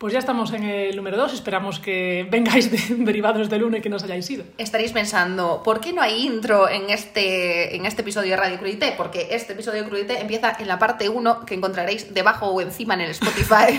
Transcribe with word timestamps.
Pues 0.00 0.14
ya 0.14 0.18
estamos 0.18 0.50
en 0.54 0.64
el 0.64 0.96
número 0.96 1.18
2, 1.18 1.34
esperamos 1.34 1.78
que 1.78 2.26
vengáis 2.30 2.70
de, 2.70 2.78
derivados 3.04 3.50
del 3.50 3.64
1 3.64 3.76
y 3.76 3.80
que 3.82 3.90
nos 3.90 4.02
hayáis 4.02 4.30
ido. 4.30 4.44
Estaréis 4.56 4.92
pensando, 4.92 5.62
¿por 5.62 5.78
qué 5.78 5.92
no 5.92 6.00
hay 6.00 6.24
intro 6.24 6.70
en 6.70 6.88
este, 6.88 7.76
en 7.76 7.84
este 7.84 8.00
episodio 8.00 8.30
de 8.30 8.36
Radio 8.38 8.56
Crudité? 8.58 8.94
Porque 8.96 9.28
este 9.32 9.52
episodio 9.52 9.82
de 9.82 9.88
Crudité 9.90 10.18
empieza 10.18 10.56
en 10.58 10.68
la 10.68 10.78
parte 10.78 11.10
1 11.10 11.44
que 11.44 11.54
encontraréis 11.54 12.14
debajo 12.14 12.46
o 12.46 12.62
encima 12.62 12.94
en 12.94 13.02
el 13.02 13.10
Spotify 13.10 13.78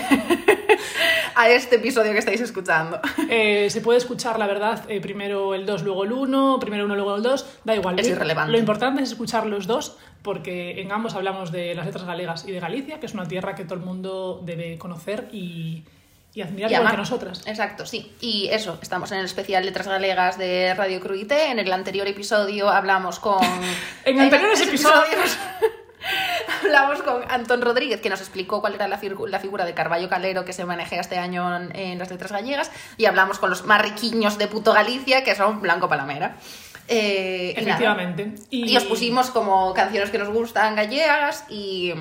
a 1.34 1.48
este 1.48 1.74
episodio 1.74 2.12
que 2.12 2.18
estáis 2.18 2.40
escuchando. 2.40 3.00
Eh, 3.28 3.66
se 3.68 3.80
puede 3.80 3.98
escuchar, 3.98 4.38
la 4.38 4.46
verdad, 4.46 4.84
eh, 4.88 5.00
primero 5.00 5.56
el 5.56 5.66
2, 5.66 5.82
luego 5.82 6.04
el 6.04 6.12
1, 6.12 6.58
primero 6.60 6.84
el 6.84 6.86
1, 6.86 6.94
luego 6.94 7.16
el 7.16 7.24
2, 7.24 7.46
da 7.64 7.74
igual. 7.74 7.98
Es 7.98 8.06
Lo- 8.06 8.14
irrelevante. 8.14 8.52
Lo 8.52 8.58
importante 8.58 9.02
es 9.02 9.10
escuchar 9.10 9.46
los 9.46 9.66
dos 9.66 9.98
porque 10.22 10.80
en 10.80 10.92
ambos 10.92 11.16
hablamos 11.16 11.50
de 11.50 11.74
las 11.74 11.84
letras 11.84 12.04
galegas 12.04 12.46
y 12.46 12.52
de 12.52 12.60
Galicia, 12.60 13.00
que 13.00 13.06
es 13.06 13.14
una 13.14 13.26
tierra 13.26 13.56
que 13.56 13.64
todo 13.64 13.74
el 13.74 13.84
mundo 13.84 14.40
debe 14.44 14.78
conocer 14.78 15.28
y, 15.32 15.82
y 16.34 16.42
admirar 16.42 16.70
Y 16.70 16.74
igual 16.74 16.80
amar. 16.86 16.92
que 16.92 16.98
nosotras. 16.98 17.42
Exacto, 17.46 17.84
sí. 17.86 18.14
Y 18.20 18.48
eso, 18.50 18.78
estamos 18.82 19.12
en 19.12 19.18
el 19.18 19.24
especial 19.26 19.64
Letras 19.66 19.86
Galegas 19.88 20.38
de 20.38 20.72
Radio 20.74 21.00
Crudité. 21.00 21.50
En 21.50 21.58
el 21.58 21.72
anterior 21.72 22.06
episodio 22.08 22.68
hablamos 22.70 23.18
con... 23.18 23.38
En 24.04 24.20
anteriores 24.20 24.60
episodios. 24.60 25.38
Hablamos 26.64 27.02
con 27.02 27.22
Antón 27.30 27.62
Rodríguez, 27.62 28.00
que 28.00 28.10
nos 28.10 28.20
explicó 28.20 28.60
cuál 28.60 28.74
era 28.74 28.88
la, 28.88 29.00
figu- 29.00 29.28
la 29.28 29.38
figura 29.38 29.64
de 29.64 29.72
Carballo 29.74 30.08
Calero 30.08 30.44
que 30.44 30.52
se 30.52 30.64
maneja 30.64 30.96
este 30.96 31.16
año 31.18 31.54
en, 31.56 31.74
en 31.76 31.98
las 31.98 32.10
letras 32.10 32.32
gallegas. 32.32 32.70
Y 32.96 33.04
hablamos 33.06 33.38
con 33.38 33.50
los 33.50 33.64
más 33.66 33.80
riquiños 33.82 34.36
de 34.38 34.48
puto 34.48 34.72
Galicia, 34.72 35.22
que 35.22 35.34
son 35.36 35.60
Blanco 35.60 35.88
Palamera. 35.88 36.36
Eh, 36.88 37.50
y 37.56 37.60
nada. 37.60 37.70
Efectivamente. 37.70 38.34
Y... 38.50 38.76
os 38.76 38.84
pusimos 38.84 39.30
como 39.30 39.72
canciones 39.74 40.10
que 40.10 40.18
nos 40.18 40.28
gustan 40.30 40.74
gallegas 40.74 41.44
y, 41.48 41.92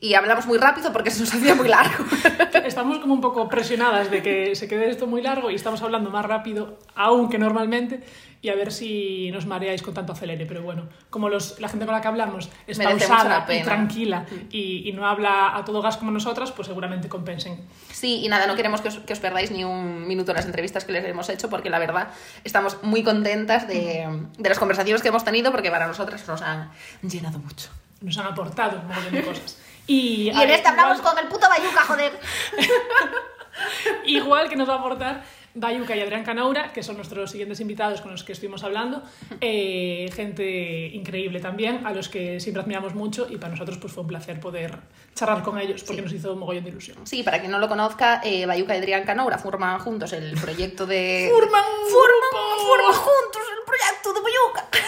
y 0.00 0.14
hablamos 0.14 0.46
muy 0.46 0.58
rápido 0.58 0.92
porque 0.92 1.10
se 1.10 1.20
nos 1.20 1.34
hacía 1.34 1.54
muy 1.54 1.68
largo. 1.68 2.04
Estamos 2.64 2.98
como 2.98 3.12
un 3.12 3.20
poco 3.20 3.48
presionadas 3.48 4.10
de 4.10 4.22
que 4.22 4.54
se 4.54 4.66
quede 4.66 4.88
esto 4.88 5.06
muy 5.06 5.20
largo 5.20 5.50
y 5.50 5.54
estamos 5.54 5.82
hablando 5.82 6.10
más 6.10 6.24
rápido 6.24 6.78
aún 6.94 7.28
que 7.28 7.38
normalmente 7.38 8.00
y 8.42 8.48
a 8.48 8.54
ver 8.54 8.72
si 8.72 9.30
nos 9.32 9.44
mareáis 9.44 9.82
con 9.82 9.92
tanto 9.92 10.12
acelere. 10.12 10.46
Pero 10.46 10.62
bueno, 10.62 10.88
como 11.10 11.28
los, 11.28 11.60
la 11.60 11.68
gente 11.68 11.84
con 11.84 11.94
la 11.94 12.00
que 12.00 12.08
hablamos 12.08 12.48
es 12.66 12.78
Merece 12.78 13.06
pausada 13.06 13.46
y 13.54 13.62
tranquila 13.62 14.24
y, 14.50 14.88
y 14.88 14.92
no 14.92 15.06
habla 15.06 15.56
a 15.56 15.64
todo 15.64 15.82
gas 15.82 15.98
como 15.98 16.10
nosotras, 16.10 16.52
pues 16.52 16.68
seguramente 16.68 17.08
compensen. 17.08 17.60
Sí, 17.92 18.22
y 18.24 18.28
nada, 18.28 18.46
no 18.46 18.56
queremos 18.56 18.80
que 18.80 18.88
os, 18.88 18.98
que 18.98 19.12
os 19.12 19.18
perdáis 19.18 19.50
ni 19.50 19.64
un 19.64 20.06
minuto 20.06 20.30
en 20.30 20.36
las 20.36 20.46
entrevistas 20.46 20.84
que 20.84 20.92
les 20.92 21.04
hemos 21.04 21.28
hecho, 21.28 21.50
porque 21.50 21.68
la 21.68 21.78
verdad 21.78 22.08
estamos 22.44 22.78
muy 22.82 23.02
contentas 23.02 23.68
de, 23.68 24.08
de 24.38 24.48
las 24.48 24.58
conversaciones 24.58 25.02
que 25.02 25.08
hemos 25.08 25.24
tenido, 25.24 25.50
porque 25.50 25.70
para 25.70 25.86
nosotras 25.86 26.26
nos 26.26 26.40
han 26.40 26.70
llenado 27.02 27.38
mucho. 27.38 27.68
Nos 28.00 28.16
han 28.16 28.26
aportado 28.28 28.80
un 28.80 28.86
montón 28.86 29.12
de 29.12 29.22
cosas. 29.22 29.58
Y, 29.90 30.26
Y 30.26 30.30
en 30.30 30.38
ver, 30.38 30.50
este 30.52 30.68
hablamos 30.68 30.98
igual- 30.98 31.14
con 31.14 31.24
el 31.24 31.28
puto 31.28 31.48
Bayuca, 31.48 31.80
joder. 31.82 32.12
Igual 34.04 34.48
que 34.48 34.54
nos 34.56 34.68
va 34.68 34.74
a 34.74 34.78
aportar 34.78 35.22
Bayuca 35.54 35.96
y 35.96 36.00
Adrián 36.00 36.22
Canaura, 36.22 36.72
que 36.72 36.82
son 36.84 36.96
nuestros 36.96 37.32
siguientes 37.32 37.58
invitados 37.58 38.00
con 38.00 38.12
los 38.12 38.22
que 38.22 38.32
estuvimos 38.32 38.62
hablando. 38.62 39.02
Eh, 39.40 40.08
gente 40.14 40.86
increíble 40.92 41.40
también, 41.40 41.84
a 41.86 41.92
los 41.92 42.08
que 42.08 42.38
siempre 42.38 42.62
admiramos 42.62 42.94
mucho 42.94 43.26
y 43.28 43.36
para 43.36 43.50
nosotros 43.50 43.78
pues 43.78 43.92
fue 43.92 44.02
un 44.02 44.08
placer 44.08 44.38
poder 44.38 44.78
charlar 45.16 45.42
con 45.42 45.58
ellos 45.58 45.82
porque 45.82 46.02
nos 46.02 46.12
hizo 46.12 46.32
un 46.34 46.38
mogollón 46.38 46.62
de 46.64 46.70
ilusión. 46.70 46.98
Sí, 47.04 47.24
para 47.24 47.40
quien 47.40 47.50
no 47.50 47.58
lo 47.58 47.68
conozca, 47.68 48.20
eh, 48.22 48.46
Bayuca 48.46 48.76
y 48.76 48.78
Adrián 48.78 49.02
Canaura 49.04 49.38
forman 49.38 49.80
juntos 49.80 50.12
el 50.12 50.34
proyecto 50.40 50.86
de... 50.86 51.28
¡Forman 51.32 51.64
¡Forman, 51.90 52.58
forman 52.60 52.92
juntos 52.94 53.42
el 53.58 53.64
proyecto 53.66 54.12
de 54.14 54.20
Bayuca! 54.20 54.68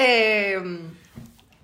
Eh, 0.00 0.56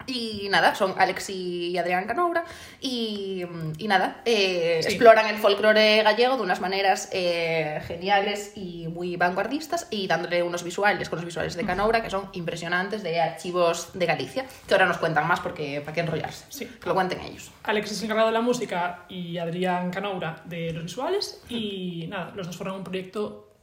y 0.07 0.49
nada, 0.51 0.75
son 0.75 0.95
Alex 0.99 1.31
y 1.31 1.77
Adrián 1.79 2.05
Canoura 2.07 2.45
y, 2.81 3.45
y 3.79 3.89
nada, 3.89 4.21
eh, 4.25 4.81
Sí. 4.83 4.89
exploran 4.89 5.27
el 5.29 5.37
folclore 5.37 6.03
gallego 6.03 6.37
de 6.37 6.43
unas 6.43 6.61
maneras 6.61 7.09
eh, 7.13 7.81
geniales 7.87 8.53
y 8.57 8.87
muy 8.89 9.17
vanguardistas 9.17 9.87
y 9.91 10.07
dándole 10.07 10.43
unos 10.43 10.63
visuales 10.63 11.09
con 11.09 11.19
los 11.19 11.25
visuales 11.27 11.55
de 11.57 11.65
Canoura 11.65 12.03
que 12.03 12.11
son 12.11 12.29
impresionantes 12.33 13.03
de 13.03 13.20
archivos 13.20 13.91
de 13.95 14.07
Galicia, 14.07 14.45
que 14.67 14.75
ahora 14.75 14.87
nos 14.87 14.98
cuentan 14.98 15.27
más 15.27 15.41
porque 15.41 15.81
para 15.81 15.93
qué 15.95 16.01
enrollarse, 16.01 16.45
Sí. 16.48 16.67
que 16.67 16.89
lo 16.89 16.95
cuenten 16.95 17.20
ellos. 17.20 17.51
Alex 17.63 17.93
es 17.93 18.03
encargado 18.03 18.29
de 18.29 18.35
la 18.35 18.41
música 18.41 19.05
y 19.09 19.39
Adrián 19.39 19.91
Canaura 19.91 20.43
de 20.45 20.73
los 20.73 20.85
visuales 20.85 21.43
y 21.48 22.07
nada, 22.09 22.33
los 22.35 22.47
dos 22.47 22.57
forman 22.57 22.77
un 22.77 22.85
proyecto 22.85 23.48
mm, 23.51 23.54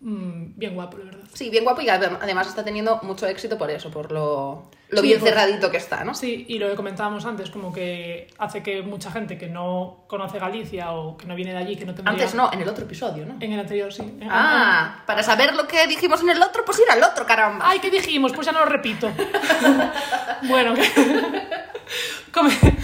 bien 0.00 0.74
guapo, 0.74 0.96
la 0.98 1.04
verdad. 1.06 1.24
Sí, 1.32 1.50
bien 1.50 1.64
guapo 1.64 1.80
y 1.82 1.86
adem- 1.86 2.18
además 2.20 2.46
está 2.46 2.64
teniendo 2.64 3.00
mucho 3.02 3.26
éxito 3.26 3.58
por 3.58 3.68
eso, 3.70 3.90
por 3.90 4.12
lo, 4.12 4.70
lo 4.90 5.00
Sí, 5.00 5.06
bien 5.08 5.18
por- 5.18 5.28
cerradito 5.28 5.70
que 5.72 5.76
está, 5.76 6.04
¿no? 6.04 6.14
Sí, 6.14 6.44
y 6.48 6.58
lo 6.58 6.68
que 6.70 6.76
comentábamos 6.76 7.24
antes, 7.26 7.50
como 7.50 7.72
que 7.72 8.28
hace 8.38 8.62
que 8.62 8.82
mucha 8.82 9.10
gente 9.10 9.36
que 9.36 9.48
no 9.48 10.04
conoce 10.06 10.38
Galicia 10.38 10.92
o 10.92 11.16
que 11.16 11.26
no 11.26 11.34
viene 11.34 11.50
de 11.52 11.58
allí, 11.58 11.74
que 11.76 11.84
no 11.84 11.94
tendría... 11.94 12.12
Antes 12.12 12.34
no, 12.34 12.48
en 12.52 12.60
el 12.62 12.68
otro 12.68 12.84
episodio, 12.84 13.26
¿no? 13.26 13.36
En 13.40 13.52
el 13.52 13.58
anterior, 13.60 13.92
sí. 13.92 14.02
En- 14.02 14.28
Ah, 14.30 15.02
para 15.06 15.22
saber 15.24 15.54
lo 15.56 15.66
que 15.66 15.86
dijimos 15.88 16.20
en 16.22 16.30
el 16.30 16.40
otro, 16.42 16.64
pues 16.64 16.78
ir 16.78 16.90
al 16.90 17.02
otro, 17.02 17.26
caramba. 17.26 17.64
Ay, 17.68 17.80
¿qué 17.80 17.90
dijimos? 17.90 18.32
Pues 18.32 18.46
ya 18.46 18.52
no 18.52 18.60
lo 18.60 18.66
repito. 18.66 19.10
bueno, 20.48 20.74
que- 20.74 20.82
Come- 22.32 22.76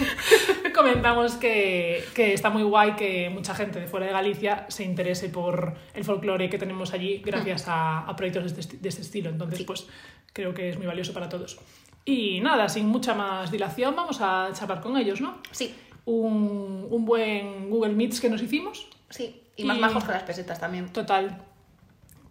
comentamos 0.90 1.34
que, 1.34 2.04
que 2.14 2.32
está 2.34 2.50
muy 2.50 2.62
guay 2.62 2.92
que 2.96 3.30
mucha 3.30 3.54
gente 3.54 3.80
de 3.80 3.86
fuera 3.86 4.06
de 4.06 4.12
Galicia 4.12 4.66
se 4.68 4.84
interese 4.84 5.28
por 5.28 5.74
el 5.94 6.04
folclore 6.04 6.48
que 6.48 6.58
tenemos 6.58 6.92
allí 6.92 7.22
gracias 7.24 7.68
a, 7.68 8.00
a 8.00 8.16
proyectos 8.16 8.54
de 8.54 8.60
este, 8.60 8.76
de 8.76 8.88
este 8.88 9.02
estilo. 9.02 9.30
Entonces, 9.30 9.62
pues 9.64 9.86
creo 10.32 10.54
que 10.54 10.70
es 10.70 10.76
muy 10.78 10.86
valioso 10.86 11.12
para 11.12 11.28
todos. 11.28 11.58
Y 12.04 12.40
nada, 12.40 12.68
sin 12.68 12.86
mucha 12.86 13.14
más 13.14 13.50
dilación, 13.50 13.96
vamos 13.96 14.18
a 14.20 14.50
charlar 14.52 14.80
con 14.80 14.96
ellos, 14.96 15.20
¿no? 15.20 15.38
Sí, 15.50 15.74
Un, 16.04 16.86
un 16.90 17.04
buen 17.06 17.70
Google 17.70 17.94
Meets 17.94 18.20
que 18.20 18.28
nos 18.28 18.42
hicimos. 18.42 18.88
sí. 19.08 19.40
Y 19.56 19.62
más 19.64 19.76
Y- 19.78 19.80
majos 19.80 20.02
que 20.02 20.10
las 20.10 20.24
pesetas 20.24 20.58
también. 20.58 20.88
Total. 20.92 21.38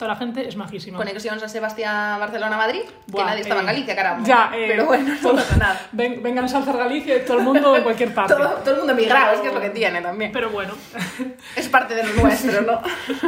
Toda 0.03 0.15
la 0.15 0.19
gente 0.19 0.45
es 0.45 0.57
majísima. 0.57 0.97
Conexión 0.97 1.39
San 1.39 1.47
Sebastián, 1.47 2.19
Barcelona, 2.19 2.57
Madrid. 2.57 2.81
Buah, 3.07 3.23
que 3.23 3.29
nadie 3.29 3.41
estaba 3.43 3.61
en 3.61 3.67
eh, 3.69 3.71
Galicia, 3.71 3.95
caramba. 3.95 4.27
Ya, 4.27 4.51
eh, 4.53 4.65
Pero 4.67 4.85
bueno, 4.85 5.13
no 5.13 5.21
todo- 5.21 5.35
pasa 5.35 5.55
nada. 5.55 5.87
Ven, 5.93 6.21
vengan 6.21 6.43
a 6.43 6.47
Salzar 6.49 6.75
Galicia 6.75 7.15
y 7.15 7.25
todo 7.25 7.37
el 7.37 7.43
mundo 7.45 7.73
en 7.77 7.83
cualquier 7.83 8.13
parte. 8.13 8.33
Todo, 8.33 8.49
todo 8.55 8.71
el 8.71 8.77
mundo 8.79 8.91
emigrado, 8.91 9.35
es 9.35 9.39
que 9.39 9.47
es 9.47 9.53
lo 9.53 9.61
que 9.61 9.69
tiene 9.69 10.01
también. 10.01 10.33
Pero 10.33 10.49
bueno, 10.49 10.73
Es 11.55 11.69
parte 11.69 11.95
de 11.95 12.03
lo 12.03 12.13
nuestro, 12.15 12.61
¿no? 12.63 12.81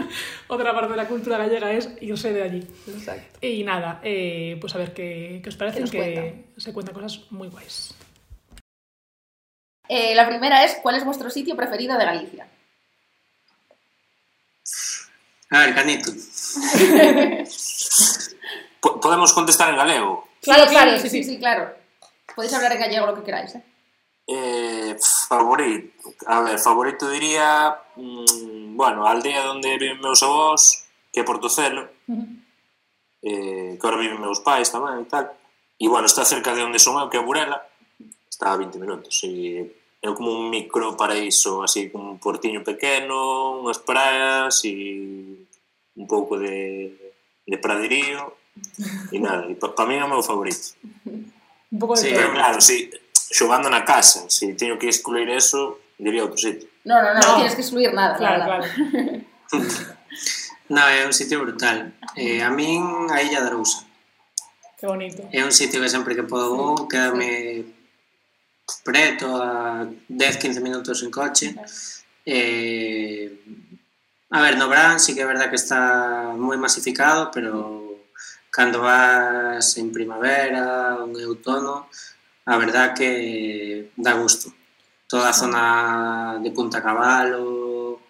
otra 0.50 0.74
parte 0.74 0.92
de 0.92 0.98
la 0.98 1.08
cultura 1.08 1.38
gallega 1.38 1.72
es 1.72 1.90
irse 2.02 2.34
de 2.34 2.44
allí. 2.44 2.68
Exacto. 2.90 3.40
Y 3.48 3.64
nada, 3.64 4.02
eh, 4.04 4.58
pues 4.60 4.76
a 4.76 4.78
ver 4.80 4.94
qué, 4.94 5.40
qué 5.42 5.48
os 5.48 5.56
parece, 5.56 5.78
¿Qué 5.78 5.82
nos 5.84 5.92
que 5.92 6.46
se 6.58 6.74
cuentan 6.74 6.94
cosas 6.94 7.22
muy 7.30 7.48
guays. 7.48 7.94
Eh, 9.88 10.14
la 10.14 10.28
primera 10.28 10.66
es, 10.66 10.78
¿cuál 10.84 10.96
es 10.96 11.06
vuestro 11.06 11.30
sitio 11.30 11.56
preferido 11.56 11.98
de 11.98 12.04
Galicia? 12.04 12.48
Ah, 15.56 15.62
a 15.62 15.66
ver, 15.68 15.76
Canito. 15.76 16.12
Podemos 19.02 19.32
contestar 19.32 19.70
en 19.70 19.78
galego? 19.78 20.28
Claro, 20.42 20.66
claro, 20.68 21.00
sí, 21.00 21.10
sí, 21.10 21.24
sí, 21.24 21.40
claro. 21.40 21.74
Podéis 22.36 22.54
hablar 22.54 22.74
en 22.74 22.80
gallego 22.80 23.06
lo 23.06 23.16
que 23.16 23.24
queráis, 23.24 23.56
¿eh? 23.56 23.64
Eh, 24.28 24.98
favorito, 25.30 26.14
a 26.26 26.42
ver, 26.42 26.60
favorito 26.60 27.10
diría, 27.10 27.74
mmm, 27.96 28.76
bueno, 28.76 29.08
a 29.08 29.12
aldea 29.12 29.44
donde 29.44 29.78
viven 29.78 30.02
meus 30.02 30.22
avós, 30.24 30.84
que 31.14 31.22
é 31.22 31.24
Portocelo, 31.24 31.88
uh 32.08 32.16
-huh. 32.16 32.28
eh, 33.22 33.78
que 33.80 33.86
ahora 33.86 34.02
viven 34.02 34.20
meus 34.20 34.42
pais 34.42 34.72
tamén 34.74 35.06
e 35.06 35.08
tal, 35.08 35.30
e 35.80 35.88
bueno, 35.88 36.10
está 36.10 36.26
cerca 36.26 36.58
de 36.58 36.66
onde 36.66 36.82
son 36.82 36.98
eu, 36.98 37.08
que 37.08 37.18
é 37.18 37.24
Burela, 37.24 37.62
está 38.28 38.52
a 38.52 38.58
20 38.58 38.82
minutos, 38.82 39.22
e 39.24 39.62
é 40.06 40.14
como 40.14 40.32
un 40.32 40.50
micro 40.50 40.96
paraíso, 40.98 41.64
así 41.64 41.90
como 41.90 42.12
un 42.12 42.20
portiño 42.20 42.64
pequeno, 42.64 43.62
unhas 43.62 43.82
praias 43.82 44.62
e 44.66 45.45
un 45.96 46.08
pouco 46.08 46.38
de, 46.38 47.14
de 47.48 47.58
praderío 47.58 48.36
e 49.12 49.20
nada, 49.20 49.52
e 49.52 49.56
para 49.56 49.74
pa 49.74 49.86
mí 49.86 49.96
é 49.96 50.04
o 50.04 50.10
meu 50.10 50.24
favorito. 50.24 50.76
Un 51.72 51.80
pouco 51.80 51.96
de 51.96 52.02
sí, 52.02 52.10
pero 52.14 52.32
claro, 52.32 52.62
si 52.62 52.90
xogando 53.32 53.70
na 53.70 53.84
casa, 53.84 54.30
se 54.30 54.48
si 54.48 54.54
teño 54.56 54.80
que 54.80 54.88
excluir 54.88 55.30
eso, 55.30 55.80
diría 56.00 56.24
outro 56.24 56.40
sitio. 56.40 56.68
No, 56.86 57.02
no, 57.02 57.14
no, 57.14 57.20
no, 57.20 57.28
no 57.28 57.36
tienes 57.36 57.56
que 57.56 57.62
excluir 57.62 57.92
nada, 57.94 58.16
claro, 58.16 58.44
claro. 58.44 58.64
claro. 58.64 59.66
no, 60.70 60.82
é 60.88 61.06
un 61.06 61.14
sitio 61.14 61.42
brutal. 61.42 61.94
Eh, 62.16 62.42
a 62.42 62.50
min 62.50 63.12
a 63.12 63.22
Illa 63.24 63.42
de 63.42 63.48
Arousa. 63.48 63.84
Que 64.80 64.88
bonito. 64.88 65.28
É 65.32 65.44
un 65.44 65.52
sitio 65.52 65.82
que 65.82 65.90
sempre 65.90 66.16
que 66.16 66.24
podo 66.24 66.56
vou, 66.56 66.88
quedame 66.88 67.66
preto 68.84 69.28
a 69.36 69.86
10-15 70.10 70.62
minutos 70.62 71.04
en 71.04 71.12
coche. 71.12 71.56
Eh, 72.26 73.32
A 74.32 74.42
ver, 74.42 74.58
no 74.58 74.68
Brand 74.68 75.00
sí 75.00 75.14
que 75.14 75.22
é 75.22 75.26
verdad 75.26 75.50
que 75.50 75.60
está 75.60 76.34
moi 76.34 76.58
masificado, 76.58 77.30
pero 77.30 78.02
cando 78.50 78.82
vas 78.82 79.78
en 79.78 79.92
primavera 79.92 80.98
ou 81.04 81.12
en 81.12 81.26
outono, 81.28 81.86
a 82.46 82.56
verdad 82.58 82.96
que 82.96 83.92
dá 83.98 84.14
gusto. 84.16 84.50
Toda 85.06 85.30
a 85.30 85.38
zona 85.38 86.40
de 86.42 86.50
Punta 86.50 86.82
Cabalo, 86.82 88.02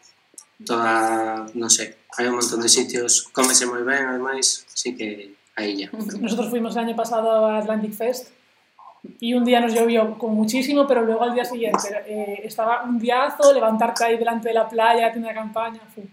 toda, 0.64 1.50
non 1.58 1.68
sei, 1.68 1.92
hai 2.16 2.32
un 2.32 2.40
montón 2.40 2.64
de 2.64 2.70
sitios, 2.72 3.28
cómese 3.36 3.68
moi 3.68 3.84
ben, 3.84 4.08
ademais, 4.08 4.64
así 4.72 4.96
que 4.96 5.36
aí 5.60 5.84
ya. 5.84 5.90
Nosotros 6.24 6.48
fuimos 6.48 6.78
el 6.80 6.88
año 6.88 6.96
pasado 6.96 7.50
a 7.50 7.60
Atlantic 7.60 7.92
Fest 7.92 8.35
Y 9.20 9.34
un 9.34 9.44
día 9.46 9.60
nos 9.60 9.74
llovió 9.74 10.18
como 10.18 10.34
muchísimo, 10.36 10.86
pero 10.88 11.02
luego 11.04 11.24
al 11.24 11.34
día 11.34 11.46
siguiente 11.46 11.88
eh, 12.08 12.42
estaba 12.44 12.84
un 12.84 12.98
diazo, 13.00 13.54
levantarte 13.54 14.04
ahí 14.06 14.18
delante 14.18 14.50
de 14.50 14.54
la 14.56 14.68
playa, 14.68 15.12
tienda 15.12 15.30
de 15.30 15.36
campaña. 15.36 15.80
fu, 15.94 16.04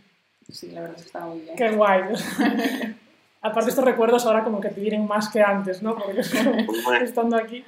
Sí, 0.50 0.70
la 0.70 0.82
verdad 0.82 0.96
es 0.96 1.02
que 1.02 1.06
estaba 1.06 1.26
muy 1.26 1.40
bien. 1.40 1.56
qué 1.56 1.70
guay. 1.70 2.02
Aparte 3.42 3.70
estos 3.70 3.84
recuerdos 3.84 4.24
ahora 4.26 4.44
como 4.44 4.60
que 4.60 4.68
te 4.68 4.80
vienen 4.80 5.06
más 5.06 5.28
que 5.28 5.40
antes, 5.40 5.82
¿no? 5.82 5.96
Porque 5.96 6.20
es 6.20 6.32
como 6.34 6.52
Bueno. 6.84 7.04
estando 7.04 7.36
aquí. 7.36 7.64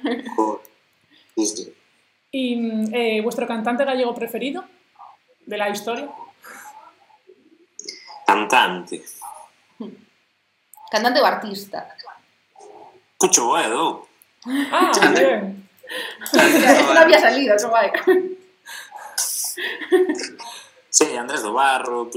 ¿Y 2.31 2.55
mm, 2.55 2.93
eh, 2.93 3.21
vuestro 3.21 3.47
cantante 3.47 3.83
gallego 3.85 4.13
preferido 4.13 4.63
de 5.45 5.57
la 5.57 5.69
historia? 5.69 6.09
Cantante. 8.25 9.03
Cantante 10.91 11.19
o 11.21 11.25
artista. 11.25 11.95
Cucho 13.17 13.45
Boedo. 13.47 14.04
Ah, 14.71 14.91
bien. 15.15 15.69
Esto 16.33 16.93
no 16.93 16.99
había 16.99 17.19
salido, 17.19 17.55
qué 17.57 17.65
guay. 17.67 17.91
Sí, 20.89 21.15
Andrés 21.17 21.41
do 21.43 21.53
Barro, 21.53 22.09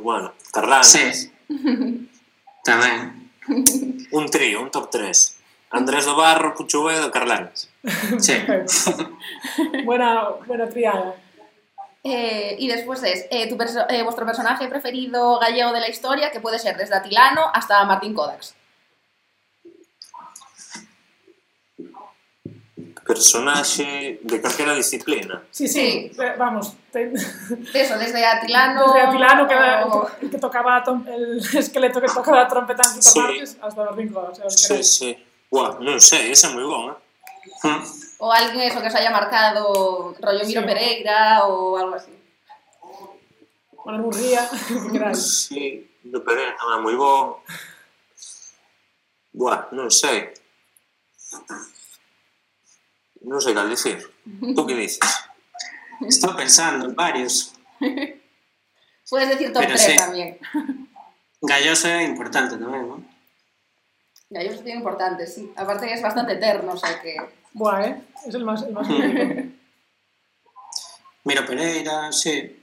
bueno, 0.00 0.32
Carlán. 0.52 0.84
Sí. 0.84 1.32
Tamén. 2.64 3.30
Un 4.10 4.26
trío, 4.30 4.62
un 4.62 4.70
top 4.70 4.90
3. 4.90 5.36
Andrés 5.70 6.04
do 6.04 6.16
Barro, 6.16 6.54
Pucho 6.54 6.82
Boedo, 6.82 7.10
Carlán. 7.10 7.50
Sí. 8.18 8.34
buena, 9.84 10.28
buena 10.46 10.68
triada. 10.68 11.14
Eh, 12.02 12.54
y 12.58 12.68
después 12.68 13.02
es 13.02 13.26
eh, 13.30 13.48
tu 13.48 13.56
perso- 13.56 13.86
eh, 13.88 14.02
vuestro 14.02 14.24
personaje 14.26 14.68
preferido 14.68 15.38
gallego 15.40 15.72
de 15.72 15.80
la 15.80 15.88
historia, 15.88 16.30
que 16.30 16.38
puede 16.40 16.58
ser 16.58 16.76
desde 16.76 16.94
Atilano 16.94 17.50
hasta 17.52 17.84
Martín 17.84 18.14
Kodax. 18.14 18.54
Personaje 23.06 24.18
de 24.22 24.40
calquera 24.42 24.74
disciplina. 24.74 25.42
Sí, 25.50 25.68
sí, 25.68 26.10
vamos. 26.36 26.74
Eso, 27.72 27.98
desde 27.98 28.26
Atilano. 28.26 28.92
Desde 28.92 29.00
Atilano, 29.06 29.46
que, 29.46 29.54
era 29.54 29.86
o- 29.86 30.10
el 30.20 30.28
que 30.30 30.38
tocaba 30.38 30.82
tom- 30.82 31.06
el 31.06 31.38
esqueleto 31.54 32.00
que 32.00 32.08
tocaba 32.08 32.42
la 32.42 32.48
trompeta 32.48 32.82
en 32.82 33.00
Sí. 33.02 33.08
Supermarkets, 33.10 33.56
hasta 33.62 33.84
los 33.84 33.96
cinco. 33.96 34.20
O 34.30 34.34
sea, 34.34 34.50
Sí, 34.50 34.66
queréis. 34.68 34.94
sí. 34.98 35.10
Buah, 35.50 35.78
non 35.78 36.02
sei, 36.02 36.34
ese 36.34 36.50
é 36.50 36.50
moi 36.50 36.66
bon, 36.66 36.90
eh? 36.90 36.98
O 38.18 38.26
alguien 38.34 38.66
eso 38.66 38.82
que 38.82 38.90
os 38.90 38.96
haya 38.98 39.14
marcado, 39.14 40.10
rollo 40.18 40.42
Miro 40.42 40.62
Sí. 40.62 40.66
Pereira 40.66 41.46
o 41.46 41.78
algo 41.78 41.94
así. 41.94 42.10
Bueno, 43.86 44.02
Murría, 44.02 44.42
que 44.66 44.90
queráis. 44.90 45.46
Sí, 45.46 45.86
do 46.02 46.18
Pereira 46.26 46.58
tamén 46.58 46.82
moi 46.82 46.98
bon. 46.98 47.38
Buah, 49.30 49.70
non 49.70 49.86
sei. 49.94 50.34
non 53.26 53.42
sei 53.42 53.54
cal 53.54 53.66
dicir. 53.68 53.98
Tú 54.54 54.62
que 54.62 54.78
dices? 54.78 55.02
Estou 56.06 56.38
pensando 56.38 56.86
en 56.86 56.94
varios. 56.94 57.52
Puedes 59.10 59.28
decir 59.28 59.52
top 59.52 59.62
Pero 59.66 59.74
3 59.74 59.82
sí. 59.82 59.94
tamén. 59.98 60.38
Galloso 61.42 61.90
é 61.90 62.06
importante 62.06 62.54
tamén, 62.56 62.86
non? 62.86 63.02
Galloso 64.30 64.62
é 64.66 64.74
importante, 64.74 65.26
sí. 65.26 65.50
Aparte 65.58 65.86
que 65.86 65.94
é 65.94 66.02
bastante 66.02 66.38
eterno, 66.38 66.72
o 66.74 66.78
sea 66.78 66.98
que... 67.02 67.14
Buah, 67.54 67.86
eh? 67.86 67.94
Es 68.26 68.34
el 68.34 68.44
más... 68.44 68.62
El 68.62 68.72
más 68.72 68.86
Mira 71.26 71.46
Pereira, 71.46 72.10
sí. 72.12 72.62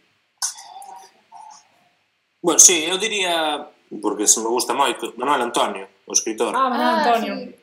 Bueno, 2.41 2.59
sí, 2.59 2.83
eu 2.83 2.97
diría, 2.97 3.67
porque 4.01 4.27
se 4.27 4.39
me 4.39 4.47
gusta 4.47 4.73
moito, 4.73 5.13
Manuel 5.15 5.47
Antonio, 5.47 5.87
o 6.07 6.11
escritor. 6.11 6.55
Ah, 6.55 6.67
Manuel 6.71 6.87
ah, 6.87 7.03
Antonio. 7.03 7.35
Sí. 7.35 7.62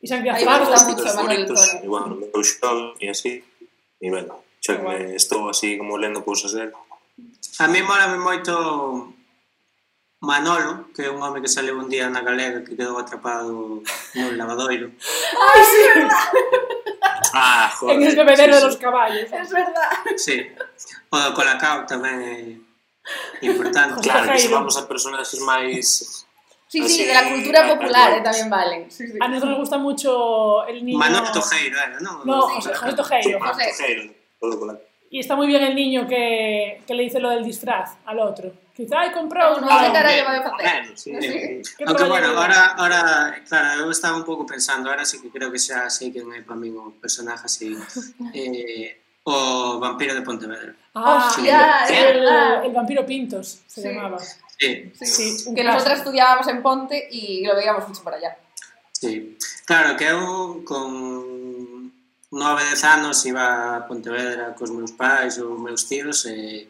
Izan 0.00 0.22
que 0.22 0.30
a 0.30 0.36
Fran 0.36 0.62
está 0.62 0.88
mucho 0.88 1.04
más 1.04 1.28
lectores. 1.28 1.78
Y 1.82 1.86
bueno, 1.86 2.16
eu 2.32 2.40
xón 2.40 2.96
e 3.00 3.12
así, 3.12 3.44
e 4.00 4.06
bueno, 4.08 4.40
xa 4.64 4.80
que 4.80 4.84
bueno. 4.84 5.12
estou 5.12 5.52
así 5.52 5.76
como 5.76 6.00
lendo 6.00 6.24
cousas 6.24 6.56
dele. 6.56 6.72
A 7.60 7.68
mí 7.68 7.84
mola 7.84 8.08
moito 8.16 9.12
Manolo, 10.20 10.88
que 10.96 11.04
é 11.04 11.10
un 11.10 11.20
home 11.20 11.40
que 11.40 11.48
saleu 11.48 11.76
un 11.76 11.88
día 11.88 12.08
na 12.08 12.24
galega 12.24 12.64
que 12.64 12.76
quedou 12.76 12.96
atrapado 12.96 13.84
nun 14.16 14.32
lavadoiro. 14.40 14.88
Ai, 15.52 15.60
sí, 15.68 15.80
é 15.84 15.92
verdad. 16.00 16.26
Ah, 17.36 17.68
joder. 17.76 17.96
En 17.96 18.02
el 18.08 18.16
bebedero 18.16 18.52
sí, 18.52 18.56
sí. 18.56 18.60
de 18.60 18.66
los 18.68 18.76
caballos. 18.76 19.28
É 19.32 19.44
verdad. 19.44 19.92
Sí. 20.16 20.36
O 21.12 21.16
do 21.20 21.36
Colacao 21.36 21.84
tamén 21.84 22.16
é 22.24 22.36
importante. 23.44 24.00
Claro, 24.00 24.32
que 24.32 24.40
se 24.40 24.48
vamos 24.48 24.76
a 24.80 24.88
personaxes 24.88 25.40
máis 25.44 26.24
Sí, 26.70 26.78
Así, 26.80 27.02
sí, 27.02 27.04
de 27.04 27.14
la 27.14 27.28
cultura 27.28 27.66
popular 27.66 28.08
eh, 28.18 28.20
también 28.22 28.48
valen. 28.48 28.82
Sí, 28.90 29.02
sí. 29.08 29.18
A 29.20 29.26
nosotros 29.26 29.50
nos 29.50 29.58
gusta 29.58 29.78
mucho 29.78 30.64
el 30.68 30.84
niño... 30.86 30.98
Manolo 30.98 31.32
Tojeiro 31.32 31.76
era, 31.76 31.98
non? 31.98 32.22
No, 32.24 32.36
Do 32.36 32.42
José. 32.54 32.70
José 32.78 32.92
Tojeiro. 32.94 33.26
Sí, 33.28 33.34
José. 33.42 33.64
Tojeiro, 34.38 34.80
Y 35.10 35.18
está 35.18 35.34
muy 35.34 35.48
bien 35.48 35.62
el 35.64 35.74
niño 35.74 36.06
que, 36.06 36.80
que 36.86 36.94
le 36.94 37.02
dice 37.02 37.18
lo 37.18 37.30
del 37.30 37.42
disfraz 37.42 37.98
al 38.06 38.20
otro. 38.20 38.52
Quizá 38.76 39.00
hay 39.00 39.10
comprado 39.10 39.60
No, 39.60 39.66
uno. 39.66 39.66
no 39.66 39.98
Ah, 40.62 40.84
sí. 40.94 41.10
Sí. 41.20 41.62
¿Qué 41.76 41.84
Aunque 41.84 42.04
bueno, 42.04 42.28
ahora, 42.38 42.66
ahora, 42.78 43.42
claro, 43.48 43.82
eu 43.84 43.90
estaba 43.90 44.16
un 44.16 44.24
pouco 44.24 44.46
pensando, 44.46 44.88
ahora 44.88 45.04
sí 45.04 45.20
que 45.20 45.28
creo 45.28 45.50
que 45.50 45.58
xa 45.58 45.90
sei 45.90 46.08
quen 46.14 46.30
é 46.32 46.40
para 46.46 46.56
min 46.56 46.72
o 46.78 46.94
personaje 47.02 47.44
así, 47.50 47.74
eh, 48.32 48.96
o 49.26 49.76
vampiro 49.82 50.14
de 50.14 50.22
Pontevedra. 50.22 50.72
Ah, 50.94 51.26
Hostia, 51.28 51.84
es 51.90 51.98
el, 52.14 52.72
vampiro 52.72 53.04
Pintos 53.04 53.60
se 53.66 53.82
Sí. 53.82 53.88
llamaba. 53.88 54.16
Sí. 54.60 54.92
sí, 54.94 55.38
sí. 55.38 55.54
Que 55.54 55.64
nosotros 55.64 55.98
estudiábamos 55.98 56.46
en 56.48 56.62
Ponte 56.62 57.08
y 57.10 57.46
lo 57.46 57.56
veíamos 57.56 57.88
mucho 57.88 58.02
por 58.02 58.14
allá. 58.14 58.36
Sí, 58.92 59.38
claro, 59.64 59.96
que 59.96 60.04
eu 60.04 60.62
con 60.68 61.88
nove, 62.30 62.62
dez 62.68 62.84
anos 62.84 63.24
iba 63.24 63.76
a 63.76 63.88
Pontevedra 63.88 64.54
cos 64.54 64.70
meus 64.70 64.92
pais 64.92 65.38
ou 65.40 65.56
meus 65.56 65.88
tíos 65.88 66.26
e 66.26 66.68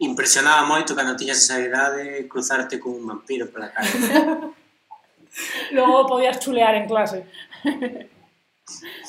impresionaba 0.00 0.64
moito 0.64 0.96
cando 0.96 1.20
tiñas 1.20 1.44
esa 1.44 1.60
idade 1.60 2.24
cruzarte 2.32 2.80
con 2.80 2.96
un 2.96 3.04
vampiro 3.04 3.52
pola 3.52 3.68
calle. 3.68 3.92
Logo 5.76 6.08
podías 6.08 6.40
chulear 6.40 6.74
en 6.80 6.88
clase. 6.88 7.28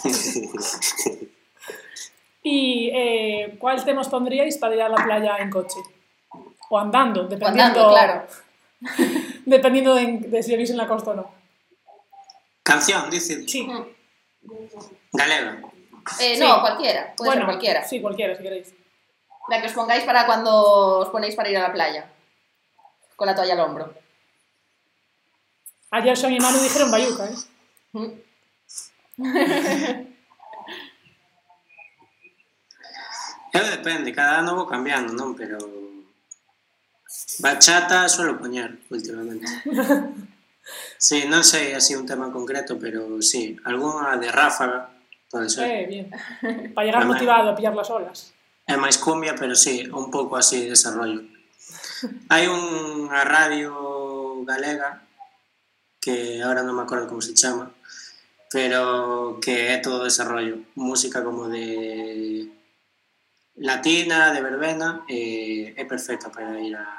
e 2.43 2.91
eh, 2.91 3.55
cuál 3.59 3.79
temos 3.85 4.11
pondríais 4.11 4.57
para 4.57 4.75
ir 4.75 4.81
a 4.81 4.89
la 4.89 4.99
playa 4.99 5.37
en 5.39 5.49
coche? 5.49 5.79
O 6.69 6.77
andando, 6.77 7.21
O 7.21 7.27
dependiendo, 7.27 7.81
andando, 7.81 7.89
claro. 7.89 8.27
dependiendo 9.45 9.95
de, 9.95 10.17
de 10.29 10.43
si 10.43 10.51
vivís 10.51 10.69
en 10.69 10.77
la 10.77 10.87
costa 10.87 11.11
o 11.11 11.15
no. 11.15 11.31
Canción, 12.63 13.09
dice, 13.09 13.47
Sí, 13.47 13.67
galega. 15.11 15.61
Eh, 16.21 16.35
Sí. 16.35 16.39
No, 16.41 16.61
cualquiera. 16.61 17.13
Puede 17.15 17.29
bueno, 17.29 17.41
ser 17.41 17.45
cualquiera. 17.45 17.83
Sí, 17.87 18.01
cualquiera, 18.01 18.35
si 18.35 18.41
queréis. 18.43 18.73
La 19.49 19.61
que 19.61 19.67
os 19.67 19.73
pongáis 19.73 20.03
para 20.05 20.25
cuando 20.25 20.99
os 20.99 21.09
ponéis 21.09 21.35
para 21.35 21.49
ir 21.49 21.57
a 21.57 21.67
la 21.67 21.73
playa. 21.73 22.09
Con 23.15 23.27
la 23.27 23.35
toalla 23.35 23.53
al 23.53 23.59
hombro. 23.59 23.93
Ayer 25.91 26.15
Sean 26.15 26.33
y 26.33 26.39
Manu 26.39 26.59
dijeron 26.59 26.91
Bayuca, 26.91 27.25
¿eh? 27.25 27.35
Eu 33.53 33.63
depende, 33.75 34.11
cada 34.11 34.39
ano 34.39 34.55
vou 34.55 34.67
cambiando, 34.67 35.13
non? 35.13 35.33
Pero 35.33 35.57
Bachata 37.39 38.07
suelo 38.09 38.37
poñer 38.37 38.79
últimamente. 38.89 39.47
Sí, 40.97 41.25
non 41.25 41.41
sei 41.41 41.73
así 41.73 41.95
un 41.95 42.05
tema 42.05 42.29
concreto, 42.29 42.77
pero 42.77 43.23
sí, 43.23 43.57
algunha 43.65 44.19
de 44.21 44.29
ráfaga, 44.29 44.93
pode 45.31 45.49
ser. 45.49 45.65
Eh, 45.65 45.85
bien. 45.87 46.05
Para 46.75 46.85
llegar 46.85 47.01
Además, 47.01 47.17
motivado 47.17 47.49
a 47.49 47.55
pillar 47.55 47.73
las 47.73 47.89
olas. 47.89 48.35
É 48.69 48.77
máis 48.77 49.01
cumbia, 49.01 49.33
pero 49.33 49.57
sí, 49.57 49.89
un 49.89 50.13
pouco 50.13 50.37
así 50.37 50.61
de 50.61 50.77
desarrollo. 50.77 51.25
Hai 52.29 52.45
unha 52.45 53.25
radio 53.25 54.45
galega 54.45 55.01
que 55.97 56.43
ahora 56.45 56.61
non 56.61 56.77
me 56.77 56.85
acordo 56.85 57.09
como 57.09 57.23
se 57.23 57.33
chama, 57.33 57.73
pero 58.53 59.39
que 59.41 59.73
é 59.73 59.81
todo 59.81 60.05
desarrollo, 60.05 60.61
música 60.77 61.25
como 61.25 61.49
de 61.49 62.45
latina, 63.57 64.29
de 64.35 64.41
verbena, 64.43 65.01
e 65.09 65.73
é 65.73 65.83
perfecta 65.87 66.29
para 66.29 66.59
ir 66.61 66.75
a 66.75 66.98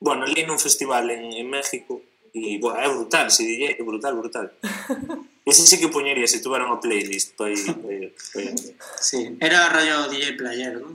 Bueno, 0.00 0.24
ali 0.24 0.42
nun 0.48 0.56
festival 0.58 1.10
en, 1.12 1.28
en 1.36 1.46
México 1.46 2.00
e, 2.32 2.56
buah, 2.56 2.80
é 2.80 2.88
brutal 2.88 3.28
ese 3.28 3.44
DJ, 3.44 3.76
é 3.78 3.82
brutal, 3.84 4.16
brutal. 4.16 4.46
Ese 5.50 5.66
sí 5.66 5.80
que 5.80 5.88
poñería 5.88 6.28
se 6.30 6.38
tuvera 6.44 6.62
unha 6.68 6.78
playlist 6.78 7.34
pa 7.34 7.48
ir, 7.50 7.58
pa 7.58 7.90
ir, 7.90 8.12
pa 8.12 8.38
ir. 8.44 8.54
Sí, 9.00 9.34
era 9.40 9.66
rollo 9.72 10.06
DJ 10.12 10.36
playero, 10.38 10.78
¿no? 10.84 10.90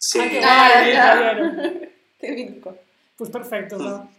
Sí. 0.00 0.18
Ah, 0.42 0.72
Ah, 0.74 0.82
ya. 0.82 1.04
caballero. 1.06 1.44
Qué 2.18 2.28
mítico. 2.32 2.70
Pues 3.16 3.30
perfecto, 3.30 3.78
¿no? 3.78 4.10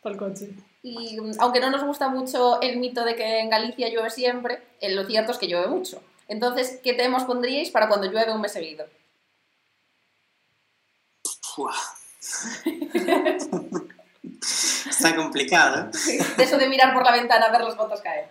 Para 0.00 0.12
el 0.14 0.18
coche. 0.20 0.48
Y 0.80 1.20
mm, 1.20 1.40
aunque 1.40 1.60
no 1.60 1.68
nos 1.68 1.82
gusta 1.84 2.08
mucho 2.08 2.60
el 2.62 2.76
mito 2.80 3.04
de 3.04 3.16
que 3.16 3.40
en 3.40 3.50
Galicia 3.50 3.88
llueve 3.92 4.08
siempre, 4.08 4.62
eh, 4.80 4.94
lo 4.94 5.04
cierto 5.04 5.32
es 5.32 5.38
que 5.38 5.48
llueve 5.48 5.66
mucho. 5.68 6.00
Entonces, 6.28 6.78
¿qué 6.84 6.94
temas 6.94 7.24
pondríais 7.24 7.68
para 7.68 7.88
cuando 7.88 8.06
llueve 8.08 8.32
un 8.32 8.40
mes 8.40 8.52
seguido? 8.52 8.86
Buah. 11.56 11.74
Está 14.90 15.14
complicado. 15.16 15.90
¿eh? 15.90 16.18
De 16.36 16.44
eso 16.44 16.56
de 16.58 16.68
mirar 16.68 16.92
por 16.94 17.04
la 17.04 17.12
ventana 17.12 17.46
a 17.46 17.50
ver 17.52 17.62
las 17.62 17.76
gotas 17.76 18.00
caer. 18.00 18.28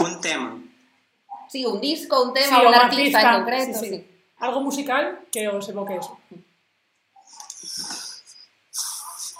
Un 0.00 0.20
tema. 0.20 0.58
Sí, 1.50 1.66
un 1.66 1.80
disco, 1.80 2.22
un 2.22 2.34
Sí, 2.36 2.42
tema, 2.44 2.62
o 2.62 2.68
un 2.68 2.74
artista, 2.74 3.20
en 3.20 3.38
concreto. 3.40 3.78
sí, 3.78 3.86
sí. 3.86 3.88
sí. 3.90 4.06
Algo 4.38 4.60
musical 4.62 5.26
que 5.30 5.48
os 5.48 5.68
evoque 5.68 5.96
eso. 5.96 6.18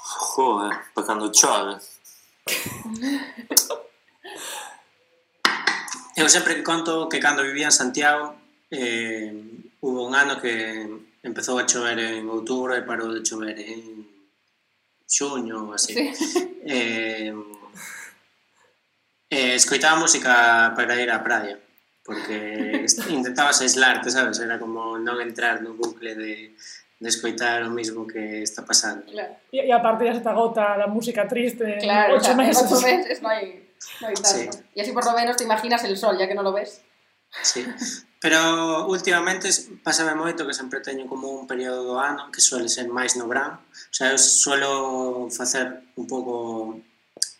Joder, 0.05 0.77
para 0.95 1.07
cando 1.07 1.33
chove. 1.33 1.79
Eu 6.17 6.29
sempre 6.29 6.55
que 6.57 6.63
conto 6.63 7.09
que 7.09 7.19
cando 7.21 7.43
vivía 7.43 7.67
en 7.67 7.73
Santiago 7.73 8.35
eh, 8.71 9.33
hubo 9.81 10.07
un 10.07 10.15
ano 10.15 10.41
que 10.41 10.87
empezou 11.23 11.59
a 11.59 11.67
chover 11.67 11.99
en 11.99 12.29
outubro 12.31 12.73
e 12.75 12.87
parou 12.87 13.13
de 13.13 13.23
chover 13.23 13.59
en 13.59 14.07
xuño, 15.07 15.75
así. 15.75 16.15
Sí. 16.15 16.63
Eh, 16.65 17.35
eh, 19.31 19.55
escoitaba 19.55 19.99
música 19.99 20.73
para 20.77 20.95
ir 21.01 21.11
á 21.11 21.19
praia, 21.23 21.59
porque 22.05 22.87
intentabas 23.11 23.61
aislarte, 23.61 24.11
sabes? 24.11 24.39
Era 24.39 24.59
como 24.59 24.97
non 24.99 25.19
entrar 25.21 25.61
no 25.61 25.75
bucle 25.75 26.15
de, 26.15 26.55
de 27.01 27.09
escoitar 27.09 27.65
o 27.67 27.71
mismo 27.71 28.07
que 28.07 28.43
está 28.43 28.65
pasando. 28.65 29.05
Claro. 29.11 29.35
E, 29.51 29.67
e 29.67 29.73
aparte 29.73 30.07
ya 30.07 30.15
se 30.15 30.23
te 30.23 30.31
agota 30.31 30.77
la 30.77 30.87
música 30.87 31.27
triste 31.27 31.79
claro, 31.81 32.15
ocho 32.17 32.33
claro, 32.33 32.39
meses. 32.39 32.71
Ocho 32.71 32.81
meses 32.87 33.17
no 33.21 33.29
hai, 33.29 33.67
no 34.01 34.07
hai 34.09 34.15
tanto. 34.15 34.53
Sí. 34.53 34.63
Y 34.75 34.81
así 34.81 34.93
por 34.93 35.05
lo 35.05 35.13
menos 35.13 35.37
te 35.37 35.45
imaginas 35.45 35.83
el 35.85 35.97
sol, 35.97 36.17
ya 36.19 36.29
que 36.29 36.35
no 36.35 36.43
lo 36.43 36.53
ves. 36.53 36.83
Sí. 37.43 37.67
Pero 38.21 38.85
últimamente 38.87 39.49
pasame 39.81 40.13
moito 40.13 40.45
que 40.45 40.53
sempre 40.53 40.85
teño 40.85 41.09
como 41.09 41.33
un 41.33 41.49
período 41.49 41.89
do 41.89 41.97
ano 41.97 42.29
que 42.29 42.45
suele 42.45 42.69
ser 42.69 42.85
máis 42.93 43.17
no 43.17 43.25
verán. 43.25 43.65
O 43.73 43.95
sea, 43.97 44.13
eu 44.13 44.21
suelo 44.21 45.33
facer 45.33 45.89
un 45.97 46.05
pouco... 46.05 46.77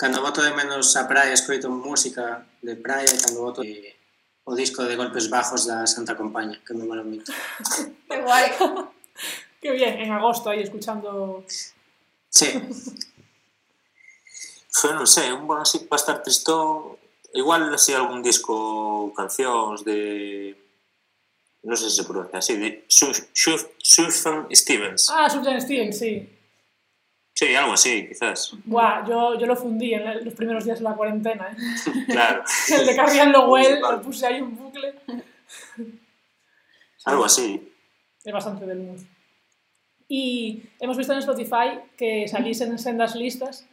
Cando 0.01 0.25
voto 0.25 0.41
de 0.41 0.57
menos 0.57 0.97
a 0.97 1.05
praia, 1.05 1.37
escoito 1.37 1.69
música 1.69 2.49
de 2.65 2.81
praia, 2.81 3.13
cando 3.13 3.45
voto 3.45 3.61
de... 3.61 3.93
o 4.49 4.57
disco 4.57 4.81
de 4.89 4.97
Golpes 4.97 5.29
Bajos 5.29 5.69
da 5.69 5.85
Santa 5.85 6.17
Compaña, 6.17 6.57
que 6.65 6.73
me 6.73 6.89
mola 6.89 7.05
moito. 7.05 7.29
que 8.09 8.17
guai! 8.25 8.49
que 9.61 9.71
bien, 9.77 10.01
en 10.01 10.17
agosto 10.17 10.49
aí 10.49 10.65
escuchando... 10.65 11.45
Sí. 12.33 12.57
Yo 14.81 14.97
non 14.97 15.05
sei, 15.05 15.29
un 15.29 15.45
bon 15.45 15.61
así 15.61 15.85
para 15.85 16.01
estar 16.01 16.25
tristón, 16.25 16.97
igual 17.37 17.69
así 17.69 17.93
algún 17.93 18.25
disco, 18.25 19.13
cancións 19.13 19.85
de 19.85 20.57
non 21.63 21.77
sei 21.77 21.91
se 21.93 22.01
se 22.01 22.09
pronuncia 22.09 22.39
así, 22.41 22.57
de 22.57 22.85
Su- 22.89 23.13
Su- 23.33 23.69
Sufjan 23.79 24.49
Stevens. 24.55 25.09
Ah, 25.13 25.29
Sufjan 25.29 25.61
Stevens, 25.61 25.99
sí. 25.99 26.25
Sí, 27.37 27.55
algo 27.55 27.73
así, 27.73 28.07
quizás. 28.09 28.53
Buah, 28.65 29.05
yo, 29.09 29.39
yo 29.39 29.47
lo 29.47 29.57
fundí 29.57 29.95
en 29.95 30.05
la- 30.05 30.15
los 30.21 30.35
primeros 30.35 30.65
días 30.65 30.79
de 30.79 30.85
la 30.85 30.95
cuarentena. 30.97 31.49
¿eh? 31.53 31.57
Claro, 32.09 32.45
El 32.69 32.87
de 32.87 32.97
Carrián 32.97 33.33
Lowell, 33.33 33.81
lo 33.81 34.01
puse 34.03 34.27
ahí 34.27 34.41
un 34.41 34.57
bucle. 34.57 34.95
algo 37.05 37.25
así. 37.25 37.73
Es 38.25 38.33
bastante 38.33 38.67
del 38.67 38.81
mood. 38.81 39.01
Y 40.09 40.63
hemos 40.81 40.97
visto 40.97 41.13
en 41.13 41.21
Spotify 41.21 41.79
que 41.97 42.27
salís 42.29 42.61
en 42.61 42.79
sendas 42.79 43.15
listas 43.15 43.65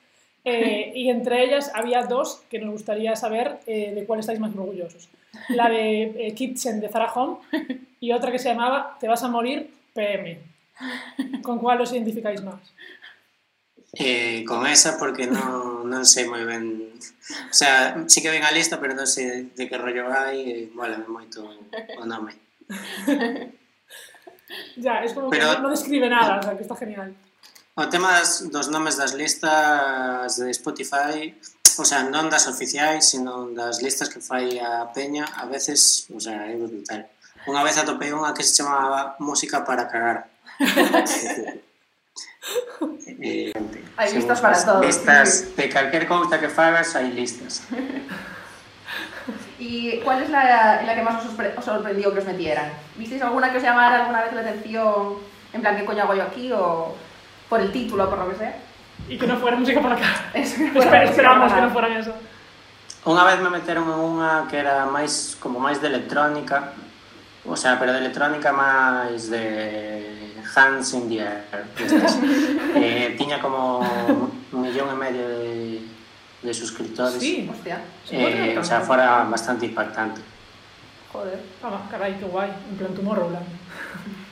eh, 0.46 0.91
y 0.96 1.10
entre 1.10 1.44
ellas 1.44 1.72
había 1.74 2.03
dos 2.03 2.41
que 2.50 2.60
nos 2.60 2.72
gustaría 2.72 3.15
saber 3.15 3.60
eh, 3.65 3.91
de 3.94 4.06
cuál 4.06 4.20
estáis 4.20 4.39
más 4.39 4.56
orgullosos. 4.56 5.10
la 5.50 5.70
de 5.70 6.27
eh, 6.27 6.34
Kitchen 6.34 6.79
de 6.79 6.89
Zara 6.89 7.12
Home 7.13 7.38
y 8.00 8.12
otra 8.12 8.32
que 8.32 8.39
se 8.39 8.50
llamaba 8.50 8.98
Te 9.00 9.08
vas 9.08 9.24
a 9.24 9.27
morir 9.27 9.72
PM. 9.94 10.39
¿Con 11.41 11.60
cuál 11.60 11.82
os 11.82 11.91
identificáis 11.91 12.44
más? 12.44 12.60
Eh, 13.94 14.44
con 14.46 14.67
esa 14.67 15.00
porque 15.00 15.25
no, 15.25 15.82
non 15.82 16.06
sei 16.06 16.29
moi 16.29 16.46
ben 16.46 16.91
o 16.91 17.56
sea, 17.56 17.98
sí 18.06 18.22
que 18.22 18.29
ven 18.29 18.46
a 18.46 18.53
lista 18.53 18.77
pero 18.77 18.94
non 18.94 19.10
sei 19.10 19.50
de 19.58 19.65
que 19.65 19.79
rollo 19.79 20.06
vai 20.06 20.38
e 20.38 20.44
eh, 20.44 20.62
mola 20.75 21.01
moito 21.08 21.41
o 21.41 22.03
nome 22.06 22.36
ya, 24.77 25.01
es 25.01 25.17
como 25.17 25.32
pero, 25.32 25.50
que 25.50 25.56
no, 25.58 25.65
no 25.65 25.74
describe 25.74 26.12
nada 26.12 26.38
o 26.38 26.44
sea, 26.44 26.53
que 26.53 26.67
está 26.67 26.75
genial 26.75 27.15
o 27.74 27.89
tema 27.89 28.22
das, 28.22 28.46
dos 28.51 28.70
nomes 28.70 29.01
das 29.01 29.17
listas 29.17 30.36
de 30.36 30.51
Spotify 30.51 31.34
o 31.79 31.86
sea, 31.86 32.03
non 32.10 32.29
das 32.29 32.48
oficiais, 32.50 33.13
sino 33.13 33.53
das 33.53 33.86
listas 33.86 34.10
que 34.10 34.19
fai 34.19 34.57
a 34.57 34.89
Peña, 34.89 35.29
a 35.38 35.46
veces, 35.46 36.10
o 36.10 36.19
sea, 36.19 36.50
é 36.50 36.57
brutal. 36.57 37.05
Unha 37.48 37.63
vez 37.63 37.77
atopei 37.77 38.12
unha 38.12 38.36
que 38.36 38.43
se 38.43 38.60
chamaba 38.60 39.15
Música 39.24 39.63
para 39.63 39.88
cagar. 39.88 40.27
eh, 43.22 43.53
hai 43.96 44.10
listas 44.12 44.41
para 44.41 44.57
todo. 44.57 44.81
Listas, 44.84 45.55
de 45.55 45.69
calquer 45.69 46.10
cousa 46.10 46.41
que 46.41 46.50
fagas, 46.50 46.98
hai 46.98 47.13
listas. 47.13 47.62
¿Y 49.60 50.00
cuál 50.03 50.24
es 50.24 50.29
la, 50.29 50.81
la 50.84 50.96
que 50.96 51.03
más 51.03 51.24
os, 51.24 51.31
os, 51.31 51.65
sorprendió 51.65 52.13
que 52.13 52.19
os 52.19 52.27
metieran? 52.27 52.72
¿Visteis 52.98 53.22
alguna 53.22 53.51
que 53.51 53.57
os 53.57 53.63
llamara 53.63 54.03
alguna 54.03 54.24
vez 54.24 54.34
la 54.34 54.41
atención? 54.41 55.15
En 55.53 55.62
plan, 55.62 55.77
¿qué 55.77 55.86
coño 55.86 56.03
hago 56.03 56.15
yo 56.15 56.24
aquí? 56.24 56.51
O 56.51 56.96
por 57.48 57.62
el 57.62 57.72
título, 57.72 58.10
por 58.10 58.19
lo 58.19 58.29
que 58.29 58.36
sea 58.36 58.57
y 59.06 59.16
que 59.18 59.27
non 59.30 59.38
fuera 59.38 59.56
música 59.56 59.80
para 59.80 59.96
acá. 59.96 60.12
Eso, 60.34 60.60
Espera, 60.66 61.06
esperamos 61.06 61.54
que 61.54 61.62
non 61.62 61.72
fuera 61.72 61.88
eso. 61.94 62.13
Unha 63.08 63.24
vez 63.24 63.39
me 63.39 63.48
meteron 63.48 63.88
en 63.88 64.00
unha 64.04 64.51
que 64.51 64.60
era 64.60 64.84
máis 64.84 65.39
como 65.39 65.63
máis 65.63 65.80
de 65.80 65.88
electrónica, 65.88 66.75
o 67.48 67.56
sea, 67.56 67.80
pero 67.80 67.96
de 67.96 68.04
electrónica 68.04 68.51
máis 68.51 69.32
de 69.32 70.36
hands 70.44 70.92
in 70.92 71.08
the 71.08 71.24
air. 71.24 71.39
eh, 72.75 73.16
tiña 73.16 73.39
como 73.39 73.80
un 73.80 74.60
millón 74.60 74.92
e 74.92 74.98
medio 75.00 75.24
de, 75.24 75.80
de 76.44 76.51
suscriptores. 76.51 77.24
Sí, 77.24 77.48
hostia. 77.48 77.80
Eh, 78.12 78.60
o 78.60 78.63
sea, 78.63 78.82
fora 78.84 79.24
bastante 79.24 79.72
impactante. 79.72 80.20
Joder, 81.13 81.39
ah, 81.63 81.88
carai, 81.89 82.20
que 82.20 82.27
guai, 82.27 82.51
en 82.51 82.75
plan 82.75 82.92
Tomorrowland. 82.92 83.48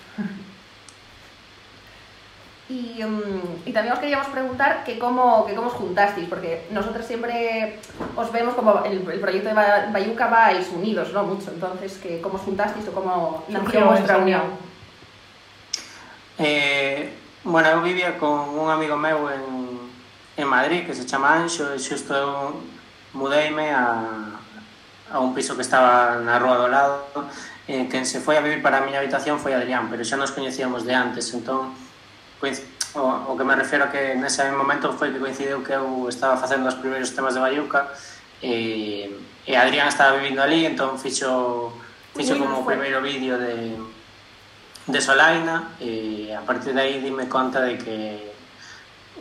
Y, 2.68 3.04
mm, 3.04 3.62
y, 3.68 3.72
también 3.74 3.94
os 3.94 4.00
queríamos 4.00 4.28
preguntar 4.28 4.84
que 4.84 4.98
cómo, 4.98 5.46
que 5.46 5.54
cómo 5.54 5.68
os 5.68 5.74
juntasteis, 5.74 6.28
porque 6.28 6.66
nosotros 6.72 7.06
siempre 7.06 7.78
os 8.16 8.32
vemos 8.32 8.56
como 8.56 8.84
el, 8.84 9.08
el 9.08 9.20
proyecto 9.20 9.50
de 9.50 9.56
Bayuca 9.94 10.28
vais 10.28 10.68
unidos, 10.74 11.14
¿no? 11.14 11.24
Mucho. 11.24 11.52
Entonces, 11.52 12.00
que 12.00 12.20
cómo 12.22 12.36
os 12.36 12.42
juntasteis 12.42 12.88
o 12.88 12.92
cómo 12.92 13.44
nació 13.50 13.86
vuestra 13.86 14.18
unión. 14.18 14.42
Eh, 16.40 17.14
bueno, 17.44 17.70
eu 17.70 17.82
vivía 17.82 18.18
con 18.18 18.50
un 18.58 18.70
amigo 18.70 18.98
meu 18.98 19.30
en, 19.30 19.78
en 20.36 20.48
Madrid 20.48 20.86
que 20.86 20.94
se 20.94 21.06
chama 21.06 21.38
Anxo 21.38 21.72
e 21.72 21.80
xusto 21.80 22.12
eu 22.12 22.60
mudeime 23.14 23.70
a, 23.72 24.36
a 25.14 25.20
un 25.22 25.32
piso 25.38 25.56
que 25.56 25.62
estaba 25.62 26.20
na 26.20 26.42
rúa 26.42 26.58
do 26.58 26.68
lado 26.68 27.06
e 27.70 27.86
eh, 27.86 27.88
quen 27.88 28.04
se 28.04 28.20
foi 28.20 28.36
a 28.36 28.44
vivir 28.44 28.60
para 28.60 28.82
a 28.82 28.86
miña 28.86 29.00
habitación 29.00 29.40
foi 29.40 29.54
Adrián, 29.54 29.88
pero 29.88 30.04
xa 30.04 30.20
nos 30.20 30.36
coñecíamos 30.36 30.84
de 30.84 30.92
antes, 30.98 31.32
entón 31.32 31.72
o, 32.96 33.32
o 33.32 33.38
que 33.38 33.44
me 33.44 33.56
refiero 33.56 33.92
que 33.92 34.16
nese 34.16 34.44
mesmo 34.44 34.64
momento 34.64 34.94
foi 34.94 35.12
que 35.12 35.20
coincidiu 35.20 35.64
que 35.64 35.76
eu 35.76 36.08
estaba 36.08 36.38
facendo 36.38 36.68
os 36.68 36.76
primeiros 36.80 37.12
temas 37.12 37.36
de 37.36 37.42
Bayuca 37.44 37.92
e, 38.42 39.12
e 39.48 39.56
Adrián 39.56 39.88
estaba 39.88 40.18
vivindo 40.18 40.42
ali, 40.42 40.66
entón 40.66 40.96
fixo, 41.00 41.74
fixo 42.16 42.40
como 42.40 42.62
o 42.62 42.66
primeiro 42.66 43.02
vídeo 43.04 43.36
de, 43.36 43.76
de 44.88 45.00
Solaina 45.02 45.76
e 45.80 46.32
a 46.32 46.42
partir 46.48 46.72
de 46.72 46.82
aí 46.82 47.04
dime 47.04 47.28
conta 47.28 47.62
de 47.62 47.76
que 47.78 48.00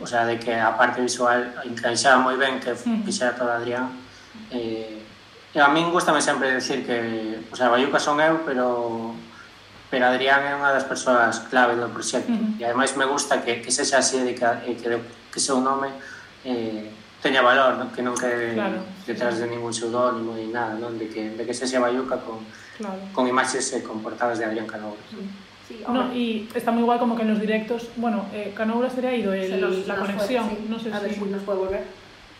o 0.01 0.07
sea, 0.07 0.25
de 0.25 0.37
que 0.39 0.51
a 0.51 0.75
parte 0.75 0.99
visual 0.99 1.39
encaixaba 1.63 2.19
moi 2.19 2.35
ben 2.35 2.59
que 2.59 2.75
fixera 2.75 3.31
todo 3.31 3.51
Adrián. 3.51 3.95
E, 4.51 4.99
e 5.55 5.57
a 5.59 5.71
min 5.71 5.87
gustame 5.87 6.19
sempre 6.19 6.51
decir 6.51 6.83
que 6.83 7.39
o 7.47 7.55
sea, 7.55 7.71
Bayuca 7.71 7.99
son 7.99 8.19
eu, 8.19 8.43
pero 8.43 9.15
pero 9.89 10.05
Adrián 10.09 10.41
é 10.45 10.53
unha 10.57 10.71
das 10.73 10.83
persoas 10.87 11.45
clave 11.49 11.77
do 11.77 11.87
proxecto 11.93 12.31
Ujú. 12.33 12.57
e 12.59 12.63
ademais 12.65 12.93
me 12.97 13.05
gusta 13.05 13.39
que, 13.45 13.61
que 13.61 13.71
sexa 13.71 14.01
así 14.01 14.17
e 14.21 14.33
que, 14.33 14.45
e 14.65 14.71
que, 14.75 14.87
que 15.31 15.39
seu 15.39 15.61
nome 15.61 15.93
eh, 16.45 16.89
teña 17.21 17.41
valor, 17.41 17.77
non? 17.77 17.89
que 17.93 18.01
non 18.05 18.13
quede 18.17 18.53
Claro. 18.53 18.81
detrás 19.05 19.37
de 19.41 19.49
ningún 19.49 19.73
pseudónimo 19.73 20.33
ni 20.37 20.49
nada, 20.49 20.77
non? 20.77 20.97
De, 20.97 21.09
que, 21.09 21.33
de 21.33 21.41
que 21.45 21.53
sexa 21.53 21.81
Bayuca 21.81 22.17
con, 22.21 22.41
Claro. 22.77 22.99
con 23.15 23.23
imaxes 23.25 23.71
e 23.73 23.79
con 23.85 24.03
portadas 24.03 24.37
de 24.37 24.45
Adrián 24.45 24.67
Canobres. 24.67 25.05
Sí, 25.65 25.81
No, 25.89 26.13
y 26.13 26.45
está 26.53 26.69
muy 26.69 26.83
guay 26.85 26.99
como 27.01 27.15
que 27.17 27.23
en 27.25 27.33
los 27.33 27.41
directos, 27.41 27.89
bueno, 27.97 28.25
eh, 28.29 28.53
Canoura 28.53 28.85
sería 28.89 29.15
ido 29.17 29.33
el- 29.33 29.49
Se 29.49 29.57
nos- 29.57 29.87
la 29.89 29.95
nos 29.97 30.05
conexión, 30.05 30.45
fue, 30.45 30.57
sí. 30.61 30.65
no 30.69 30.77
sé 30.77 30.93
a 30.93 30.99
ver 30.99 31.09
si... 31.13 31.17
si 31.17 31.25
nos 31.25 31.41
puede 31.41 31.57
volver. 31.57 31.83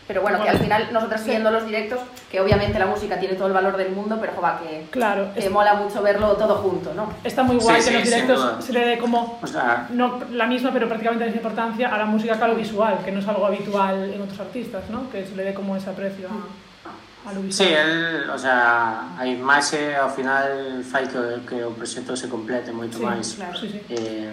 Pero 0.08 0.22
bueno, 0.22 0.38
que 0.38 0.44
Bueno. 0.44 0.58
al 0.60 0.64
final 0.64 0.94
nosotras 0.94 1.22
Sí. 1.24 1.30
viendo 1.32 1.50
los 1.50 1.66
directos, 1.66 2.00
que 2.30 2.40
obviamente 2.40 2.78
la 2.78 2.86
música 2.86 3.20
tiene 3.20 3.34
todo 3.34 3.48
el 3.48 3.54
valor 3.54 3.76
del 3.76 3.90
mundo, 3.92 4.18
pero 4.22 4.34
joder, 4.34 4.54
que, 4.62 4.88
Claro, 4.92 5.34
que 5.34 5.40
es- 5.40 5.50
mola 5.52 5.74
mucho 5.74 6.02
verlo 6.04 6.34
todo 6.34 6.56
junto, 6.58 6.94
¿no? 6.94 7.12
está 7.24 7.42
muy 7.42 7.56
guay 7.58 7.82
Sí, 7.82 7.90
que 7.90 7.98
en 7.98 8.06
sí, 8.06 8.12
los 8.12 8.22
directos 8.22 8.66
se 8.66 8.74
le 8.74 8.86
dé 8.86 8.98
como, 9.00 9.40
O 9.42 9.48
sea, 9.48 9.88
no 9.90 10.20
la 10.32 10.46
misma, 10.46 10.72
pero 10.72 10.88
prácticamente 10.88 11.26
la 11.26 11.32
misma 11.32 11.40
importancia 11.50 11.90
a 11.94 11.98
la 11.98 12.06
música 12.06 12.38
que 12.38 12.44
a 12.44 12.48
lo 12.48 12.56
visual, 12.56 13.00
que 13.04 13.12
no 13.12 13.20
es 13.20 13.28
algo 13.28 13.46
habitual 13.48 14.14
en 14.14 14.22
otros 14.22 14.40
artistas, 14.40 14.84
¿no? 14.92 15.10
Que 15.10 15.26
se 15.26 15.36
le 15.36 15.44
dé 15.44 15.54
como 15.56 15.76
ese 15.76 15.90
aprecio 15.90 16.28
a, 16.30 17.30
a 17.30 17.34
lo 17.34 17.42
visual. 17.42 17.68
Sí, 17.68 17.74
el, 17.74 18.30
o 18.30 18.38
sea, 18.38 19.18
a 19.18 19.26
imaxe 19.26 19.96
ao 19.96 20.10
final 20.14 20.84
fai 20.86 21.08
que, 21.10 21.18
que 21.50 21.64
o 21.66 21.72
proxecto 21.74 22.14
se 22.16 22.30
complete 22.30 22.70
moito 22.72 23.00
Sí, 23.00 23.04
máis. 23.04 23.34
claro, 23.42 23.58
sí, 23.58 23.70
sí. 23.74 23.82
Eh, 23.90 24.30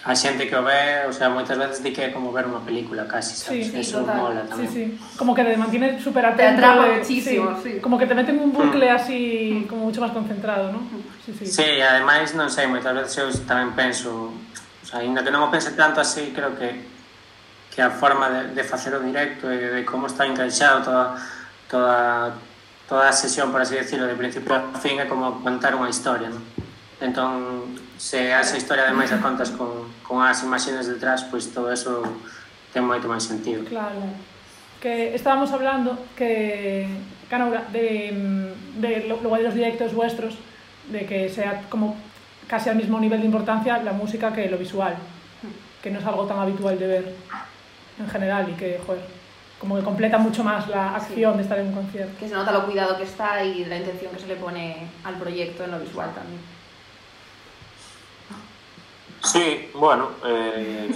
a 0.00 0.16
xente 0.16 0.48
que 0.48 0.56
o 0.56 0.64
ve, 0.64 1.04
o 1.04 1.12
sea, 1.12 1.28
moitas 1.28 1.60
veces 1.60 1.84
di 1.84 1.92
que 1.92 2.08
é 2.08 2.10
como 2.10 2.32
ver 2.32 2.48
unha 2.48 2.64
película 2.64 3.04
casi, 3.04 3.36
sabes? 3.36 3.68
Sí, 3.68 3.84
Eso 3.84 4.00
total. 4.00 4.16
mola 4.16 4.42
tamén. 4.48 4.64
Sí, 4.72 4.96
sí. 4.96 5.16
Como 5.20 5.36
que 5.36 5.44
te 5.44 5.52
mantiene 5.60 6.00
super 6.00 6.24
atento. 6.24 6.40
Te 6.40 6.56
atrapa 6.56 6.84
de, 6.88 7.04
muchísimo, 7.04 7.52
sí. 7.60 7.76
sí. 7.76 7.84
Como 7.84 8.00
que 8.00 8.08
te 8.08 8.16
mete 8.16 8.32
en 8.32 8.40
un 8.40 8.48
bucle 8.48 8.88
mm. 8.88 8.96
así, 8.96 9.20
como 9.68 9.92
mucho 9.92 10.00
máis 10.00 10.16
concentrado, 10.16 10.72
¿no? 10.72 10.80
Sí, 11.20 11.36
sí. 11.36 11.44
sí 11.44 11.68
ademais, 11.84 12.32
non 12.32 12.48
sei, 12.48 12.64
moitas 12.64 12.96
veces 12.96 13.12
eu 13.20 13.28
tamén 13.44 13.76
penso, 13.76 14.32
o 14.32 14.86
sea, 14.88 15.04
ainda 15.04 15.20
que 15.20 15.28
non 15.28 15.44
o 15.44 15.52
pense 15.52 15.76
tanto 15.76 16.00
así, 16.00 16.32
creo 16.32 16.56
que 16.56 16.80
que 17.70 17.80
a 17.82 17.90
forma 17.90 18.28
de, 18.28 18.42
de 18.56 18.64
facer 18.64 18.96
o 18.96 19.00
directo 19.00 19.46
e 19.46 19.56
de 19.56 19.84
como 19.86 20.10
está 20.10 20.26
encaixado 20.26 20.82
toda, 20.82 21.14
toda, 21.70 22.34
toda 22.88 23.08
a 23.08 23.14
sesión, 23.14 23.52
por 23.52 23.62
así 23.62 23.76
decirlo, 23.76 24.08
de 24.08 24.16
principio 24.16 24.56
a 24.56 24.74
fin 24.80 24.98
é 24.98 25.06
como 25.06 25.38
contar 25.44 25.76
unha 25.78 25.86
historia, 25.86 26.32
non? 26.32 26.42
Entón, 26.98 27.76
se 28.00 28.32
esa 28.32 28.56
historia 28.56 28.88
ademais 28.88 29.12
a 29.12 29.20
contas 29.20 29.52
con, 29.52 29.92
con 30.00 30.24
as 30.24 30.40
imaxes 30.40 30.88
detrás, 30.88 31.20
pois 31.28 31.52
todo 31.52 31.68
eso 31.68 32.00
ten 32.72 32.80
moito 32.80 33.04
máis 33.04 33.28
sentido. 33.28 33.60
Claro. 33.68 34.00
Que 34.80 35.12
estábamos 35.12 35.52
hablando 35.52 36.00
que, 36.16 36.88
Canaura, 37.28 37.68
de, 37.68 38.56
de 38.80 39.04
lo, 39.04 39.20
luego 39.20 39.36
de 39.36 39.44
los 39.44 39.52
directos 39.52 39.92
vuestros, 39.92 40.40
de 40.88 41.04
que 41.04 41.28
sea 41.28 41.68
como 41.68 41.92
casi 42.48 42.72
al 42.72 42.80
mismo 42.80 42.96
nivel 42.96 43.20
de 43.20 43.28
importancia 43.28 43.76
la 43.84 43.92
música 43.92 44.32
que 44.32 44.48
lo 44.48 44.56
visual, 44.56 44.96
que 45.84 45.92
no 45.92 46.00
es 46.00 46.06
algo 46.08 46.24
tan 46.24 46.40
habitual 46.40 46.80
de 46.80 46.86
ver 46.88 47.04
en 48.00 48.08
general 48.08 48.48
y 48.48 48.56
que, 48.56 48.80
joder, 48.80 49.04
como 49.60 49.76
que 49.76 49.84
completa 49.84 50.16
mucho 50.16 50.42
más 50.42 50.72
la 50.72 50.96
acción 50.96 51.36
de 51.36 51.42
estar 51.44 51.58
en 51.60 51.68
un 51.68 51.74
concierto. 51.84 52.16
Que 52.16 52.32
se 52.32 52.34
nota 52.34 52.50
lo 52.50 52.64
cuidado 52.64 52.96
que 52.96 53.04
está 53.04 53.44
y 53.44 53.66
la 53.66 53.76
intención 53.76 54.10
que 54.16 54.24
se 54.24 54.26
le 54.26 54.36
pone 54.36 54.88
al 55.04 55.20
proyecto 55.20 55.64
en 55.64 55.72
lo 55.72 55.78
visual 55.78 56.08
también. 56.16 56.40
Sí, 59.22 59.70
bueno, 59.74 60.10
eh, 60.24 60.90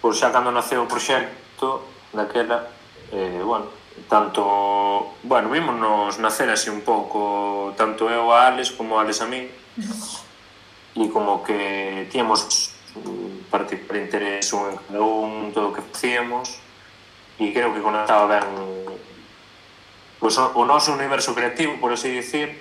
pois 0.00 0.20
xa 0.20 0.28
cando 0.28 0.52
naceu 0.52 0.84
o 0.84 0.90
proxecto 0.90 1.88
daquela, 2.12 2.68
eh, 3.12 3.40
bueno, 3.40 3.72
tanto, 4.08 5.16
bueno, 5.24 5.48
vimos 5.48 5.76
nos 5.76 6.18
nacer 6.20 6.52
así 6.52 6.68
un 6.68 6.84
pouco, 6.84 7.72
tanto 7.80 8.12
eu 8.12 8.28
a 8.28 8.52
Alex 8.52 8.76
como 8.76 9.00
a 9.00 9.02
Alex 9.02 9.24
a 9.24 9.26
mí, 9.26 9.48
e 10.96 11.08
como 11.08 11.40
que 11.40 12.08
tíamos 12.12 12.76
mm, 12.92 13.48
particular 13.48 14.04
interés 14.04 14.52
un 14.52 14.68
en 14.68 14.76
cada 14.76 15.00
un, 15.00 15.52
todo 15.56 15.68
o 15.68 15.74
que 15.74 15.80
facíamos, 15.80 16.60
e 17.40 17.56
creo 17.56 17.72
que 17.72 17.80
conectaba 17.80 18.28
ben 18.28 18.44
pues, 20.20 20.36
o 20.36 20.62
noso 20.68 20.92
universo 20.92 21.32
creativo, 21.32 21.80
por 21.80 21.96
así 21.96 22.12
dicir, 22.12 22.52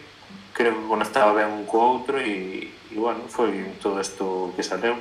creo 0.56 0.72
que 0.72 0.88
conectaba 0.88 1.36
ben 1.36 1.52
un 1.52 1.68
co 1.68 1.84
outro 1.84 2.16
e 2.16 2.79
e 2.92 2.96
bueno, 2.98 3.22
foi 3.28 3.72
todo 3.82 4.02
isto 4.02 4.54
que 4.56 4.64
saleu. 4.64 4.98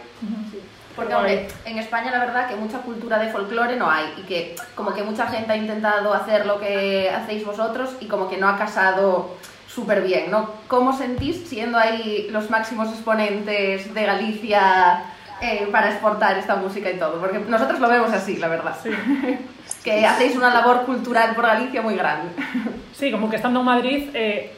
Porque, 0.95 1.15
hombre, 1.15 1.47
en 1.65 1.79
España 1.79 2.11
la 2.11 2.19
verdad 2.19 2.49
que 2.49 2.57
mucha 2.57 2.79
cultura 2.79 3.19
de 3.19 3.31
folclore 3.31 3.77
no 3.77 3.89
hay 3.89 4.13
y 4.19 4.23
que 4.23 4.57
como 4.75 4.93
que 4.93 5.05
mucha 5.05 5.29
gente 5.29 5.53
ha 5.53 5.57
intentado 5.57 6.13
hacer 6.13 6.45
lo 6.45 6.59
que 6.59 7.09
hacéis 7.09 7.47
vosotros 7.47 7.91
y 8.01 8.07
como 8.07 8.29
que 8.29 8.37
no 8.37 8.49
ha 8.49 8.59
casado 8.59 9.37
súper 9.69 10.03
bien, 10.03 10.31
¿no? 10.31 10.51
¿Cómo 10.67 10.93
sentís 10.93 11.49
siendo 11.49 11.79
ahí 11.79 12.29
los 12.33 12.51
máximos 12.51 12.89
exponentes 12.89 13.95
de 13.95 14.03
Galicia 14.05 15.05
eh, 15.41 15.69
para 15.71 15.91
exportar 15.91 16.37
esta 16.37 16.57
música 16.57 16.91
y 16.91 16.99
todo? 16.99 17.21
Porque 17.21 17.39
nosotros 17.39 17.79
lo 17.79 17.89
vemos 17.89 18.13
así, 18.13 18.37
la 18.37 18.49
verdad. 18.49 18.77
Sí. 18.83 18.91
que 19.85 20.05
hacéis 20.05 20.37
una 20.37 20.53
labor 20.53 20.85
cultural 20.85 21.37
por 21.37 21.47
Galicia 21.47 21.81
muy 21.81 21.95
grande. 21.95 22.33
Sí, 22.93 23.13
como 23.13 23.31
que 23.31 23.37
estando 23.37 23.61
en 23.61 23.67
Madrid 23.67 24.11
eh, 24.15 24.58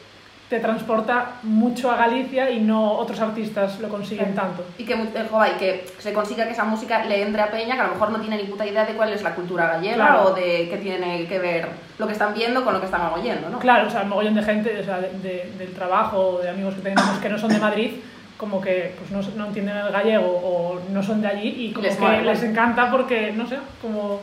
te 0.50 0.58
transporta 0.58 1.34
mucho 1.44 1.92
a 1.92 1.96
Galicia 1.96 2.50
y 2.50 2.58
no 2.60 2.94
otros 2.94 3.20
artistas 3.20 3.78
lo 3.78 3.88
consiguen 3.88 4.34
tanto. 4.34 4.64
Y 4.78 4.84
que, 4.84 4.94
eh, 4.94 5.28
joder, 5.30 5.52
y 5.54 5.58
que 5.60 5.86
se 6.00 6.12
consiga 6.12 6.44
que 6.44 6.50
esa 6.50 6.64
música 6.64 7.04
le 7.04 7.22
entre 7.22 7.40
a 7.40 7.50
Peña, 7.52 7.76
que 7.76 7.80
a 7.82 7.86
lo 7.86 7.92
mejor 7.92 8.10
no 8.10 8.18
tiene 8.20 8.36
ni 8.36 8.42
puta 8.44 8.66
idea 8.66 8.84
de 8.84 8.94
cuál 8.94 9.12
es 9.12 9.22
la 9.22 9.36
cultura 9.36 9.68
gallega 9.68 9.94
Claro. 9.94 10.24
o 10.24 10.34
de 10.34 10.68
qué 10.68 10.76
tiene 10.82 11.24
que 11.28 11.38
ver 11.38 11.68
lo 11.98 12.06
que 12.08 12.14
están 12.14 12.34
viendo 12.34 12.64
con 12.64 12.74
lo 12.74 12.80
que 12.80 12.86
están 12.86 13.12
oyendo, 13.12 13.48
¿no? 13.48 13.60
Claro, 13.60 13.86
o 13.86 13.90
sea, 13.90 14.02
un 14.02 14.08
mogollón 14.08 14.34
de 14.34 14.42
gente, 14.42 14.80
o 14.80 14.84
sea, 14.84 14.98
de- 15.00 15.10
de- 15.22 15.52
del 15.56 15.72
trabajo, 15.72 16.40
de 16.42 16.50
amigos 16.50 16.74
que 16.74 16.80
tenemos 16.80 17.18
que 17.22 17.28
no 17.28 17.38
son 17.38 17.50
de 17.52 17.58
Madrid, 17.60 17.90
como 18.36 18.60
que 18.60 18.96
pues, 18.98 19.10
no, 19.12 19.20
no 19.36 19.46
entienden 19.46 19.76
el 19.76 19.92
gallego 19.92 20.26
o 20.26 20.80
no 20.90 21.00
son 21.04 21.22
de 21.22 21.28
allí 21.28 21.66
y 21.68 21.72
como 21.72 21.86
Les 21.86 21.96
que 21.96 22.22
les 22.22 22.42
encanta 22.42 22.90
porque, 22.90 23.30
no 23.32 23.46
sé, 23.46 23.56
como 23.80 24.18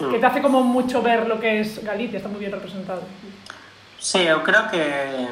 Hmm. 0.00 0.10
que 0.10 0.18
te 0.18 0.26
hace 0.26 0.42
como 0.42 0.62
mucho 0.62 1.00
ver 1.02 1.26
lo 1.28 1.38
que 1.40 1.60
es 1.60 1.82
Galicia, 1.84 2.16
está 2.18 2.28
muy 2.28 2.40
bien 2.40 2.50
representado. 2.52 3.00
Sí, 4.06 4.18
eu 4.18 4.44
creo 4.44 4.68
que 4.70 5.28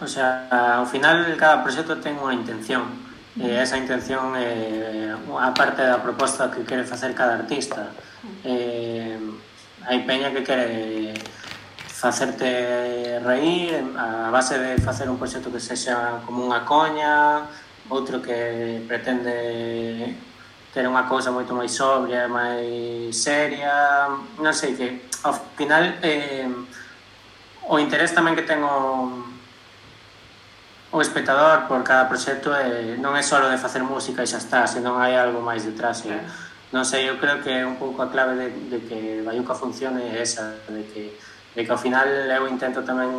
o 0.00 0.06
sea, 0.06 0.46
ao 0.78 0.86
final 0.86 1.26
cada 1.34 1.58
proxecto 1.66 1.98
ten 1.98 2.14
unha 2.22 2.38
intención 2.38 2.86
e 3.34 3.50
esa 3.50 3.82
intención 3.82 4.30
é 4.38 5.10
unha 5.26 5.50
parte 5.50 5.82
da 5.82 5.98
proposta 5.98 6.54
que 6.54 6.62
quere 6.62 6.86
facer 6.86 7.18
cada 7.18 7.42
artista. 7.42 7.90
E, 8.46 9.18
eh, 9.18 9.18
hai 9.90 10.06
peña 10.06 10.30
que 10.30 10.46
quere 10.46 11.18
facerte 11.90 13.18
reír 13.26 13.82
a 13.98 14.30
base 14.30 14.54
de 14.54 14.78
facer 14.78 15.10
un 15.10 15.18
proxecto 15.18 15.50
que 15.50 15.58
sexa 15.58 16.22
como 16.22 16.46
unha 16.46 16.62
coña 16.62 17.42
outro 17.90 18.22
que 18.22 18.86
pretende 18.86 20.14
ter 20.70 20.86
unha 20.86 21.10
cousa 21.10 21.34
moito 21.34 21.58
máis 21.58 21.74
sobria 21.74 22.30
máis 22.30 23.18
seria 23.18 24.06
non 24.38 24.54
sei, 24.54 24.78
que 24.78 25.10
ao 25.26 25.34
final 25.58 25.98
eh, 26.06 26.46
o 27.70 27.78
interés 27.78 28.10
tamén 28.10 28.34
que 28.34 28.42
ten 28.42 28.66
o, 28.66 29.22
o 30.90 30.98
espectador 30.98 31.70
por 31.70 31.86
cada 31.86 32.10
proxecto 32.10 32.50
eh, 32.50 32.98
non 32.98 33.14
é 33.14 33.22
só 33.22 33.38
de 33.38 33.54
facer 33.54 33.86
música 33.86 34.26
e 34.26 34.28
xa 34.28 34.42
está, 34.42 34.66
senón 34.66 34.98
hai 34.98 35.14
algo 35.14 35.38
máis 35.38 35.62
detrás. 35.62 36.02
Eh. 36.02 36.18
Non 36.74 36.82
sei, 36.82 37.06
eu 37.06 37.22
creo 37.22 37.38
que 37.38 37.50
é 37.50 37.62
un 37.62 37.78
pouco 37.78 38.02
a 38.02 38.10
clave 38.10 38.34
de, 38.34 38.48
de 38.66 38.78
que 38.82 38.98
Bayuca 39.22 39.54
funcione 39.54 40.02
é 40.02 40.18
esa, 40.18 40.58
de 40.66 40.82
que, 40.90 41.14
de 41.54 41.60
que 41.62 41.70
ao 41.70 41.78
final 41.78 42.10
eu 42.10 42.50
intento 42.50 42.82
tamén 42.82 43.14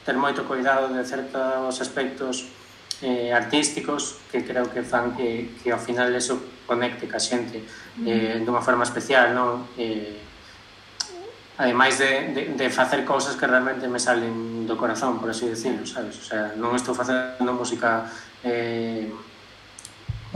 ter 0.00 0.16
moito 0.16 0.48
cuidado 0.48 0.88
de 0.88 1.04
certos 1.04 1.76
aspectos 1.76 2.48
eh, 3.04 3.36
artísticos 3.36 4.16
que 4.32 4.48
creo 4.48 4.72
que 4.72 4.80
fan 4.80 5.12
que, 5.12 5.60
que 5.60 5.68
ao 5.68 5.80
final 5.80 6.08
eso 6.16 6.40
conecte 6.64 7.04
ca 7.04 7.20
xente 7.20 7.60
eh, 8.00 8.40
dunha 8.40 8.64
forma 8.64 8.88
especial, 8.88 9.36
non? 9.36 9.68
Eh, 9.76 10.27
ademais 11.58 11.98
de, 11.98 12.32
de, 12.32 12.42
de 12.54 12.70
facer 12.70 13.04
cousas 13.04 13.34
que 13.34 13.46
realmente 13.46 13.90
me 13.90 13.98
salen 13.98 14.64
do 14.64 14.78
corazón, 14.78 15.18
por 15.18 15.34
así 15.34 15.50
decirlo, 15.50 15.82
sabes? 15.82 16.14
O 16.16 16.24
sea, 16.24 16.54
non 16.54 16.70
estou 16.78 16.94
facendo 16.94 17.50
música 17.50 18.06
eh, 18.46 19.10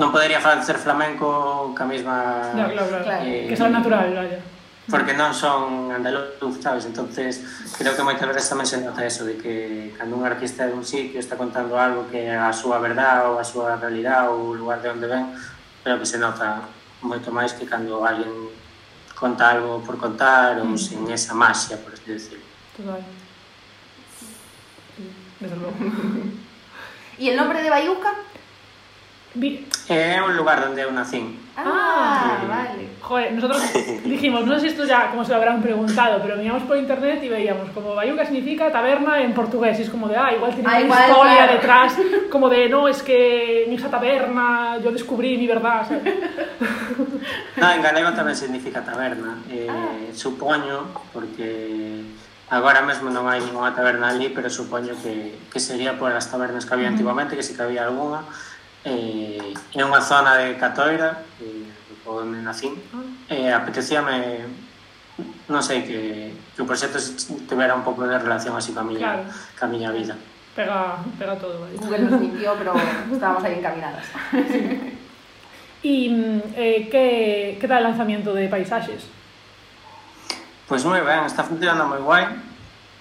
non 0.02 0.10
podería 0.10 0.42
facer 0.42 0.80
flamenco 0.82 1.70
ca 1.78 1.86
mesma... 1.86 2.50
Claro, 2.50 2.74
claro, 2.74 3.04
claro. 3.06 3.22
Eh, 3.22 3.46
que 3.46 3.54
son 3.54 3.70
natural, 3.70 4.10
vaya. 4.10 4.40
Porque 4.90 5.14
non 5.14 5.30
son 5.30 5.94
andaluz, 5.94 6.58
sabes? 6.58 6.90
Entonces, 6.90 7.38
creo 7.78 7.94
que 7.94 8.02
moitas 8.02 8.26
veces 8.26 8.50
tamén 8.50 8.66
se 8.66 8.82
nota 8.82 9.06
eso, 9.06 9.22
de 9.22 9.38
que 9.38 9.94
cando 9.94 10.18
un 10.18 10.26
artista 10.26 10.66
de 10.66 10.74
un 10.74 10.82
sitio 10.82 11.22
está 11.22 11.38
contando 11.38 11.78
algo 11.78 12.10
que 12.10 12.34
a 12.34 12.50
súa 12.50 12.82
verdade 12.82 13.30
ou 13.30 13.38
a 13.38 13.46
súa 13.46 13.78
realidade 13.78 14.26
ou 14.26 14.52
o 14.52 14.58
lugar 14.58 14.82
de 14.82 14.90
onde 14.90 15.06
ven, 15.06 15.30
creo 15.86 16.02
que 16.02 16.08
se 16.08 16.18
nota 16.18 16.66
moito 16.98 17.30
máis 17.30 17.54
que 17.54 17.62
cando 17.62 18.02
alguén 18.02 18.50
conta 19.22 19.54
algo 19.54 19.78
por 19.86 19.94
contar 20.02 20.58
ou 20.58 20.74
sin 20.74 21.06
esa 21.06 21.30
maxia, 21.30 21.78
por 21.78 21.94
así 21.94 22.10
decirlo. 22.10 22.42
Total. 22.74 23.06
Desde 25.38 25.56
luego. 25.62 25.78
¿Y 27.22 27.28
el 27.30 27.36
nombre 27.36 27.62
de 27.62 27.70
Bayuca? 27.70 28.10
Vi- 29.34 29.64
É 29.88 30.20
un 30.22 30.36
lugar 30.36 30.62
onde 30.68 30.82
eu 30.84 30.92
nacín. 30.92 31.36
Ah, 31.56 31.64
Ah. 31.64 32.44
vale. 32.48 32.88
Joder, 33.02 33.32
nosotros 33.34 33.60
dijimos, 34.04 34.46
no 34.46 34.54
sé 34.54 34.60
si 34.60 34.66
esto 34.68 34.84
ya 34.86 35.10
como 35.10 35.24
se 35.24 35.30
lo 35.32 35.36
habrán 35.36 35.60
preguntado, 35.60 36.20
pero 36.22 36.36
veníamos 36.36 36.62
por 36.64 36.76
internet 36.76 37.18
y 37.24 37.28
veíamos 37.28 37.68
como 37.74 37.94
Bayuca 37.94 38.24
significa 38.24 38.70
taberna 38.70 39.20
en 39.20 39.34
portugués. 39.34 39.78
Y 39.78 39.82
es 39.82 39.90
como 39.90 40.08
de, 40.08 40.16
ah, 40.16 40.32
igual 40.32 40.54
tiene 40.54 40.68
Ah, 40.68 40.76
una 40.76 40.80
igual, 40.86 41.00
historia 41.10 41.36
claro. 41.36 41.52
detrás, 41.52 41.90
como 42.30 42.48
de, 42.48 42.68
no, 42.68 42.88
es 42.88 43.02
que 43.02 43.64
en 43.64 43.72
esa 43.72 43.90
taberna 43.90 44.78
yo 44.84 44.92
descubrí 44.92 45.36
mi 45.36 45.46
verdad. 45.46 45.88
¿sabes? 45.88 46.02
No, 47.56 47.70
en 47.70 47.82
galego 47.82 48.10
tamén 48.16 48.34
significa 48.34 48.82
taberna. 48.82 49.38
Eh, 49.50 50.10
Supoño, 50.14 50.88
porque 51.12 52.02
Agora 52.52 52.84
mesmo 52.84 53.08
non 53.08 53.24
hai 53.32 53.40
ninguna 53.40 53.72
taberna 53.72 54.12
ali, 54.12 54.28
pero 54.28 54.52
supoño 54.52 54.92
que, 55.00 55.40
que 55.48 55.56
sería 55.56 55.96
por 55.96 56.12
as 56.12 56.28
tabernas 56.28 56.68
que 56.68 56.76
había 56.76 56.92
antigamente, 56.92 57.32
que 57.32 57.40
si 57.40 57.56
que 57.56 57.64
había 57.64 57.88
alguna. 57.88 58.28
eh, 58.84 59.54
é 59.74 59.82
unha 59.84 60.02
zona 60.02 60.42
de 60.42 60.58
Catoira, 60.58 61.22
eh, 61.38 61.66
onde 62.06 62.42
nacín, 62.42 62.74
ah. 62.92 63.32
eh, 63.32 63.50
apetecíame, 63.54 64.46
non 65.46 65.62
sei, 65.62 65.86
que, 65.86 66.34
que 66.54 66.60
o 66.62 66.68
proxecto 66.68 66.98
tivera 67.46 67.76
un 67.78 67.86
pouco 67.86 68.02
de 68.04 68.18
relación 68.18 68.56
así 68.58 68.74
coa 68.74 68.86
miña, 68.86 69.22
claro. 69.22 69.30
ca 69.54 69.66
miña 69.70 69.94
vida. 69.94 70.18
Pega, 70.52 71.00
pega 71.16 71.34
todo. 71.40 71.64
Google 71.80 72.10
nos 72.10 72.20
mintió, 72.20 72.52
pero 72.58 72.76
estábamos 73.10 73.44
aí 73.44 73.58
encaminadas. 73.58 74.04
Sí. 74.52 74.98
E 75.82 76.06
eh, 76.54 76.86
que, 76.86 77.58
que 77.58 77.66
tal 77.66 77.82
o 77.82 77.90
lanzamento 77.90 78.30
de 78.30 78.46
paisaxes? 78.46 79.02
Pois 80.70 80.86
moi 80.86 81.02
ben, 81.02 81.26
está 81.26 81.42
funcionando 81.42 81.90
moi 81.90 81.98
guai. 81.98 82.30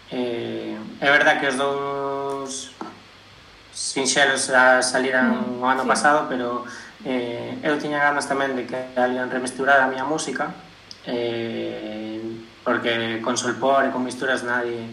Eh, 0.09 0.73
é 0.97 1.07
verdad 1.13 1.37
que 1.37 1.45
os 1.45 1.55
dous 1.61 2.70
sinxelos 3.73 4.49
a, 4.51 4.83
saliran 4.83 5.59
o 5.59 5.63
mm, 5.63 5.65
ano 5.65 5.83
sí. 5.83 5.87
pasado, 5.87 6.27
pero 6.27 6.63
eh, 7.07 7.57
eu 7.63 7.79
tiña 7.79 8.03
ganas 8.03 8.27
tamén 8.27 8.53
de 8.53 8.67
que 8.67 8.77
alguén 8.99 9.31
remesturara 9.31 9.87
a 9.87 9.91
miña 9.91 10.05
música, 10.05 10.51
eh, 11.07 12.19
porque 12.63 13.23
con 13.23 13.39
solpor 13.39 13.87
e 13.87 13.93
con 13.95 14.03
misturas 14.03 14.43
nadie, 14.43 14.91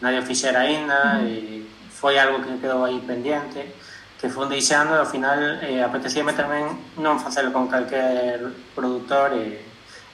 nadie 0.00 0.22
o 0.22 0.26
fixera 0.26 0.64
aínda, 0.64 1.20
mm. 1.20 1.26
e 1.26 1.34
foi 1.90 2.16
algo 2.16 2.40
que 2.40 2.56
quedou 2.62 2.86
aí 2.86 2.96
pendiente, 3.04 3.76
que 4.20 4.28
foi 4.28 4.48
deixando 4.48 4.94
e 4.94 5.00
ao 5.00 5.08
final 5.08 5.40
eh, 5.60 5.80
apetecíame 5.80 6.36
tamén 6.36 6.68
non 7.00 7.16
facelo 7.18 7.50
con 7.52 7.68
calquer 7.72 8.40
produtor 8.76 9.32
e, 9.32 9.58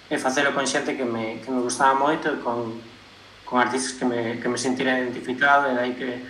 e 0.06 0.14
facelo 0.14 0.54
con 0.54 0.62
xente 0.62 0.94
que 0.94 1.02
me, 1.02 1.42
que 1.42 1.50
me 1.50 1.58
gustaba 1.58 1.94
moito 1.98 2.30
e 2.30 2.38
con, 2.38 2.78
con 3.42 3.58
artistas 3.58 3.98
que 3.98 4.06
me, 4.06 4.38
que 4.38 4.46
me 4.46 4.58
sentira 4.58 4.94
identificado 4.98 5.66
e 5.70 5.74
dai 5.74 5.92
que 5.98 6.22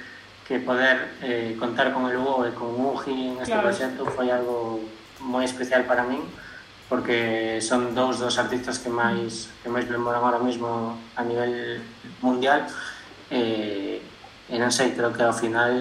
que 0.47 0.61
poder 0.61 1.19
eh, 1.23 1.57
contar 1.59 1.93
con 1.93 2.07
el 2.07 2.17
Hugo 2.17 2.47
e 2.47 2.55
con 2.55 2.71
Uji 2.71 3.35
en 3.35 3.43
este 3.43 3.53
claro. 3.53 3.67
proxecto 3.69 4.07
foi 4.07 4.31
algo 4.31 4.79
moi 5.19 5.43
especial 5.43 5.83
para 5.91 6.07
min 6.07 6.23
porque 6.87 7.59
son 7.59 7.99
dous 7.99 8.23
dos 8.23 8.39
artistas 8.39 8.79
que 8.79 8.87
máis 8.87 9.51
que 9.63 9.69
máis 9.69 9.91
memoran 9.91 10.23
ahora 10.23 10.39
mesmo 10.39 10.95
a 11.19 11.23
nivel 11.27 11.83
mundial 12.23 12.63
eh, 13.35 13.99
e 14.47 14.55
non 14.63 14.71
sei, 14.71 14.95
creo 14.95 15.11
que 15.11 15.27
ao 15.27 15.35
final 15.35 15.75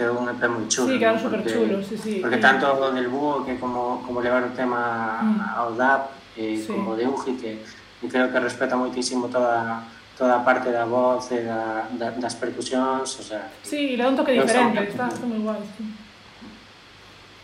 quedou 0.00 0.16
un 0.16 0.32
EP 0.32 0.40
moi 0.48 0.64
chulo 0.72 0.88
sí, 0.88 0.96
claro, 0.96 1.20
porque, 1.20 1.52
chulo, 1.52 1.76
sí, 1.84 1.96
sí, 2.00 2.14
porque 2.24 2.40
sí. 2.40 2.44
tanto 2.48 2.72
del 2.96 3.12
Búho 3.12 3.44
que 3.44 3.60
como, 3.60 4.00
como 4.00 4.24
levar 4.24 4.40
o 4.40 4.56
tema 4.56 5.20
mm. 5.20 5.60
ao 5.60 5.76
DAP 5.76 6.02
eh, 6.40 6.56
sí. 6.56 6.72
como 6.72 6.96
de 6.96 7.04
Uji 7.04 7.36
que, 7.36 7.60
que 8.00 8.06
creo 8.08 8.32
que 8.32 8.40
respeta 8.40 8.80
moitísimo 8.80 9.28
toda 9.28 9.84
toda 10.16 10.36
a 10.36 10.44
parte 10.44 10.72
da 10.72 10.86
voz 10.86 11.30
e 11.30 11.44
da, 11.44 11.86
da, 11.92 12.10
das 12.10 12.34
percusións, 12.34 13.20
o 13.20 13.22
sea... 13.22 13.48
Sí, 13.62 13.96
le 13.96 14.02
dá 14.02 14.08
un 14.08 14.16
toque 14.16 14.32
diferente, 14.32 14.82
está, 14.88 15.08
está 15.08 15.26
moi 15.26 15.38
guai, 15.38 15.60
sí. 15.76 15.84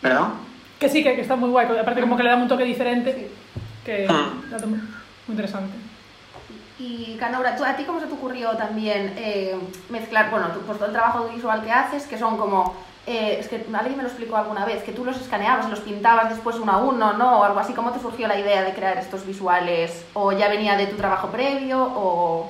Perdón? 0.01 0.33
Que 0.79 0.89
sí, 0.89 1.03
que, 1.03 1.13
que 1.13 1.21
está 1.21 1.35
moi 1.35 1.51
guai, 1.53 1.69
aparte 1.77 2.01
como 2.01 2.17
que 2.17 2.23
le 2.23 2.29
dá 2.29 2.35
un 2.35 2.47
toque 2.47 2.65
diferente, 2.65 3.29
que 3.85 4.09
mm. 4.09 4.53
está 4.53 4.65
moi 4.65 4.81
interesante. 5.29 5.77
Y 6.79 7.15
Canora, 7.19 7.55
¿tú, 7.55 7.63
¿a 7.63 7.75
ti 7.75 7.83
cómo 7.83 7.99
se 7.99 8.07
te 8.07 8.13
ocurrió 8.13 8.57
también 8.57 9.13
eh, 9.17 9.55
mezclar, 9.89 10.31
bueno, 10.31 10.47
tu, 10.47 10.59
pues 10.61 10.79
todo 10.79 10.87
el 10.87 10.93
trabajo 10.93 11.29
visual 11.29 11.63
que 11.63 11.71
haces, 11.71 12.07
que 12.07 12.17
son 12.17 12.37
como, 12.37 12.73
eh, 13.05 13.37
es 13.39 13.47
que 13.47 13.63
alguien 13.71 13.97
me 13.97 14.03
lo 14.03 14.09
explicó 14.09 14.35
alguna 14.35 14.65
vez, 14.65 14.81
que 14.81 14.91
tú 14.91 15.05
los 15.05 15.21
escaneabas, 15.21 15.69
los 15.69 15.81
pintabas 15.81 16.29
después 16.29 16.55
uno 16.57 16.71
a 16.71 16.77
uno, 16.77 17.13
¿no? 17.13 17.39
O 17.39 17.43
algo 17.43 17.59
así, 17.59 17.73
¿cómo 17.73 17.91
te 17.91 17.99
surgió 17.99 18.27
la 18.27 18.39
idea 18.39 18.63
de 18.63 18.73
crear 18.73 18.97
estos 18.97 19.27
visuales? 19.27 20.03
¿O 20.13 20.31
ya 20.31 20.49
venía 20.49 20.75
de 20.75 20.87
tu 20.87 20.95
trabajo 20.95 21.27
previo? 21.29 21.79
¿O...? 21.79 22.49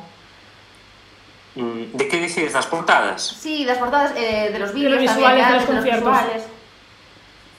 Mm, 1.56 1.96
de 1.96 2.08
que 2.08 2.18
dices? 2.18 2.54
Das 2.54 2.66
portadas? 2.66 3.22
Sí, 3.22 3.66
das 3.66 3.78
portadas 3.78 4.13
eh, 4.16 4.50
de 4.52 4.60
los 4.60 4.74
vídeos, 4.74 4.94
de 4.94 5.06
los 5.06 5.16
visuales, 5.16 5.44
también, 5.46 5.68
de 5.68 5.76
los 5.76 5.84
de. 5.84 5.92
Los 5.92 6.00
visuales. 6.00 6.44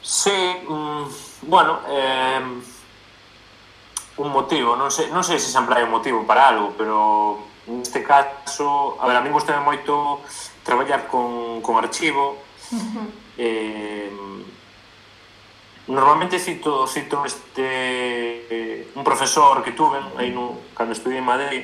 Sí, 0.03 0.57
mm, 0.69 1.05
bueno, 1.49 1.81
eh, 1.89 2.41
un 4.17 4.31
motivo, 4.31 4.77
non 4.77 4.91
sei, 4.91 5.11
non 5.11 5.25
sei 5.25 5.39
se 5.39 5.51
sempre 5.51 5.75
hai 5.75 5.83
un 5.83 5.91
motivo 5.91 6.23
para 6.23 6.47
algo, 6.47 6.75
pero 6.77 7.51
neste 7.67 8.03
caso, 8.03 8.99
a 9.01 9.07
ver, 9.07 9.17
a 9.17 9.21
mí 9.21 9.31
gusta 9.31 9.59
moito 9.59 10.23
traballar 10.63 11.07
con, 11.07 11.61
con 11.63 11.77
archivo, 11.77 12.39
uh 12.71 12.77
-huh. 12.77 13.07
eh, 13.39 14.11
normalmente 15.87 16.39
cito, 16.39 16.87
cito 16.87 17.25
este, 17.25 18.47
eh, 18.49 18.89
un 18.95 19.03
profesor 19.03 19.63
que 19.63 19.73
tuve 19.73 19.99
aí 20.17 20.31
no, 20.31 20.59
cando 20.75 20.93
estudié 20.93 21.19
en 21.19 21.27
Madrid, 21.27 21.63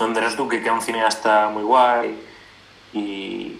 Andrés 0.00 0.36
Duque, 0.36 0.60
que 0.60 0.68
é 0.68 0.72
un 0.72 0.80
cineasta 0.80 1.48
moi 1.48 1.64
guai, 1.64 2.12
e, 2.92 3.56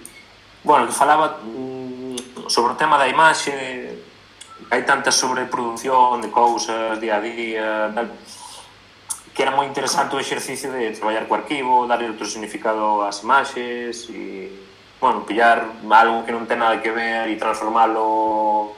bueno, 0.64 0.86
que 0.86 0.92
falaba 0.92 1.40
mm, 1.40 2.48
sobre 2.48 2.72
o 2.72 2.76
tema 2.76 2.98
da 2.98 3.08
imaxe, 3.08 3.96
hai 4.70 4.82
tanta 4.84 5.12
sobreproducción 5.12 6.20
de 6.20 6.28
cousas 6.28 7.00
día 7.00 7.16
a 7.16 7.20
día, 7.20 7.92
tal, 7.94 8.12
que 9.32 9.42
era 9.42 9.52
moi 9.52 9.68
interesante 9.68 10.16
o 10.16 10.20
exercicio 10.20 10.72
de 10.72 10.92
traballar 10.96 11.28
co 11.28 11.36
arquivo, 11.36 11.84
darle 11.84 12.08
outro 12.08 12.24
significado 12.24 13.04
ás 13.04 13.20
imaxes 13.20 14.08
e, 14.12 14.48
bueno, 15.00 15.28
pillar 15.28 15.64
algo 15.92 16.24
que 16.24 16.32
non 16.32 16.48
ten 16.48 16.60
nada 16.60 16.80
que 16.80 16.92
ver 16.92 17.28
e 17.28 17.36
transformalo 17.36 18.76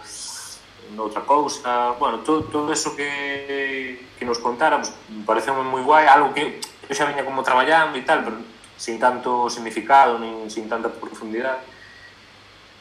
noutra 0.94 1.22
cousa. 1.22 1.94
Bueno, 1.98 2.26
todo, 2.26 2.42
todo 2.50 2.72
eso 2.72 2.96
que, 2.96 4.02
que 4.18 4.24
nos 4.24 4.38
contara, 4.38 4.82
pues, 4.82 4.90
parece 5.26 5.54
moi 5.54 5.82
guai, 5.82 6.10
algo 6.10 6.34
que 6.34 6.58
eu 6.88 6.94
xa 6.96 7.04
viña 7.04 7.24
como 7.24 7.44
traballando 7.44 8.00
e 8.00 8.02
tal, 8.02 8.24
pero 8.24 8.36
sin 8.76 8.96
tanto 8.96 9.50
significado, 9.52 10.18
nin 10.18 10.48
sin 10.48 10.68
tanta 10.68 10.88
profundidade. 10.88 11.60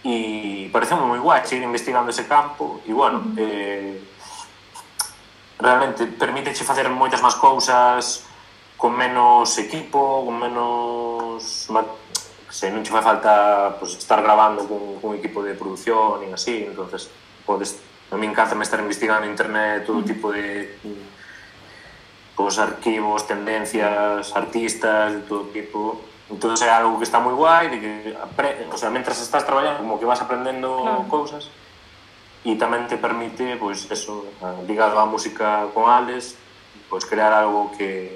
E 0.06 0.70
parece 0.72 0.96
moi 0.96 1.20
guachi 1.20 1.60
investigando 1.60 2.14
ese 2.14 2.24
campo 2.24 2.80
e, 2.88 2.94
bueno, 2.94 3.20
uh 3.20 3.24
-huh. 3.28 3.44
eh, 3.44 4.00
realmente 5.60 6.06
permíteche 6.06 6.64
facer 6.64 6.88
moitas 6.88 7.20
máis 7.20 7.36
cousas 7.36 8.24
con 8.78 8.94
menos 8.94 9.58
equipo, 9.58 10.24
con 10.24 10.38
menos 10.38 11.68
se 12.48 12.72
non 12.72 12.86
che 12.86 12.92
fai 12.94 13.02
falta 13.02 13.76
pues, 13.78 13.98
estar 13.98 14.22
grabando 14.22 14.64
con, 14.70 15.02
con 15.02 15.16
equipo 15.18 15.44
de 15.44 15.54
produción 15.54 16.24
e 16.24 16.32
así, 16.32 16.64
entonces 16.64 17.10
podes 17.44 17.82
a 18.12 18.16
mí 18.16 18.26
encanta 18.26 18.56
me 18.56 18.64
estar 18.64 18.80
investigando 18.80 19.26
en 19.26 19.32
internet 19.32 19.86
todo 19.86 20.02
tipo 20.04 20.32
de 20.32 20.80
pues, 22.38 22.62
arquivos, 22.62 23.26
tendencias, 23.26 24.32
artistas 24.38 25.12
de 25.12 25.22
todo 25.26 25.50
tipo. 25.50 26.00
Entón 26.30 26.54
é 26.60 26.70
algo 26.70 27.02
que 27.02 27.08
está 27.08 27.18
moi 27.18 27.34
guai, 27.34 27.72
de 27.74 27.78
que 27.82 27.92
apre... 28.14 28.68
o 28.70 28.78
sea, 28.78 28.94
mentras 28.94 29.18
estás 29.18 29.42
traballando 29.48 29.82
como 29.82 29.98
que 29.98 30.06
vas 30.06 30.22
aprendendo 30.22 30.84
claro. 30.84 31.10
cousas 31.10 31.50
e 32.44 32.56
tamén 32.56 32.86
te 32.86 33.00
permite, 33.00 33.56
pois, 33.60 33.88
eso, 33.90 34.28
eh, 34.44 34.60
ligado 34.68 35.00
á 35.00 35.08
música 35.08 35.72
con 35.72 35.88
Ales, 35.88 36.36
pois 36.92 37.04
crear 37.04 37.32
algo 37.32 37.72
que 37.76 38.16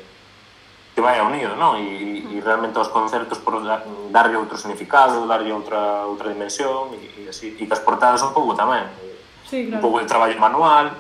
que 0.92 1.00
vai 1.00 1.20
unido, 1.24 1.56
non? 1.56 1.80
E, 1.80 2.20
e 2.20 2.36
realmente 2.44 2.76
aos 2.76 2.92
concertos 2.92 3.40
por 3.40 3.64
darlle 3.64 4.36
outro 4.36 4.60
significado, 4.60 5.24
darlle 5.24 5.56
outra 5.56 6.04
outra 6.04 6.28
dimensión 6.28 6.92
e, 6.92 7.24
e 7.24 7.32
así, 7.32 7.56
e 7.56 7.64
das 7.64 7.80
portadas 7.80 8.20
un 8.28 8.36
pouco 8.36 8.52
tamén. 8.60 8.92
E, 9.00 9.11
Sí, 9.52 9.68
claro. 9.68 9.84
Un 9.84 9.84
pouco 9.84 10.00
de 10.00 10.08
traballo 10.08 10.40
manual, 10.40 10.96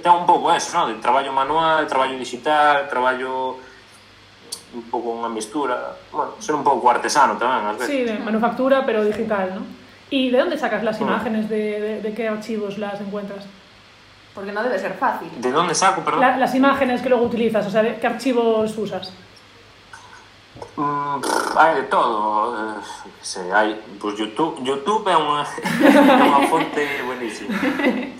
ten 0.00 0.12
un 0.16 0.24
pouco 0.24 0.48
eso, 0.48 0.72
non? 0.72 0.88
De 0.88 0.96
traballo 0.96 1.28
manual, 1.28 1.84
traballo 1.84 2.16
digital, 2.16 2.88
traballo 2.88 3.60
un 4.72 4.84
pouco 4.88 5.12
unha 5.12 5.28
mistura, 5.28 6.00
bueno, 6.08 6.40
ser 6.40 6.56
un 6.56 6.64
pouco 6.64 6.88
artesano 6.88 7.36
tamén, 7.36 7.68
ás 7.68 7.76
veces. 7.76 7.92
Sí, 7.92 8.00
de 8.08 8.16
manufactura, 8.16 8.80
pero 8.88 9.04
digital, 9.04 9.60
¿no? 9.60 9.62
¿Y 10.08 10.32
de 10.32 10.38
dónde 10.40 10.56
sacas 10.56 10.80
las 10.80 10.96
imágenes? 11.04 11.52
¿De, 11.52 11.76
de, 11.76 11.92
de 12.00 12.10
qué 12.16 12.32
archivos 12.32 12.80
las 12.80 12.96
encuentras? 13.04 13.44
Porque 14.32 14.52
no 14.56 14.64
debe 14.64 14.78
ser 14.80 14.96
fácil. 14.96 15.28
¿De 15.36 15.52
dónde 15.52 15.76
saco, 15.76 16.00
perdón? 16.00 16.20
La, 16.24 16.40
las 16.40 16.54
imágenes 16.56 17.02
que 17.04 17.08
luego 17.12 17.28
utilizas, 17.28 17.66
o 17.66 17.70
sea, 17.70 17.84
¿qué 18.00 18.06
archivos 18.06 18.72
usas? 18.78 19.12
Mm, 20.76 21.20
hai 21.56 21.74
de 21.74 21.82
todo, 21.88 22.52
sei, 23.22 23.50
hai, 23.50 23.80
pues 23.98 24.18
YouTube, 24.18 24.60
YouTube 24.60 25.08
é 25.08 25.16
unha, 25.16 25.40
é 25.40 26.20
unha 26.28 26.44
fonte 26.52 26.84
buenísima. 27.08 27.56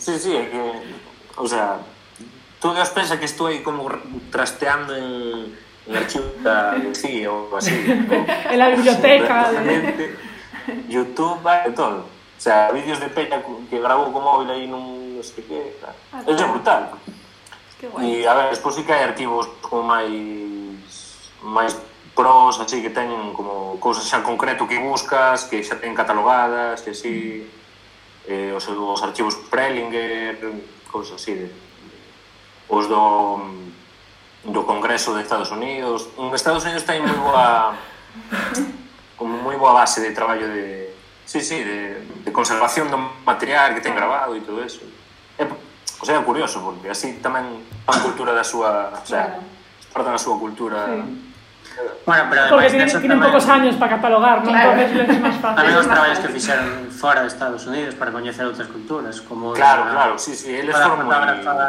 Sí, 0.00 0.16
sí, 0.16 0.32
é 0.32 0.48
que, 0.48 0.62
o 1.36 1.46
sea, 1.46 1.84
tú 2.60 2.72
Dios 2.72 2.88
pensa 2.96 3.20
que 3.20 3.28
estou 3.28 3.48
aí 3.48 3.60
como 3.60 3.84
trasteando 4.32 4.96
en, 4.96 5.52
un 5.86 5.96
archivo 5.96 6.24
da 6.42 6.74
Lucía 6.76 7.30
ou 7.30 7.54
así. 7.56 7.76
en 8.50 8.58
la 8.58 8.68
biblioteca. 8.70 9.52
De... 9.52 10.16
YouTube, 10.88 11.40
vai 11.42 11.62
de 11.64 11.76
todo. 11.76 12.08
O 12.08 12.40
sea, 12.40 12.72
vídeos 12.72 13.00
de 13.00 13.08
peña 13.08 13.40
que 13.70 13.78
grabou 13.78 14.12
con 14.12 14.24
móvil 14.24 14.50
aí 14.50 14.66
nun 14.66 15.16
non 15.16 15.24
sei 15.24 15.44
que. 15.44 15.60
Ah, 16.12 16.20
é 16.24 16.32
brutal. 16.32 17.00
E 18.00 18.26
a 18.26 18.32
ver, 18.34 18.50
despois 18.52 18.74
sí 18.76 18.84
que 18.84 18.92
hai 18.92 19.04
arquivos 19.04 19.48
como 19.64 19.84
máis 19.84 20.10
máis 21.40 21.72
pros 22.16 22.58
así 22.58 22.80
que 22.80 22.88
teñen 22.88 23.36
como 23.36 23.76
cousas 23.76 24.08
xa 24.08 24.24
concreto 24.24 24.64
que 24.64 24.80
buscas, 24.80 25.44
que 25.44 25.60
xa 25.60 25.76
ten 25.76 25.92
catalogadas, 25.92 26.80
que 26.80 26.96
así 26.96 27.44
eh, 28.24 28.56
os, 28.56 28.64
os 28.66 29.00
archivos 29.04 29.36
Prelinger, 29.52 30.40
cousas 30.88 31.20
así 31.20 31.36
de, 31.36 31.52
os 32.72 32.88
do 32.88 33.44
do 34.46 34.62
Congreso 34.64 35.12
de 35.12 35.22
Estados 35.22 35.52
Unidos. 35.52 36.08
En 36.16 36.32
Estados 36.32 36.64
Unidos 36.64 36.88
ten 36.88 37.04
moi 37.04 37.20
boa 37.20 37.76
como 39.20 39.36
moi 39.36 39.60
boa 39.60 39.76
base 39.76 40.00
de 40.00 40.16
traballo 40.16 40.48
de 40.48 40.88
sí, 41.28 41.44
sí, 41.44 41.60
de, 41.60 42.00
de 42.24 42.30
conservación 42.32 42.88
do 42.88 42.96
material 43.28 43.76
que 43.76 43.84
ten 43.84 43.92
grabado 43.92 44.32
e 44.32 44.40
todo 44.40 44.64
eso. 44.64 44.80
É, 45.36 45.44
o 45.44 46.04
sea, 46.06 46.16
é 46.16 46.24
curioso, 46.24 46.64
porque 46.64 46.88
así 46.88 47.20
tamén 47.20 47.60
a 47.84 47.94
cultura 48.00 48.32
da 48.32 48.46
súa... 48.46 48.94
O 48.94 49.04
sea, 49.04 49.36
claro. 49.36 49.44
exportan 49.84 50.14
a 50.16 50.20
súa 50.22 50.40
cultura... 50.40 50.96
Sí 50.96 51.25
Bueno, 52.06 52.24
pero 52.30 52.40
Porque 52.48 52.70
tienen, 52.70 52.88
tienen 52.88 53.18
tamén, 53.18 53.26
pocos 53.28 53.46
años 53.50 53.74
para 53.76 53.98
catalogar, 53.98 54.40
non? 54.46 54.54
Claro. 54.54 54.78
Entonces, 54.78 55.10
é 55.10 55.20
máis 55.20 55.38
fácil. 55.42 55.58
Tamén 55.58 55.76
os 55.76 55.88
traballos 55.90 56.18
que 56.22 56.30
fixeron 56.30 56.68
fora 56.94 57.20
de 57.26 57.28
Estados 57.28 57.62
Unidos 57.66 57.92
para 57.98 58.14
coñecer 58.14 58.46
outras 58.46 58.68
culturas, 58.70 59.20
como... 59.20 59.52
Claro, 59.52 59.84
era, 59.84 59.92
claro, 59.92 60.14
sí, 60.16 60.32
sí, 60.38 60.54
eles 60.54 60.72
foron 60.72 61.04
moi... 61.04 61.18
Para... 61.44 61.66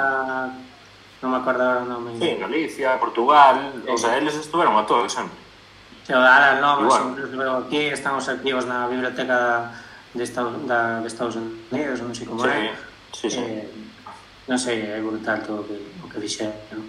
Non 1.17 1.33
me 1.33 1.37
acordo 1.41 1.65
agora 1.65 1.81
o 1.81 1.89
nome. 1.89 2.13
Sí, 2.21 2.37
Galicia, 2.37 2.93
Portugal, 3.01 3.73
sí. 3.73 3.89
o 3.89 3.97
sea, 3.97 4.21
eles 4.21 4.37
estuveron 4.37 4.77
a 4.77 4.85
todo, 4.85 5.09
sempre. 5.09 5.33
Alan 6.13 6.61
Lomas, 6.61 6.87
bueno. 6.87 7.27
incluso 7.27 7.57
aquí 7.57 7.91
estamos 7.91 8.29
activos 8.29 8.65
na 8.65 8.87
biblioteca 8.87 9.71
de, 10.13 10.23
Estados, 10.23 10.53
da, 10.67 11.01
de 11.01 11.07
Estados 11.07 11.35
Unidos, 11.35 11.99
non 11.99 12.13
sei 12.15 12.25
como 12.29 12.45
sí, 12.45 12.53
é. 12.53 12.71
Sí, 13.11 13.27
sí. 13.27 13.41
Eh, 13.43 13.67
non 14.47 14.55
sei, 14.55 14.77
é 14.87 15.01
brutal 15.03 15.43
todo 15.43 15.61
o 15.61 15.67
que, 15.67 15.75
o 15.99 16.07
que 16.07 16.17
fixeron. 16.21 16.85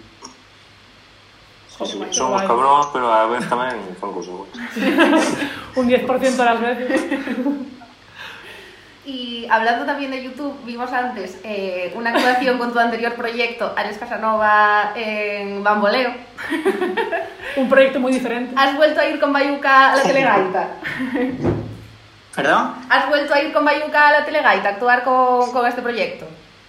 Sí, 1.85 1.97
Son 2.11 2.31
guai. 2.31 2.47
cabróns, 2.47 2.87
pero 2.91 3.07
a 3.13 3.27
vez 3.31 3.47
tamén 3.47 3.79
fan 3.99 4.11
cousas 4.11 4.33
boas. 4.35 4.51
Un 5.79 5.87
10% 5.87 6.03
de 6.19 6.43
las 6.43 6.59
veces. 6.59 7.01
Y 9.05 9.47
hablando 9.49 9.85
también 9.85 10.11
de 10.11 10.21
YouTube, 10.21 10.53
vimos 10.65 10.91
antes 10.91 11.39
eh, 11.43 11.91
una 11.95 12.11
actuación 12.11 12.57
con 12.59 12.71
tu 12.73 12.79
anterior 12.79 13.13
proyecto, 13.15 13.73
Alex 13.75 13.97
Casanova 13.97 14.91
en 14.95 15.63
Bamboleo. 15.63 16.13
Un 17.55 17.69
proyecto 17.69 17.99
muy 17.99 18.11
diferente. 18.11 18.53
¿Has 18.55 18.75
vuelto 18.75 18.99
a 18.99 19.07
ir 19.07 19.19
con 19.19 19.33
Bayuca 19.33 19.93
a 19.93 19.95
la 19.95 20.03
Telegaita? 20.03 20.67
Perdón? 22.35 22.75
¿Has 22.89 23.07
vuelto 23.09 23.33
a 23.33 23.41
ir 23.41 23.51
con 23.51 23.65
Bayuca 23.65 24.09
a 24.09 24.11
la 24.19 24.25
Telegaita 24.25 24.69
a 24.69 24.71
actuar 24.73 25.03
con, 25.03 25.51
con 25.51 25.65
este 25.65 25.81
proyecto? 25.81 26.27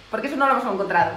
Porque 0.09 0.27
eso 0.27 0.35
no 0.35 0.47
lo 0.47 0.53
hemos 0.57 0.73
encontrado. 0.73 1.11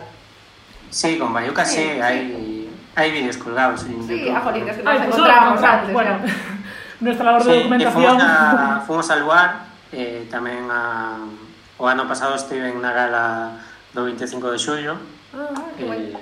Sí, 0.91 1.17
con 1.19 1.33
Bayuca 1.33 1.65
sí, 1.65 1.77
Sí, 1.77 1.83
sí. 1.95 2.01
hay, 2.01 2.54
Hai 2.95 3.11
vídeos 3.11 3.37
colgados 3.37 3.83
en 3.91 4.07
sí, 4.07 4.23
YouTube. 4.23 4.31
Ah, 4.31 4.39
sí, 4.39 4.39
a 4.39 4.41
jolines, 4.41 4.77
que 4.77 4.83
nos 4.83 4.93
Ay, 4.95 5.07
encontramos 5.07 5.63
antes. 5.63 5.93
Bueno, 5.93 6.11
ya. 6.25 6.35
nuestra 7.01 7.25
labor 7.27 7.43
sí, 7.43 7.49
de 7.49 7.57
documentación. 7.59 8.03
E 8.03 8.07
fomos, 8.07 8.23
a, 8.23 8.83
fomos 8.87 9.11
al 9.11 9.21
lugar, 9.21 9.51
eh, 9.91 10.23
tamén 10.31 10.71
a, 10.71 11.19
o 11.75 11.85
ano 11.91 12.07
pasado 12.07 12.39
estive 12.39 12.71
na 12.79 12.95
gala 12.95 13.59
do 13.91 14.07
25 14.07 14.47
de 14.47 14.59
xullo. 14.63 14.95
Ah, 15.35 15.51
ah 15.51 15.67
que 15.75 15.83
eh, 15.83 15.91
bueno. 15.91 16.19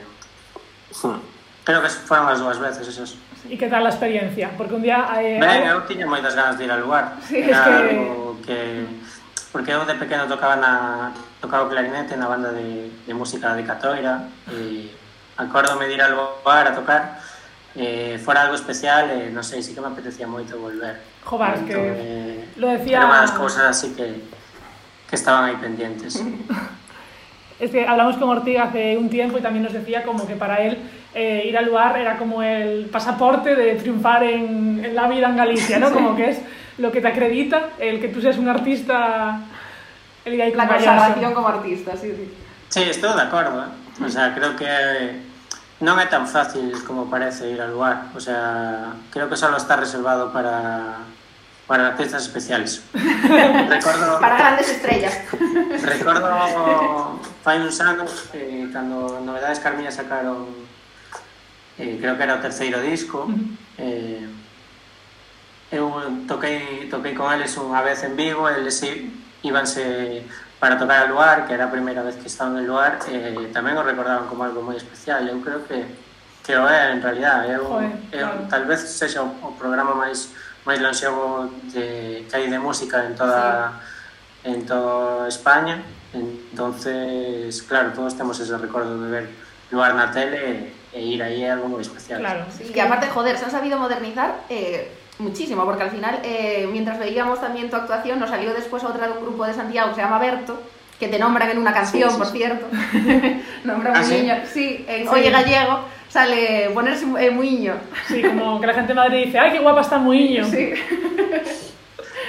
Hmm, 0.96 1.20
creo 1.60 1.84
que 1.84 1.92
foron 1.92 2.32
as 2.32 2.40
dúas 2.40 2.56
veces 2.56 2.88
esas. 2.88 3.20
E 3.44 3.60
que 3.60 3.68
tal 3.68 3.84
a 3.84 3.92
experiencia? 3.92 4.48
Porque 4.56 4.72
un 4.72 4.80
día... 4.80 5.04
Eh, 5.20 5.36
ben, 5.36 5.68
eu 5.68 5.84
tiña 5.84 6.08
moitas 6.08 6.32
ganas 6.32 6.56
de 6.56 6.64
ir 6.64 6.72
al 6.72 6.80
lugar. 6.80 7.20
Sí, 7.20 7.42
Era 7.42 7.52
es 7.52 7.60
que... 7.60 7.84
que... 8.48 8.58
Porque 9.52 9.76
eu 9.76 9.84
de 9.84 9.92
pequeno 10.00 10.24
tocaba 10.24 10.56
na... 10.56 11.12
tocaba 11.42 11.66
o 11.66 11.68
clarinete 11.68 12.16
na 12.16 12.30
banda 12.30 12.48
de, 12.54 12.88
de 13.04 13.12
música 13.12 13.52
de 13.52 13.66
Catoira 13.66 14.24
e 14.48 14.88
acórdome 15.36 15.86
de 15.86 15.94
ir 15.94 16.02
al 16.02 16.12
lugar 16.12 16.68
a 16.68 16.74
tocar 16.74 17.18
eh, 17.74 18.20
fora 18.22 18.42
algo 18.42 18.54
especial 18.54 19.08
e 19.10 19.30
non 19.32 19.40
sei, 19.42 19.62
sí 19.64 19.72
que 19.72 19.80
me 19.80 19.88
apetecía 19.88 20.28
moito 20.28 20.60
volver 20.60 21.00
es 21.56 21.62
que 21.64 21.72
eh, 21.78 22.48
lo 22.60 22.68
decía- 22.68 22.98
Era 23.00 23.08
unhas 23.08 23.32
cousas 23.32 23.64
así 23.64 23.96
que, 23.96 24.20
que 25.08 25.16
estaban 25.16 25.48
aí 25.48 25.56
pendientes. 25.56 26.20
Es 27.62 27.70
que 27.70 27.86
hablamos 27.86 28.16
con 28.16 28.28
Ortiga 28.28 28.64
hace 28.64 28.98
un 28.98 29.08
tiempo 29.08 29.38
y 29.38 29.40
también 29.40 29.62
nos 29.62 29.72
decía 29.72 30.02
como 30.02 30.26
que 30.26 30.34
para 30.34 30.58
él 30.66 30.78
eh, 31.14 31.44
ir 31.46 31.56
al 31.56 31.66
lugar 31.66 31.96
era 31.96 32.18
como 32.18 32.42
el 32.42 32.86
pasaporte 32.90 33.54
de 33.54 33.76
triunfar 33.76 34.24
en, 34.24 34.84
en 34.84 34.94
la 34.96 35.06
vida 35.06 35.28
en 35.28 35.36
Galicia, 35.36 35.78
¿no? 35.78 35.92
Como 35.92 36.16
que 36.16 36.30
es 36.30 36.38
lo 36.78 36.90
que 36.90 37.00
te 37.00 37.06
acredita 37.06 37.68
el 37.78 38.00
que 38.00 38.08
tú 38.08 38.20
seas 38.20 38.36
un 38.38 38.48
artista, 38.48 39.38
el 40.24 40.34
ir 40.34 40.42
ahí 40.42 40.50
con 40.50 40.58
La 40.58 40.66
consagración 40.66 41.34
como 41.34 41.46
artista, 41.48 41.96
sí, 41.96 42.10
sí. 42.16 42.34
Sí, 42.68 42.82
estou 42.82 43.14
de 43.14 43.22
acordo, 43.22 43.62
eh? 43.62 43.66
O 44.00 44.08
sea, 44.08 44.32
creo 44.32 44.56
que 44.56 44.70
non 45.82 45.98
é 45.98 46.06
tan 46.06 46.24
fácil 46.24 46.72
como 46.86 47.10
parece 47.10 47.50
ir 47.50 47.60
ao 47.60 47.74
lugar. 47.74 48.08
O 48.14 48.20
sea, 48.22 48.94
creo 49.10 49.28
que 49.28 49.36
só 49.36 49.52
está 49.52 49.76
reservado 49.76 50.32
para 50.32 51.02
para 51.66 51.88
artistas 51.88 52.22
especiales. 52.24 52.82
recordo 52.94 54.20
para 54.20 54.36
grandes 54.36 54.68
estrellas. 54.70 55.14
recordo 55.82 57.20
fai 57.42 57.58
uns 57.60 57.80
anos 57.80 58.28
eh, 58.34 58.68
cando 58.72 59.20
Novedades 59.24 59.58
Carmiña 59.58 59.90
sacaron 59.90 60.46
eh, 61.78 61.98
creo 62.00 62.16
que 62.16 62.22
era 62.22 62.36
o 62.36 62.44
terceiro 62.44 62.80
disco, 62.80 63.26
eh, 63.78 64.26
eu 65.72 65.88
toquei 66.28 66.86
toquei 66.92 67.14
con 67.16 67.32
eles 67.32 67.56
unha 67.56 67.80
vez 67.80 68.04
en 68.04 68.14
Vigo, 68.14 68.44
eles 68.46 68.76
íbanse 69.42 70.22
para 70.58 70.78
tocar 70.78 71.02
al 71.02 71.10
lugar, 71.10 71.46
que 71.46 71.54
era 71.54 71.66
a 71.66 71.70
primeira 71.70 72.02
vez 72.02 72.16
que 72.16 72.26
estaban 72.26 72.54
no 72.54 72.62
lugar, 72.62 72.98
eh, 73.10 73.50
tamén 73.50 73.74
o 73.74 73.82
recordaban 73.82 74.30
como 74.30 74.46
algo 74.46 74.62
moi 74.62 74.78
especial. 74.78 75.26
Eu 75.26 75.42
creo 75.42 75.66
que 75.66 75.82
que 76.42 76.56
o 76.58 76.68
é 76.68 76.90
en 76.92 77.00
realidad, 77.02 77.46
é, 77.46 77.58
un, 77.58 77.86
é 78.10 78.24
un, 78.26 78.48
tal 78.48 78.66
vez 78.66 78.80
sexa 78.80 79.22
o, 79.22 79.30
o 79.42 79.54
programa 79.54 79.94
máis 79.94 80.34
máis 80.66 80.78
lonxevo 80.82 81.50
de, 81.70 82.26
que 82.26 82.34
hai 82.34 82.46
de 82.50 82.58
música 82.58 83.06
en 83.06 83.14
toda 83.14 83.74
sí. 84.42 84.50
en 84.50 84.66
toda 84.66 85.28
España. 85.28 85.82
Entonces, 86.12 87.62
claro, 87.62 87.92
todos 87.94 88.14
temos 88.16 88.38
ese 88.38 88.58
recordo 88.58 89.00
de 89.00 89.10
ver 89.10 89.26
lugar 89.70 89.94
na 89.94 90.10
tele 90.10 90.70
e, 90.92 90.98
e 90.98 91.00
ir 91.00 91.22
aí 91.22 91.42
é 91.42 91.54
algo 91.54 91.70
moi 91.70 91.80
especial. 91.80 92.20
Claro, 92.20 92.46
sí. 92.50 92.70
que 92.70 92.82
aparte, 92.82 93.06
joder, 93.08 93.38
se 93.38 93.46
han 93.46 93.54
sabido 93.54 93.78
modernizar 93.78 94.46
eh, 94.50 94.90
muchísimo, 95.18 95.64
porque 95.64 95.84
al 95.84 95.90
final, 95.90 96.20
eh, 96.24 96.68
mientras 96.70 96.98
veíamos 96.98 97.40
también 97.40 97.70
tu 97.70 97.76
actuación, 97.76 98.18
nos 98.18 98.30
salió 98.30 98.52
después 98.54 98.82
otra 98.84 99.06
de 99.06 99.12
un 99.12 99.20
grupo 99.20 99.46
de 99.46 99.54
Santiago 99.54 99.90
que 99.90 99.96
se 99.96 100.00
llama 100.02 100.18
Berto, 100.18 100.60
que 100.98 101.08
te 101.08 101.18
nombran 101.18 101.50
en 101.50 101.58
una 101.58 101.72
canción, 101.72 102.08
Sí, 102.10 102.14
sí, 102.14 102.18
por 102.18 102.26
sí. 102.28 102.38
cierto. 102.38 102.66
nombran 103.64 103.96
¿Ah, 103.96 104.00
un 104.00 104.04
sí? 104.06 104.14
niño. 104.14 104.34
Sí, 104.52 104.84
en 104.88 105.02
Sí. 105.02 105.08
Oye 105.12 105.30
Gallego 105.30 105.80
sale 106.08 106.70
ponerse 106.74 107.06
eh, 107.18 107.30
muiño. 107.30 107.74
Sí, 108.06 108.22
como 108.22 108.60
que 108.60 108.66
la 108.66 108.74
gente 108.74 108.88
de 108.88 108.94
Madrid 108.94 109.24
dice, 109.26 109.38
¡ay, 109.38 109.52
qué 109.52 109.58
guapa 109.60 109.80
está 109.80 109.98
Muiño! 109.98 110.44
Sí. 110.44 110.72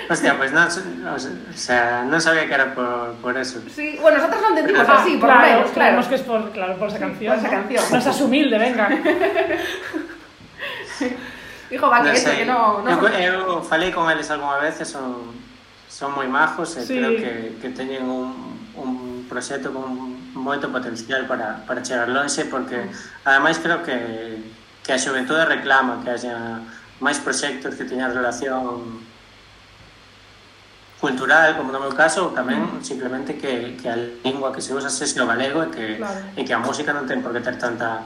Hostia, 0.10 0.38
pues 0.38 0.52
no, 0.52 0.66
o 0.66 1.54
sea, 1.56 2.04
no 2.06 2.20
sabía 2.20 2.46
que 2.46 2.54
era 2.54 2.76
por, 2.76 3.14
por 3.22 3.38
eso. 3.38 3.62
sí. 3.74 3.98
Bueno, 4.02 4.18
nosotros 4.18 4.42
lo 4.42 4.50
entendimos 4.50 4.86
Ah, 4.90 4.98
así, 5.02 5.12
por 5.12 5.30
claro, 5.30 5.42
lo 5.42 5.48
menos, 5.48 5.72
claro. 5.72 5.74
creemos 5.74 6.08
que 6.08 6.16
es 6.16 6.22
por, 6.22 6.52
claro, 6.52 6.76
por 6.78 6.90
esa 6.90 7.00
canción. 7.00 7.34
Por 7.40 7.46
esa 7.46 7.56
¿no? 7.56 7.62
canción. 7.62 7.84
No 7.92 8.02
seas 8.02 8.22
humilde, 8.22 8.58
venga. 8.58 8.90
Dijo 11.74 11.90
Baque 11.90 12.14
no 12.14 12.22
que 12.22 12.46
no... 12.46 12.82
no 12.86 13.08
eu, 13.18 13.58
eu 13.58 13.64
falei 13.66 13.90
con 13.90 14.06
eles 14.06 14.30
algunha 14.30 14.62
veces, 14.62 14.94
son, 14.94 15.34
son 15.90 16.14
moi 16.14 16.30
majos 16.30 16.78
e 16.78 16.86
sí. 16.86 17.02
creo 17.02 17.18
que, 17.18 17.58
que 17.58 17.70
teñen 17.74 18.06
un, 18.06 18.30
un 18.78 19.26
proxecto 19.26 19.74
con 19.74 20.14
moito 20.38 20.70
potencial 20.70 21.26
para, 21.26 21.66
para 21.66 21.82
chegar 21.82 22.14
lonxe, 22.14 22.46
porque 22.46 22.78
ademais 23.26 23.58
creo 23.58 23.82
que, 23.82 23.98
que 24.86 24.94
a 24.94 25.02
xuventude 25.02 25.50
reclama 25.50 26.06
que 26.06 26.14
haxa 26.14 26.62
máis 27.02 27.18
proxectos 27.18 27.74
que 27.74 27.90
teñan 27.90 28.14
relación 28.14 29.02
cultural, 31.02 31.58
como 31.58 31.74
no 31.74 31.82
meu 31.82 31.92
caso, 31.98 32.38
tamén 32.38 32.70
mm. 32.70 32.86
simplemente 32.86 33.34
que, 33.34 33.74
que 33.82 33.90
a 33.90 33.98
lingua 33.98 34.54
que 34.54 34.62
se 34.62 34.78
usa 34.78 34.94
se 34.94 35.10
o 35.18 35.26
galego 35.26 35.66
e 35.66 35.74
que, 35.74 35.86
claro. 35.98 36.22
e 36.38 36.42
que 36.46 36.54
a 36.54 36.62
música 36.62 36.94
non 36.94 37.10
ten 37.10 37.26
por 37.26 37.34
que 37.34 37.42
ter 37.42 37.58
tanta 37.58 38.06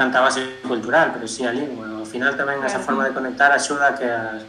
tanta 0.00 0.20
base 0.20 0.64
cultural, 0.66 1.12
pero 1.12 1.28
sí 1.28 1.44
a 1.44 1.52
lingua. 1.52 2.00
Ao 2.00 2.08
final 2.08 2.32
tamén 2.32 2.64
esa 2.64 2.80
forma 2.80 3.04
de 3.04 3.12
conectar 3.12 3.52
axuda 3.52 3.92
que 3.92 4.08
a, 4.08 4.40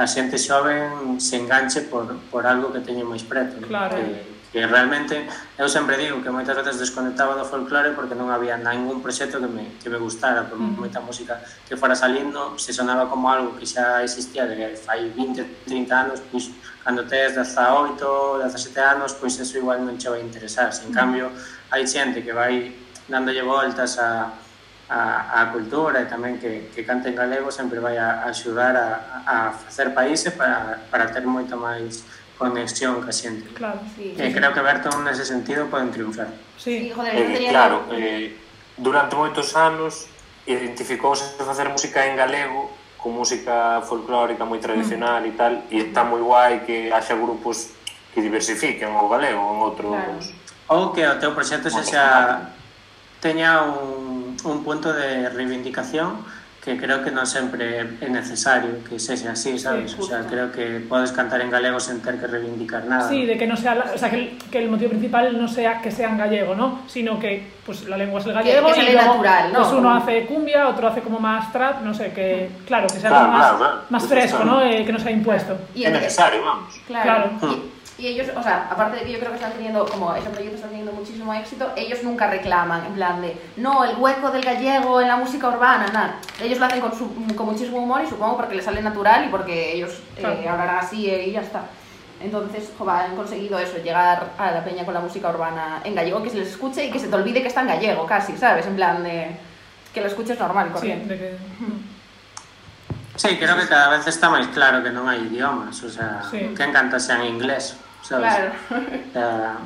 a 0.00 0.08
xente 0.08 0.40
xoven 0.40 1.20
se 1.20 1.36
enganche 1.36 1.84
por, 1.84 2.16
por 2.32 2.48
algo 2.48 2.72
que 2.72 2.80
teñen 2.80 3.04
máis 3.04 3.20
preto. 3.20 3.60
Claro. 3.68 3.92
Que, 3.92 4.24
que 4.56 4.64
realmente 4.64 5.28
eu 5.60 5.68
sempre 5.68 6.00
digo 6.00 6.24
que 6.24 6.32
moitas 6.32 6.56
veces 6.56 6.80
desconectaba 6.80 7.36
do 7.36 7.44
folclore 7.44 7.92
porque 7.92 8.16
non 8.16 8.32
había 8.32 8.56
ningún 8.56 9.04
proxecto 9.04 9.36
que 9.36 9.50
me, 9.52 9.76
que 9.76 9.92
me 9.92 10.00
gustara 10.00 10.48
por 10.48 10.56
mm. 10.56 10.80
moita 10.80 11.04
música 11.04 11.44
que 11.68 11.76
fora 11.76 11.92
salindo 11.92 12.56
se 12.56 12.72
sonaba 12.72 13.04
como 13.04 13.28
algo 13.28 13.52
que 13.52 13.68
xa 13.68 14.00
existía 14.00 14.48
de 14.48 14.80
fai 14.80 15.12
20, 15.12 15.68
30 15.68 15.92
anos 15.92 16.24
pois, 16.32 16.48
cando 16.80 17.04
tes 17.04 17.36
18, 17.36 18.48
17 18.48 18.80
anos 18.80 19.12
pois 19.12 19.36
eso 19.36 19.60
igual 19.60 19.84
non 19.84 20.00
che 20.00 20.08
vai 20.08 20.24
interesar 20.24 20.72
en 20.72 20.88
mm. 20.88 20.96
cambio 20.96 21.28
hai 21.68 21.84
xente 21.84 22.24
que 22.24 22.32
vai 22.32 22.72
dándolle 23.12 23.44
voltas 23.44 24.00
a, 24.00 24.45
a, 24.88 25.42
a 25.42 25.50
cultura 25.50 25.98
e 26.02 26.06
tamén 26.06 26.38
que, 26.38 26.70
que 26.70 26.86
cante 26.86 27.10
en 27.10 27.18
galego 27.18 27.50
sempre 27.50 27.82
vai 27.82 27.98
a, 27.98 28.22
a 28.22 28.30
axudar 28.30 28.74
a, 28.78 28.88
a 29.26 29.36
facer 29.50 29.90
países 29.90 30.30
para, 30.30 30.78
para 30.90 31.10
ter 31.10 31.26
moito 31.26 31.58
máis 31.58 32.06
conexión 32.38 33.02
ca 33.02 33.10
xente. 33.10 33.50
Claro, 33.56 33.80
sí. 33.96 34.14
E 34.14 34.30
creo 34.30 34.54
que 34.54 34.62
Berton 34.62 35.02
nese 35.02 35.26
sentido 35.26 35.66
poden 35.66 35.90
triunfar. 35.90 36.30
Sí, 36.54 36.86
sí 36.86 36.90
joder, 36.94 37.12
eh, 37.18 37.50
claro, 37.50 37.90
eh, 37.90 38.36
durante 38.78 39.18
moitos 39.18 39.56
anos 39.58 40.06
identificouse 40.46 41.34
facer 41.34 41.66
música 41.66 42.06
en 42.06 42.14
galego 42.14 42.70
con 42.94 43.10
música 43.10 43.82
folclórica 43.82 44.46
moi 44.46 44.62
tradicional 44.62 45.26
mm. 45.26 45.30
e 45.30 45.32
tal, 45.34 45.52
e 45.66 45.76
está 45.82 46.06
moi 46.06 46.22
guai 46.22 46.62
que 46.62 46.94
haxa 46.94 47.18
grupos 47.18 47.74
que 48.14 48.22
diversifiquen 48.22 48.94
o 48.94 49.10
galego 49.10 49.42
en 49.42 49.58
outros... 49.66 49.90
Claro. 49.90 50.46
Ou 50.66 50.90
que 50.90 51.02
o 51.02 51.14
teu 51.18 51.30
proxecto 51.34 51.70
xa 51.70 51.82
xa 51.82 52.04
teña 53.22 53.62
un 53.66 54.15
un 54.44 54.64
punto 54.64 54.92
de 54.92 55.28
reivindicación 55.28 56.24
que 56.66 56.74
creo 56.76 56.98
que 56.98 57.14
non 57.14 57.22
sempre 57.30 57.86
é 58.02 58.10
necesario 58.10 58.82
que 58.82 58.98
sexa 58.98 59.38
así, 59.38 59.54
sabes? 59.54 59.94
Sí, 59.94 60.02
o 60.02 60.02
sea, 60.02 60.26
creo 60.26 60.50
que 60.50 60.82
podes 60.82 61.14
cantar 61.14 61.38
en 61.38 61.46
galego 61.46 61.78
sen 61.78 62.02
ter 62.02 62.18
que 62.18 62.26
reivindicar 62.26 62.82
nada. 62.90 63.06
Sí, 63.06 63.22
de 63.22 63.38
que 63.38 63.46
no 63.46 63.54
sea, 63.54 63.78
la- 63.78 63.94
o 63.94 63.98
sea, 63.98 64.10
que 64.10 64.16
el, 64.18 64.26
que 64.50 64.58
el 64.58 64.68
motivo 64.68 64.90
principal 64.90 65.30
no 65.38 65.46
sea 65.46 65.78
que 65.80 65.94
sea 65.94 66.10
en 66.10 66.18
gallego, 66.18 66.58
¿no? 66.58 66.82
Sino 66.90 67.22
que 67.22 67.54
pues 67.64 67.86
la 67.86 67.94
lengua 67.96 68.18
es 68.18 68.26
el 68.26 68.34
gallego 68.34 68.66
que 68.66 68.72
y 68.72 68.82
sale 68.82 68.92
luego 68.98 69.08
natural, 69.14 69.52
¿no? 69.52 69.58
pues 69.62 69.72
uno 69.78 69.94
hace 69.94 70.26
cumbia, 70.26 70.66
otro 70.68 70.88
hace 70.88 71.02
como 71.06 71.20
más 71.22 71.52
trap, 71.54 71.82
no 71.86 71.94
sé, 71.94 72.10
que 72.10 72.50
claro, 72.66 72.88
que 72.90 72.98
sea 72.98 73.10
Claro, 73.10 73.24
algo 73.26 73.38
más, 73.38 73.46
claro, 73.46 73.58
claro. 73.62 73.80
más 73.88 74.02
Eso 74.02 74.10
fresco, 74.12 74.44
¿no? 74.44 74.62
Eh, 74.62 74.84
que 74.84 74.92
no 74.92 74.98
sea 74.98 75.12
impuesto. 75.12 75.56
Y 75.72 75.84
en- 75.84 75.92
necesario, 75.92 76.42
vamos. 76.44 76.74
Claro. 76.88 77.30
Claro. 77.38 77.54
Y, 77.54 77.76
y 77.98 78.08
ellos, 78.08 78.26
o 78.36 78.42
sea, 78.42 78.68
aparte 78.70 78.98
de 78.98 79.04
que 79.06 79.12
yo 79.12 79.18
creo 79.18 79.30
que 79.30 79.36
están 79.36 79.52
teniendo, 79.52 79.86
como 79.86 80.14
ese 80.14 80.28
proyecto 80.28 80.56
está 80.56 80.68
teniendo 80.68 80.92
muchísimo 80.92 81.32
éxito, 81.32 81.72
ellos 81.76 82.00
nunca 82.02 82.26
reclaman, 82.28 82.84
en 82.84 82.92
plan 82.92 83.22
de, 83.22 83.34
no, 83.56 83.84
el 83.84 83.96
hueco 83.96 84.30
del 84.30 84.42
gallego 84.44 85.00
en 85.00 85.08
la 85.08 85.16
música 85.16 85.48
urbana, 85.48 85.86
nada. 85.94 86.16
Ellos 86.42 86.55
lo 86.58 86.66
hacen 86.66 86.80
con, 86.80 86.92
su- 86.96 87.12
con 87.34 87.46
muchísimo 87.46 87.78
humor 87.78 88.02
y 88.04 88.08
supongo 88.08 88.36
porque 88.36 88.54
les 88.54 88.64
sale 88.64 88.80
natural 88.82 89.26
y 89.26 89.28
porque 89.28 89.74
ellos 89.74 89.92
eh, 90.16 90.20
Claro. 90.20 90.50
hablarán 90.50 90.78
así 90.84 91.08
eh, 91.10 91.28
y 91.28 91.32
ya 91.32 91.40
está. 91.42 91.62
Entonces, 92.20 92.72
joder, 92.78 93.06
han 93.06 93.16
conseguido 93.16 93.58
eso, 93.58 93.76
llegar 93.78 94.30
a 94.38 94.50
la 94.50 94.64
peña 94.64 94.84
con 94.84 94.94
la 94.94 95.00
música 95.00 95.28
urbana 95.28 95.80
en 95.84 95.94
gallego, 95.94 96.22
que 96.22 96.30
se 96.30 96.38
les 96.38 96.48
escuche 96.48 96.86
y 96.86 96.90
que 96.90 96.98
se 96.98 97.08
te 97.08 97.14
olvide 97.14 97.42
que 97.42 97.48
está 97.48 97.60
en 97.60 97.68
gallego, 97.68 98.06
casi, 98.06 98.36
¿sabes? 98.38 98.64
En 98.66 98.74
plan 98.76 99.02
de 99.04 99.36
que 99.92 100.00
lo 100.00 100.06
escuches 100.06 100.38
normal, 100.38 100.68
Sí, 100.68 100.72
corriente. 100.74 101.12
de 101.14 101.18
que, 101.18 101.36
Sí, 103.16 103.36
creo 103.38 103.56
que 103.56 103.66
cada 103.66 103.88
vez 103.96 104.06
está 104.06 104.28
máis 104.28 104.44
claro 104.52 104.84
que 104.84 104.92
non 104.92 105.08
hai 105.08 105.24
idiomas, 105.24 105.80
o 105.80 105.88
sea, 105.88 106.20
Sí. 106.28 106.52
que 106.52 106.64
encanta 106.68 107.00
xa 107.00 107.16
en 107.24 107.32
inglés, 107.40 107.72
sabes? 108.04 108.28
Claro. 108.28 108.52
Sea, 109.16 109.56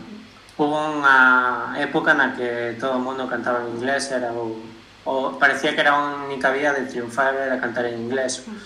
hubo 0.55 0.79
unha 0.79 1.74
época 1.83 2.14
na 2.14 2.31
que 2.31 2.79
todo 2.79 2.94
o 2.94 3.03
mundo 3.03 3.26
cantaba 3.26 3.66
en 3.66 3.74
inglés, 3.74 4.07
era 4.14 4.31
o, 4.31 4.55
o 5.04 5.38
parecía 5.38 5.74
que 5.74 5.80
era 5.80 5.92
a 5.92 6.26
única 6.26 6.50
vía 6.50 6.72
de 6.72 6.86
triunfar 6.86 7.34
era 7.34 7.60
cantar 7.60 7.86
en 7.86 8.00
inglés. 8.00 8.44
Mm. 8.46 8.56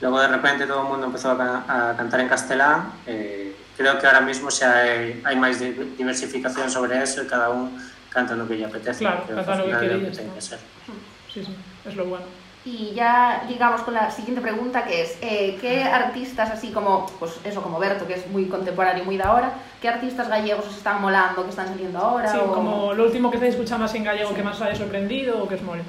Luego 0.00 0.20
de 0.20 0.28
repente 0.28 0.66
todo 0.66 0.82
o 0.82 0.88
mundo 0.88 1.06
empezou 1.06 1.34
a, 1.34 1.64
a 1.66 1.96
cantar 1.96 2.20
en 2.20 2.28
castelán. 2.28 2.92
Eh, 3.06 3.54
creo 3.76 3.98
que 3.98 4.06
ahora 4.06 4.20
mismo 4.20 4.50
xa 4.50 4.82
hai, 4.82 5.22
eh, 5.22 5.26
hai 5.26 5.36
máis 5.38 5.58
diversificación 5.98 6.70
sobre 6.70 6.98
eso 7.02 7.22
e 7.22 7.26
cada 7.26 7.50
un 7.50 7.74
canta 8.10 8.34
lo 8.34 8.46
que 8.46 8.58
lle 8.58 8.66
apetece. 8.66 9.02
Claro, 9.02 9.26
canta 9.26 9.54
lo 9.58 9.66
que 9.66 9.76
querías. 9.78 10.18
Que 10.18 10.22
ten 10.22 10.30
que 10.34 10.42
ser. 10.42 10.58
Mm, 10.86 11.02
sí, 11.30 11.40
sí, 11.46 11.54
es 11.86 11.94
lo 11.94 12.06
bueno. 12.06 12.47
Y 12.68 12.92
ya 12.94 13.44
ligamos 13.48 13.80
con 13.80 13.94
la 13.94 14.10
siguiente 14.10 14.42
pregunta 14.42 14.84
que 14.84 15.00
es, 15.00 15.16
eh, 15.22 15.56
¿qué 15.58 15.84
artistas 15.84 16.50
así 16.50 16.70
como, 16.70 17.06
pues 17.18 17.40
eso, 17.42 17.62
como 17.62 17.78
Berto, 17.78 18.06
que 18.06 18.12
es 18.14 18.26
muy 18.28 18.44
contemporáneo 18.46 19.02
y 19.04 19.06
muy 19.06 19.16
de 19.16 19.22
ahora, 19.22 19.52
qué 19.80 19.88
artistas 19.88 20.28
gallegos 20.28 20.66
os 20.66 20.76
están 20.76 21.00
molando, 21.00 21.44
que 21.44 21.48
están 21.50 21.68
saliendo 21.68 21.98
ahora? 21.98 22.30
Sí, 22.30 22.36
o- 22.36 22.52
como 22.52 22.92
lo 22.92 23.04
último 23.04 23.30
que 23.30 23.36
estáis 23.38 23.54
escuchando 23.54 23.86
así 23.86 23.96
en 23.96 24.04
gallego 24.04 24.34
que 24.34 24.42
más 24.42 24.56
os 24.56 24.62
haya 24.62 24.74
sorprendido 24.76 25.42
o 25.42 25.48
que 25.48 25.54
os 25.54 25.62
mole. 25.62 25.82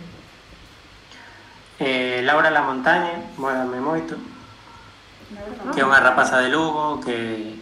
Eh, 1.80 2.22
Laura 2.24 2.50
La 2.50 2.62
Montaña, 2.62 3.12
módame 3.38 3.80
moito. 3.84 4.16
Que 5.76 5.82
é 5.82 5.86
unha 5.86 6.00
rapaza 6.00 6.40
de 6.40 6.48
Lugo 6.50 6.98
que, 7.04 7.60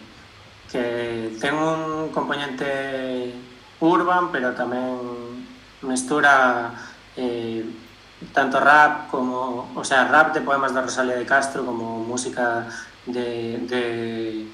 que 0.71 1.34
ten 1.41 1.58
un 1.58 2.13
componente 2.15 3.34
urban 3.82 4.30
pero 4.32 4.53
tamén 4.56 5.41
mestura 5.84 6.71
eh, 7.19 7.65
tanto 8.34 8.60
rap 8.60 9.10
como, 9.10 9.69
o 9.75 9.84
sea, 9.84 10.08
rap 10.08 10.34
de 10.34 10.41
poemas 10.41 10.73
de 10.73 10.82
Rosalía 10.82 11.15
de 11.15 11.25
Castro 11.25 11.65
como 11.65 11.99
música 11.99 12.65
de, 13.06 13.58
de, 13.69 14.47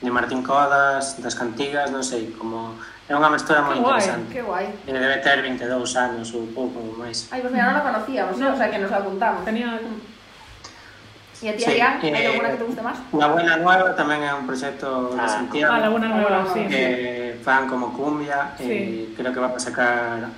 de 0.00 0.10
Martín 0.10 0.42
Codas, 0.42 1.20
das 1.22 1.34
cantigas, 1.34 1.90
non 1.90 2.02
sei, 2.02 2.34
como 2.34 2.74
é 3.06 3.14
unha 3.14 3.30
mestura 3.30 3.62
moi 3.62 3.78
interesante. 3.78 4.34
Que 4.34 4.42
guai. 4.42 4.66
E 4.82 4.90
debe 4.90 5.22
ter 5.22 5.38
22 5.38 5.70
anos 5.94 6.34
ou 6.34 6.50
pouco 6.50 6.82
máis. 6.98 7.30
Ai, 7.30 7.38
pois 7.38 7.50
pues 7.50 7.52
mira, 7.54 7.70
non 7.70 7.78
a 7.78 7.86
conocíamos, 7.86 8.34
no. 8.42 8.50
o 8.50 8.58
sea, 8.58 8.66
que 8.66 8.82
nos 8.82 8.90
apuntamos. 8.90 9.46
Tenía 9.46 9.78
E 11.36 11.50
a 11.50 11.56
tía 11.56 11.68
sí, 11.68 11.74
Lian, 11.76 12.00
eh, 12.00 12.32
alguna 12.32 12.48
que 12.48 12.56
te 12.56 12.64
guste 12.64 12.80
máis? 12.80 12.96
La 13.12 13.28
Buena 13.28 13.60
Nueva 13.60 13.92
tamén 13.92 14.24
é 14.24 14.32
un 14.32 14.48
proxecto 14.48 15.12
ah, 15.12 15.20
de 15.20 15.28
Santiago. 15.28 15.68
Ah, 15.68 15.84
La 15.84 15.92
Buena 15.92 16.08
Nueva, 16.08 16.48
sí. 16.48 16.64
Que 16.64 17.36
sí. 17.36 17.44
fan 17.44 17.68
como 17.68 17.92
cumbia, 17.92 18.56
sí. 18.56 19.12
e 19.12 19.12
creo 19.12 19.36
que 19.36 19.40
va 19.44 19.52
a 19.52 19.60
sacar 19.60 20.32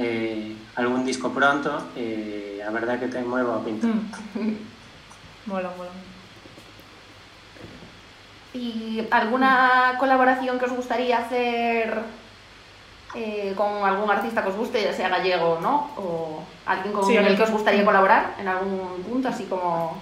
eh, 0.00 0.56
algún 0.76 1.04
disco 1.04 1.28
pronto, 1.30 1.92
eh, 1.94 2.64
a 2.66 2.70
verdad 2.72 2.98
que 2.98 3.12
ten 3.12 3.28
moi 3.28 3.44
boa 3.44 3.60
pinta. 3.60 3.84
Mola, 5.46 5.68
mola. 5.76 5.92
¿Y 8.52 9.04
alguna 9.10 9.96
colaboración 9.98 10.58
que 10.58 10.64
os 10.64 10.72
gustaría 10.72 11.18
hacer 11.18 12.00
eh, 13.14 13.52
con 13.56 13.84
algún 13.84 14.10
artista 14.10 14.42
que 14.42 14.48
os 14.48 14.56
guste, 14.56 14.82
ya 14.82 14.92
sea 14.92 15.08
gallego 15.08 15.56
o 15.56 15.60
no? 15.60 15.90
¿O 15.96 16.42
alguien 16.66 16.92
con 16.92 17.04
Sí, 17.04 17.16
el 17.16 17.36
que 17.36 17.42
os 17.42 17.50
gustaría 17.50 17.84
colaborar 17.84 18.34
en 18.38 18.48
algún 18.48 19.02
punto, 19.02 19.28
así 19.28 19.44
como 19.44 19.96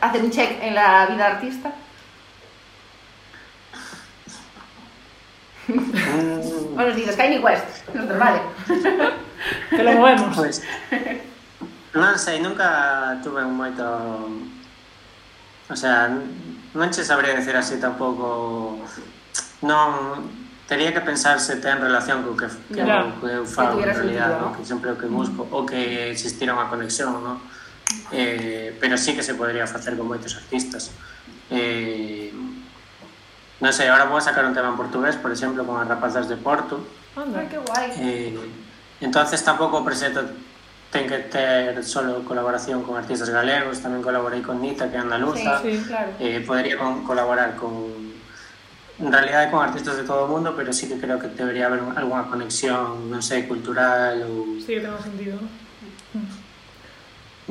hacer 0.00 0.22
un 0.22 0.30
check 0.30 0.62
en 0.62 0.74
la 0.74 1.06
vida 1.06 1.26
artista? 1.26 1.72
O 6.76 6.80
nos 6.80 6.94
dices, 6.94 7.16
Kanye 7.16 7.40
West, 7.40 7.88
nosotros, 7.92 8.18
vale. 8.18 8.40
que 9.70 9.82
lo 9.82 9.92
movemos. 9.92 10.36
Pois, 10.36 10.62
non 11.94 12.18
sei, 12.18 12.40
nunca 12.40 13.16
tuve 13.22 13.44
un 13.44 13.56
moito... 13.56 13.84
O 15.66 15.74
sea, 15.74 16.12
non 16.76 16.88
che 16.92 17.02
sabría 17.02 17.34
decir 17.34 17.56
así 17.56 17.80
tampouco... 17.80 18.80
Non... 19.64 20.44
Tería 20.66 20.90
que 20.90 21.00
pensar 21.00 21.38
se 21.38 21.62
ten 21.62 21.78
relación 21.78 22.26
co 22.26 22.34
que, 22.34 22.50
que, 22.74 22.82
claro. 22.82 23.14
que 23.22 23.38
eu 23.38 23.46
fago 23.46 23.78
en 23.78 23.86
realidad, 23.86 24.42
no? 24.42 24.50
que 24.50 24.66
sempre 24.66 24.90
o 24.90 24.98
que 24.98 25.06
busco, 25.06 25.46
mm. 25.46 25.54
ou 25.54 25.62
que 25.62 26.10
existira 26.10 26.58
unha 26.58 26.66
conexión, 26.66 27.22
non? 27.22 27.38
Eh, 28.10 28.74
pero 28.82 28.98
sí 28.98 29.14
que 29.14 29.22
se 29.22 29.38
podría 29.38 29.70
facer 29.70 29.94
con 29.94 30.10
moitos 30.10 30.34
artistas. 30.34 30.90
Eh, 31.54 32.34
non 33.62 33.70
sei, 33.70 33.86
agora 33.86 34.10
vou 34.10 34.18
a 34.18 34.26
sacar 34.26 34.42
un 34.42 34.58
tema 34.58 34.68
en 34.68 34.76
portugués, 34.76 35.14
por 35.14 35.30
exemplo, 35.30 35.62
con 35.62 35.78
as 35.78 35.86
rapazas 35.86 36.26
de 36.26 36.34
Porto. 36.34 36.82
Ah, 37.14 37.24
que 37.46 37.62
guai. 37.62 37.94
Eh, 38.02 38.34
entonces 39.00 39.42
tampouco 39.44 39.78
o 39.80 39.84
proxecto 39.84 40.24
ten 40.90 41.06
que 41.10 41.18
ter 41.28 41.82
solo 41.84 42.24
colaboración 42.24 42.82
con 42.86 42.96
artistas 42.96 43.28
galegos, 43.28 43.82
tamén 43.82 44.00
colaborei 44.00 44.40
con 44.40 44.62
Nita, 44.62 44.88
que 44.88 44.96
é 44.96 45.02
andaluza, 45.02 45.60
Sí, 45.60 45.76
claro. 45.84 46.14
eh, 46.22 46.40
podría 46.46 46.78
con, 46.80 47.02
colaborar 47.04 47.56
con 47.58 48.06
en 48.96 49.12
realidad 49.12 49.50
con 49.52 49.60
artistas 49.60 49.98
de 50.00 50.04
todo 50.08 50.24
o 50.24 50.28
mundo, 50.32 50.56
pero 50.56 50.72
sí 50.72 50.88
que 50.88 50.96
creo 50.96 51.20
que 51.20 51.28
debería 51.28 51.66
haber 51.68 51.84
un- 51.84 51.92
algunha 51.92 52.24
conexión, 52.32 53.12
non 53.12 53.20
sei, 53.20 53.44
cultural 53.44 54.24
ou 54.24 54.56
Sí, 54.62 54.78
que 54.78 54.80
tenga 54.80 54.96
sentido, 55.02 55.36
¿no? 55.36 55.48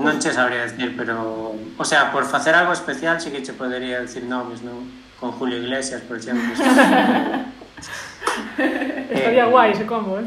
non 0.02 0.18
che 0.20 0.34
sabría 0.34 0.66
decir, 0.66 0.98
pero 0.98 1.54
o 1.54 1.86
sea, 1.86 2.10
por 2.12 2.26
facer 2.26 2.58
algo 2.58 2.74
especial 2.74 3.22
sí 3.22 3.30
que 3.30 3.46
che 3.46 3.54
podería 3.54 4.02
decir 4.02 4.26
nomes, 4.26 4.66
non? 4.66 4.90
Con 5.22 5.32
Julio 5.38 5.62
Iglesias, 5.62 6.02
por 6.04 6.18
exemplo. 6.18 6.50
Estaría 9.14 9.46
Eh, 9.46 9.50
guai 9.52 9.72
ese 9.72 9.86
combo, 9.86 10.18
¿eh? 10.20 10.26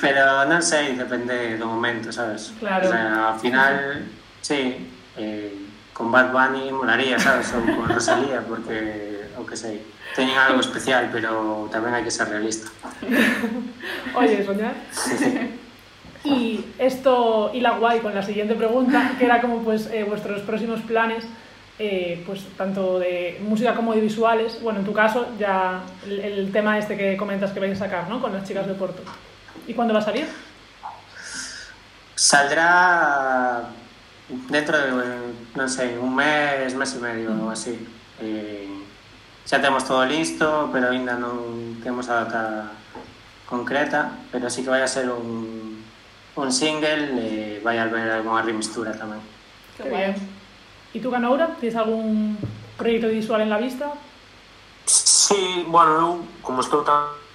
Pero 0.00 0.44
non 0.48 0.62
sei, 0.62 0.96
depende 0.98 1.58
do 1.58 1.66
momento, 1.66 2.10
sabes? 2.10 2.54
Claro. 2.58 2.86
O 2.86 2.90
sea, 2.90 3.04
ao 3.30 3.36
final, 3.38 4.02
sí, 4.40 4.90
eh, 5.16 5.54
con 5.92 6.10
Bad 6.10 6.34
Bunny 6.34 6.72
molaría, 6.74 7.18
sabes? 7.18 7.54
Ou 7.54 7.62
con 7.62 7.86
Rosalía, 7.86 8.42
porque, 8.42 9.30
o 9.38 9.46
que 9.46 9.56
sei, 9.56 9.80
teñen 10.14 10.38
algo 10.38 10.60
especial, 10.60 11.10
pero 11.10 11.66
tamén 11.70 11.94
hai 11.94 12.02
que 12.02 12.10
ser 12.10 12.28
realista. 12.30 12.70
Oye, 14.18 14.42
soñar. 14.42 14.74
Y 16.24 16.64
esto 16.78 17.50
y 17.52 17.60
la 17.60 17.76
guay 17.76 18.00
con 18.00 18.14
la 18.14 18.22
siguiente 18.22 18.54
pregunta, 18.54 19.12
que 19.18 19.26
era 19.26 19.42
como 19.42 19.58
pues 19.58 19.90
eh, 19.92 20.04
vuestros 20.04 20.40
próximos 20.40 20.80
planes, 20.80 21.26
eh, 21.78 22.22
pues 22.24 22.46
tanto 22.56 22.98
de 22.98 23.38
música 23.44 23.74
como 23.74 23.92
de 23.92 24.00
visuales. 24.00 24.58
Bueno, 24.62 24.78
en 24.78 24.86
tu 24.86 24.94
caso 24.94 25.28
ya 25.38 25.82
el, 26.06 26.20
el 26.20 26.50
tema 26.50 26.78
este 26.78 26.96
que 26.96 27.18
comentas 27.18 27.52
que 27.52 27.60
vais 27.60 27.76
a 27.76 27.84
sacar, 27.84 28.08
¿no? 28.08 28.22
Con 28.22 28.32
las 28.32 28.48
chicas 28.48 28.66
de 28.66 28.72
Porto. 28.72 29.02
¿Y 29.66 29.74
cuándo 29.74 29.94
va 29.94 30.00
a 30.00 30.04
salir? 30.04 30.26
Saldrá 32.14 33.70
dentro 34.48 34.78
de, 34.78 34.90
non 35.54 35.68
sei, 35.68 35.96
un 35.98 36.14
mes, 36.14 36.72
mes 36.74 36.90
e 36.94 36.98
medio 37.00 37.30
ou 37.34 37.50
así. 37.50 37.74
Eh, 38.20 38.70
xa 39.44 39.60
temos 39.60 39.84
todo 39.84 40.04
listo, 40.04 40.70
pero 40.72 40.92
aínda 40.92 41.16
non 41.20 41.80
temos 41.84 42.08
a 42.08 42.24
data 42.24 42.72
concreta, 43.44 44.16
pero 44.32 44.48
sí 44.48 44.64
que 44.64 44.72
vai 44.72 44.80
a 44.80 44.88
ser 44.88 45.10
un, 45.12 45.84
un 46.36 46.48
single 46.52 47.12
e 47.20 47.60
vai 47.60 47.76
a 47.76 47.84
haber 47.84 48.08
algunha 48.08 48.40
remistura 48.40 48.96
tamén. 48.96 49.20
Qué 49.76 49.88
guay. 49.88 50.14
¿Y 50.94 51.00
tú, 51.00 51.10
Canaura? 51.10 51.56
¿Tienes 51.58 51.76
algún 51.76 52.38
proyecto 52.78 53.08
visual 53.08 53.42
en 53.42 53.50
la 53.50 53.58
vista? 53.58 53.92
Sí, 54.86 55.64
bueno, 55.66 55.98
eu, 55.98 56.10
como 56.42 56.60
estou 56.60 56.84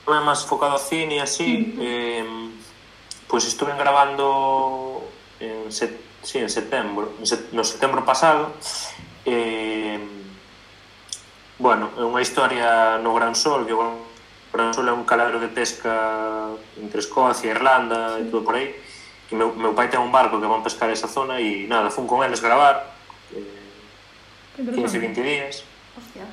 estuve 0.10 0.26
máis 0.26 0.42
focado 0.42 0.74
a 0.74 0.82
cine 0.82 1.18
e 1.18 1.22
así, 1.22 1.78
eh, 1.78 2.26
pois 3.30 3.46
pues 3.46 3.54
estuve 3.54 3.78
grabando 3.78 5.06
en, 5.38 5.70
set, 5.70 6.02
sí, 6.26 6.42
en 6.42 6.50
setembro, 6.50 7.14
en 7.22 7.30
set, 7.30 7.54
no 7.54 7.62
setembro 7.62 8.02
pasado, 8.02 8.50
eh, 9.22 10.02
bueno, 11.62 11.94
é 11.94 12.02
unha 12.02 12.26
historia 12.26 12.98
no 12.98 13.14
Gran 13.14 13.38
Sol, 13.38 13.70
que 13.70 13.76
bueno, 13.78 14.02
o 14.02 14.50
Gran 14.50 14.74
Sol 14.74 14.90
é 14.90 14.94
un 14.98 15.06
caladro 15.06 15.38
de 15.38 15.54
pesca 15.54 16.58
entre 16.82 17.06
Escocia, 17.06 17.54
Irlanda 17.54 18.18
sí. 18.18 18.26
e 18.26 18.34
todo 18.34 18.42
por 18.42 18.58
aí, 18.58 18.74
que 19.30 19.38
meu, 19.38 19.54
meu 19.54 19.78
pai 19.78 19.94
ten 19.94 20.02
un 20.02 20.10
barco 20.10 20.42
que 20.42 20.50
van 20.50 20.66
pescar 20.66 20.90
esa 20.90 21.06
zona 21.06 21.38
e 21.38 21.70
nada, 21.70 21.94
fun 21.94 22.10
con 22.10 22.26
eles 22.26 22.42
gravar, 22.42 22.98
eh, 23.30 24.58
15-20 24.58 25.22
días. 25.22 25.62
Hostia. 25.94 26.26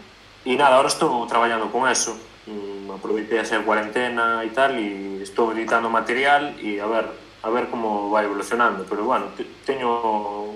E 0.49 0.57
nada, 0.57 0.81
ahora 0.81 0.89
estou 0.89 1.29
traballando 1.29 1.69
con 1.69 1.85
eso. 1.85 2.17
Mm, 2.47 2.91
aproveitei 2.95 3.39
a 3.39 3.45
ser 3.45 3.63
cuarentena 3.67 4.43
e 4.47 4.51
tal 4.51 4.75
e 4.79 5.23
estou 5.23 5.53
editando 5.53 5.91
material 5.91 6.55
e 6.63 6.79
a 6.81 6.87
ver 6.87 7.07
a 7.43 7.49
ver 7.51 7.69
como 7.71 8.11
vai 8.11 8.25
evolucionando 8.27 8.87
pero 8.89 9.05
bueno, 9.05 9.31
te- 9.37 9.47
teño 9.67 10.55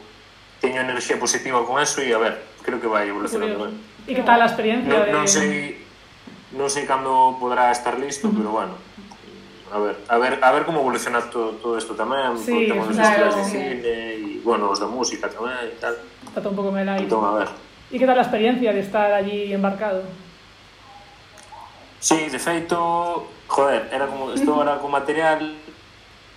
teño 0.60 0.80
enerxía 0.82 1.18
positiva 1.18 1.62
con 1.66 1.78
eso 1.82 2.00
e 2.02 2.12
a 2.14 2.18
ver, 2.18 2.42
creo 2.62 2.80
que 2.80 2.86
vai 2.90 3.08
evolucionando 3.08 3.64
ben. 3.68 3.74
¿Y 4.06 4.14
qué 4.14 4.22
tal 4.22 4.40
la 4.40 4.46
experiencia? 4.50 4.88
Non, 4.90 5.06
de... 5.06 5.12
non 5.12 5.26
sei 5.28 5.50
non 6.56 6.66
sei 6.66 6.84
cando 6.88 7.38
podrá 7.38 7.70
estar 7.70 7.94
listo, 7.94 8.26
pero 8.34 8.50
bueno, 8.50 8.74
a 9.70 9.78
ver, 9.78 9.94
a 10.10 10.18
ver, 10.18 10.32
a 10.42 10.50
ver 10.50 10.66
como 10.66 10.82
evoluciona 10.82 11.22
todo, 11.30 11.54
todo 11.62 11.78
isto 11.78 11.94
tamén, 11.94 12.34
Sí, 12.34 12.66
sí, 12.66 12.66
temos 12.66 12.90
os 12.90 12.98
claro, 12.98 13.30
festivais 13.30 13.34
de 13.38 13.44
cine 13.46 13.70
e, 13.78 14.42
bueno, 14.42 14.66
os 14.66 14.82
da 14.82 14.90
música 14.90 15.30
tamén 15.30 15.54
e 15.70 15.78
tal. 15.78 15.94
Está 16.26 16.42
todo 16.42 16.58
un 16.58 16.74
el 16.74 16.90
aire. 16.90 17.06
Entón, 17.06 17.22
a 17.22 17.38
ver. 17.38 17.48
¿Y 17.90 17.96
qué 18.02 18.06
tal 18.06 18.18
la 18.18 18.26
experiencia 18.26 18.74
de 18.74 18.82
estar 18.82 19.14
allí 19.14 19.54
embarcado? 19.54 20.02
Sí, 22.00 22.30
de 22.30 22.38
feito, 22.38 23.28
joder, 23.46 23.88
era 23.92 24.06
como, 24.06 24.32
estou 24.32 24.54
ahora 24.54 24.78
con 24.80 24.90
material 24.90 25.54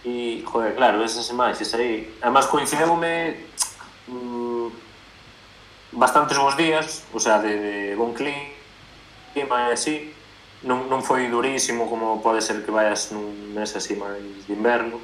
e, 0.03 0.43
joder, 0.45 0.76
claro, 0.76 1.03
esas 1.03 1.30
imaxes 1.30 1.74
aí. 1.74 2.14
Además, 2.22 2.47
coincideume 2.47 3.47
mm, 4.07 4.68
bastantes 5.93 6.38
bons 6.38 6.57
días, 6.57 7.05
o 7.14 7.20
sea, 7.20 7.39
de, 7.39 7.55
de 7.57 7.95
bon 7.95 8.14
clima 8.14 9.70
e 9.70 9.72
así. 9.72 10.11
Non, 10.64 10.88
non 10.88 11.03
foi 11.03 11.28
durísimo 11.28 11.91
como 11.91 12.24
pode 12.24 12.39
ser 12.39 12.64
que 12.64 12.72
vayas 12.72 13.11
nun 13.11 13.51
mes 13.51 13.76
así 13.76 13.99
máis 13.99 14.47
de 14.47 14.51
inverno. 14.55 14.99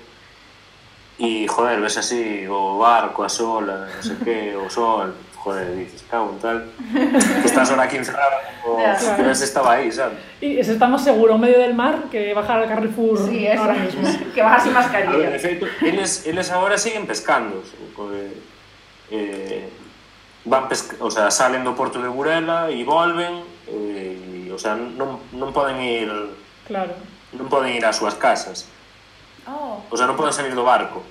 E, 1.20 1.48
joder, 1.52 1.84
ves 1.84 2.00
así 2.00 2.48
o 2.48 2.80
barco, 2.80 3.24
a 3.24 3.32
sola, 3.32 3.92
non 3.92 4.04
sei 4.04 4.20
que, 4.24 4.38
o 4.56 4.72
sol, 4.72 5.12
joder, 5.44 5.76
dices, 5.76 6.04
cago 6.10 6.32
en 6.32 6.40
tal, 6.40 6.72
que 7.42 7.48
estás 7.48 7.70
ahora 7.72 7.84
aquí 7.84 7.98
encerrada, 7.98 8.42
como 8.64 8.80
yeah, 8.80 8.96
claro. 8.96 9.16
pero 9.18 9.32
estaba 9.32 9.74
ahí, 9.74 9.92
¿sabes? 9.92 10.18
Y 10.42 10.60
ese 10.60 10.74
está 10.74 10.88
más 10.88 11.04
seguro 11.04 11.36
en 11.36 11.42
medio 11.42 11.60
del 11.60 11.74
mar 11.74 12.04
que 12.12 12.34
bajar 12.34 12.60
al 12.60 12.68
Carrefour 12.68 13.18
sí, 13.30 13.48
eso, 13.48 13.62
ahora 13.62 13.74
mismo. 13.76 14.02
que 14.36 14.42
bajar 14.42 14.62
sin 14.62 14.74
mascarilla. 14.74 15.18
Ver, 15.18 15.30
en 15.30 15.36
efecto, 15.36 15.66
eles, 15.82 16.26
eles 16.28 16.52
ahora 16.52 16.78
siguen 16.78 17.08
pescando, 17.08 17.64
porque, 17.96 18.34
eh, 19.12 19.70
van 20.46 20.68
pesca 20.68 20.96
o 21.00 21.12
sea, 21.12 21.32
salen 21.32 21.64
do 21.64 21.76
porto 21.76 22.02
de 22.02 22.08
Burela 22.08 22.72
e 22.72 22.84
volven, 22.84 23.44
eh, 23.68 24.48
e, 24.48 24.52
o 24.52 24.60
sea, 24.60 24.76
non, 24.76 25.20
non 25.32 25.52
poden 25.56 25.80
ir... 25.80 26.10
Claro. 26.68 26.94
Non 27.38 27.48
poden 27.48 27.76
ir 27.78 27.86
ás 27.86 28.02
súas 28.02 28.18
casas. 28.18 28.66
Oh. 29.46 29.84
O 29.88 29.96
sea, 29.96 30.10
non 30.10 30.18
poden 30.18 30.34
salir 30.34 30.52
do 30.52 30.66
barco. 30.66 31.06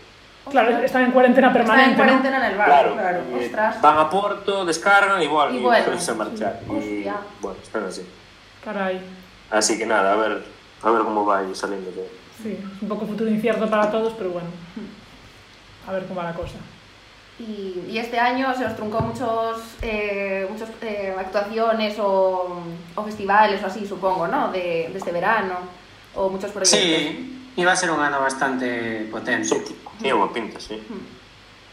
Claro, 0.50 0.78
están 0.78 1.04
en 1.04 1.10
cuarentena 1.12 1.48
Está 1.48 1.58
permanente, 1.58 1.90
en 1.90 1.96
cuarentena 1.96 2.36
en 2.46 2.52
el 2.52 2.58
barco, 2.58 2.94
claro. 2.94 3.18
eh, 3.18 3.44
Ostras. 3.44 3.80
van 3.82 3.98
a 3.98 4.10
Porto, 4.10 4.64
descargan 4.64 5.22
Y 5.22 5.26
vuelven, 5.26 5.62
vuelven. 5.62 5.98
a 6.10 6.14
marchar. 6.14 6.60
Hostia. 6.68 7.16
bueno, 7.40 7.58
están 7.62 7.84
así. 7.84 8.00
¿no? 8.02 8.72
Caray. 8.72 9.00
Así 9.50 9.78
que 9.78 9.86
nada, 9.86 10.12
a 10.12 10.16
ver, 10.16 10.44
a 10.82 10.90
ver 10.90 11.02
como 11.02 11.24
vai 11.24 11.54
saliendo 11.54 11.90
todo. 11.90 12.06
Sí, 12.42 12.52
es 12.76 12.82
un 12.82 12.88
poco 12.88 13.06
futuro 13.06 13.28
incierto 13.30 13.68
para 13.68 13.90
todos, 13.90 14.12
pero 14.14 14.30
bueno. 14.30 14.48
A 15.86 15.92
ver 15.92 16.04
cómo 16.06 16.20
va 16.20 16.24
la 16.30 16.34
cosa. 16.34 16.56
Y, 17.38 17.84
y 17.88 17.98
este 17.98 18.18
año 18.18 18.52
se 18.56 18.64
os 18.64 18.74
truncó 18.76 19.00
muchos, 19.00 19.62
eh, 19.80 20.46
muchos 20.50 20.68
eh, 20.82 21.14
actuaciones 21.18 21.96
o, 21.98 22.60
o 22.96 23.02
festivales 23.04 23.62
o 23.62 23.66
así, 23.66 23.86
supongo, 23.86 24.26
¿no? 24.26 24.50
De, 24.50 24.90
de 24.92 24.98
este 24.98 25.12
verano. 25.12 25.54
O 26.14 26.28
muchos 26.30 26.50
proyectos. 26.50 26.78
Sí, 26.80 27.37
Iba 27.58 27.72
a 27.72 27.76
ser 27.76 27.90
un 27.90 27.98
ano 27.98 28.20
bastante 28.22 29.08
potente. 29.10 29.50
Sí, 29.50 29.58
tiña 29.98 30.14
boa 30.14 30.30
pinta, 30.32 30.62
sí. 30.62 30.78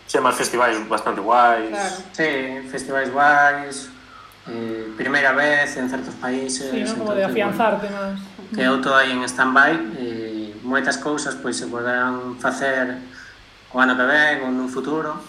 Xe, 0.09 0.17
sí, 0.17 0.23
máis 0.23 0.33
festivais 0.33 0.81
bastante 0.89 1.21
guais. 1.21 1.69
Claro. 1.69 1.95
Sí, 2.09 2.29
festivais 2.73 3.13
guais, 3.13 3.93
eh, 4.49 4.89
primeira 4.97 5.29
vez 5.37 5.77
en 5.77 5.85
certos 5.85 6.17
países. 6.17 6.73
Sí, 6.73 6.81
no, 6.81 7.05
como 7.05 7.13
de 7.13 7.29
afianzarte 7.29 7.85
bueno, 7.85 8.17
máis. 8.17 8.19
Que 8.49 8.65
eu 8.65 8.81
todo 8.81 8.97
aí 8.97 9.13
en 9.13 9.21
stand-by, 9.29 9.73
eh, 10.01 10.57
moitas 10.65 10.97
cousas 10.97 11.37
pois 11.37 11.53
se 11.53 11.69
poderán 11.69 12.41
facer 12.41 12.97
o 13.69 13.77
ano 13.77 13.93
que 13.93 14.05
ven 14.09 14.41
ou 14.41 14.49
nun 14.49 14.65
futuro, 14.73 15.21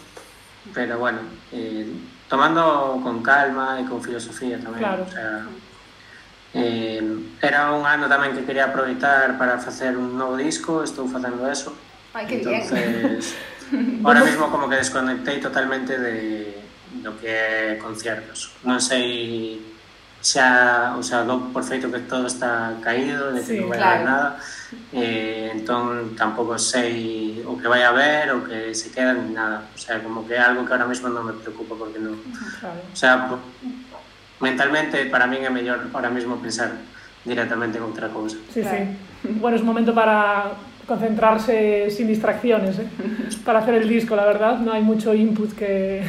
pero 0.72 0.96
bueno, 0.96 1.20
eh, 1.52 1.84
tomando 2.32 2.96
con 3.04 3.20
calma 3.20 3.76
e 3.76 3.84
con 3.84 4.00
filosofía 4.00 4.56
tamén. 4.56 4.80
Claro. 4.80 5.04
O 5.04 5.12
sea, 5.12 5.44
Eh, 6.54 7.02
era 7.42 7.72
un 7.72 7.84
ano 7.84 8.06
tamén 8.06 8.34
que 8.34 8.46
quería 8.46 8.70
aproveitar 8.70 9.38
para 9.40 9.58
facer 9.58 9.98
un 9.98 10.14
novo 10.14 10.38
disco, 10.38 10.84
estou 10.84 11.08
facendo 11.10 11.46
eso. 11.48 11.74
Ai, 12.14 12.24
que 12.26 12.40
Entonces, 12.40 13.34
bien. 13.70 14.00
ahora 14.06 14.24
mismo 14.24 14.48
como 14.48 14.68
que 14.70 14.76
desconectei 14.78 15.40
totalmente 15.40 15.98
de 15.98 16.56
do 17.02 17.12
que 17.18 17.28
é 17.28 17.78
conciertos. 17.82 18.54
Non 18.64 18.80
sei 18.80 19.60
xa, 20.26 20.96
o 20.98 21.02
sea, 21.02 21.22
dou 21.22 21.52
por 21.54 21.62
feito 21.62 21.86
que 21.86 22.02
todo 22.08 22.26
está 22.26 22.74
caído, 22.82 23.30
de 23.30 23.40
que 23.44 23.46
sí, 23.46 23.60
non 23.62 23.70
vai 23.70 23.78
claro. 23.78 23.94
haber 23.94 24.02
nada. 24.06 24.28
Eh, 24.90 25.54
entón 25.54 26.16
tampouco 26.18 26.58
sei 26.58 27.42
o 27.46 27.54
que 27.54 27.68
vai 27.70 27.86
haber, 27.86 28.34
o 28.34 28.42
que 28.42 28.74
se 28.74 28.90
queda 28.90 29.14
ni 29.14 29.30
nada. 29.30 29.70
O 29.70 29.78
sea, 29.78 30.02
como 30.02 30.26
que 30.26 30.34
é 30.34 30.42
algo 30.42 30.66
que 30.66 30.72
ahora 30.72 30.88
mismo 30.90 31.12
non 31.12 31.26
me 31.26 31.34
preocupa 31.36 31.78
porque 31.78 32.02
non. 32.02 32.18
Claro. 32.58 32.80
O 32.90 32.96
sea, 32.96 33.28
mentalmente 34.40 35.06
para 35.06 35.26
min 35.26 35.44
é 35.44 35.50
mellor 35.50 35.88
ahora 35.92 36.10
mesmo 36.10 36.36
pensar 36.36 36.76
directamente 37.24 37.78
en 37.78 37.84
outra 37.84 38.08
cousa. 38.08 38.36
Sí, 38.52 38.62
claro. 38.62 38.86
sí. 39.22 39.28
Bueno, 39.40 39.56
es 39.56 39.64
momento 39.64 39.94
para 39.94 40.52
concentrarse 40.86 41.90
sin 41.90 42.06
distracciones, 42.06 42.78
¿eh? 42.78 42.86
para 43.44 43.58
hacer 43.58 43.74
el 43.74 43.88
disco, 43.88 44.14
la 44.14 44.24
verdad, 44.24 44.58
no 44.58 44.72
hay 44.72 44.82
mucho 44.82 45.12
input 45.14 45.52
que, 45.52 46.02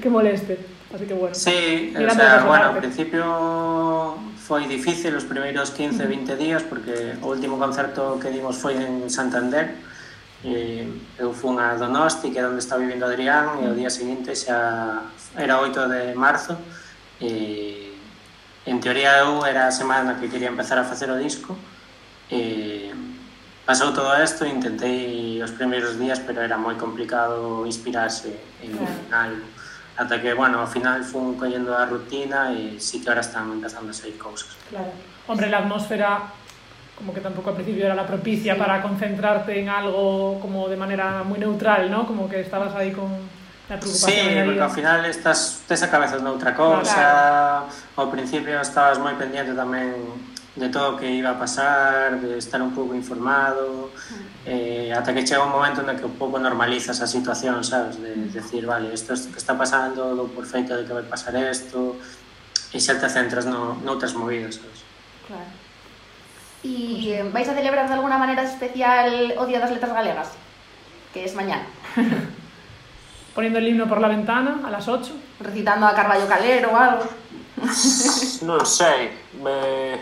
que 0.00 0.08
moleste. 0.08 0.58
Así 0.94 1.04
que 1.04 1.14
bueno. 1.14 1.34
Sí, 1.34 1.92
o 1.94 2.10
sea, 2.14 2.44
bueno, 2.46 2.66
al 2.66 2.78
principio 2.78 4.16
foi 4.46 4.64
difícil 4.70 5.10
os 5.18 5.26
primeiros 5.26 5.74
15, 5.74 6.06
20 6.06 6.36
días 6.38 6.62
porque 6.62 7.18
o 7.20 7.34
último 7.34 7.58
concerto 7.58 8.16
que 8.22 8.30
dimos 8.30 8.56
foi 8.56 8.78
en 8.78 9.10
Santander 9.10 9.74
e 10.46 10.86
eu 11.18 11.34
fun 11.34 11.58
a 11.58 11.74
Donosti, 11.74 12.30
que 12.30 12.38
é 12.38 12.46
onde 12.46 12.62
está 12.62 12.78
vivindo 12.78 13.02
Adrián, 13.02 13.58
e 13.58 13.66
o 13.66 13.74
día 13.74 13.90
seguinte 13.90 14.30
xa 14.38 15.10
era 15.34 15.58
8 15.58 15.90
de 15.90 16.14
marzo, 16.14 16.54
e 17.20 17.94
en 18.66 18.80
teoría 18.80 19.22
eu 19.24 19.46
era 19.46 19.68
a 19.68 19.72
semana 19.72 20.18
que 20.18 20.28
quería 20.28 20.48
empezar 20.48 20.78
a 20.78 20.84
facer 20.84 21.10
o 21.10 21.16
disco 21.16 21.56
e 22.30 22.92
pasou 23.64 23.92
todo 23.92 24.10
isto 24.22 24.44
e 24.44 24.50
intentei 24.50 25.40
os 25.42 25.52
primeiros 25.54 25.98
días 25.98 26.18
pero 26.20 26.42
era 26.42 26.58
moi 26.58 26.74
complicado 26.74 27.64
inspirarse 27.64 28.34
en 28.62 28.76
claro. 28.76 28.92
algo 29.10 29.46
ata 29.96 30.20
que, 30.20 30.34
bueno, 30.34 30.60
ao 30.60 30.66
final 30.68 31.02
fun 31.04 31.40
collendo 31.40 31.72
a 31.72 31.88
rutina 31.88 32.52
e 32.52 32.76
sí 32.78 33.00
que 33.00 33.08
ahora 33.08 33.24
están 33.24 33.48
empezando 33.48 33.90
a 33.90 33.96
sair 33.96 34.18
cousas. 34.18 34.52
Claro. 34.68 34.92
Hombre, 35.26 35.48
la 35.48 35.58
atmósfera 35.64 36.20
como 36.96 37.12
que 37.12 37.20
tampoco 37.20 37.50
al 37.50 37.56
principio 37.56 37.84
era 37.84 37.94
la 37.94 38.06
propicia 38.06 38.54
sí. 38.54 38.58
para 38.60 38.80
concentrarte 38.80 39.58
en 39.60 39.68
algo 39.68 40.38
como 40.40 40.68
de 40.68 40.76
manera 40.76 41.22
muy 41.24 41.38
neutral, 41.38 41.90
¿no? 41.90 42.06
Como 42.06 42.28
que 42.28 42.40
estabas 42.40 42.74
ahí 42.74 42.92
con 42.92 43.08
La 43.68 43.80
preocupación 43.80 44.26
sí, 44.28 44.34
porque 44.38 44.52
vida. 44.52 44.64
ao 44.64 44.70
final 44.70 45.00
estás 45.10 45.66
tes 45.66 45.82
a 45.82 45.90
cabeza 45.90 46.22
noutra 46.22 46.54
cousa, 46.54 47.66
claro. 47.66 47.98
ao 47.98 48.06
principio 48.14 48.62
estabas 48.62 49.02
moi 49.02 49.18
pendiente 49.18 49.58
tamén 49.58 49.98
de 50.54 50.70
todo 50.70 50.94
o 50.94 50.96
que 50.96 51.10
iba 51.10 51.34
a 51.34 51.38
pasar, 51.38 52.16
de 52.22 52.38
estar 52.38 52.62
un 52.62 52.70
pouco 52.70 52.94
informado, 52.94 53.90
mm. 53.90 54.46
eh, 54.46 54.94
ata 54.94 55.10
que 55.10 55.26
chega 55.26 55.42
un 55.42 55.50
momento 55.50 55.82
en 55.82 55.98
que 55.98 56.06
un 56.06 56.14
pouco 56.14 56.38
normalizas 56.38 57.02
a 57.02 57.10
situación, 57.10 57.66
sabes, 57.66 57.98
de, 57.98 58.14
de 58.14 58.38
decir, 58.38 58.64
vale, 58.64 58.94
isto 58.94 59.12
é 59.12 59.18
que 59.18 59.36
está 59.42 59.58
pasando, 59.58 60.14
do 60.14 60.30
por 60.30 60.46
feito 60.46 60.70
de 60.70 60.86
que 60.86 60.94
vai 60.94 61.02
pasar 61.02 61.34
isto, 61.34 61.98
e 62.70 62.78
xa 62.78 62.94
te 63.02 63.10
centras 63.10 63.50
no, 63.50 63.82
noutras 63.82 64.14
movidas, 64.14 64.62
sabes. 64.62 64.80
Claro. 65.26 65.50
E 66.62 67.18
vais 67.34 67.50
a 67.50 67.54
celebrar 67.58 67.90
de 67.90 67.98
alguna 67.98 68.14
maneira 68.14 68.46
especial 68.46 69.10
o 69.36 69.42
Día 69.42 69.58
das 69.58 69.74
Letras 69.74 69.90
Galegas, 69.90 70.30
que 71.10 71.26
es 71.26 71.34
mañá. 71.34 71.66
poniendo 73.36 73.58
el 73.58 73.68
himno 73.68 73.86
por 73.86 74.00
la 74.00 74.08
ventana 74.08 74.62
a 74.64 74.70
las 74.70 74.88
8. 74.88 75.12
Recitando 75.40 75.86
a 75.86 75.94
Carballo 75.94 76.26
Calero 76.26 76.70
o 76.72 76.76
algo. 76.76 77.04
non 78.48 78.64
sei, 78.64 79.12
me... 79.40 80.00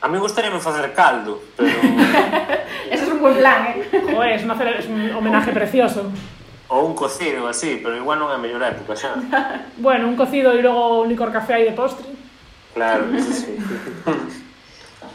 a 0.00 0.08
mí 0.08 0.16
gustaríame 0.20 0.60
facer 0.60 0.92
caldo, 0.92 1.40
pero... 1.56 1.72
Ese 2.92 3.04
es 3.04 3.10
un 3.10 3.20
buen 3.20 3.36
plan, 3.36 3.66
eh? 3.68 3.88
Joder, 4.12 4.32
es, 4.32 4.44
una, 4.44 4.54
es 4.76 4.86
un 4.86 5.10
homenaje 5.16 5.52
precioso. 5.52 6.12
Ou 6.68 6.84
un 6.84 6.94
cocido 6.94 7.48
así, 7.48 7.80
pero 7.80 7.96
igual 7.96 8.20
non 8.20 8.28
é 8.28 8.36
a 8.36 8.40
mellor 8.40 8.60
época 8.60 8.92
xa. 8.92 9.16
bueno, 9.80 10.08
un 10.08 10.16
cocido 10.16 10.52
y 10.52 10.60
luego 10.60 11.00
un 11.00 11.08
licor 11.08 11.32
café 11.32 11.60
ahí 11.60 11.64
de 11.64 11.72
postre. 11.72 12.12
Claro, 12.76 13.08
eso 13.12 13.32
sí. 13.32 13.56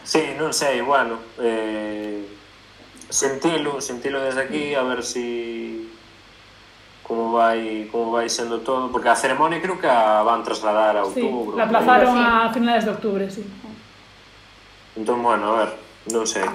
sí, 0.01 0.23
non 0.33 0.53
sei, 0.53 0.81
bueno, 0.81 1.21
eh, 1.37 2.25
sentilo, 3.09 3.81
sentilo 3.81 4.21
desde 4.21 4.45
aquí, 4.45 4.73
a 4.73 4.81
ver 4.81 5.05
si 5.05 5.89
como 7.09 7.33
vai 7.33 7.89
como 7.89 8.13
vai 8.13 8.29
sendo 8.29 8.61
todo, 8.61 8.93
porque 8.93 9.09
a 9.09 9.17
ceremonia 9.17 9.57
creo 9.57 9.81
que 9.81 9.89
a 9.89 10.21
van 10.21 10.45
trasladar 10.45 10.93
a 10.93 11.09
Sí, 11.09 11.25
outubro. 11.25 11.57
la 11.57 11.65
por 11.65 11.73
aí. 11.73 11.81
aplazaron 11.81 12.13
Sí. 12.13 12.21
a 12.21 12.53
finales 12.53 12.85
de 12.85 12.91
octubre, 12.93 13.23
sí. 13.33 13.41
Entón, 14.93 15.23
bueno, 15.25 15.57
a 15.57 15.65
ver, 15.65 15.69
non 16.13 16.29
sei. 16.29 16.45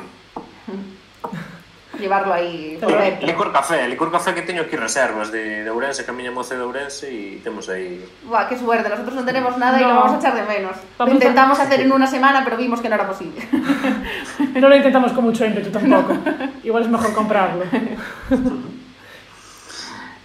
llevarlo 1.99 2.35
ahí 2.35 2.77
Pero- 2.79 2.91
perfecto. 2.91 3.27
Licor 3.27 3.51
café, 3.55 3.89
licor 3.89 4.11
café 4.11 4.35
que 4.35 4.43
teño 4.43 4.63
aquí 4.63 4.75
reservas 4.77 5.31
de, 5.31 5.63
de 5.63 5.71
Ourense, 5.71 6.05
que 6.05 6.11
a 6.11 6.15
miña 6.15 6.31
moza 6.35 6.55
de 6.59 6.63
Ourense 6.63 7.07
e 7.11 7.39
temos 7.43 7.67
aí... 7.71 8.03
Buah, 8.27 8.47
qué 8.51 8.59
suerte, 8.59 8.87
nosotros 8.91 9.15
no 9.15 9.25
tenemos 9.25 9.57
nada 9.59 9.79
y 9.79 9.83
No. 9.83 9.89
lo 9.91 9.95
vamos 10.03 10.13
a 10.15 10.19
echar 10.19 10.35
de 10.35 10.43
menos. 10.43 10.75
Lo 10.75 10.83
Vamos 11.07 11.13
a- 11.13 11.19
intentamos 11.19 11.57
hacer 11.59 11.81
en 11.87 11.91
una 11.95 12.07
semana, 12.11 12.43
pero 12.43 12.57
vimos 12.59 12.79
que 12.83 12.89
no 12.91 12.95
era 12.95 13.07
posible. 13.07 13.43
No 14.55 14.69
lo 14.69 14.77
intentamos 14.77 15.13
con 15.13 15.25
mucho 15.25 15.45
ímpetu 15.47 15.71
tampoco. 15.71 16.15
Igual 16.67 16.83
es 16.85 16.89
mejor 16.91 17.13
comprarlo. 17.15 17.63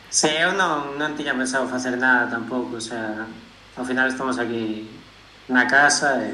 Sí, 0.09 0.27
eu 0.41 0.51
non, 0.57 0.97
non 0.97 1.13
tiña 1.13 1.37
pensado 1.37 1.69
facer 1.69 1.93
nada 1.97 2.25
tampouco, 2.29 2.77
o 2.77 2.81
sea, 2.81 3.29
ao 3.77 3.85
final 3.85 4.09
estamos 4.09 4.41
aquí 4.41 4.89
na 5.49 5.69
casa 5.69 6.17
e 6.25 6.33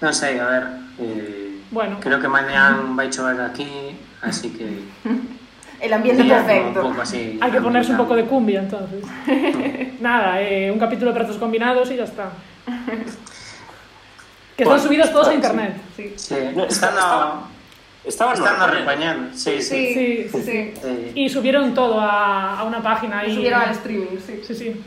non 0.00 0.12
sei, 0.16 0.40
a 0.40 0.46
ver, 0.48 0.64
eh, 1.00 1.60
Bueno. 1.70 2.00
creo 2.00 2.16
que 2.16 2.28
mañán 2.28 2.96
vai 2.96 3.12
chover 3.12 3.36
aquí, 3.44 3.92
así 4.24 4.48
que 4.56 4.64
El 5.78 5.92
ambiente 5.94 6.24
día 6.24 6.42
perfecto. 6.42 6.80
un 6.80 6.86
pouco 6.90 7.02
así. 7.06 7.38
Hay 7.40 7.52
que 7.52 7.60
ponerse 7.60 7.92
un 7.94 7.98
poco 8.02 8.16
de 8.18 8.24
cumbia 8.26 8.58
entonces. 8.66 9.04
Nada, 10.02 10.42
eh, 10.42 10.72
un 10.74 10.78
capítulo 10.80 11.12
de 11.12 11.16
pratos 11.20 11.36
combinados 11.38 11.86
y 11.92 11.96
ya 11.96 12.04
está. 12.04 12.30
Que 14.58 14.64
están 14.64 14.80
subidos 14.82 15.12
todos 15.12 15.28
a 15.28 15.34
internet. 15.34 15.76
Sí. 15.94 16.14
Sí, 16.16 16.34
No, 16.56 16.64
está 16.64 16.90
Estaban 18.08 18.34
Están 18.34 18.58
no 18.58 18.66
repañando. 18.66 19.36
Sí 19.36 19.60
sí. 19.60 19.92
Sí, 19.92 20.28
sí, 20.32 20.42
sí. 20.42 20.72
sí, 20.82 21.12
Y 21.14 21.28
subieron 21.28 21.74
todo 21.74 22.00
a, 22.00 22.58
a 22.58 22.64
una 22.64 22.82
página. 22.82 23.26
Y, 23.26 23.32
y 23.32 23.34
subieron 23.34 23.60
al 23.60 23.70
streaming, 23.70 24.18
sí. 24.26 24.40
Sí, 24.46 24.54
sí. 24.54 24.82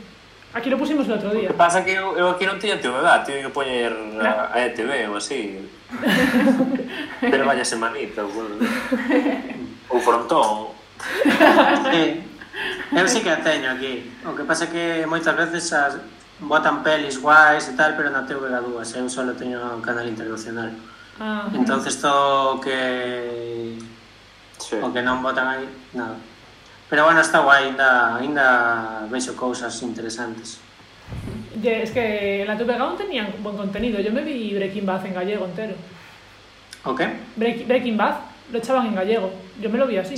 Aquí 0.52 0.68
lo 0.68 0.76
pusimos 0.76 1.06
el 1.06 1.12
outro 1.12 1.30
día. 1.30 1.48
Que 1.48 1.54
pasa 1.54 1.80
que 1.86 1.94
eu, 1.94 2.18
eu 2.18 2.28
aquí 2.34 2.44
non 2.44 2.58
teño 2.60 2.76
antigüedad, 2.76 3.24
teño 3.24 3.48
que 3.48 3.52
poñer 3.54 3.94
a, 4.20 4.52
a 4.52 4.56
ETV 4.68 5.08
ou 5.08 5.16
así. 5.16 5.56
Pero 7.32 7.46
vaya 7.46 7.64
semanita 7.64 8.26
ou, 8.26 8.60
ou 9.88 9.98
frontón. 10.02 10.74
eh, 11.94 12.20
eu 12.92 13.06
sí 13.08 13.24
que 13.24 13.32
a 13.32 13.40
teño 13.40 13.70
aquí. 13.70 14.12
O 14.26 14.36
que 14.36 14.44
pasa 14.44 14.68
que 14.68 15.06
moitas 15.08 15.32
veces 15.32 15.72
as 15.72 15.96
botan 16.42 16.82
pelis 16.82 17.16
guais 17.22 17.70
e 17.70 17.78
tal, 17.78 17.94
pero 17.94 18.10
na 18.10 18.26
TV2, 18.26 18.76
eu 18.98 19.06
só 19.08 19.22
teño 19.32 19.62
un 19.62 19.80
canal 19.80 20.04
internacional. 20.04 20.74
Ah, 21.20 21.48
Entonces 21.54 22.00
todo 22.00 22.60
que 22.60 23.78
Sí. 24.58 24.76
o 24.80 24.92
que 24.92 25.02
non 25.02 25.20
botan 25.22 25.46
aí, 25.48 25.66
nada. 25.92 26.16
Pero 26.88 27.04
bueno, 27.08 27.20
está 27.20 27.40
guai, 27.40 27.68
ainda, 27.72 28.16
ainda 28.16 28.46
vexo 29.10 29.34
cousas 29.36 29.80
interesantes. 29.82 30.60
ye- 31.60 31.82
es 31.82 31.90
que 31.92 32.42
en 32.42 32.48
la 32.48 32.56
TVG 32.56 32.80
aún 32.80 32.96
tenían 32.96 33.28
buen 33.42 33.56
contenido. 33.56 34.00
Yo 34.00 34.10
me 34.12 34.22
vi 34.22 34.54
Breaking 34.54 34.86
Bad 34.86 35.06
en 35.06 35.14
gallego 35.14 35.44
entero. 35.46 35.74
O 36.84 36.94
que? 36.94 37.06
Break- 37.36 37.66
Breaking 37.68 37.96
Bad 37.96 38.16
lo 38.50 38.58
echaban 38.58 38.86
en 38.86 38.94
gallego. 38.94 39.30
Yo 39.60 39.68
me 39.70 39.78
lo 39.78 39.86
vi 39.86 39.96
así. 39.98 40.16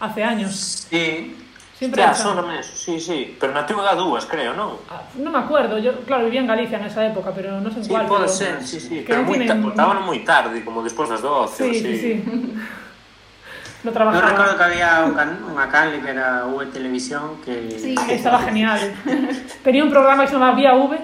Hace 0.00 0.24
años. 0.24 0.86
Sí, 0.88 1.36
Sempre 1.82 2.02
xa, 2.02 2.14
son 2.14 2.46
eso, 2.54 2.72
sí, 2.78 3.00
sí, 3.02 3.34
pero 3.38 3.50
na 3.50 3.66
TVG 3.66 3.98
dúas, 3.98 4.24
creo, 4.30 4.54
non? 4.54 4.78
Ah, 4.86 5.02
non 5.18 5.34
me 5.34 5.42
acuerdo, 5.42 5.82
yo, 5.82 6.06
claro, 6.06 6.30
vivía 6.30 6.38
en 6.38 6.46
Galicia 6.46 6.78
nesa 6.78 7.02
época, 7.02 7.34
pero 7.34 7.58
non 7.58 7.74
sei 7.74 7.82
sí, 7.82 7.90
cuál. 7.90 8.06
Sí, 8.06 8.12
pode 8.12 8.26
pero, 8.30 8.38
ser, 8.38 8.54
sí, 8.62 8.78
sí, 8.78 8.96
pero 9.02 9.26
moi, 9.26 9.36
tienen... 9.42 9.58
botaban 9.58 9.98
moi 10.06 10.20
tarde, 10.22 10.62
como 10.62 10.86
despois 10.86 11.10
das 11.10 11.20
12, 11.20 11.58
sí, 11.58 11.70
sí. 11.74 11.92
sí. 11.98 12.12
no 13.84 13.90
trabajaba. 13.90 14.22
Yo 14.22 14.28
recuerdo 14.30 14.54
que 14.56 14.64
había 14.64 14.90
unha 15.06 15.66
cable 15.66 15.98
que 15.98 16.10
era 16.14 16.46
V 16.46 16.70
Televisión 16.70 17.42
que... 17.42 17.74
Sí, 17.78 17.94
que 17.98 18.14
estaba 18.14 18.38
genial. 18.46 18.78
Tenía 19.66 19.82
un 19.82 19.90
programa 19.90 20.22
que 20.22 20.30
se 20.30 20.34
llamaba 20.38 20.54
Vía 20.54 20.74
V, 20.74 20.98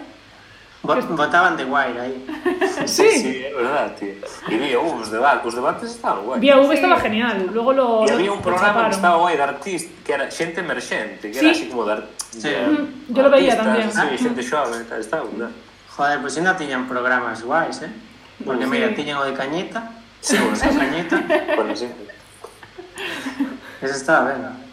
Votaban 0.83 1.57
de 1.57 1.65
Wire 1.65 1.99
eh. 1.99 2.01
aí. 2.01 2.27
Sí. 2.87 3.11
sí, 3.11 3.45
é 3.45 3.53
verdad, 3.53 3.95
tío. 3.97 4.15
E 4.49 4.57
vi 4.57 4.77
uh, 4.77 5.01
os 5.01 5.11
debates, 5.11 5.45
os 5.45 5.55
debates 5.55 5.91
estaban 5.91 6.25
guai. 6.25 6.39
Vía 6.39 6.57
V 6.57 6.73
estaba 6.73 6.99
genial, 7.01 7.51
luego 7.53 7.73
lo 7.73 8.07
E 8.07 8.13
había 8.13 8.33
un 8.33 8.41
programa 8.41 8.89
que 8.89 8.95
estaba 8.95 9.17
guai 9.17 9.37
de 9.37 9.43
artista, 9.43 9.91
que 10.05 10.13
era 10.13 10.31
xente 10.31 10.61
emerxente, 10.61 11.29
que 11.29 11.35
sí. 11.35 11.45
era 11.45 11.51
así 11.51 11.67
como 11.67 11.85
de, 11.85 11.93
ar... 11.93 12.07
sí. 12.31 12.49
de 12.49 12.67
mm, 12.67 13.13
Yo 13.13 13.23
lo 13.23 13.31
veía 13.31 13.59
tamén. 13.59 13.91
Sí, 13.91 13.99
ah. 13.99 14.17
xente 14.17 14.43
xove, 14.47 14.87
estaba 14.97 15.27
guai. 15.27 15.51
Joder, 15.91 16.23
pois 16.23 16.33
pues 16.33 16.37
ainda 16.39 16.55
tiñan 16.57 16.87
programas 16.87 17.43
guais, 17.43 17.83
eh? 17.83 17.91
Porque 18.47 18.65
sí. 18.65 18.71
mira, 18.71 18.95
tiñan 18.95 19.19
o 19.19 19.25
de 19.27 19.35
Cañeta, 19.35 19.91
sí, 20.23 20.39
o 20.39 20.55
de 20.55 20.79
Cañeta. 20.79 21.19
bueno, 21.59 21.75
sí. 21.75 21.91
Ese 23.83 23.97
estaba 23.99 24.31
ben. 24.31 24.39
Eh. 24.39 24.69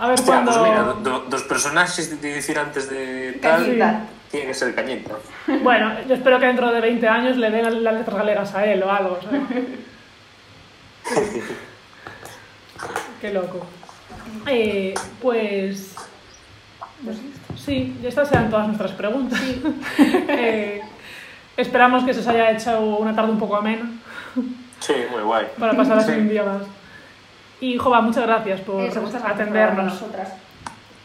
A 0.00 0.08
ver, 0.08 0.14
Hostia, 0.16 0.32
cuando... 0.32 0.50
Pues 0.50 0.64
mira, 0.64 0.82
do, 1.04 1.28
dos 1.28 1.42
personaxes 1.44 2.08
de 2.08 2.34
dicir 2.34 2.58
antes 2.58 2.88
de 2.88 3.36
tal... 3.36 3.60
Cañeta. 3.60 4.19
Tiene 4.30 4.46
que 4.46 4.54
ser 4.54 4.74
Cañeta. 4.74 5.14
Bueno, 5.62 5.92
yo 6.08 6.14
espero 6.14 6.38
que 6.38 6.46
dentro 6.46 6.72
de 6.72 6.80
20 6.80 7.08
años 7.08 7.36
le 7.36 7.50
den 7.50 7.84
las 7.84 7.94
letras 7.94 8.16
galegas 8.16 8.54
a 8.54 8.64
él 8.64 8.82
o 8.82 8.90
algo, 8.90 9.18
¿sabes? 9.22 9.42
Qué 13.20 13.32
loco. 13.32 13.66
Eh, 14.46 14.94
pues. 15.20 15.94
Sí, 17.56 17.96
estas 18.04 18.28
sean 18.28 18.50
todas 18.50 18.66
nuestras 18.66 18.92
preguntas. 18.92 19.40
Eh, 20.42 20.80
esperamos 21.56 22.04
que 22.04 22.14
se 22.14 22.20
os 22.20 22.26
haya 22.28 22.50
hecho 22.52 22.80
una 22.80 23.14
tarde 23.14 23.32
un 23.32 23.38
poco 23.38 23.56
amena 23.56 23.90
Sí, 24.80 24.94
moi 25.10 25.22
guai. 25.22 25.46
para 25.58 25.74
pasar 25.76 25.98
así 25.98 26.12
Sí. 26.12 26.18
un 26.18 26.28
día 26.28 26.42
más. 26.44 26.62
Y 27.60 27.76
Jova, 27.76 28.00
muchas 28.00 28.26
gracias 28.26 28.60
por 28.62 28.80
Eso, 28.80 29.00
muchas 29.02 29.20
gracias 29.20 29.22
por 29.22 29.30
atendernos. 29.32 29.84
nosotras. 29.92 30.32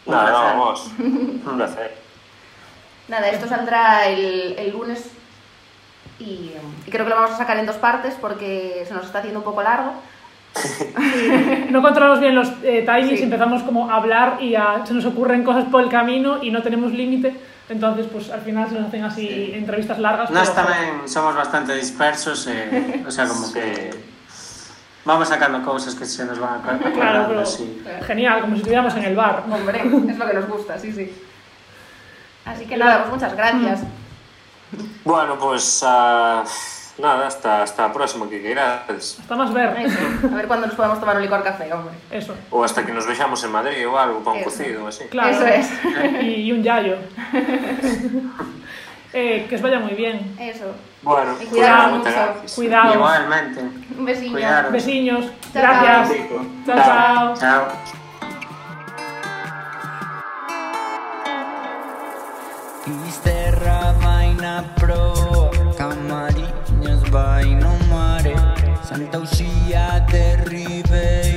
Nada, 0.06 0.54
no, 0.54 0.64
vos. 0.64 0.90
Un 0.98 1.42
placer. 1.56 1.94
Nada, 3.08 3.28
esto 3.28 3.46
saldrá 3.48 4.06
el, 4.08 4.54
el 4.58 4.70
lunes 4.72 5.04
y, 6.18 6.50
y 6.86 6.90
creo 6.90 7.04
que 7.04 7.10
lo 7.10 7.16
vamos 7.16 7.32
a 7.32 7.36
sacar 7.38 7.56
en 7.58 7.66
dos 7.66 7.76
partes 7.76 8.14
porque 8.20 8.84
se 8.88 8.94
nos 8.94 9.04
está 9.06 9.18
haciendo 9.20 9.40
un 9.40 9.44
poco 9.44 9.62
largo. 9.62 9.92
No 11.70 11.82
controlamos 11.82 12.20
bien 12.20 12.34
los 12.34 12.48
eh, 12.62 12.82
timings 12.86 13.10
Sí. 13.10 13.20
y 13.20 13.22
empezamos 13.24 13.62
como 13.62 13.90
a 13.90 13.96
hablar 13.96 14.38
y 14.40 14.54
a- 14.54 14.84
se 14.86 14.94
nos 14.94 15.04
ocurren 15.04 15.44
cosas 15.44 15.64
por 15.66 15.82
el 15.82 15.90
camino 15.90 16.42
y 16.42 16.50
no 16.50 16.62
tenemos 16.62 16.92
límite. 16.92 17.36
Entonces, 17.68 18.06
pues 18.10 18.30
al 18.30 18.40
final 18.40 18.68
se 18.68 18.74
nos 18.76 18.88
hacen 18.88 19.04
así 19.04 19.50
entrevistas 19.54 19.98
largas. 19.98 20.30
Pero- 20.30 20.52
tamén 20.54 21.04
somos 21.10 21.34
bastante 21.36 21.74
dispersos, 21.76 22.46
e, 22.48 23.02
o 23.06 23.10
sea, 23.10 23.26
como 23.28 23.52
que 23.52 23.90
vamos 25.04 25.28
sacando 25.28 25.60
cousas 25.62 25.94
que 25.94 26.06
se 26.06 26.24
nos 26.24 26.38
van 26.38 26.62
a 26.62 26.78
Claro, 26.94 27.26
pero 27.28 27.44
genial, 28.06 28.40
como 28.40 28.54
si 28.56 28.62
estuviéramos 28.62 28.94
en 28.96 29.04
el 29.04 29.14
bar. 29.18 29.44
Hombre, 29.50 29.82
es 29.82 30.16
lo 30.16 30.24
que 30.26 30.34
nos 30.34 30.48
gusta, 30.48 30.78
sí, 30.78 30.90
sí. 30.92 31.12
Así 32.46 32.64
que 32.64 32.76
nada, 32.76 33.00
pues 33.02 33.12
muchas 33.14 33.36
gracias. 33.36 33.80
Bueno, 35.04 35.38
pues 35.38 35.82
ah, 35.86 36.42
nada, 36.98 37.26
hasta, 37.26 37.62
hasta 37.62 37.84
a 37.86 37.92
próxima 37.92 38.28
que 38.28 38.40
queirades. 38.40 39.18
Hasta 39.20 39.36
más 39.36 39.52
ver. 39.52 39.76
Eso, 39.80 39.98
A 40.32 40.34
ver 40.36 40.46
cuándo 40.46 40.66
nos 40.66 40.76
podemos 40.76 40.98
tomar 41.00 41.16
un 41.16 41.22
licor 41.22 41.42
café, 41.42 41.72
hombre. 41.72 41.94
Eso, 42.10 42.34
Ou 42.50 42.64
hasta 42.64 42.84
que 42.86 42.92
nos 42.92 43.06
vexamos 43.06 43.42
en 43.44 43.50
Madrid 43.52 43.86
ou 43.86 43.98
algo, 43.98 44.22
para 44.24 44.38
un 44.38 44.44
cocido 44.44 44.86
así. 44.86 45.04
claro. 45.10 45.30
Eso 45.30 45.46
es. 45.46 45.66
Y, 46.22 46.46
y 46.46 46.52
un 46.52 46.62
yayo. 46.62 46.96
Eh, 49.12 49.46
que 49.48 49.54
os 49.56 49.62
vaya 49.62 49.78
muy 49.78 49.94
bien. 49.94 50.36
Eso. 50.38 50.74
Bueno, 51.00 51.32
Y 51.40 51.44
mucho. 51.46 51.56
gracias. 51.56 52.54
Cuidaos. 52.54 52.94
Igualmente. 52.96 53.60
Un. 53.96 54.32
Cuidaros. 54.32 54.72
Besiños. 54.72 55.24
Chao, 55.54 55.62
Gracias. 55.62 56.18
chao. 56.66 56.76
Chao, 56.76 57.34
chao. 57.38 58.05
Chao. 64.36 64.36
Isterra 64.36 64.36
vaina 64.36 64.64
pro 64.76 65.50
Camariñas 65.76 67.02
vai 67.10 67.54
no 67.54 67.78
mare 67.88 68.34
Santa 68.82 69.18
Uxía 69.18 70.00
de 70.10 70.36
Ribeira 70.44 71.35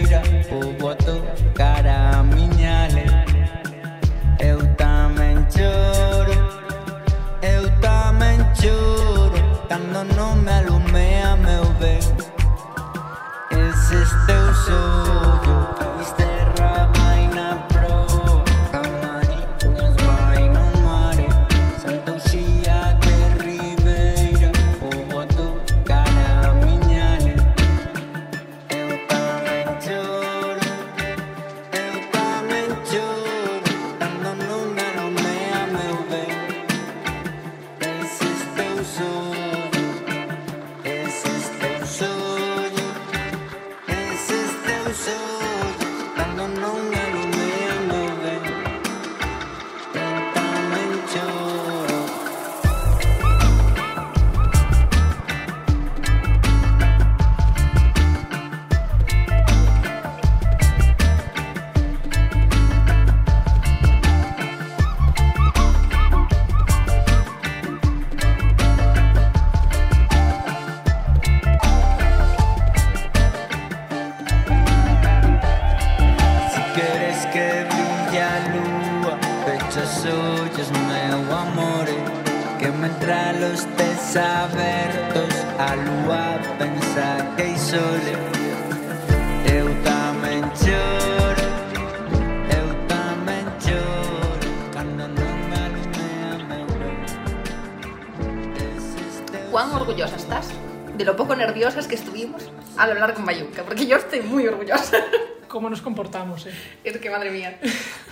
nos 105.79 105.83
comportamos, 105.83 106.45
eh? 106.45 106.51
Es 106.83 106.97
que, 106.97 107.09
madre 107.09 107.31
mía. 107.31 107.57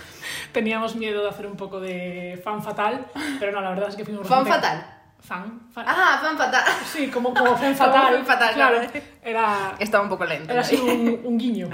Teníamos 0.52 0.96
miedo 0.96 1.22
de 1.22 1.28
hacer 1.28 1.46
un 1.46 1.56
poco 1.56 1.80
de 1.80 2.40
fan 2.42 2.62
fatal, 2.62 3.06
pero 3.38 3.52
no, 3.52 3.60
la 3.60 3.70
verdad 3.70 3.90
es 3.90 3.96
que 3.96 4.04
fuimos 4.04 4.26
¿Fan 4.26 4.44
bastante- 4.44 4.66
fatal? 4.66 4.94
Fan, 5.20 5.60
fan. 5.72 5.84
Ah, 5.86 6.18
fan 6.22 6.38
fatal. 6.38 6.64
Sí, 6.90 7.08
como, 7.08 7.34
como 7.34 7.54
fan 7.56 7.74
fatal. 7.76 8.14
fan 8.16 8.24
fatal, 8.26 8.54
claro. 8.54 8.76
claro. 8.78 9.06
Era, 9.22 9.74
Estaba 9.78 10.04
un 10.04 10.08
poco 10.08 10.24
lento. 10.24 10.50
era 10.50 10.62
así 10.62 10.76
un, 10.76 11.20
un 11.24 11.36
guiño. 11.38 11.68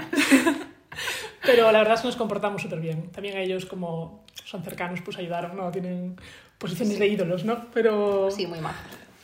Pero 1.43 1.71
la 1.71 1.77
verdad 1.79 1.93
es 1.93 2.01
que 2.01 2.07
nos 2.07 2.15
comportamos 2.17 2.61
súper 2.61 2.79
bien. 2.81 3.11
También 3.11 3.37
ellos, 3.37 3.65
como 3.65 4.25
son 4.43 4.63
cercanos, 4.63 4.99
pues 5.01 5.17
ayudaron, 5.17 5.55
¿no? 5.55 5.71
Tienen 5.71 6.19
posiciones 6.57 6.99
de 6.99 7.07
ídolos, 7.07 7.45
¿no? 7.45 7.67
Pero, 7.73 8.29
Sí, 8.31 8.47
muy 8.47 8.59
mal. 8.59 8.73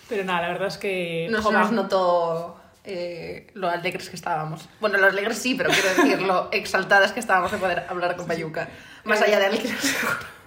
pero 0.07 0.23
nada, 0.23 0.43
la 0.43 0.47
verdad 0.49 0.67
es 0.67 0.77
que... 0.77 1.27
No 1.31 1.41
se 1.41 1.51
nos 1.51 1.71
notó 1.71 2.60
eh, 2.83 3.47
lo 3.53 3.69
alegres 3.69 4.09
que 4.09 4.15
estábamos. 4.15 4.67
Bueno, 4.79 4.97
lo 4.97 5.07
alegres 5.07 5.37
sí, 5.37 5.55
pero 5.55 5.69
quiero 5.69 5.89
decir 5.89 6.21
lo 6.21 6.49
exaltadas 6.51 7.11
que 7.11 7.19
estábamos 7.19 7.51
de 7.51 7.57
poder 7.57 7.85
hablar 7.89 8.15
con 8.15 8.27
Bayuca. 8.27 8.69
Más 9.03 9.21
Eh, 9.21 9.25
allá 9.25 9.39
de 9.39 9.45
alegres, 9.45 9.79
seguro. 9.79 10.17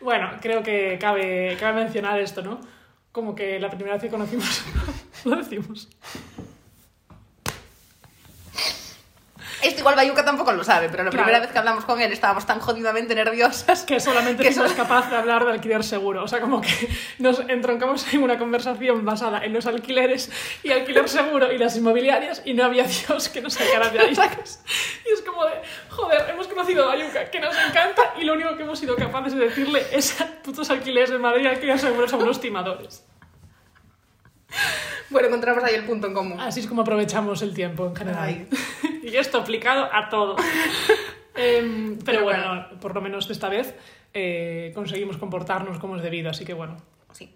Bueno, 0.00 0.32
creo 0.40 0.64
que 0.64 0.98
cabe, 1.00 1.56
cabe 1.60 1.84
mencionar 1.84 2.18
esto, 2.18 2.42
¿no? 2.42 2.60
Como 3.12 3.36
que 3.36 3.60
la 3.60 3.70
primera 3.70 3.92
vez 3.92 4.02
que 4.02 4.08
conocimos... 4.08 4.64
lo 5.24 5.36
decimos. 5.36 5.88
Esto 9.62 9.80
igual 9.80 9.94
Bayuca 9.94 10.24
tampoco 10.24 10.52
lo 10.52 10.64
sabe, 10.64 10.88
pero 10.88 11.04
la 11.04 11.10
Claro. 11.10 11.24
primera 11.24 11.40
vez 11.44 11.52
que 11.52 11.58
hablamos 11.58 11.84
con 11.84 12.00
él 12.00 12.12
estábamos 12.12 12.46
tan 12.46 12.58
jodidamente 12.60 13.14
nerviosas 13.14 13.84
que 13.84 14.00
solamente 14.00 14.42
Que 14.42 14.50
fuimos 14.52 14.72
so- 14.72 14.76
capaz 14.76 15.08
de 15.10 15.16
hablar 15.16 15.44
de 15.44 15.52
alquiler 15.52 15.84
seguro. 15.84 16.24
O 16.24 16.28
sea, 16.28 16.40
como 16.40 16.60
que 16.60 16.88
nos 17.18 17.40
entroncamos 17.48 18.12
en 18.12 18.22
una 18.22 18.38
conversación 18.38 19.04
basada 19.04 19.44
en 19.44 19.52
los 19.52 19.66
alquileres 19.66 20.30
y 20.62 20.72
alquiler 20.72 21.08
seguro 21.08 21.52
y 21.52 21.58
las 21.58 21.76
inmobiliarias 21.76 22.42
y 22.44 22.54
no 22.54 22.64
había 22.64 22.84
Dios 22.84 23.28
que 23.28 23.40
nos 23.40 23.54
sacara 23.54 23.88
de 23.90 24.00
ahí. 24.00 24.16
Y 25.08 25.12
es 25.12 25.22
como 25.22 25.44
de, 25.44 25.52
joder, 25.90 26.30
hemos 26.30 26.48
conocido 26.48 26.84
a 26.84 26.96
Bayuca, 26.96 27.30
que 27.30 27.38
nos 27.40 27.54
encanta 27.56 28.14
y 28.20 28.24
lo 28.24 28.32
único 28.34 28.56
que 28.56 28.62
hemos 28.64 28.78
sido 28.78 28.96
capaces 28.96 29.34
de 29.34 29.44
decirle 29.44 29.86
es 29.92 30.20
a 30.20 30.26
putos 30.42 30.70
alquileres 30.70 31.10
de 31.10 31.18
Madrid 31.18 31.46
alquiler 31.46 31.78
seguro 31.78 32.08
son 32.08 32.22
unos 32.22 32.40
timadores. 32.40 33.04
Bueno, 35.10 35.28
encontramos 35.28 35.62
ahí 35.64 35.74
el 35.74 35.84
punto 35.84 36.06
en 36.06 36.14
común. 36.14 36.40
Así 36.40 36.60
es 36.60 36.66
como 36.66 36.82
aprovechamos 36.82 37.42
el 37.42 37.54
tiempo 37.54 37.86
en 37.86 37.96
general. 37.96 38.24
Ay. 38.24 38.48
y 39.02 39.16
esto 39.16 39.38
aplicado 39.38 39.88
a 39.92 40.08
todo. 40.08 40.36
Em, 41.34 41.96
pero, 41.96 42.04
Pero 42.04 42.24
bueno, 42.24 42.46
bueno. 42.46 42.80
por 42.80 42.94
lo 42.94 43.00
menos 43.00 43.30
esta 43.30 43.48
vez 43.48 43.74
eh, 44.12 44.70
conseguimos 44.74 45.16
comportarnos 45.16 45.78
como 45.78 45.96
es 45.96 46.02
debido, 46.02 46.28
así 46.28 46.44
que 46.44 46.52
bueno. 46.52 46.76
Sí. 47.12 47.34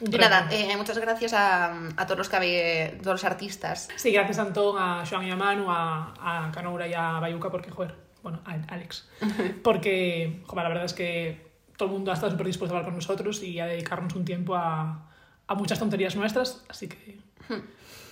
Y 0.00 0.16
nada, 0.16 0.46
eh, 0.52 0.76
muchas 0.76 0.96
gracias 0.98 1.32
a, 1.32 1.72
a 1.96 2.06
todos 2.06 2.18
los 2.18 2.28
que 2.28 2.98
todos 3.02 3.14
los 3.14 3.24
artistas. 3.24 3.88
Sí, 3.96 4.12
gracias 4.12 4.38
a 4.38 4.42
Antón, 4.42 4.76
a 4.78 5.04
Joan 5.04 5.26
y 5.26 5.32
a 5.32 5.36
Manu, 5.36 5.66
a, 5.68 6.14
a 6.20 6.52
Canoura 6.52 6.86
y 6.86 6.94
a 6.94 7.18
Bayuca, 7.18 7.50
porque, 7.50 7.72
joder, 7.72 7.96
bueno, 8.22 8.40
a 8.44 8.52
Alex. 8.72 9.08
Porque, 9.64 10.42
joder, 10.46 10.62
la 10.62 10.68
verdad 10.68 10.84
es 10.84 10.94
que 10.94 11.50
todo 11.76 11.88
el 11.88 11.94
mundo 11.94 12.12
ha 12.12 12.14
estado 12.14 12.30
súper 12.30 12.46
dispuesto 12.46 12.76
a 12.76 12.78
hablar 12.78 12.92
con 12.92 12.94
nosotros 12.94 13.42
y 13.42 13.58
a 13.58 13.66
dedicarnos 13.66 14.14
un 14.14 14.24
tiempo 14.24 14.54
a, 14.54 15.11
a 15.52 15.54
muchas 15.54 15.78
tonterías 15.78 16.16
nuestras, 16.16 16.62
así 16.68 16.88
que 16.88 17.16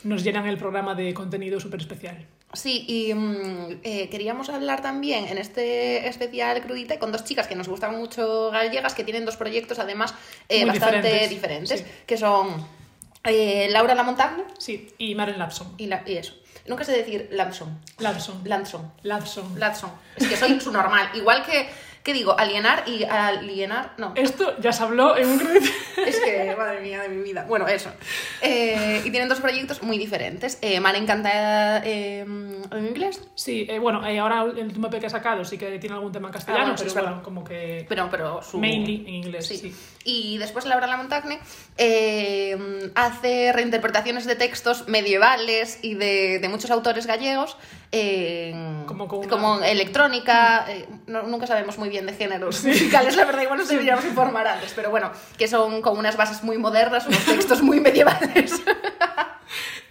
nos 0.05 0.23
llenan 0.25 0.47
el 0.47 0.57
programa 0.57 0.95
de 0.95 1.13
contenido 1.15 1.61
súper 1.61 1.81
especial. 1.81 2.27
Sí, 2.53 2.85
y 2.89 3.15
mm, 3.15 3.81
eh, 3.85 4.09
queríamos 4.11 4.49
hablar 4.49 4.83
también 4.83 5.27
en 5.29 5.39
este 5.39 6.09
especial 6.09 6.61
Crudite 6.63 6.99
con 6.99 7.13
dos 7.13 7.25
chicas 7.25 7.47
que 7.47 7.55
nos 7.55 7.69
gustan 7.69 7.97
mucho 7.97 8.51
gallegas, 8.51 8.95
que 8.95 9.05
tienen 9.05 9.25
dos 9.25 9.37
proyectos 9.37 9.79
además 9.79 10.15
eh, 10.49 10.65
bastante 10.65 10.97
diferentes, 11.29 11.31
diferentes, 11.31 11.81
sí. 11.81 11.87
que 12.07 12.17
son 12.17 12.67
eh, 13.25 13.69
Laura 13.71 13.95
Lamontagne 13.95 14.43
Sí, 14.59 14.91
y 14.99 15.15
Maren 15.15 15.39
Lapson. 15.39 15.75
y, 15.79 15.87
la- 15.87 16.03
y 16.07 16.17
eso. 16.17 16.35
Nunca 16.67 16.85
sé 16.85 16.93
decir 16.93 17.29
Lamson. 17.33 17.81
Lapson. 17.99 18.43
Lanson. 18.45 18.93
Lapson. 19.03 19.59
Latson. 19.59 19.91
Es 20.17 20.27
que 20.29 20.37
soy 20.37 20.61
su 20.61 20.71
normal. 20.73 21.09
Igual 21.15 21.45
que, 21.45 21.69
¿qué 22.03 22.13
digo? 22.13 22.39
Alienar 22.39 22.85
y 22.87 23.05
alienar. 23.05 23.93
No. 23.99 24.13
Esto 24.17 24.57
ya 24.59 24.73
se 24.73 24.83
habló 24.83 25.17
en 25.17 25.29
un 25.29 25.39
crédito. 25.39 25.71
Es 26.07 26.19
que, 26.21 26.55
madre 26.57 26.81
mía 26.81 27.03
de 27.03 27.09
mi 27.11 27.23
vida. 27.23 27.45
Bueno, 27.47 27.69
eso. 27.69 27.91
Eh, 28.41 29.03
y 29.05 29.11
tienen 29.11 29.29
dos 29.29 29.41
proyectos 29.41 29.83
muy 29.83 29.99
diferentes. 29.99 30.59
Eh, 30.63 30.81
Maren 30.81 31.07
canta 31.07 31.79
eh, 31.85 32.21
en 32.21 32.87
inglés, 32.87 33.21
Sí, 33.35 33.67
eh, 33.69 33.79
bueno, 33.79 34.01
ahora 34.21 34.43
el 34.57 34.65
último 34.67 34.87
EP 34.89 34.99
que 35.01 35.07
ha 35.07 35.11
sacado 35.11 35.45
sí 35.45 35.59
que 35.59 35.79
tiene 35.79 35.95
algún 35.97 36.11
tema 36.13 36.29
en 36.29 36.33
castellano, 36.33 36.63
Ah, 36.65 36.67
bueno, 36.69 36.79
sí, 36.79 36.85
pero 36.85 36.95
bueno, 36.95 37.09
verdad. 37.11 37.23
como 37.25 37.45
que 37.45 37.85
pero, 37.89 38.09
pero 38.11 38.43
su... 38.43 38.59
mainly 38.59 39.05
en 39.07 39.15
inglés, 39.17 39.47
Sí. 39.47 39.57
sí. 39.59 39.75
Y 40.05 40.39
después 40.39 40.65
Laura 40.65 40.87
Lamontagne 40.87 41.39
hace 42.95 43.53
reinterpretaciones 43.53 44.25
de 44.27 44.37
textos 44.37 44.89
medievales 44.89 45.79
y 45.83 45.95
de, 45.95 46.39
de 46.39 46.49
muchos 46.49 46.71
autores 46.71 47.07
gallegos, 47.07 47.57
eh, 47.93 48.53
Como 48.87 49.09
con 49.09 49.19
una- 49.21 49.29
como 49.29 49.63
electrónica, 49.63 50.65
eh, 50.69 50.87
no- 51.07 51.23
nunca 51.25 51.47
sabemos 51.47 51.77
muy 51.79 51.89
bien 51.89 52.07
de 52.07 52.13
géneros 52.15 52.65
musicales, 52.65 53.17
la 53.17 53.25
verdad, 53.25 53.43
igual 53.43 53.59
nos 53.59 53.69
deberíamos 53.69 54.05
informar 54.05 54.47
antes, 54.47 54.73
pero 54.77 54.91
bueno, 54.91 55.11
que 55.37 55.49
son 55.49 55.83
con 55.83 55.99
unas 55.99 56.17
bases 56.17 56.43
muy 56.45 56.57
modernas, 56.59 57.07
unos 57.07 57.25
textos 57.25 57.63
muy 57.63 57.81
medievales. 57.81 58.63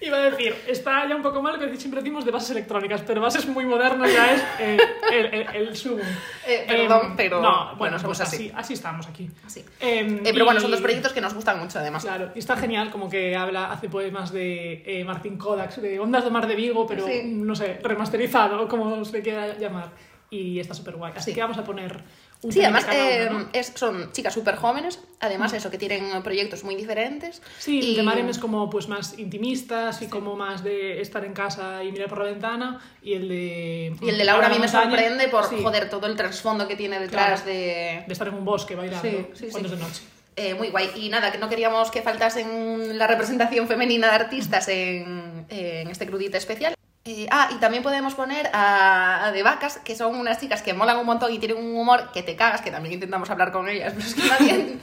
Iba 0.01 0.17
a 0.17 0.29
decir, 0.31 0.55
está 0.67 1.07
ya 1.07 1.15
un 1.15 1.21
poco 1.21 1.41
mal 1.41 1.59
que 1.59 1.75
siempre 1.77 1.99
decimos 2.01 2.23
de 2.23 2.31
bases 2.31 2.51
electrónicas, 2.51 3.01
pero 3.05 3.19
bases 3.19 3.45
muy 3.47 3.65
modernas 3.65 4.11
ya 4.13 4.33
es 4.33 4.41
eh, 4.59 4.77
el, 5.11 5.25
el, 5.25 5.47
el 5.55 5.75
sumum. 5.75 5.99
Eh, 6.47 6.65
perdón, 6.67 7.07
Em, 7.11 7.15
pero 7.17 7.41
No, 7.41 7.49
bueno, 7.51 7.75
bueno, 7.77 7.99
somos 7.99 8.17
pues 8.17 8.27
así. 8.29 8.47
así. 8.47 8.51
así 8.55 8.73
estamos 8.75 9.07
aquí. 9.07 9.29
Sí. 9.47 9.63
Em, 9.79 10.19
Eh, 10.25 10.29
pero 10.31 10.45
bueno, 10.45 10.59
y- 10.59 10.61
son 10.61 10.71
dos 10.71 10.79
proyectos 10.81 11.11
que 11.11 11.19
nos 11.21 11.33
gustan 11.33 11.59
mucho 11.59 11.79
además. 11.79 12.03
Claro, 12.03 12.31
y 12.33 12.39
está 12.39 12.55
genial 12.55 12.91
como 12.91 13.09
que 13.09 13.35
habla, 13.35 13.71
hace 13.71 13.89
poemas 13.89 14.31
de 14.31 14.83
eh, 14.85 15.03
Martín 15.03 15.37
Kodaks, 15.37 15.81
de 15.81 15.99
Ondas 15.99 16.23
de 16.23 16.29
Mar 16.31 16.47
de 16.47 16.55
Vigo, 16.55 16.87
pero 16.87 17.05
Sí. 17.05 17.21
no 17.25 17.55
sé, 17.55 17.79
remasterizado, 17.83 18.67
como 18.69 19.03
se 19.03 19.21
quiera 19.21 19.57
llamar. 19.57 19.89
Y 20.31 20.59
está 20.59 20.73
súper 20.75 20.95
guay. 20.95 21.11
Así 21.15 21.31
Sí. 21.31 21.35
que 21.35 21.41
vamos 21.41 21.57
a 21.57 21.63
poner 21.63 22.03
un 22.41 22.51
Sí, 22.53 22.61
además 22.61 22.85
de 22.85 22.91
cada 22.91 23.09
eh, 23.11 23.27
uno, 23.29 23.39
¿no? 23.39 23.49
es- 23.51 23.73
son 23.75 24.11
chicas 24.13 24.33
súper 24.33 24.55
jóvenes, 24.55 24.99
además 25.19 25.51
eso, 25.53 25.69
que 25.69 25.77
tienen 25.77 26.23
proyectos 26.23 26.63
muy 26.63 26.75
diferentes. 26.75 27.41
Sí, 27.59 27.79
y- 27.81 27.89
el 27.91 27.95
de 27.97 28.03
Maren 28.03 28.29
es 28.29 28.37
como 28.39 28.69
pues 28.69 28.87
más 28.87 29.19
intimista, 29.19 29.89
así 29.89 30.07
como 30.07 30.35
más 30.37 30.63
de 30.63 31.01
estar 31.01 31.25
en 31.25 31.33
casa 31.33 31.83
y 31.83 31.91
mirar 31.91 32.07
por 32.07 32.19
la 32.19 32.25
ventana, 32.25 32.79
y 33.03 33.13
el 33.13 33.27
de... 33.27 33.95
Y 34.01 34.09
el 34.09 34.17
de 34.17 34.23
Laura 34.23 34.47
a 34.47 34.49
mí 34.49 34.55
me 34.55 34.61
Montaña, 34.67 34.89
sorprende 34.89 35.27
por, 35.27 35.49
sí, 35.49 35.57
joder, 35.61 35.89
todo 35.89 36.07
el 36.07 36.15
trasfondo 36.15 36.67
que 36.67 36.75
tiene 36.77 36.99
detrás 36.99 37.41
Claro. 37.41 37.45
de... 37.57 38.03
de 38.07 38.13
estar 38.13 38.27
en 38.29 38.35
un 38.35 38.45
bosque 38.45 38.75
bailando 38.75 39.01
Sí, 39.09 39.25
sí, 39.33 39.47
cuando 39.51 39.67
sí. 39.69 39.75
es 39.75 39.79
de 39.81 39.85
noche. 39.85 40.01
Eh, 40.37 40.53
muy 40.53 40.69
guay. 40.69 40.89
Y 40.95 41.09
nada, 41.09 41.33
que 41.33 41.37
no 41.37 41.49
queríamos 41.49 41.91
que 41.91 42.01
faltasen 42.01 42.97
la 42.97 43.07
representación 43.07 43.67
femenina 43.67 44.07
de 44.07 44.13
artistas 44.15 44.69
en, 44.69 45.45
en 45.49 45.89
este 45.89 46.05
crudite 46.05 46.37
especial. 46.37 46.73
Eh, 47.11 47.27
ah, 47.31 47.49
y 47.51 47.55
también 47.55 47.81
podemos 47.81 48.13
poner 48.13 48.49
a, 48.53 49.25
a 49.25 49.31
De 49.31 49.41
Vacas, 49.41 49.79
que 49.83 49.95
son 49.95 50.15
unas 50.15 50.39
chicas 50.39 50.61
que 50.61 50.73
molan 50.73 50.97
un 50.97 51.05
montón 51.07 51.33
y 51.33 51.39
tienen 51.39 51.57
un 51.57 51.75
humor 51.75 52.11
que 52.13 52.21
te 52.21 52.35
cagas, 52.35 52.61
que 52.61 52.69
también 52.69 52.93
intentamos 52.93 53.29
hablar 53.31 53.51
con 53.51 53.67
ellas, 53.67 53.93
pero 53.97 54.05
es 54.05 54.13
que 54.13 54.27
nadie, 54.27 54.77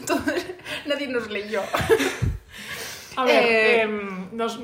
nadie 0.87 1.09
nos 1.09 1.31
leyó. 1.31 1.63
A 3.19 3.25
ver, 3.25 3.43
Eh, 3.45 3.81
em, 3.83 4.37
nos- 4.37 4.59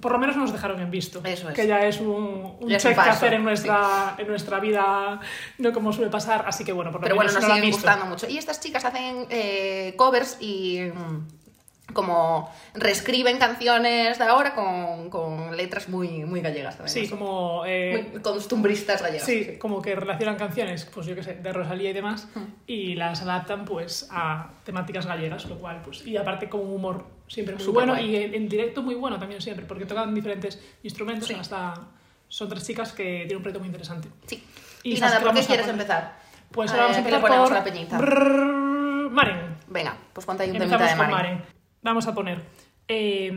por 0.00 0.12
lo 0.12 0.18
menos 0.18 0.36
nos 0.36 0.52
dejaron 0.52 0.78
en 0.80 0.90
visto. 0.90 1.20
Eso 1.24 1.48
es. 1.48 1.54
Que 1.54 1.66
ya 1.66 1.86
es 1.86 2.00
un, 2.00 2.56
un 2.60 2.68
Ya 2.68 2.76
es 2.76 2.84
un 2.84 2.90
check 2.90 3.02
que 3.02 3.08
hacer 3.10 3.32
en 3.32 3.44
nuestra, 3.44 4.14
en 4.18 4.26
nuestra 4.26 4.60
vida, 4.60 5.20
no 5.58 5.72
como 5.72 5.92
suele 5.92 6.10
pasar. 6.10 6.44
Así 6.46 6.64
que 6.64 6.72
bueno, 6.72 6.90
por 6.90 7.00
lo 7.00 7.04
Pero 7.04 7.14
bueno, 7.14 7.30
menos 7.30 7.42
nos 7.42 7.48
no 7.48 7.54
siguen 7.56 7.70
gustando 7.72 8.04
mucho. 8.06 8.28
Y 8.28 8.36
estas 8.36 8.60
chicas 8.60 8.84
hacen 8.84 9.26
eh, 9.30 9.94
covers 9.96 10.36
y 10.40 10.80
mm, 10.92 11.26
como 11.92 12.50
reescriben 12.74 13.38
canciones 13.38 14.18
de 14.18 14.24
ahora 14.24 14.54
con, 14.54 15.10
con 15.10 15.56
letras 15.56 15.88
muy, 15.88 16.24
muy 16.24 16.40
gallegas 16.40 16.76
también. 16.78 17.04
Sí, 17.04 17.08
como. 17.10 17.62
eh, 17.66 18.08
muy 18.12 18.22
costumbristas 18.22 19.02
gallegas. 19.02 19.26
Sí, 19.26 19.58
como 19.58 19.82
que 19.82 19.94
relacionan 19.94 20.36
canciones, 20.36 20.86
pues 20.92 21.06
yo 21.06 21.14
qué 21.14 21.22
sé, 21.22 21.34
de 21.34 21.52
Rosalía 21.52 21.90
y 21.90 21.92
demás, 21.92 22.26
Hmm. 22.34 22.44
y 22.66 22.94
las 22.94 23.22
adaptan 23.22 23.64
pues 23.64 24.08
a 24.10 24.50
temáticas 24.64 25.06
gallegas, 25.06 25.44
lo 25.44 25.56
cual, 25.58 25.82
pues, 25.84 26.06
y 26.06 26.16
aparte 26.16 26.48
con 26.48 26.60
un 26.62 26.72
humor 26.74 27.04
siempre 27.28 27.54
muy 27.56 27.66
bueno 27.66 27.92
guay. 27.92 28.10
y 28.10 28.16
en, 28.16 28.34
en 28.34 28.48
directo 28.48 28.82
muy 28.82 28.94
bueno 28.94 29.18
también 29.18 29.40
siempre, 29.42 29.64
porque 29.66 29.84
tocan 29.86 30.14
diferentes 30.14 30.58
instrumentos, 30.82 31.28
Sí. 31.28 31.34
hasta 31.34 31.74
son 32.28 32.48
tres 32.48 32.66
chicas 32.66 32.92
que 32.92 33.04
tienen 33.04 33.36
un 33.36 33.42
proyecto 33.42 33.60
muy 33.60 33.68
interesante. 33.68 34.08
Sí. 34.26 34.42
Y 34.82 34.96
Y, 34.96 35.00
nada, 35.00 35.20
¿por 35.20 35.32
qué 35.34 35.42
quieres 35.42 35.68
empezar? 35.68 36.16
Pues 36.50 36.70
ahora 36.70 36.84
vamos 36.84 36.96
a 36.98 37.00
ver, 37.00 37.06
¿qué 37.06 37.10
le 37.10 37.16
empezar 37.16 37.30
ponemos 37.38 37.50
por 37.50 37.58
la 37.58 37.64
peñita? 37.64 37.98
Brrrr, 37.98 39.10
Maren. 39.10 39.56
Venga, 39.68 39.96
pues 40.12 40.26
ponte 40.26 40.42
ahí 40.44 40.50
un 40.50 40.58
temita 40.58 40.76
de 40.78 40.94
Maren. 40.96 41.10
Maren. 41.10 41.42
Vamos 41.84 42.06
a 42.08 42.14
poner 42.14 42.40
eh, 42.88 43.30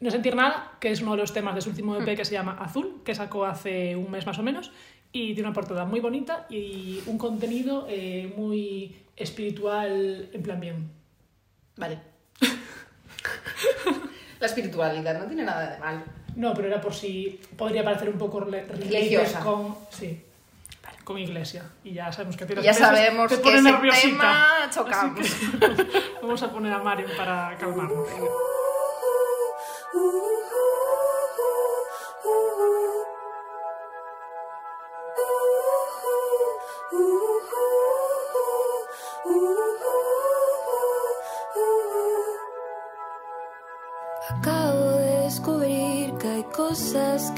No 0.00 0.10
sentir 0.10 0.34
nada, 0.34 0.72
que 0.80 0.90
es 0.90 1.00
uno 1.00 1.12
de 1.12 1.18
los 1.18 1.32
temas 1.32 1.54
de 1.54 1.60
su 1.62 1.70
último 1.70 1.94
Hmm. 1.94 2.02
EP 2.02 2.16
que 2.16 2.24
se 2.24 2.32
llama 2.32 2.58
Azul, 2.60 3.02
que 3.04 3.14
sacó 3.14 3.44
hace 3.46 3.94
un 3.96 4.10
mes 4.10 4.26
más 4.26 4.38
o 4.38 4.42
menos, 4.42 4.72
y 5.12 5.32
tiene 5.34 5.48
una 5.48 5.54
portada 5.54 5.84
muy 5.84 6.00
bonita 6.00 6.46
y 6.50 7.00
un 7.06 7.18
contenido 7.18 7.86
eh, 7.88 8.32
muy 8.36 8.96
espiritual, 9.16 10.28
en 10.32 10.42
plan 10.42 10.60
bien. 10.60 10.90
Vale. 11.76 11.98
La 14.40 14.46
espiritualidad 14.46 15.18
no 15.20 15.26
tiene 15.26 15.44
nada 15.44 15.70
de 15.72 15.78
mal. 15.78 16.04
No, 16.34 16.52
pero 16.54 16.66
era 16.68 16.80
por 16.80 16.94
si 16.94 17.38
podría 17.56 17.84
parecer 17.84 18.08
un 18.08 18.18
poco 18.18 18.40
Religiosa. 18.40 19.40
con... 19.40 19.76
Sí, 19.90 20.20
con 21.04 21.18
iglesia. 21.18 21.64
Y 21.84 21.94
ya 21.94 22.12
sabemos 22.12 22.36
que 22.36 22.44
a 22.44 22.46
ti 22.46 22.54
las 22.54 22.64
Ya 22.64 22.74
sabemos 22.74 23.28
te 23.28 23.38
pone 23.38 23.62
nerviosita. 23.62 24.08
tema 24.08 24.46
Así 24.64 24.78
chocamos. 24.78 25.20
que 25.20 25.86
vamos 26.22 26.42
a 26.42 26.52
poner 26.52 26.72
a 26.72 26.78
Mario 26.78 27.06
para 27.16 27.56
calmarnos. 27.58 28.08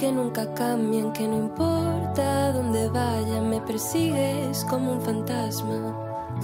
que 0.05 0.13
nunca 0.13 0.45
cambian, 0.53 1.15
que 1.15 1.27
no 1.27 1.39
importa 1.39 2.53
dónde 2.53 2.91
vaya, 2.91 3.41
me 3.41 3.59
persigues 3.63 4.63
como 4.69 4.93
un 4.93 5.01
fantasma. 5.01 5.79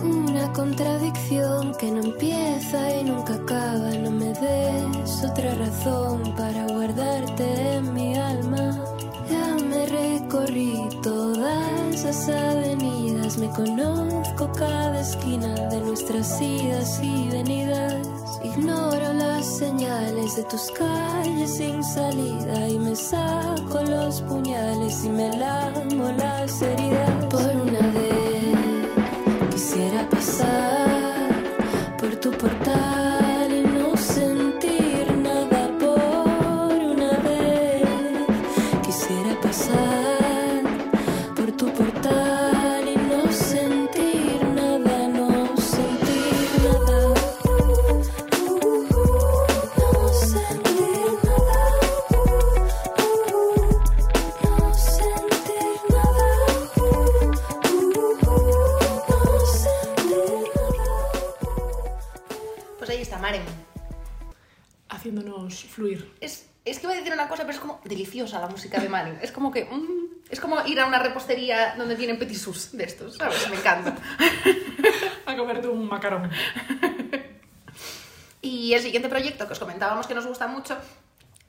Una 0.02 0.50
contradicción 0.54 1.74
que 1.78 1.90
no 1.90 2.00
empieza 2.00 2.96
y 2.96 3.04
nunca 3.04 3.34
acaba, 3.34 3.90
no 4.02 4.10
me 4.12 4.32
des 4.32 5.24
otra 5.24 5.54
razón 5.56 6.34
para 6.38 6.68
guardarte 6.68 7.76
en 7.76 7.92
mi 7.92 8.16
alma. 8.16 8.82
Ya 9.28 9.54
me 9.62 9.84
recorrí 9.84 10.88
todas 11.02 12.02
las 12.02 12.28
avenidas, 12.30 12.69
me 13.40 13.48
conozco 13.48 14.52
cada 14.52 15.00
esquina 15.00 15.54
de 15.70 15.80
nuestras 15.80 16.40
idas 16.42 17.00
y 17.02 17.28
venidas. 17.30 18.06
Ignoro 18.44 19.14
las 19.14 19.46
señales 19.46 20.36
de 20.36 20.44
tus 20.44 20.70
calles 20.72 21.56
sin 21.56 21.82
salida 21.82 22.68
y 22.68 22.78
me 22.78 22.94
saco 22.94 23.82
los 23.82 24.20
puñales 24.22 25.04
y 25.04 25.08
me 25.08 25.34
lamo 25.38 26.12
las 26.18 26.60
heridas. 26.60 27.59
Deliciosa 67.90 68.40
la 68.40 68.48
música 68.48 68.80
de 68.80 68.88
Maren. 68.88 69.18
Es 69.20 69.32
como 69.32 69.50
que. 69.50 69.66
mm, 69.66 70.10
es 70.30 70.40
como 70.40 70.64
ir 70.64 70.78
a 70.80 70.86
una 70.86 70.98
repostería 71.00 71.74
donde 71.76 71.96
tienen 71.96 72.18
petit 72.18 72.38
sus 72.38 72.70
de 72.72 72.84
estos, 72.84 73.16
¿sabes? 73.16 73.50
Me 73.50 73.56
encanta. 73.56 73.96
A 75.26 75.36
comerte 75.36 75.66
un 75.68 75.88
macarón. 75.88 76.30
Y 78.42 78.72
el 78.72 78.80
siguiente 78.80 79.08
proyecto 79.08 79.46
que 79.46 79.52
os 79.52 79.58
comentábamos 79.58 80.06
que 80.06 80.14
nos 80.14 80.26
gusta 80.26 80.46
mucho 80.46 80.76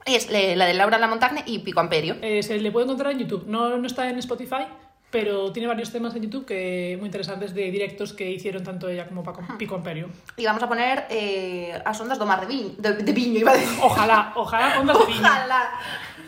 es 0.06 0.30
la 0.32 0.66
de 0.66 0.74
Laura 0.74 0.98
La 0.98 1.08
Montagne 1.08 1.44
y 1.46 1.60
Pico 1.60 1.80
Amperio. 1.80 2.18
Eh, 2.22 2.44
se 2.44 2.60
le 2.60 2.72
puede 2.72 2.86
encontrar 2.86 3.12
en 3.12 3.20
YouTube. 3.20 3.46
No, 3.48 3.78
no 3.78 3.88
está 3.88 4.10
en 4.10 4.18
Spotify, 4.18 4.66
pero 5.12 5.52
tiene 5.52 5.68
varios 5.68 5.92
temas 5.92 6.16
en 6.16 6.24
YouTube 6.24 6.46
que 6.46 6.96
muy 6.98 7.06
interesantes 7.06 7.54
de 7.54 7.70
directos 7.70 8.14
que 8.14 8.30
hicieron 8.32 8.64
tanto 8.64 8.90
ella 8.90 9.08
como 9.08 9.24
Paco, 9.24 9.44
Pico 9.58 9.76
Imperio. 9.76 10.10
Y 10.38 10.46
vamos 10.46 10.64
a 10.64 10.68
poner 10.68 11.06
eh, 11.10 11.80
as 11.86 12.00
ondas 12.02 12.18
do 12.18 12.26
mar 12.26 12.42
de 12.42 12.48
viño, 12.48 12.74
de, 12.78 12.94
de 12.94 13.12
viño, 13.14 13.40
iba 13.40 13.52
a 13.52 13.56
decir. 13.56 13.80
Ojalá, 13.84 14.34
ojalá 14.36 14.80
ondas 14.80 14.98
de 15.00 15.06
viño. 15.06 15.20
Ojalá. 15.22 15.70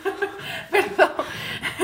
Perdón. 0.70 1.10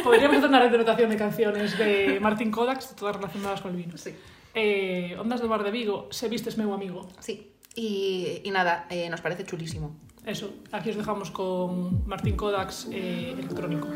Podríamos 0.03 0.37
hacer 0.39 0.49
una 0.49 0.61
red 0.61 1.09
de 1.09 1.16
canciones 1.16 1.79
de 1.79 2.18
Martín 2.21 2.51
Kodaks, 2.51 2.95
todas 2.97 3.16
relacionadas 3.16 3.61
con 3.61 3.73
el 3.73 3.77
vino. 3.77 3.97
Sí. 3.97 4.14
Eh, 4.55 5.16
Ondas 5.18 5.41
do 5.41 5.49
Bar 5.49 5.62
de 5.62 5.71
Vigo, 5.71 6.09
Se 6.11 6.29
vistes 6.29 6.59
meu 6.59 6.73
amigo. 6.75 7.09
Sí. 7.21 7.53
Y, 7.75 8.43
y 8.43 8.51
nada, 8.51 8.87
eh, 8.91 9.09
nos 9.09 9.21
parece 9.21 9.45
chulísimo. 9.45 9.95
Eso, 10.27 10.53
aquí 10.73 10.91
os 10.91 10.97
dejamos 10.97 11.31
con 11.31 12.07
Martín 12.07 12.37
Kodaks 12.37 12.89
eh, 12.91 13.33
electrónico. 13.39 13.89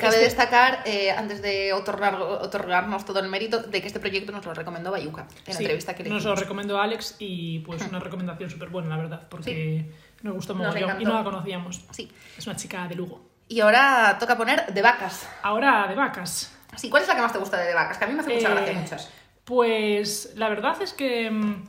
Cabe 0.00 0.14
Este- 0.14 0.24
destacar, 0.24 0.82
eh, 0.84 1.10
antes 1.12 1.40
de 1.42 1.72
otorgar, 1.72 2.14
otorgarnos 2.20 3.04
todo 3.04 3.20
el 3.20 3.28
mérito, 3.28 3.62
de 3.62 3.80
que 3.80 3.86
este 3.86 4.00
proyecto 4.00 4.32
nos 4.32 4.44
lo 4.44 4.52
recomendó 4.54 4.90
Bayuca 4.90 5.22
en 5.22 5.28
la 5.46 5.52
Sí, 5.54 5.62
entrevista 5.62 5.94
que 5.94 6.02
le 6.04 6.10
Nos 6.10 6.24
lo 6.24 6.34
recomendó 6.34 6.80
Alex 6.80 7.16
y 7.18 7.60
pues 7.60 7.82
una 7.86 8.00
recomendación 8.00 8.50
súper 8.50 8.68
buena, 8.70 8.88
la 8.88 8.96
verdad, 8.96 9.28
porque 9.28 9.92
nos 10.22 10.34
gustó 10.34 10.54
mogollón 10.54 11.00
y 11.00 11.04
no 11.04 11.14
la 11.14 11.24
conocíamos. 11.24 11.84
Sí. 11.90 12.10
Es 12.36 12.46
una 12.46 12.56
chica 12.56 12.88
de 12.88 12.94
Lugo. 12.96 13.20
Y 13.48 13.60
ahora 13.60 14.16
toca 14.18 14.36
poner 14.36 14.66
de 14.72 14.82
vacas. 14.82 15.28
Ahora, 15.42 15.86
de 15.88 15.94
vacas. 15.94 16.56
Sí, 16.76 16.88
¿cuál 16.88 17.02
es 17.02 17.08
la 17.08 17.16
que 17.16 17.22
más 17.22 17.32
te 17.32 17.38
gusta 17.38 17.56
de, 17.58 17.66
de 17.66 17.74
vacas? 17.74 17.98
Que 17.98 18.04
a 18.04 18.06
mí 18.08 18.14
me 18.14 18.20
hace 18.20 18.34
mucha 18.34 18.48
Eh, 18.48 18.54
gracia 18.54 18.72
muchas. 18.74 19.10
Pues 19.44 20.32
la 20.36 20.48
verdad 20.48 20.80
es 20.80 20.92
que 20.92 21.30
mm, 21.30 21.64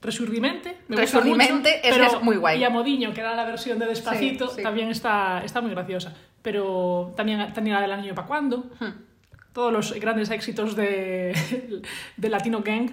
Resurdimente, 0.00 0.78
me 0.88 0.96
gusta 1.00 1.20
mucho, 1.20 1.40
es 1.40 1.80
pero- 1.94 2.06
es 2.06 2.22
muy 2.22 2.34
guay. 2.36 2.58
Y 2.60 2.64
a 2.64 2.70
Modiño, 2.70 3.12
que 3.14 3.20
era 3.20 3.36
la 3.36 3.44
versión 3.44 3.78
de 3.78 3.86
Despacito, 3.86 4.48
Sí, 4.48 4.56
sí. 4.56 4.62
también 4.64 4.88
está, 4.88 5.44
está 5.44 5.60
muy 5.60 5.70
graciosa. 5.70 6.12
Pero 6.42 7.12
también 7.16 7.52
tenía 7.52 7.74
la 7.74 7.80
del 7.82 7.92
año 7.92 8.14
para 8.14 8.26
cuándo. 8.26 8.66
Hmm. 8.80 8.90
Todos 9.52 9.72
los 9.72 9.92
grandes 9.94 10.30
éxitos 10.30 10.74
de, 10.76 11.82
de 12.16 12.28
Latino 12.28 12.62
Gang 12.62 12.90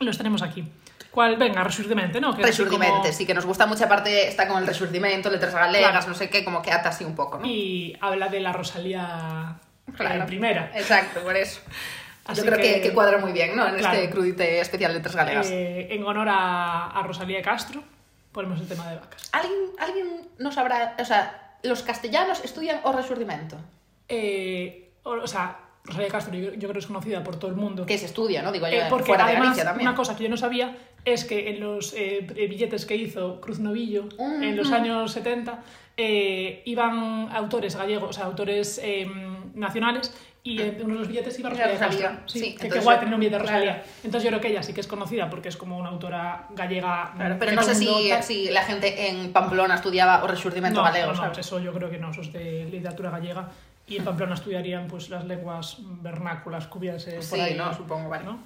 los 0.00 0.16
tenemos 0.16 0.42
aquí. 0.42 0.64
¿Cuál? 1.10 1.36
Venga, 1.36 1.64
Resurdimente, 1.64 2.20
¿no? 2.20 2.34
Que 2.36 2.42
Resurdimente, 2.42 2.92
como- 2.98 3.12
sí, 3.12 3.26
que 3.26 3.34
nos 3.34 3.44
gusta 3.46 3.66
mucha 3.66 3.88
parte, 3.88 4.28
está 4.28 4.46
con 4.46 4.58
el 4.58 4.66
resurdimento, 4.66 5.30
letras 5.30 5.54
galegas, 5.54 5.90
Claro. 5.90 6.08
no 6.08 6.14
sé 6.14 6.28
qué, 6.30 6.44
como 6.44 6.62
que 6.62 6.70
ata 6.70 6.90
así 6.90 7.04
un 7.04 7.14
poco, 7.16 7.38
¿no? 7.38 7.46
Y 7.46 7.96
habla 8.00 8.28
de 8.28 8.40
la 8.40 8.52
Rosalía 8.52 9.56
eh, 9.88 9.92
Claro. 9.96 10.26
primera. 10.26 10.70
Exacto, 10.74 11.20
por 11.20 11.36
eso. 11.36 11.60
Así 12.26 12.40
Yo 12.42 12.46
creo 12.46 12.58
que... 12.58 12.80
que 12.82 12.92
cuadra 12.92 13.18
muy 13.18 13.32
bien, 13.32 13.56
¿no? 13.56 13.66
En 13.66 13.76
Claro. 13.76 13.96
este 13.96 14.10
crudite 14.10 14.60
especial 14.60 14.92
de 14.92 14.98
letras 14.98 15.16
galegas. 15.16 15.50
Eh, 15.50 15.88
en 15.90 16.04
honor 16.04 16.28
a, 16.28 16.88
a 16.90 17.02
Rosalía 17.02 17.40
Castro, 17.42 17.82
ponemos 18.32 18.60
el 18.60 18.68
tema 18.68 18.88
de 18.90 18.96
vacas. 18.96 19.28
¿Alguien, 19.32 19.58
¿Alguien 19.78 20.28
no 20.38 20.52
sabrá, 20.52 20.94
o 21.00 21.04
sea, 21.04 21.47
los 21.62 21.82
castellanos 21.82 22.44
estudian 22.44 22.80
o 22.84 22.92
resurdimento? 22.92 23.56
Eh, 24.08 24.90
o, 25.02 25.10
o 25.12 25.26
sea, 25.26 25.58
Rosalía 25.84 26.08
Castro 26.08 26.34
yo, 26.34 26.50
yo 26.52 26.58
creo 26.60 26.72
que 26.74 26.78
es 26.80 26.86
conocida 26.86 27.24
por 27.24 27.36
todo 27.36 27.50
el 27.50 27.56
mundo. 27.56 27.86
Que 27.86 27.96
se 27.98 28.06
estudia, 28.06 28.42
¿no? 28.42 28.52
Digo 28.52 28.66
yo, 28.68 28.74
Eh, 28.74 28.86
porque 28.90 29.06
fuera 29.06 29.24
de 29.24 29.30
además, 29.32 29.48
Galicia 29.48 29.64
también. 29.64 29.88
una 29.88 29.96
cosa 29.96 30.16
que 30.16 30.24
yo 30.24 30.28
no 30.30 30.36
sabía 30.36 30.76
es 31.04 31.24
que 31.24 31.50
en 31.50 31.60
los 31.60 31.94
eh, 31.96 32.26
billetes 32.48 32.84
que 32.84 32.96
hizo 32.96 33.40
Cruz 33.40 33.58
Novillo 33.58 34.04
Mm, 34.18 34.42
en 34.42 34.56
los 34.56 34.70
años 34.72 35.12
70 35.12 35.62
eh, 35.96 36.62
iban 36.66 37.28
autores 37.32 37.74
gallegos, 37.76 38.10
o 38.10 38.12
sea, 38.12 38.24
autores 38.26 38.78
eh, 38.82 39.06
nacionales 39.54 40.14
y 40.42 40.62
en 40.62 40.80
uno 40.84 40.94
de 40.94 41.00
los 41.00 41.08
billetes 41.08 41.38
iba 41.38 41.50
Rosalía 41.50 41.72
Rosalía, 41.74 42.08
Castro. 42.08 42.22
Sí, 42.26 42.38
sí, 42.38 42.44
que, 42.52 42.56
que 42.58 42.62
entonces 42.64 42.84
guay 42.84 42.98
tener 42.98 43.14
un 43.14 43.20
billete 43.20 43.36
de 43.36 43.42
Rosalía. 43.42 43.72
claro. 43.74 43.88
Entonces 44.04 44.22
yo 44.24 44.28
creo 44.30 44.40
que 44.40 44.48
ella 44.48 44.62
sí 44.62 44.72
que 44.72 44.80
es 44.80 44.86
conocida 44.86 45.28
porque 45.28 45.48
es 45.48 45.56
como 45.56 45.76
una 45.78 45.90
autora 45.90 46.46
gallega. 46.50 47.12
Claro, 47.16 47.36
pero 47.38 47.52
no 47.52 47.62
sé 47.62 47.74
si, 47.74 48.10
si 48.22 48.50
la 48.50 48.62
gente 48.62 49.08
en 49.08 49.32
Pamplona 49.32 49.74
estudiaba 49.74 50.22
o 50.24 50.26
resurdimento 50.26 50.80
No, 50.80 50.84
galego, 50.84 51.08
no, 51.08 51.12
no, 51.14 51.22
¿sabes? 51.22 51.38
eso 51.38 51.58
yo 51.60 51.72
creo 51.72 51.90
que 51.90 51.98
no, 51.98 52.10
eso 52.10 52.22
es 52.22 52.32
de 52.32 52.64
literatura 52.70 53.10
gallega. 53.10 53.48
Y 53.86 53.96
en 53.96 54.04
Pamplona 54.04 54.34
estudiarían 54.34 54.86
pues 54.86 55.08
las 55.10 55.24
lenguas 55.24 55.78
vernáculas 55.80 56.66
que 56.66 56.78
hubiese 56.78 57.12
por 57.12 57.22
Sí, 57.24 57.40
ahí. 57.40 57.54
no, 57.54 57.74
supongo, 57.74 58.08
vale. 58.08 58.24
¿no? 58.24 58.38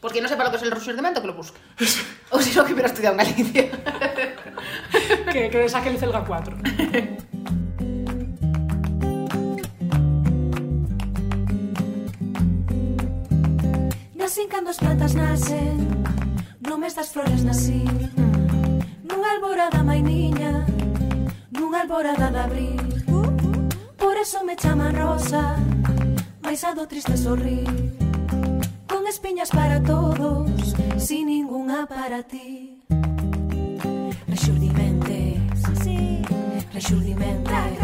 Pues 0.00 0.12
quien 0.12 0.22
no 0.24 0.28
sepa 0.28 0.42
lo 0.44 0.50
que 0.50 0.56
es 0.56 0.62
el 0.64 0.70
resurdimento, 0.72 1.20
que 1.20 1.26
lo 1.28 1.34
busque. 1.34 1.58
o 2.30 2.40
si 2.40 2.56
no, 2.56 2.64
que 2.64 2.72
hubiera 2.72 2.88
estudiado 2.88 3.14
en 3.20 3.24
Galicia. 3.26 3.70
que, 5.32 5.50
que 5.50 5.68
saque 5.68 5.88
el 5.90 5.98
Celga 5.98 6.24
4. 6.24 6.56
Así 14.32 14.46
cando 14.48 14.70
as 14.70 14.78
plantas 14.78 15.14
nacen 15.14 15.76
mes 16.80 16.94
das 16.96 17.12
flores 17.12 17.44
nací 17.44 17.84
Nunha 19.04 19.28
alborada 19.36 19.84
mai 19.84 20.00
niña 20.00 20.64
Nunha 21.52 21.82
alborada 21.82 22.30
de 22.32 22.40
abril. 22.40 22.80
Por 23.98 24.16
eso 24.16 24.42
me 24.42 24.56
chaman 24.56 24.96
rosa 24.96 25.60
Mais 26.40 26.64
a 26.64 26.72
do 26.72 26.88
triste 26.88 27.14
sorrir. 27.18 27.68
Con 28.88 29.06
espiñas 29.06 29.50
para 29.50 29.82
todos 29.82 30.48
Sin 30.96 31.26
ninguna 31.26 31.84
para 31.84 32.22
ti. 32.22 32.80
Rexurdimentes 34.32 35.60
Así 35.72 36.24
Rexurdimentes 36.72 37.76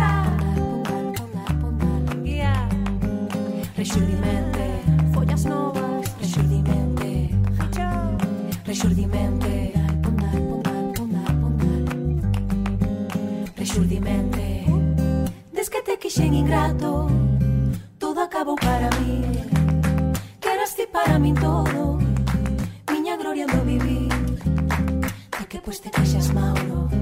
Rexurdimentes 3.76 4.80
Follas 5.12 5.44
novas. 5.44 5.97
Rexurdimente 8.68 9.72
Punal, 10.02 10.62
Rexurdimente 13.56 14.66
Des 15.54 15.70
que 15.70 15.80
te 15.80 15.98
quixen 15.98 16.34
ingrato 16.34 17.08
Todo 17.98 18.20
acabou 18.20 18.56
para 18.56 18.90
mí 19.00 19.24
Queras 20.38 20.76
ti 20.76 20.84
para 20.84 21.18
min 21.18 21.34
todo 21.34 21.96
Miña 22.92 23.16
gloria 23.16 23.46
do 23.46 23.64
vivir. 23.64 24.12
De 25.38 25.44
que 25.48 25.64
pois 25.64 25.80
te 25.80 25.88
queixas 25.88 26.28
Mauro 26.36 26.92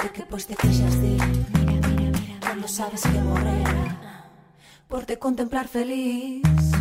De 0.00 0.08
que 0.08 0.24
pois 0.24 0.46
te 0.46 0.56
queixas 0.56 0.94
de 1.04 1.20
Mira, 1.52 1.76
mira, 1.84 2.08
mira 2.16 2.40
Cando 2.40 2.66
sabes 2.66 3.02
que 3.02 3.20
morrera 3.20 4.24
Por 4.88 5.04
te 5.04 5.18
contemplar 5.18 5.68
feliz. 5.68 6.77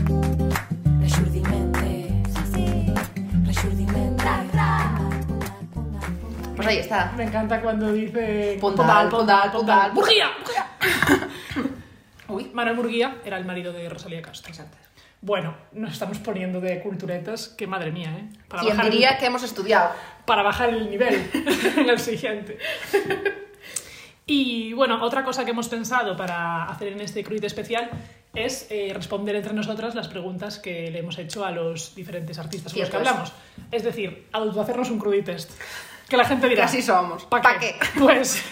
Pues 6.68 6.76
ahí 6.76 6.82
está. 6.82 7.14
Me 7.16 7.24
encanta 7.24 7.62
cuando 7.62 7.94
dice. 7.94 8.58
Pondal, 8.60 9.08
pondal, 9.08 9.50
pondal. 9.54 9.92
¡Burguía! 9.92 10.30
Uy. 12.28 12.52
Manuel 12.54 12.76
Murguía 12.76 13.16
era 13.24 13.38
el 13.38 13.46
marido 13.46 13.72
de 13.72 13.88
Rosalía 13.88 14.22
Castro. 14.22 14.50
Exacto. 14.50 14.78
Bueno, 15.22 15.56
nos 15.72 15.94
estamos 15.94 16.18
poniendo 16.18 16.60
de 16.60 16.82
culturetas, 16.82 17.48
que 17.48 17.68
madre 17.68 17.92
mía, 17.92 18.14
¿eh? 18.20 18.38
Para 18.50 18.64
¿Quién 18.64 18.76
bajar 18.76 18.92
diría 18.92 19.12
el, 19.12 19.18
que 19.18 19.26
hemos 19.28 19.44
estudiado? 19.44 19.92
para 20.26 20.44
bajar 20.44 20.70
el 20.70 20.90
nivel 20.90 21.32
en 21.78 21.90
el 21.90 22.00
siguiente. 22.00 22.58
Y 24.26 24.74
bueno, 24.74 25.02
otra 25.02 25.24
cosa 25.24 25.46
que 25.46 25.52
hemos 25.52 25.70
pensado 25.70 26.18
para 26.18 26.66
hacer 26.66 26.90
en 26.90 27.00
este 27.00 27.24
crudite 27.24 27.48
especial 27.48 27.90
es 28.36 28.68
eh, 28.70 28.92
responder 28.94 29.38
entre 29.38 29.54
nosotras 29.54 29.96
las 29.96 30.10
preguntas 30.10 30.60
que 30.60 30.92
le 30.92 31.00
hemos 31.00 31.18
hecho 31.18 31.46
a 31.46 31.52
los 31.52 31.96
diferentes 31.96 32.38
artistas 32.38 32.74
con 32.74 32.82
los 32.82 32.90
que 32.90 32.98
hablamos. 32.98 33.32
Es 33.72 33.84
decir, 33.84 34.28
autohacernos 34.34 34.92
un 34.92 35.00
cruditest. 35.00 35.52
Que 36.10 36.18
la 36.18 36.26
gente 36.26 36.48
dirá... 36.48 36.66
Así 36.66 36.82
somos. 36.82 37.26
¿Para 37.26 37.44
¿Pa 37.44 37.60
qué? 37.60 37.76
qué? 37.80 38.00
Pues, 38.00 38.44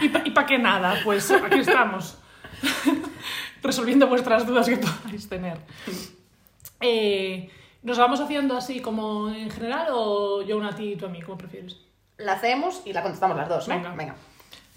¿y 0.00 0.08
para 0.08 0.46
qué 0.46 0.58
nada? 0.58 1.00
Pues 1.04 1.30
aquí 1.30 1.60
estamos. 1.60 2.18
Resolviendo 3.62 4.06
vuestras 4.06 4.46
dudas 4.46 4.68
que 4.68 4.76
podáis 4.76 5.28
tener. 5.28 5.58
Eh, 6.80 7.50
¿Nos 7.82 7.98
vamos 7.98 8.20
haciendo 8.20 8.56
así 8.56 8.80
como 8.80 9.30
en 9.30 9.50
general 9.50 9.88
o 9.90 10.42
yo 10.42 10.56
una 10.56 10.68
a 10.68 10.74
ti 10.74 10.92
y 10.92 10.96
tú 10.96 11.06
a 11.06 11.08
mí? 11.08 11.20
¿Cómo 11.22 11.38
prefieres? 11.38 11.76
La 12.18 12.34
hacemos 12.34 12.82
y 12.84 12.92
la 12.92 13.02
contestamos 13.02 13.36
las 13.36 13.48
dos, 13.48 13.68
¿no? 13.68 13.74
Venga. 13.74 13.94
Venga. 13.94 14.14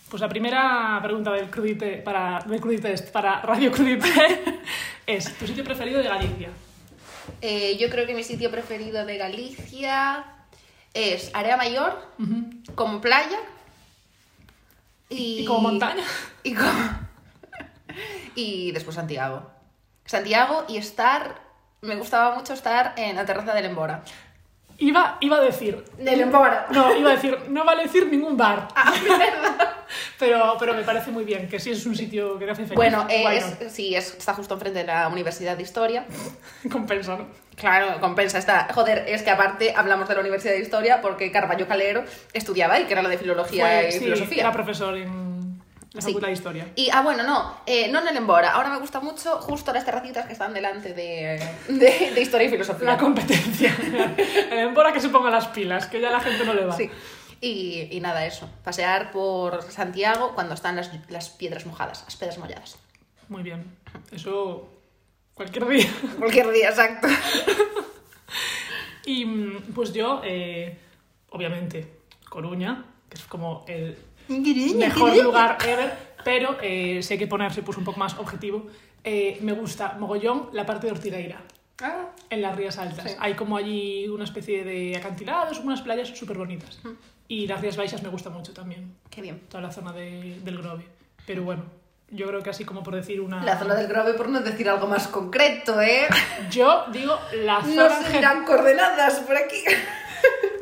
Pues 0.10 0.22
la 0.22 0.30
primera 0.30 1.00
pregunta 1.04 1.32
del 1.32 1.50
crudite 1.50 1.98
para, 1.98 2.40
del 2.46 2.62
cruditest 2.62 3.12
para 3.12 3.42
Radio 3.42 3.72
Crudite 3.72 4.62
es 5.08 5.36
¿tu 5.38 5.48
sitio 5.48 5.64
preferido 5.64 6.02
de 6.02 6.08
Galicia? 6.08 6.50
Eh, 7.42 7.76
yo 7.78 7.90
creo 7.90 8.06
que 8.06 8.14
mi 8.14 8.24
sitio 8.24 8.52
preferido 8.52 9.06
de 9.06 9.18
Galicia 9.18 10.35
es 10.96 11.30
Area 11.34 11.58
Mayor, 11.58 12.02
como 12.74 13.00
playa 13.02 13.38
y, 15.10 15.42
¿Y 15.42 15.46
como 15.46 15.60
montaña? 15.62 16.04
Y, 16.44 16.56
como- 16.56 16.90
y 18.36 18.72
después 18.72 18.96
Santiago. 18.96 19.52
Santiago 20.06 20.66
y 20.68 20.78
estar, 20.78 21.42
me 21.82 21.96
gustaba 21.96 22.34
mucho 22.36 22.54
estar 22.54 22.94
en 22.98 23.16
la 23.16 23.26
terraza 23.26 23.54
del 23.54 23.66
Embora. 23.66 24.04
Iba, 24.78 25.18
iba 25.22 25.38
a 25.38 25.42
decir... 25.42 25.84
Del. 25.98 26.30
No, 26.30 26.96
iba 26.96 27.12
a 27.12 27.16
decir, 27.16 27.38
no 27.50 27.64
vale 27.64 27.84
decir 27.84 28.08
ningún 28.08 28.36
bar. 28.36 28.68
pero, 30.20 30.56
pero 30.60 30.74
me 30.74 30.84
parece 30.84 31.12
muy 31.12 31.24
bien, 31.24 31.48
que 31.48 31.60
sí 31.60 31.72
es 31.72 31.86
un 31.86 31.96
sitio 31.96 32.38
que 32.38 32.46
te 32.46 32.52
hace 32.52 32.64
feliz. 32.64 32.76
Bueno, 32.76 33.08
eh, 33.10 33.42
sí, 33.70 33.96
es, 33.96 34.16
está 34.16 34.34
justo 34.34 34.54
enfrente 34.54 34.80
de 34.80 34.86
la 34.86 35.08
Universidad 35.08 35.56
de 35.56 35.64
Historia. 35.64 36.06
Compensa, 36.72 37.18
¿no? 37.18 37.28
Claro, 37.56 38.02
compensa. 38.02 38.38
Está, 38.38 38.68
joder, 38.74 39.06
es 39.08 39.24
que 39.24 39.32
aparte 39.32 39.74
hablamos 39.76 40.10
de 40.10 40.16
la 40.16 40.20
Universidad 40.20 40.54
de 40.54 40.60
Historia 40.60 41.00
porque 41.02 41.32
Carballo 41.32 41.68
Calero 41.70 42.04
estudiaba 42.34 42.74
ahí, 42.74 42.84
que 42.84 42.92
era 42.92 43.02
la 43.02 43.08
de 43.08 43.18
Filología 43.18 43.66
Fue- 43.66 43.88
y 43.88 43.92
sí, 43.94 44.00
Filosofía. 44.00 44.42
Era 44.42 44.52
profesor 44.52 44.98
en 44.98 45.35
la 45.96 46.02
Sí. 46.02 46.08
Facultad 46.08 46.28
de 46.28 46.34
Historia. 46.34 46.72
Y, 46.76 46.90
ah, 46.92 47.02
bueno, 47.02 47.24
no, 47.24 47.58
eh, 47.66 47.88
no 47.90 48.02
en 48.02 48.08
el 48.10 48.18
Embora. 48.18 48.52
Ahora 48.52 48.70
me 48.70 48.80
gusta 48.80 49.00
mucho 49.00 49.38
justo 49.42 49.74
las 49.74 49.86
terracitas 49.86 50.26
que 50.28 50.34
están 50.34 50.54
delante 50.54 50.94
de, 50.94 51.42
de, 51.70 52.12
de 52.14 52.22
Historia 52.22 52.48
y 52.48 52.50
Filosofía. 52.52 52.86
La 52.86 52.98
competencia. 52.98 53.76
El 54.52 54.60
Embora 54.60 54.92
que 54.94 55.00
se 55.00 55.10
ponga 55.10 55.30
las 55.30 55.48
pilas, 55.48 55.88
que 55.88 56.00
ya 56.02 56.12
la 56.12 56.20
gente 56.20 56.46
no 56.46 56.54
le 56.54 56.66
va. 56.66 56.76
Sí. 56.76 56.90
Y, 57.42 57.88
y 57.92 58.00
nada, 58.02 58.26
eso. 58.26 58.50
Pasear 58.64 59.12
por 59.12 59.64
Santiago 59.64 60.34
cuando 60.36 60.54
están 60.54 60.76
las, 60.76 60.92
las 61.10 61.30
piedras 61.30 61.66
mojadas, 61.66 62.04
las 62.04 62.16
piedras 62.16 62.38
molladas. 62.38 62.78
Muy 63.30 63.44
bien. 63.44 63.76
Eso 64.12 64.70
cualquier 65.34 65.66
día. 65.68 65.88
Cualquier 66.18 66.52
día, 66.52 66.70
exacto. 66.70 67.08
Y 69.06 69.26
mm, 69.26 69.74
pues 69.74 69.94
yo, 69.94 70.22
eh, 70.24 70.78
obviamente, 71.30 72.00
Coruña, 72.30 72.86
que 73.10 73.18
es 73.18 73.24
como 73.26 73.64
el 73.68 73.98
mejor 74.28 75.16
lugar 75.18 75.58
ever, 75.66 75.94
pero 76.24 76.58
eh, 76.62 77.02
hay 77.10 77.18
que 77.18 77.28
ponerse 77.28 77.62
pues, 77.62 77.78
un 77.78 77.84
poco 77.84 78.00
más 78.00 78.18
objetivo, 78.18 78.68
eh, 79.04 79.38
me 79.42 79.54
gusta 79.54 79.96
mogollón 80.00 80.50
la 80.54 80.66
parte 80.66 80.88
de 80.88 80.94
Ortigueira, 80.94 81.42
Ah, 81.82 82.06
en 82.30 82.42
las 82.42 82.56
Rías 82.56 82.78
Altas. 82.78 83.12
Sí. 83.12 83.18
Hay 83.20 83.34
como 83.34 83.58
allí 83.58 84.08
una 84.08 84.24
especie 84.24 84.64
de 84.64 84.96
acantilados, 84.96 85.60
unas 85.60 85.82
playas 85.82 86.08
súper 86.08 86.38
bonitas. 86.38 86.80
Y 87.28 87.48
las 87.48 87.60
Rías 87.60 87.76
Baixas 87.76 88.02
me 88.02 88.08
gusta 88.08 88.30
mucho 88.30 88.54
también, 88.54 88.96
qué 89.10 89.22
bien. 89.22 89.42
toda 89.50 89.62
la 89.62 89.72
zona 89.72 89.92
de- 89.92 90.40
del 90.42 90.58
Grove. 90.60 90.86
Pero 91.28 91.44
bueno, 91.44 91.64
yo 92.12 92.28
creo 92.28 92.42
que 92.42 92.50
así 92.52 92.64
como 92.64 92.82
por 92.82 92.96
decir 92.96 93.20
una... 93.20 93.44
La 93.44 93.60
zona 93.60 93.76
del 93.76 93.88
Grove, 93.88 94.14
por 94.14 94.30
no 94.30 94.40
decir 94.40 94.70
algo 94.70 94.88
más 94.88 95.10
concreto, 95.10 95.82
¿eh? 95.82 96.08
Yo 96.50 96.86
digo 96.94 97.20
la 97.44 97.60
No 97.60 97.66
zona... 97.68 97.90
se 97.98 98.04
gen- 98.06 98.14
dirán 98.22 98.46
coordenadas 98.46 99.20
por 99.20 99.36
aquí. 99.36 99.62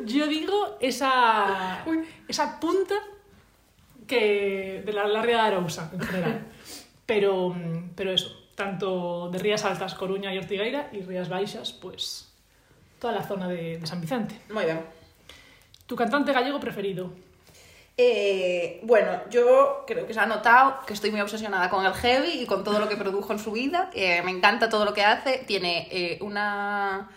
Yo 0.04 0.26
digo 0.26 0.76
esa, 0.80 1.84
esa 2.28 2.58
punta 2.58 2.94
que 4.06 4.82
de 4.84 4.92
la, 4.92 5.06
la 5.06 5.22
Ría 5.22 5.36
de 5.36 5.42
Arousa, 5.42 5.90
en 5.92 6.00
general. 6.00 6.46
Pero, 7.06 7.54
pero 7.94 8.12
eso, 8.12 8.34
tanto 8.54 9.28
de 9.28 9.38
Rías 9.38 9.62
Altas, 9.66 9.94
Coruña 9.94 10.32
y 10.32 10.38
Ortigueira, 10.38 10.88
y 10.90 11.02
Rías 11.02 11.28
Baixas, 11.28 11.70
pues 11.70 12.32
toda 12.98 13.12
la 13.12 13.22
zona 13.22 13.46
de, 13.46 13.76
de 13.76 13.86
San 13.86 14.00
Vicente. 14.00 14.40
Muy 14.48 14.64
bien. 14.64 14.80
¿Tu 15.86 15.94
cantante 15.94 16.32
gallego 16.32 16.58
preferido? 16.58 17.10
Eh, 17.96 18.80
bueno, 18.82 19.20
yo 19.30 19.84
creo 19.86 20.06
que 20.06 20.14
se 20.14 20.20
ha 20.20 20.26
notado 20.26 20.80
que 20.86 20.94
estoy 20.94 21.10
muy 21.10 21.20
obsesionada 21.20 21.70
con 21.70 21.84
el 21.84 21.92
heavy 21.92 22.42
y 22.42 22.46
con 22.46 22.64
todo 22.64 22.80
lo 22.80 22.88
que 22.88 22.96
produjo 22.96 23.32
en 23.32 23.38
su 23.38 23.52
vida. 23.52 23.90
Eh, 23.94 24.20
me 24.22 24.32
encanta 24.32 24.68
todo 24.68 24.84
lo 24.84 24.94
que 24.94 25.04
hace. 25.04 25.44
Tiene 25.46 25.88
eh, 25.90 26.18
una, 26.20 27.08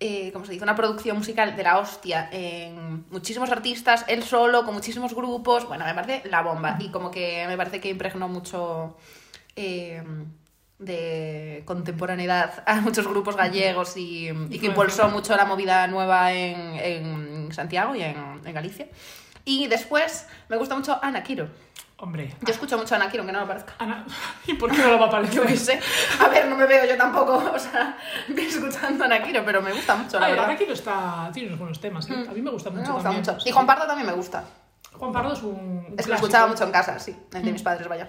eh, 0.00 0.30
¿cómo 0.32 0.46
se 0.46 0.52
dice? 0.52 0.64
Una 0.64 0.74
producción 0.74 1.18
musical 1.18 1.54
de 1.54 1.62
la 1.62 1.78
hostia 1.78 2.28
en 2.32 3.04
muchísimos 3.10 3.50
artistas, 3.50 4.04
él 4.08 4.22
solo, 4.22 4.64
con 4.64 4.74
muchísimos 4.74 5.14
grupos. 5.14 5.68
Bueno, 5.68 5.84
me 5.84 5.94
parece 5.94 6.28
la 6.28 6.40
bomba. 6.42 6.76
Y 6.80 6.90
como 6.90 7.10
que 7.10 7.44
me 7.46 7.56
parece 7.56 7.80
que 7.80 7.90
impregnó 7.90 8.26
mucho 8.26 8.96
eh, 9.56 10.02
de 10.78 11.62
contemporaneidad 11.66 12.64
a 12.66 12.80
muchos 12.80 13.06
grupos 13.06 13.36
gallegos 13.36 13.96
y, 13.98 14.28
y 14.48 14.58
que 14.58 14.66
impulsó 14.66 15.10
mucho 15.10 15.36
la 15.36 15.44
movida 15.44 15.86
nueva 15.86 16.32
en, 16.32 16.76
en 16.76 17.52
Santiago 17.52 17.94
y 17.94 18.02
en, 18.02 18.16
en 18.44 18.54
Galicia. 18.54 18.88
Y 19.44 19.66
después 19.66 20.26
me 20.48 20.56
gusta 20.56 20.74
mucho 20.74 20.98
Ana 21.02 21.22
Quiro. 21.22 21.48
Hombre, 22.02 22.34
Yo 22.40 22.52
escucho 22.52 22.78
mucho 22.78 22.94
a 22.94 22.96
Ana 22.96 23.10
Quiro, 23.10 23.22
aunque 23.22 23.32
no 23.32 23.40
me 23.40 23.46
parezca. 23.46 23.74
Ana... 23.78 24.06
¿Y 24.46 24.54
por 24.54 24.70
qué 24.70 24.78
no 24.78 24.88
lo 24.92 24.98
va 24.98 25.06
a 25.06 25.10
parecer? 25.10 25.34
Yo 25.36 25.42
qué 25.46 25.56
sé. 25.56 25.78
A 26.18 26.28
ver, 26.28 26.46
no 26.48 26.56
me 26.56 26.64
veo 26.64 26.86
yo 26.86 26.96
tampoco, 26.96 27.34
o 27.54 27.58
sea, 27.58 27.96
escuchando 28.34 29.04
a 29.04 29.06
Ana 29.06 29.22
Quiro, 29.22 29.42
pero 29.44 29.60
me 29.60 29.70
gusta 29.72 29.96
mucho, 29.96 30.18
la 30.18 30.28
verdad. 30.28 30.44
Ana 30.46 30.56
Quiro 30.56 30.72
está... 30.72 31.30
tiene 31.32 31.48
unos 31.48 31.58
buenos 31.58 31.78
temas, 31.80 32.08
¿eh? 32.08 32.14
A 32.28 32.32
mí 32.32 32.40
me 32.40 32.50
gusta 32.50 32.70
Me 32.70 32.80
mucho 32.80 32.94
gusta 32.94 33.10
también. 33.10 33.34
mucho. 33.34 33.48
Y 33.48 33.52
Juan 33.52 33.66
Pardo 33.66 33.86
también 33.86 34.06
me 34.06 34.14
gusta. 34.14 34.44
Juan 34.92 35.12
Pardo 35.12 35.32
es 35.34 35.42
un 35.42 35.94
Es 35.98 36.04
que 36.06 36.10
lo 36.10 36.14
escuchaba 36.16 36.46
mucho 36.46 36.64
en 36.64 36.70
casa, 36.72 36.98
sí, 36.98 37.14
el 37.34 37.42
de 37.44 37.52
mis 37.52 37.62
padres, 37.62 37.86
vaya. 37.86 38.08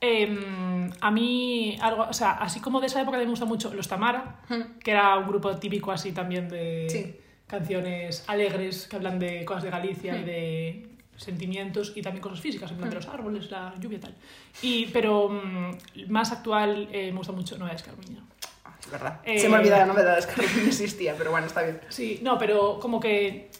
Eh, 0.00 0.88
a 1.00 1.10
mí, 1.10 1.76
algo, 1.82 2.06
o 2.08 2.12
sea, 2.12 2.32
así 2.34 2.60
como 2.60 2.80
de 2.80 2.86
esa 2.86 3.00
época 3.02 3.18
me 3.18 3.26
gusta 3.26 3.46
mucho 3.46 3.74
Los 3.74 3.88
Tamara, 3.88 4.36
que 4.84 4.92
era 4.92 5.16
un 5.18 5.26
grupo 5.26 5.56
típico 5.56 5.90
así 5.90 6.12
también 6.12 6.48
de 6.48 6.86
Sí. 6.88 7.20
canciones 7.48 8.22
alegres 8.28 8.86
que 8.86 8.94
hablan 8.94 9.18
de 9.18 9.44
cosas 9.44 9.64
de 9.64 9.70
Galicia 9.70 10.16
y 10.16 10.22
de 10.24 10.88
sentimientos 11.18 11.92
y 11.94 12.00
también 12.02 12.22
cosas 12.22 12.40
físicas, 12.40 12.70
en 12.70 12.78
plan 12.78 12.88
de 12.88 12.96
los 12.96 13.06
árboles, 13.08 13.50
la 13.50 13.74
lluvia 13.78 13.98
y 13.98 14.00
tal. 14.00 14.14
Y, 14.62 14.86
pero 14.86 15.28
mm, 15.28 15.72
más 16.10 16.32
actual 16.32 16.88
eh, 16.92 17.10
me 17.12 17.18
gusta 17.18 17.32
mucho 17.32 17.58
Novedades 17.58 17.82
Carmiña. 17.82 18.22
Es 18.80 18.90
verdad. 18.90 19.20
Eh, 19.24 19.38
Se 19.38 19.48
me 19.48 19.56
olvidaba 19.58 19.80
la 19.86 19.92
novedad, 19.92 20.18
es 20.18 20.26
que 20.26 20.40
no 20.60 20.66
existía, 20.68 21.14
pero 21.18 21.30
bueno, 21.32 21.46
está 21.46 21.62
bien. 21.62 21.80
Sí, 21.88 22.20
no, 22.22 22.38
pero 22.38 22.78
como 22.80 23.00
que 23.00 23.50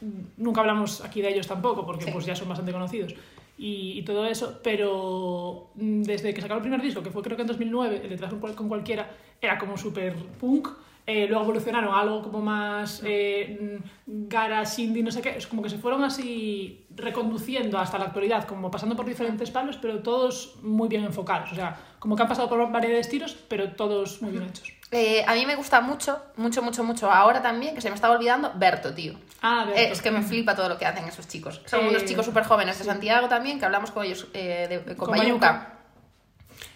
mm, 0.00 0.42
nunca 0.42 0.60
hablamos 0.60 1.02
aquí 1.04 1.20
de 1.20 1.28
ellos 1.30 1.46
tampoco, 1.46 1.84
porque 1.84 2.04
Sí. 2.06 2.10
pues 2.12 2.24
ya 2.24 2.34
son 2.36 2.48
bastante 2.48 2.72
conocidos 2.72 3.14
y, 3.58 3.98
y 3.98 4.02
todo 4.02 4.24
eso, 4.24 4.60
pero 4.62 5.70
mm, 5.74 6.02
desde 6.02 6.32
que 6.32 6.40
sacaron 6.40 6.58
el 6.62 6.68
primer 6.70 6.80
disco, 6.80 7.02
que 7.02 7.10
fue 7.10 7.22
creo 7.22 7.36
que 7.36 7.42
en 7.42 7.48
2009, 7.48 8.00
el 8.04 8.08
detrás 8.10 8.32
con 8.54 8.68
cualquiera, 8.68 9.10
era 9.40 9.58
como 9.58 9.76
súper 9.76 10.14
punk, 10.40 10.68
eh, 11.10 11.26
luego 11.26 11.44
evolucionaron 11.44 11.94
a 11.94 12.00
algo 12.00 12.20
como 12.20 12.42
más 12.42 13.00
eh, 13.02 13.80
garage, 14.06 14.82
indie, 14.82 15.02
no 15.02 15.10
sé 15.10 15.22
qué, 15.22 15.38
es 15.38 15.46
como 15.46 15.62
que 15.62 15.70
se 15.70 15.78
fueron 15.78 16.04
así 16.04 16.84
reconduciendo 16.94 17.78
hasta 17.78 17.96
la 17.96 18.04
actualidad, 18.04 18.44
como 18.44 18.70
pasando 18.70 18.94
por 18.94 19.06
diferentes 19.06 19.50
palos, 19.50 19.78
pero 19.80 20.00
todos 20.02 20.56
muy 20.62 20.86
bien 20.86 21.04
enfocados, 21.04 21.50
o 21.52 21.54
sea, 21.54 21.80
como 21.98 22.14
que 22.14 22.20
han 22.20 22.28
pasado 22.28 22.50
por 22.50 22.70
variedad 22.70 22.96
de 22.96 23.00
estilos, 23.00 23.34
pero 23.48 23.72
todos 23.72 24.20
muy 24.20 24.32
bien 24.32 24.44
hechos. 24.44 24.70
Eh, 24.90 25.24
a 25.26 25.32
mí 25.32 25.46
me 25.46 25.56
gusta 25.56 25.80
mucho, 25.80 26.20
mucho, 26.36 26.60
mucho, 26.60 26.84
mucho, 26.84 27.10
ahora 27.10 27.40
también, 27.40 27.74
que 27.74 27.80
se 27.80 27.88
me 27.88 27.94
estaba 27.94 28.14
olvidando, 28.14 28.52
Berto, 28.56 28.92
tío. 28.92 29.14
Ah, 29.40 29.64
Berto. 29.64 29.80
Eh, 29.80 29.90
es 29.90 30.02
que 30.02 30.10
me 30.10 30.20
flipa 30.20 30.54
todo 30.54 30.68
lo 30.68 30.76
que 30.76 30.84
hacen 30.84 31.08
esos 31.08 31.26
chicos. 31.26 31.62
Son 31.64 31.86
unos 31.86 32.04
chicos 32.04 32.26
súper 32.26 32.44
jóvenes 32.44 32.78
de 32.78 32.84
Santiago 32.84 33.28
también, 33.28 33.58
que 33.58 33.64
hablamos 33.64 33.92
con 33.92 34.04
ellos, 34.04 34.30
de. 34.30 34.94
Bayuca. 34.98 35.77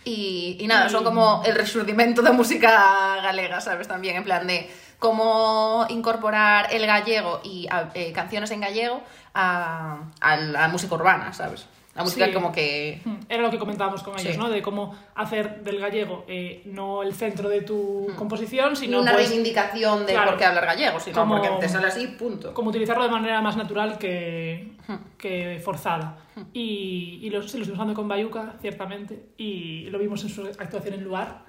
Y, 0.04 0.64
nada, 0.66 0.88
son 0.88 1.04
como 1.04 1.42
el 1.44 1.54
resurgimiento 1.54 2.22
de 2.22 2.32
música 2.32 3.16
galega, 3.22 3.60
¿sabes? 3.60 3.86
También, 3.86 4.16
en 4.16 4.24
plan 4.24 4.46
de 4.46 4.68
cómo 4.98 5.86
incorporar 5.88 6.68
el 6.72 6.86
gallego 6.86 7.40
y 7.44 7.68
eh, 7.94 8.12
canciones 8.12 8.50
en 8.50 8.60
gallego 8.60 9.02
a, 9.34 9.98
a 10.20 10.36
la 10.36 10.68
música 10.68 10.94
urbana, 10.94 11.32
¿sabes? 11.32 11.66
La 11.94 12.04
música 12.04 12.24
Sí. 12.26 12.32
como 12.32 12.50
que... 12.52 13.00
Mm, 13.04 13.14
Era 13.28 13.42
lo 13.42 13.50
que 13.50 13.58
comentábamos 13.58 14.02
con 14.02 14.18
ellos, 14.18 14.32
Sí. 14.32 14.38
¿no? 14.38 14.48
De 14.48 14.62
cómo 14.62 14.96
hacer 15.14 15.62
del 15.62 15.78
gallego 15.78 16.24
eh, 16.26 16.62
no 16.64 17.02
el 17.02 17.12
centro 17.14 17.50
de 17.50 17.60
tu 17.60 18.08
composición, 18.16 18.70
Ni 18.70 18.76
sino 18.76 19.00
una 19.02 19.12
pues, 19.12 19.28
reivindicación 19.28 20.06
de 20.06 20.12
claro. 20.14 20.30
por 20.30 20.38
qué 20.38 20.44
hablar 20.46 20.64
gallego, 20.64 20.98
sino 21.00 21.16
Como- 21.18 21.34
porque 21.36 21.50
te 21.60 21.68
sale 21.68 21.88
así, 21.88 22.06
punto. 22.06 22.54
como 22.54 22.70
utilizarlo 22.70 23.04
de 23.04 23.10
manera 23.10 23.42
más 23.42 23.56
natural 23.58 23.98
que, 23.98 24.72
que 25.18 25.60
forzada. 25.62 26.16
Y, 26.54 27.18
y 27.22 27.28
lo, 27.30 27.42
sí, 27.42 27.58
lo 27.58 27.62
estoy 27.64 27.74
usando 27.74 27.92
con 27.92 28.08
Bayuca, 28.08 28.54
ciertamente, 28.62 29.26
y 29.36 29.90
lo 29.90 29.98
vimos 29.98 30.22
en 30.24 30.30
su 30.30 30.46
actuación 30.46 30.94
en 30.94 31.04
Luar, 31.04 31.44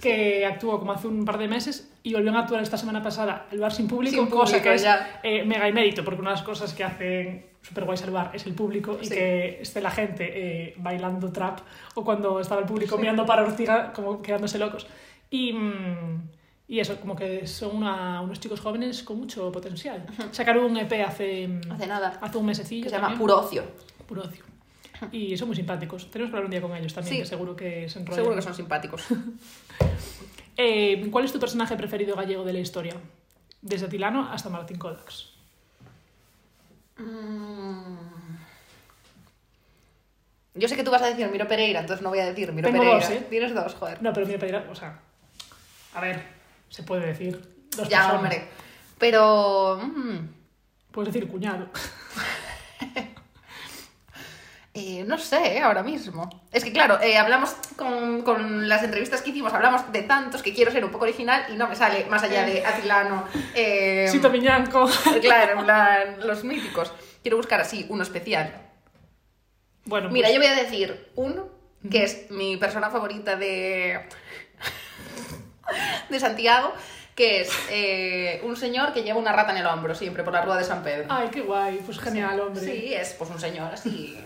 que 0.00 0.44
actuó 0.44 0.80
como 0.80 0.90
hace 0.92 1.06
un 1.06 1.24
par 1.24 1.38
de 1.38 1.46
meses 1.46 1.92
y 2.02 2.12
volvió 2.14 2.32
a 2.34 2.40
actuar 2.40 2.60
esta 2.62 2.76
semana 2.76 3.00
pasada 3.00 3.46
el 3.52 3.58
Luar 3.58 3.72
sin 3.72 3.86
público, 3.86 4.16
Sin 4.16 4.26
cosa 4.26 4.54
público, 4.56 4.64
que 4.70 4.74
es 4.74 4.82
ya. 4.82 5.20
eh, 5.22 5.44
mega 5.44 5.68
inédito, 5.68 6.04
porque 6.04 6.20
una 6.20 6.30
de 6.30 6.36
las 6.36 6.44
cosas 6.44 6.74
que 6.74 6.82
hacen 6.82 7.46
super 7.66 7.84
guays 7.84 8.02
al 8.02 8.10
Luar 8.10 8.30
es 8.34 8.46
el 8.46 8.54
público 8.54 8.98
y 9.00 9.06
Sí. 9.06 9.14
que 9.14 9.58
esté 9.62 9.80
la 9.80 9.90
gente 9.90 10.24
eh, 10.68 10.74
bailando 10.76 11.32
trap 11.32 11.60
o 11.94 12.04
cuando 12.04 12.38
estaba 12.38 12.60
el 12.60 12.66
público 12.66 12.98
mirando 12.98 13.24
para 13.26 13.42
Ortiga 13.42 13.92
como 13.92 14.20
quedándose 14.22 14.58
locos. 14.58 14.86
Y, 15.30 15.52
mm, 15.54 16.28
y 16.68 16.80
eso, 16.80 17.00
como 17.00 17.16
que 17.16 17.46
son 17.46 17.76
una- 17.76 18.20
unos 18.20 18.38
chicos 18.40 18.60
jóvenes 18.60 19.02
con 19.02 19.18
mucho 19.18 19.50
potencial. 19.50 20.06
Sacaron 20.30 20.64
un 20.64 20.76
EP 20.76 21.02
hace, 21.02 21.48
mm, 21.48 21.72
Hace 21.72 21.86
nada. 21.86 22.18
hace 22.20 22.38
un 22.38 22.46
mesecillo. 22.46 22.84
Que 22.84 22.90
se 22.90 22.96
llama 22.96 23.08
también. 23.08 23.20
Puro 23.20 23.38
Ocio. 23.40 23.62
Puro 24.06 24.22
ocio. 24.22 24.44
Y 25.10 25.36
son 25.36 25.48
muy 25.48 25.56
simpáticos. 25.56 26.10
Tenemos 26.10 26.30
que 26.30 26.36
hablar 26.36 26.44
un 26.44 26.50
día 26.50 26.60
con 26.62 26.74
ellos 26.76 26.94
también, 26.94 27.16
Sí. 27.16 27.20
que 27.22 27.26
seguro 27.26 27.56
que 27.56 27.88
se 27.88 27.98
enrollan. 27.98 28.16
Seguro 28.22 28.36
que 28.36 28.42
son 28.42 28.54
simpáticos. 28.54 29.02
Eh, 30.56 31.08
¿Cuál 31.10 31.24
es 31.24 31.32
tu 31.32 31.40
personaje 31.40 31.76
preferido 31.76 32.14
gallego 32.14 32.44
de 32.44 32.52
la 32.52 32.60
historia? 32.60 32.94
Desde 33.60 33.88
Tilano 33.88 34.28
hasta 34.30 34.48
Martín 34.50 34.78
Kodax. 34.78 35.33
Mm. 36.96 37.96
Yo 40.56 40.68
sé 40.68 40.76
que 40.76 40.84
tú 40.84 40.90
vas 40.92 41.02
a 41.02 41.06
decir 41.06 41.28
Miro 41.28 41.48
Pereira, 41.48 41.80
entonces 41.80 42.02
no 42.02 42.10
voy 42.10 42.20
a 42.20 42.26
decir 42.26 42.52
Miro 42.52 42.68
Tengo 42.68 42.82
Pereira. 42.82 43.00
dos, 43.08 43.16
¿eh? 43.16 43.26
Tienes 43.28 43.54
dos, 43.54 43.74
joder. 43.74 44.00
No, 44.02 44.12
pero 44.12 44.26
mira, 44.26 44.38
Pereira, 44.38 44.64
o 44.70 44.74
sea, 44.74 45.00
a 45.94 46.00
ver, 46.00 46.22
se 46.68 46.82
puede 46.84 47.06
decir 47.06 47.40
dos 47.76 47.88
ya, 47.88 47.98
personas. 47.98 48.14
hombre. 48.22 48.48
Pero. 48.98 49.78
mm, 49.82 50.18
Puedes 50.92 51.12
decir 51.12 51.28
cuñado. 51.28 51.68
eh, 54.76 55.04
no 55.06 55.18
sé, 55.18 55.56
eh, 55.56 55.62
ahora 55.62 55.84
mismo. 55.84 56.28
Es 56.50 56.64
que, 56.64 56.72
claro, 56.72 57.00
eh, 57.00 57.16
hablamos 57.16 57.50
con, 57.76 58.22
con 58.22 58.68
las 58.68 58.82
entrevistas 58.82 59.22
que 59.22 59.30
hicimos, 59.30 59.52
hablamos 59.54 59.92
de 59.92 60.02
tantos 60.02 60.42
que 60.42 60.52
quiero 60.52 60.72
ser 60.72 60.84
un 60.84 60.90
poco 60.90 61.04
original 61.04 61.44
y 61.48 61.52
no 61.52 61.68
me 61.68 61.76
sale 61.76 62.06
más 62.06 62.24
allá 62.24 62.44
de 62.44 62.66
Atilano. 62.66 63.24
Eh, 63.54 64.08
Sito 64.10 64.30
Miñanco. 64.30 64.88
claro, 65.20 65.60
en 65.60 65.64
plan, 65.64 66.26
los 66.26 66.42
míticos. 66.42 66.92
Quiero 67.22 67.36
buscar 67.36 67.60
así 67.60 67.86
uno 67.88 68.02
especial. 68.02 68.52
Bueno, 69.84 70.10
Mira, 70.10 70.26
pues, 70.26 70.34
yo 70.34 70.40
voy 70.40 70.50
a 70.50 70.60
decir 70.60 71.12
uno, 71.14 71.48
que 71.88 72.02
es 72.02 72.30
mi 72.30 72.56
persona 72.56 72.90
favorita 72.90 73.36
de, 73.36 74.00
de 76.08 76.20
Santiago, 76.20 76.72
que 77.14 77.42
es 77.42 77.52
eh, 77.70 78.40
un 78.42 78.56
señor 78.56 78.92
que 78.92 79.04
lleva 79.04 79.20
una 79.20 79.30
rata 79.30 79.52
en 79.52 79.58
el 79.58 79.66
hombro 79.66 79.94
siempre 79.94 80.24
por 80.24 80.32
la 80.32 80.42
Rúa 80.42 80.58
de 80.58 80.64
San 80.64 80.82
Pedro. 80.82 81.06
Ay, 81.10 81.28
qué 81.30 81.42
guay. 81.42 81.80
Pues 81.84 82.00
genial, 82.00 82.40
hombre. 82.40 82.64
Sí, 82.64 82.92
es 82.92 83.12
pues 83.12 83.30
un 83.30 83.38
señor 83.38 83.72
así, 83.72 84.18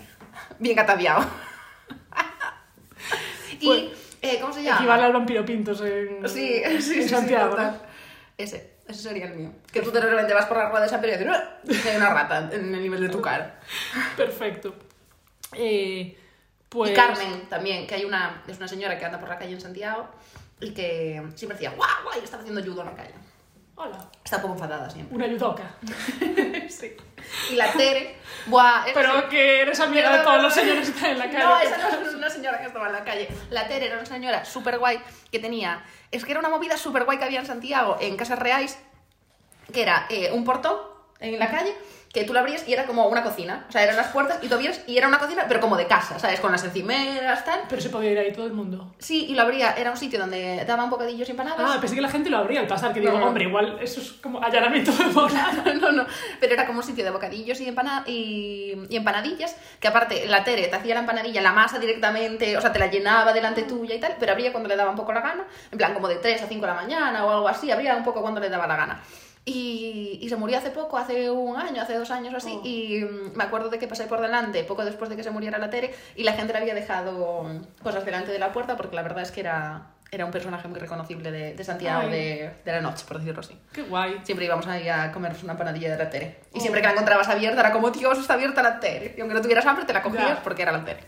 bien 0.58 0.76
cataviado. 0.76 1.20
y, 3.60 3.92
eh, 4.22 4.38
¿cómo 4.40 4.52
se 4.52 4.62
llama? 4.62 4.78
Equivale 4.78 5.04
al 5.04 5.12
vampiro 5.12 5.44
Pintos 5.44 5.80
en, 5.80 6.28
Sí, 6.28 6.34
sí, 6.34 6.62
en 6.64 6.82
sí, 6.82 7.02
sí, 7.02 7.08
Santiago. 7.08 7.56
Ese, 8.36 8.74
ese 8.86 9.02
sería 9.02 9.26
el 9.26 9.34
mío. 9.34 9.52
Que 9.72 9.82
tú 9.82 9.90
de 9.90 10.00
repente 10.00 10.34
vas 10.34 10.46
por 10.46 10.56
la 10.56 10.68
Rúa 10.68 10.80
de 10.80 10.88
San 10.88 11.00
Pedro 11.00 11.32
y 11.64 11.68
dices, 11.68 11.84
y 11.84 11.88
hay 11.88 11.96
una 11.96 12.10
rata 12.10 12.48
en 12.52 12.74
el 12.74 12.82
nivel 12.82 13.00
de 13.00 13.08
tu 13.08 13.20
cara. 13.20 13.60
Perfecto. 14.16 14.74
Eh, 15.54 16.16
pues... 16.68 16.90
Y 16.90 16.94
Carmen 16.94 17.48
también, 17.48 17.86
que 17.86 17.94
hay 17.94 18.04
una, 18.04 18.42
es 18.46 18.58
una 18.58 18.68
señora 18.68 18.98
que 18.98 19.04
anda 19.04 19.18
por 19.18 19.28
la 19.28 19.38
calle 19.38 19.52
en 19.52 19.60
Santiago 19.60 20.08
y 20.60 20.72
que 20.72 21.22
siempre 21.34 21.56
decía, 21.56 21.70
guau, 21.70 21.88
guau, 22.04 22.20
y 22.20 22.24
estaba 22.24 22.42
haciendo 22.42 22.62
judo 22.62 22.82
en 22.82 22.88
la 22.88 22.94
calle. 22.94 23.14
Hola. 23.80 23.98
Está 24.24 24.36
un 24.36 24.42
poco 24.42 24.54
enfadada 24.54 24.90
siempre. 24.90 25.14
Una 25.14 25.26
yudoka. 25.28 25.62
sí. 26.68 26.96
Y 27.50 27.54
la 27.54 27.70
Tere, 27.72 28.16
buah, 28.46 28.84
esa 28.86 28.94
Pero 28.94 29.20
sí- 29.20 29.26
que 29.30 29.60
eres 29.62 29.78
amiga 29.78 30.16
de 30.16 30.24
todos 30.24 30.42
los 30.42 30.52
señores 30.52 30.90
que 30.90 30.96
están 30.96 31.10
en 31.12 31.18
la 31.20 31.30
calle. 31.30 31.38
No, 31.38 31.58
esa 31.60 31.76
no 32.00 32.08
es 32.08 32.14
una 32.14 32.28
señora 32.28 32.58
que 32.58 32.66
estaba 32.66 32.86
en 32.88 32.92
la 32.92 33.04
calle. 33.04 33.28
La 33.50 33.68
Tere 33.68 33.86
era 33.86 33.96
una 33.96 34.06
señora 34.06 34.44
súper 34.44 34.78
guay 34.78 35.00
que 35.30 35.38
tenía. 35.38 35.84
Es 36.10 36.24
que 36.24 36.32
era 36.32 36.40
una 36.40 36.48
movida 36.48 36.76
súper 36.76 37.04
guay 37.04 37.18
que 37.18 37.24
había 37.24 37.38
en 37.38 37.46
Santiago, 37.46 37.96
en 38.00 38.16
Casas 38.16 38.40
Reais, 38.40 38.78
que 39.72 39.82
era 39.82 40.06
eh, 40.10 40.32
un 40.32 40.44
portón 40.44 40.76
en 41.20 41.38
la 41.38 41.48
calle 41.50 41.74
que 42.12 42.24
tú 42.24 42.32
la 42.32 42.40
abrías 42.40 42.66
y 42.66 42.72
era 42.72 42.84
como 42.86 43.06
una 43.06 43.22
cocina. 43.22 43.66
O 43.68 43.72
sea, 43.72 43.82
eran 43.82 43.96
las 43.96 44.08
puertas 44.08 44.38
y 44.42 44.48
tú 44.48 44.54
abrías 44.54 44.80
y 44.86 44.96
era 44.96 45.08
una 45.08 45.18
cocina, 45.18 45.44
pero 45.46 45.60
como 45.60 45.76
de 45.76 45.86
casa, 45.86 46.18
¿sabes? 46.18 46.40
Con 46.40 46.50
las 46.50 46.64
encimeras, 46.64 47.44
tal. 47.44 47.60
Pero 47.68 47.82
se 47.82 47.90
podía 47.90 48.12
ir 48.12 48.18
ahí 48.18 48.32
todo 48.32 48.46
el 48.46 48.54
mundo. 48.54 48.94
Sí, 48.98 49.26
y 49.26 49.34
lo 49.34 49.42
abría, 49.42 49.72
era 49.72 49.90
un 49.90 49.96
sitio 49.96 50.18
donde 50.18 50.64
daban 50.66 50.88
bocadillos 50.88 51.28
y 51.28 51.32
empanadas. 51.32 51.60
Ah, 51.76 51.78
pensé 51.80 51.94
que 51.94 52.00
la 52.00 52.08
gente 52.08 52.30
lo 52.30 52.38
abría 52.38 52.60
al 52.60 52.66
pasar, 52.66 52.92
que 52.94 53.00
digo, 53.00 53.12
No, 53.12 53.20
no. 53.20 53.26
hombre, 53.28 53.44
igual 53.44 53.78
eso 53.82 54.00
es 54.00 54.12
como 54.12 54.42
allanamiento 54.42 54.90
de 54.92 55.04
morada. 55.06 55.74
no, 55.80 55.92
no, 55.92 56.06
pero 56.40 56.54
era 56.54 56.66
como 56.66 56.78
un 56.78 56.84
sitio 56.84 57.04
de 57.04 57.10
bocadillos 57.10 57.60
y, 57.60 57.68
empana- 57.68 58.04
y, 58.06 58.74
y 58.88 58.96
empanadillas, 58.96 59.54
que 59.78 59.88
aparte 59.88 60.26
la 60.26 60.44
Tere 60.44 60.68
te 60.68 60.76
hacía 60.76 60.94
la 60.94 61.00
empanadilla, 61.00 61.42
la 61.42 61.52
masa 61.52 61.78
directamente, 61.78 62.56
o 62.56 62.60
sea, 62.62 62.72
te 62.72 62.78
la 62.78 62.86
llenaba 62.86 63.32
delante 63.34 63.64
tuya 63.64 63.94
y 63.94 64.00
tal, 64.00 64.16
pero 64.18 64.32
abría 64.32 64.50
cuando 64.50 64.68
le 64.68 64.76
daba 64.76 64.90
un 64.90 64.96
poco 64.96 65.12
la 65.12 65.20
gana, 65.20 65.44
en 65.70 65.76
plan 65.78 65.92
como 65.92 66.08
de 66.08 66.16
3 66.16 66.42
a 66.42 66.46
5 66.46 66.60
de 66.62 66.66
la 66.66 66.74
mañana 66.74 67.24
o 67.26 67.30
algo 67.30 67.48
así, 67.48 67.70
abría 67.70 67.94
un 67.96 68.02
poco 68.04 68.22
cuando 68.22 68.40
le 68.40 68.48
daba 68.48 68.66
la 68.66 68.76
gana. 68.76 69.02
Y, 69.48 70.18
y 70.20 70.28
se 70.28 70.36
murió 70.36 70.58
hace 70.58 70.70
poco, 70.70 70.98
hace 70.98 71.30
un 71.30 71.56
año, 71.56 71.80
hace 71.80 71.94
dos 71.94 72.10
años 72.10 72.34
o 72.34 72.36
así, 72.36 72.58
y 72.64 73.00
mm, 73.02 73.34
me 73.36 73.44
acuerdo 73.44 73.70
de 73.70 73.78
que 73.78 73.88
pasé 73.88 74.04
por 74.04 74.20
delante 74.20 74.62
poco 74.64 74.84
después 74.84 75.08
de 75.08 75.16
que 75.16 75.22
se 75.22 75.30
muriera 75.30 75.56
la 75.58 75.70
Tere 75.70 75.94
y 76.16 76.24
la 76.24 76.34
gente 76.34 76.52
le 76.52 76.58
había 76.58 76.74
dejado 76.74 77.46
cosas 77.82 78.04
delante 78.04 78.30
de 78.30 78.38
la 78.38 78.52
puerta 78.52 78.76
porque 78.76 78.94
la 78.96 79.02
verdad 79.02 79.22
es 79.22 79.30
que 79.30 79.40
era, 79.40 79.86
era 80.10 80.26
un 80.26 80.30
personaje 80.32 80.68
muy 80.68 80.78
reconocible 80.78 81.30
de, 81.30 81.54
de 81.54 81.64
Santiago 81.64 82.08
de, 82.08 82.50
de 82.64 82.72
la 82.72 82.80
noche, 82.82 83.04
por 83.08 83.18
decirlo 83.20 83.40
así. 83.40 83.56
Qué 83.72 83.82
guay. 83.84 84.20
Siempre 84.22 84.44
íbamos 84.44 84.66
ahí 84.66 84.86
a 84.88 85.10
comernos 85.12 85.42
una 85.42 85.56
panadilla 85.56 85.90
de 85.92 85.96
la 86.04 86.10
Tere. 86.10 86.40
Y 86.52 86.58
Oh. 86.58 86.60
siempre 86.60 86.80
que 86.82 86.86
la 86.88 86.92
encontrabas 86.92 87.28
abierta 87.28 87.60
era 87.60 87.72
como, 87.72 87.90
Dios, 87.90 88.18
está 88.18 88.34
abierta 88.34 88.62
la 88.62 88.78
Tere. 88.80 89.14
Y 89.16 89.20
aunque 89.20 89.34
no 89.34 89.40
tuvieras 89.40 89.64
hambre, 89.64 89.84
te 89.86 89.92
la 89.94 90.02
cogías 90.02 90.28
Ya. 90.28 90.42
porque 90.42 90.60
era 90.62 90.72
la 90.72 90.84
Tere. 90.84 91.00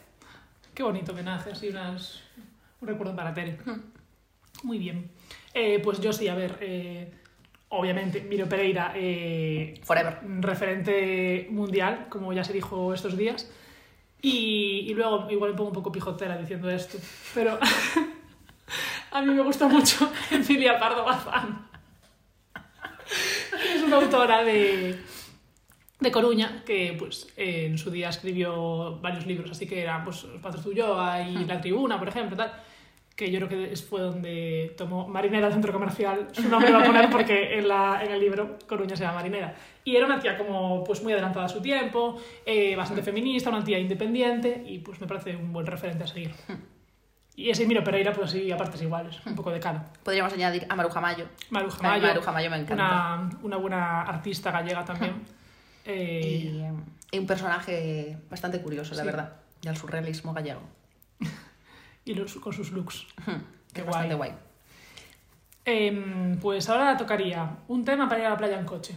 Qué 0.74 0.82
bonito 0.82 1.12
homenaje, 1.12 1.52
así 1.52 1.68
unas... 1.68 2.22
un 2.80 2.88
recuerdo 2.88 3.14
para 3.14 3.34
Tere. 3.34 3.58
Muy 4.62 4.78
bien. 4.78 5.10
Eh, 5.52 5.80
pues 5.82 6.00
yo 6.00 6.12
sí, 6.12 6.28
a 6.28 6.34
ver, 6.34 6.56
eh, 6.60 7.12
obviamente, 7.70 8.20
Miro 8.20 8.48
Pereira, 8.48 8.92
eh, 8.94 9.80
Forever. 9.82 10.18
referente 10.40 11.48
mundial, 11.50 12.06
como 12.08 12.32
ya 12.32 12.44
se 12.44 12.52
dijo 12.52 12.92
estos 12.92 13.16
días. 13.16 13.50
Y, 14.22 14.86
y 14.88 14.94
luego, 14.94 15.30
igual 15.30 15.52
me 15.52 15.56
pongo 15.56 15.70
un 15.70 15.74
poco 15.74 15.92
pijotera 15.92 16.36
diciendo 16.36 16.68
esto, 16.68 16.98
pero 17.34 17.58
a 19.12 19.22
mí 19.22 19.32
me 19.32 19.42
gusta 19.42 19.66
mucho 19.66 20.12
Emilia 20.30 20.78
Pardo 20.78 21.04
Bazán. 21.04 21.66
Es 23.74 23.82
una 23.82 23.96
autora 23.96 24.44
de, 24.44 24.98
de 26.00 26.10
Coruña 26.10 26.62
que 26.66 26.94
pues, 26.98 27.28
en 27.36 27.78
su 27.78 27.90
día 27.90 28.10
escribió 28.10 28.98
varios 29.00 29.26
libros, 29.26 29.50
así 29.50 29.66
que 29.66 29.80
eran 29.80 30.04
pues, 30.04 30.24
Los 30.24 30.42
Patos 30.42 30.66
Ulloa 30.66 31.22
y 31.22 31.44
La 31.46 31.60
Tribuna, 31.60 31.98
por 31.98 32.08
ejemplo, 32.08 32.36
tal, 32.36 32.52
que 33.16 33.30
yo 33.30 33.38
creo 33.38 33.48
que 33.48 33.72
es- 33.72 33.84
fue 33.84 34.00
donde 34.00 34.74
tomó 34.78 35.06
Marinera 35.08 35.46
del 35.46 35.52
Centro 35.54 35.72
Comercial, 35.72 36.28
su 36.32 36.48
nombre 36.48 36.72
va 36.72 36.80
a 36.82 36.84
poner 36.84 37.10
porque 37.10 37.58
en, 37.58 37.68
la, 37.68 38.00
en 38.02 38.10
el 38.12 38.20
libro 38.20 38.56
Coruña 38.66 38.96
se 38.96 39.02
llama 39.04 39.16
Marinera. 39.16 39.54
Y 39.84 39.96
era 39.96 40.06
una 40.06 40.18
tía 40.20 40.38
como 40.38 40.82
pues, 40.84 41.02
muy 41.02 41.12
adelantada 41.12 41.46
a 41.46 41.48
su 41.48 41.60
tiempo, 41.60 42.16
eh, 42.46 42.74
bastante 42.76 43.02
feminista, 43.02 43.50
una 43.50 43.62
tía 43.64 43.78
independiente 43.78 44.62
y 44.66 44.78
pues 44.78 45.00
me 45.00 45.06
parece 45.06 45.36
un 45.36 45.52
buen 45.52 45.66
referente 45.66 46.04
a 46.04 46.06
seguir. 46.06 46.32
Y 47.36 47.48
ese 47.50 47.66
Miro 47.66 47.82
Pereira, 47.84 48.12
pues 48.12 48.30
sí, 48.32 48.50
a 48.52 48.56
partes 48.56 48.82
iguales, 48.82 49.18
un 49.24 49.34
poco 49.34 49.50
de 49.50 49.60
cada. 49.60 49.84
Podríamos 50.02 50.32
añadir 50.32 50.66
a 50.68 50.74
Maruja 50.76 51.00
Mayo. 51.00 51.26
Maruja 51.50 51.78
Ay, 51.82 52.00
Mayo, 52.00 52.12
Maruja 52.14 52.32
Mayo 52.32 52.50
me 52.50 52.56
encanta. 52.56 52.74
Una, 52.74 53.30
una 53.42 53.56
buena 53.56 54.02
artista 54.02 54.50
gallega 54.50 54.84
también. 54.84 55.14
Eh, 55.86 56.20
Y, 56.22 56.58
eh, 56.60 56.72
y 57.12 57.18
un 57.18 57.26
personaje 57.26 58.18
bastante 58.28 58.60
curioso, 58.60 58.94
la 58.94 59.00
Sí. 59.00 59.06
verdad. 59.06 59.32
Del 59.62 59.76
surrealismo 59.78 60.34
gallego. 60.34 60.60
Y 62.04 62.14
los- 62.14 62.34
con 62.36 62.52
sus 62.52 62.70
looks. 62.72 63.06
Qué 63.72 63.82
guay. 63.82 64.12
guay. 64.14 64.32
Em, 65.64 66.38
pues 66.38 66.68
ahora 66.68 66.96
tocaría 66.96 67.48
un 67.68 67.84
tema 67.84 68.08
para 68.08 68.20
ir 68.20 68.26
a 68.26 68.30
la 68.30 68.36
playa 68.36 68.58
en 68.58 68.64
coche. 68.64 68.94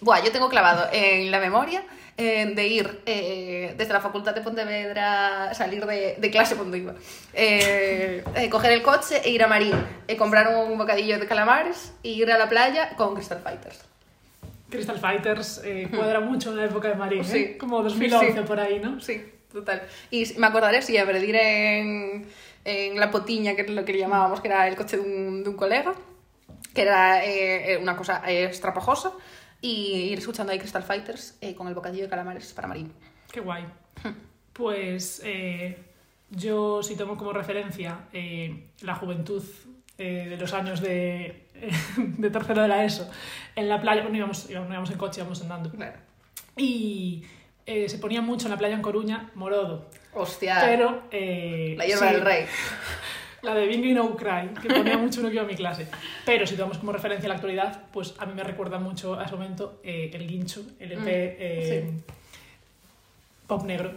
Buah, 0.00 0.22
yo 0.24 0.30
tengo 0.32 0.48
clavado 0.48 0.88
en 0.92 1.30
la 1.30 1.40
memoria 1.40 1.84
eh, 2.16 2.46
de 2.54 2.66
ir 2.68 3.02
eh, 3.04 3.74
desde 3.76 3.92
la 3.92 4.00
Facultad 4.00 4.34
de 4.34 4.40
Pontevedra, 4.40 5.52
salir 5.54 5.84
de, 5.86 6.16
de 6.18 6.30
clase 6.30 6.56
cuando 6.56 6.76
iba, 6.76 6.94
eh, 7.32 8.24
eh, 8.34 8.48
coger 8.50 8.72
el 8.72 8.82
coche 8.82 9.20
e 9.24 9.30
ir 9.30 9.42
a 9.42 9.48
Marín, 9.48 9.74
comprar 10.16 10.48
un 10.48 10.78
bocadillo 10.78 11.18
de 11.18 11.26
calamares 11.26 11.92
e 12.02 12.10
ir 12.10 12.30
a 12.32 12.38
la 12.38 12.48
playa 12.48 12.96
con 12.96 13.14
Crystal 13.14 13.40
Fighters. 13.40 13.80
Crystal 14.70 14.98
Fighters 14.98 15.62
cuadra 15.94 16.20
mucho 16.20 16.50
en 16.50 16.56
la 16.58 16.64
época 16.66 16.88
de 16.88 16.94
Marín. 16.94 17.24
Sí. 17.24 17.56
como 17.58 17.82
2011 17.82 18.26
Sí, 18.26 18.32
sí. 18.38 18.44
por 18.46 18.58
ahí, 18.60 18.78
¿no? 18.80 19.00
Sí, 19.00 19.24
total. 19.52 19.82
Y 20.10 20.34
me 20.38 20.46
acordaré 20.46 20.82
siempre 20.82 21.20
de 21.20 21.26
ir 21.26 21.36
en, 21.36 22.26
en 22.64 23.00
la 23.00 23.10
potiña, 23.10 23.54
que 23.54 23.62
es 23.62 23.70
lo 23.70 23.84
que 23.84 23.92
le 23.92 23.98
llamábamos, 23.98 24.40
que 24.40 24.48
era 24.48 24.68
el 24.68 24.76
coche 24.76 24.96
de 24.96 25.02
un, 25.02 25.42
de 25.42 25.50
un 25.50 25.56
colega, 25.56 25.94
que 26.74 26.82
era 26.82 27.24
eh, 27.24 27.78
una 27.80 27.96
cosa 27.96 28.22
eh, 28.26 28.44
estrapajosa, 28.44 29.12
y 29.60 30.10
ir 30.12 30.18
escuchando 30.18 30.52
ahí 30.52 30.58
Crystal 30.58 30.82
Fighters 30.82 31.36
eh, 31.40 31.54
con 31.54 31.68
el 31.68 31.74
bocadillo 31.74 32.04
de 32.04 32.08
calamares 32.08 32.52
para 32.52 32.68
Marín. 32.68 32.92
Qué 33.32 33.40
guay. 33.40 33.64
Pues 34.52 35.22
eh, 35.24 35.78
yo 36.30 36.82
si 36.82 36.96
tomo 36.96 37.16
como 37.16 37.32
referencia 37.32 38.06
eh, 38.12 38.70
la 38.82 38.94
juventud 38.94 39.42
eh, 39.96 40.26
de 40.28 40.36
los 40.36 40.52
años 40.52 40.80
de, 40.80 41.46
de 41.96 42.30
tercero 42.30 42.62
de 42.62 42.68
la 42.68 42.84
ESO 42.84 43.08
en 43.56 43.68
la 43.68 43.80
playa, 43.80 44.02
bueno, 44.02 44.16
íbamos, 44.16 44.48
íbamos, 44.48 44.68
no 44.68 44.74
íbamos 44.74 44.90
en 44.90 44.98
coche, 44.98 45.20
íbamos 45.20 45.40
andando. 45.42 45.70
Claro. 45.70 45.98
Y 46.56 47.24
eh, 47.68 47.86
se 47.88 47.98
ponía 47.98 48.22
mucho 48.22 48.46
en 48.46 48.52
la 48.52 48.56
playa 48.56 48.74
en 48.74 48.80
Coruña, 48.80 49.30
Morodo. 49.34 49.90
Hostia, 50.14 50.56
Pero... 50.62 51.02
eh, 51.10 51.74
la 51.76 51.84
hierba 51.84 52.08
sí, 52.08 52.14
del 52.14 52.24
rey. 52.24 52.46
La 53.42 53.54
de 53.54 53.66
Bingo 53.68 53.86
y 53.86 53.94
No 53.94 54.16
Cry, 54.16 54.48
que 54.60 54.68
ponía 54.68 54.98
mucho 54.98 55.20
uno 55.20 55.28
que 55.28 55.36
iba 55.36 55.44
a 55.44 55.46
mi 55.46 55.54
clase. 55.54 55.86
Pero 56.24 56.44
si 56.44 56.56
tomamos 56.56 56.78
como 56.78 56.90
referencia 56.90 57.28
la 57.28 57.36
actualidad, 57.36 57.82
pues 57.92 58.14
a 58.18 58.26
mí 58.26 58.32
me 58.34 58.42
recuerda 58.42 58.80
mucho 58.80 59.16
a 59.16 59.26
ese 59.26 59.34
momento 59.34 59.80
eh, 59.84 60.10
el 60.12 60.26
Guincho, 60.26 60.62
el 60.80 60.92
EP 60.92 61.06
eh, 61.06 61.90
Pop 63.46 63.62
Negro, 63.64 63.92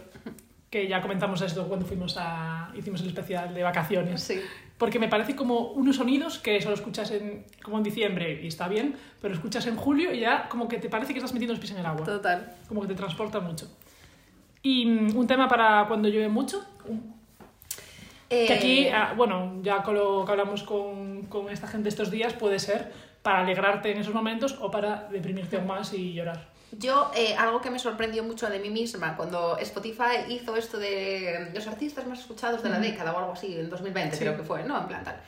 que 0.70 0.86
ya 0.86 1.02
comentamos 1.02 1.42
esto 1.42 1.66
cuando 1.66 1.84
fuimos 1.86 2.14
a, 2.18 2.70
hicimos 2.76 3.00
el 3.00 3.08
especial 3.08 3.52
de 3.52 3.64
vacaciones. 3.64 4.22
Sí. 4.22 4.40
Porque 4.82 4.98
me 4.98 5.06
parece 5.06 5.36
como 5.36 5.68
unos 5.74 5.94
sonidos 5.94 6.40
que 6.40 6.60
solo 6.60 6.74
escuchas 6.74 7.12
en, 7.12 7.46
como 7.62 7.78
en 7.78 7.84
diciembre 7.84 8.40
y 8.42 8.48
está 8.48 8.66
bien, 8.66 8.96
pero 9.20 9.32
escuchas 9.32 9.64
en 9.68 9.76
julio 9.76 10.12
y 10.12 10.18
ya 10.18 10.48
como 10.48 10.66
que 10.66 10.78
te 10.78 10.88
parece 10.88 11.12
que 11.12 11.20
estás 11.20 11.32
metiendo 11.32 11.52
los 11.52 11.60
pies 11.60 11.70
en 11.70 11.78
el 11.78 11.86
agua. 11.86 12.04
Total. 12.04 12.56
Como 12.66 12.80
que 12.80 12.88
te 12.88 12.94
transporta 12.96 13.38
mucho. 13.38 13.70
Y 14.60 14.84
mm, 14.86 15.16
un 15.16 15.28
tema 15.28 15.46
para 15.46 15.86
cuando 15.86 16.08
llueve 16.08 16.28
mucho, 16.28 16.66
un 16.88 17.14
que 18.28 18.52
aquí, 18.52 18.86
Eh, 18.86 18.92
ah, 18.92 19.14
bueno, 19.16 19.60
ya 19.62 19.84
con 19.84 19.94
lo 19.94 20.24
que 20.24 20.32
hablamos 20.32 20.64
con, 20.64 21.26
con 21.26 21.48
esta 21.48 21.68
gente 21.68 21.88
estos 21.88 22.10
días, 22.10 22.32
puede 22.32 22.58
ser 22.58 22.92
para 23.22 23.38
alegrarte 23.38 23.92
en 23.92 23.98
esos 23.98 24.14
momentos 24.14 24.58
o 24.60 24.72
para 24.72 25.06
deprimirte 25.12 25.58
aún 25.58 25.68
más 25.68 25.94
y 25.94 26.12
llorar. 26.12 26.48
Yo, 26.78 27.10
eh, 27.14 27.34
algo 27.36 27.60
que 27.60 27.70
me 27.70 27.78
sorprendió 27.78 28.24
mucho 28.24 28.48
de 28.48 28.58
mí 28.58 28.70
misma, 28.70 29.14
cuando 29.16 29.58
Spotify 29.58 30.24
hizo 30.28 30.56
esto 30.56 30.78
de 30.78 31.50
los 31.54 31.66
artistas 31.66 32.06
más 32.06 32.20
escuchados 32.20 32.62
de 32.62 32.70
la 32.70 32.78
década 32.78 33.12
o 33.12 33.18
algo 33.18 33.32
así, 33.32 33.54
en 33.58 33.68
2020 33.68 34.16
Sí. 34.16 34.20
creo 34.24 34.36
que 34.36 34.42
fue, 34.42 34.64
¿no? 34.64 34.78
En 34.80 34.86
plan 34.86 35.04
tal. 35.04 35.20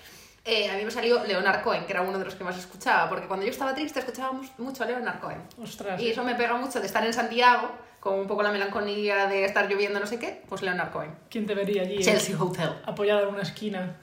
Eh, 0.46 0.70
a 0.70 0.76
mí 0.76 0.84
me 0.84 0.90
salió 0.90 1.22
Leonard 1.24 1.62
Cohen, 1.62 1.84
que 1.86 1.92
era 1.92 2.02
uno 2.02 2.18
de 2.18 2.24
los 2.24 2.34
que 2.34 2.44
más 2.44 2.56
escuchaba, 2.58 3.08
porque 3.08 3.26
cuando 3.26 3.44
yo 3.46 3.50
estaba 3.52 3.74
triste 3.74 3.98
escuchaba 4.00 4.32
mu- 4.32 4.42
mucho 4.58 4.82
a 4.84 4.86
Leonard 4.86 5.20
Cohen. 5.20 5.42
Ostras. 5.62 6.00
Y 6.00 6.10
eso 6.10 6.22
me 6.24 6.34
pega 6.34 6.54
mucho 6.56 6.80
de 6.80 6.86
estar 6.86 7.04
en 7.04 7.12
Santiago, 7.14 7.70
con 8.00 8.14
un 8.18 8.26
poco 8.26 8.42
la 8.42 8.50
melancolía 8.50 9.26
de 9.26 9.44
estar 9.46 9.68
lloviendo 9.68 10.00
no 10.00 10.06
sé 10.06 10.18
qué, 10.18 10.42
pues 10.48 10.60
Leonard 10.62 10.90
Cohen. 10.92 11.14
¿Quién 11.30 11.46
te 11.46 11.54
vería 11.54 11.82
allí? 11.82 11.96
eh, 11.96 12.02
Chelsea 12.02 12.36
Hotel. 12.42 12.70
Apoyada 12.84 13.22
en 13.22 13.28
una 13.28 13.42
esquina. 13.42 13.96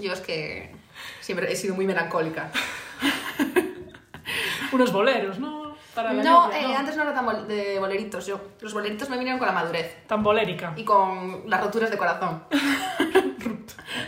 Yo 0.00 0.12
es 0.12 0.20
que 0.20 0.74
siempre 1.20 1.50
he 1.52 1.56
sido 1.56 1.74
muy 1.76 1.86
melancólica. 1.86 2.50
Unos 4.72 4.92
boleros, 4.92 5.38
¿no? 5.38 5.65
Para 5.96 6.12
la 6.12 6.22
No, 6.22 6.46
lluvia, 6.46 6.60
eh, 6.60 6.74
antes 6.76 6.94
no 6.96 7.02
era 7.04 7.14
tan 7.14 7.24
bol- 7.26 7.46
de 7.48 7.78
boleritos 7.80 8.26
yo. 8.26 8.38
Los 8.60 8.72
boleritos 8.74 9.08
me 9.08 9.16
vinieron 9.16 9.38
con 9.38 9.48
la 9.48 9.54
madurez. 9.54 10.06
Tan 10.06 10.22
bolérica. 10.22 10.72
y 10.76 10.84
con 10.84 11.42
las 11.50 11.60
roturas 11.60 11.90
de 11.90 11.96
corazón. 11.98 12.42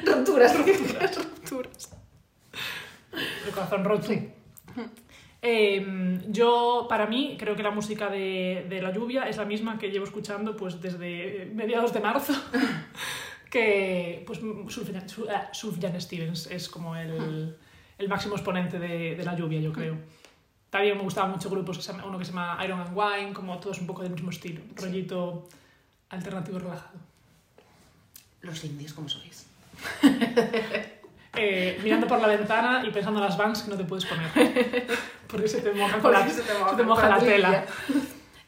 roturas, 0.04 0.56
roturas, 0.56 1.16
roturas. 1.16 1.90
El 3.46 3.52
corazón 3.52 3.84
roto. 3.84 4.12
Eh, 5.40 6.20
yo, 6.28 6.86
para 6.88 7.06
mí, 7.06 7.36
creo 7.38 7.54
que 7.56 7.62
la 7.62 7.70
música 7.70 8.08
de, 8.10 8.66
de 8.68 8.82
la 8.82 8.90
lluvia 8.92 9.28
es 9.28 9.36
la 9.36 9.44
misma 9.44 9.78
que 9.78 9.90
llevo 9.90 10.04
escuchando 10.04 10.56
pues 10.56 10.80
desde 10.80 11.50
mediados 11.54 11.92
de 11.92 12.00
marzo. 12.00 12.34
que 13.50 14.24
pues 14.26 14.40
Sufjan, 14.68 15.08
Su- 15.08 15.26
ah, 15.30 15.48
Sufjan 15.52 15.98
Stevens 16.00 16.48
es 16.48 16.68
como 16.68 16.96
el, 16.96 17.56
el 17.96 18.08
máximo 18.08 18.34
exponente 18.34 18.78
de, 18.78 19.14
de 19.16 19.24
la 19.24 19.34
lluvia, 19.34 19.60
yo 19.60 19.72
creo. 19.72 19.96
También 20.70 20.96
me 20.98 21.02
gustaban 21.02 21.30
mucho 21.30 21.48
grupos, 21.48 21.76
que 21.78 21.82
se 21.82 21.92
llama- 21.92 22.04
uno 22.06 22.18
que 22.18 22.24
se 22.24 22.32
llama 22.32 22.58
Iron 22.64 22.80
and 22.80 22.94
Wine, 22.96 23.32
como 23.32 23.58
todos 23.58 23.78
un 23.78 23.86
poco 23.86 24.02
del 24.02 24.12
mismo 24.12 24.30
estilo, 24.30 24.60
rollito 24.74 25.48
alternativo 26.10 26.58
relajado. 26.58 26.98
Los 28.42 28.62
indios, 28.64 28.92
¿cómo 28.92 29.08
sois? 29.08 29.46
Eh, 31.40 31.78
mirando 31.84 32.06
por 32.08 32.20
la 32.20 32.26
ventana 32.26 32.82
y 32.84 32.90
pensando 32.90 33.20
en 33.20 33.26
las 33.26 33.36
vans 33.36 33.62
que 33.62 33.70
no 33.70 33.76
te 33.76 33.84
puedes 33.84 34.04
poner. 34.06 34.28
Porque 35.28 35.46
se 35.46 35.60
te 35.60 35.70
moja, 35.72 35.98
con 35.98 36.10
la, 36.12 36.26
se 36.28 36.42
te 36.42 36.52
moja 36.58 36.70
se 36.70 36.76
te 36.76 36.82
moja 36.82 37.00
con 37.02 37.10
la 37.10 37.16
la 37.18 37.22
tela. 37.22 37.64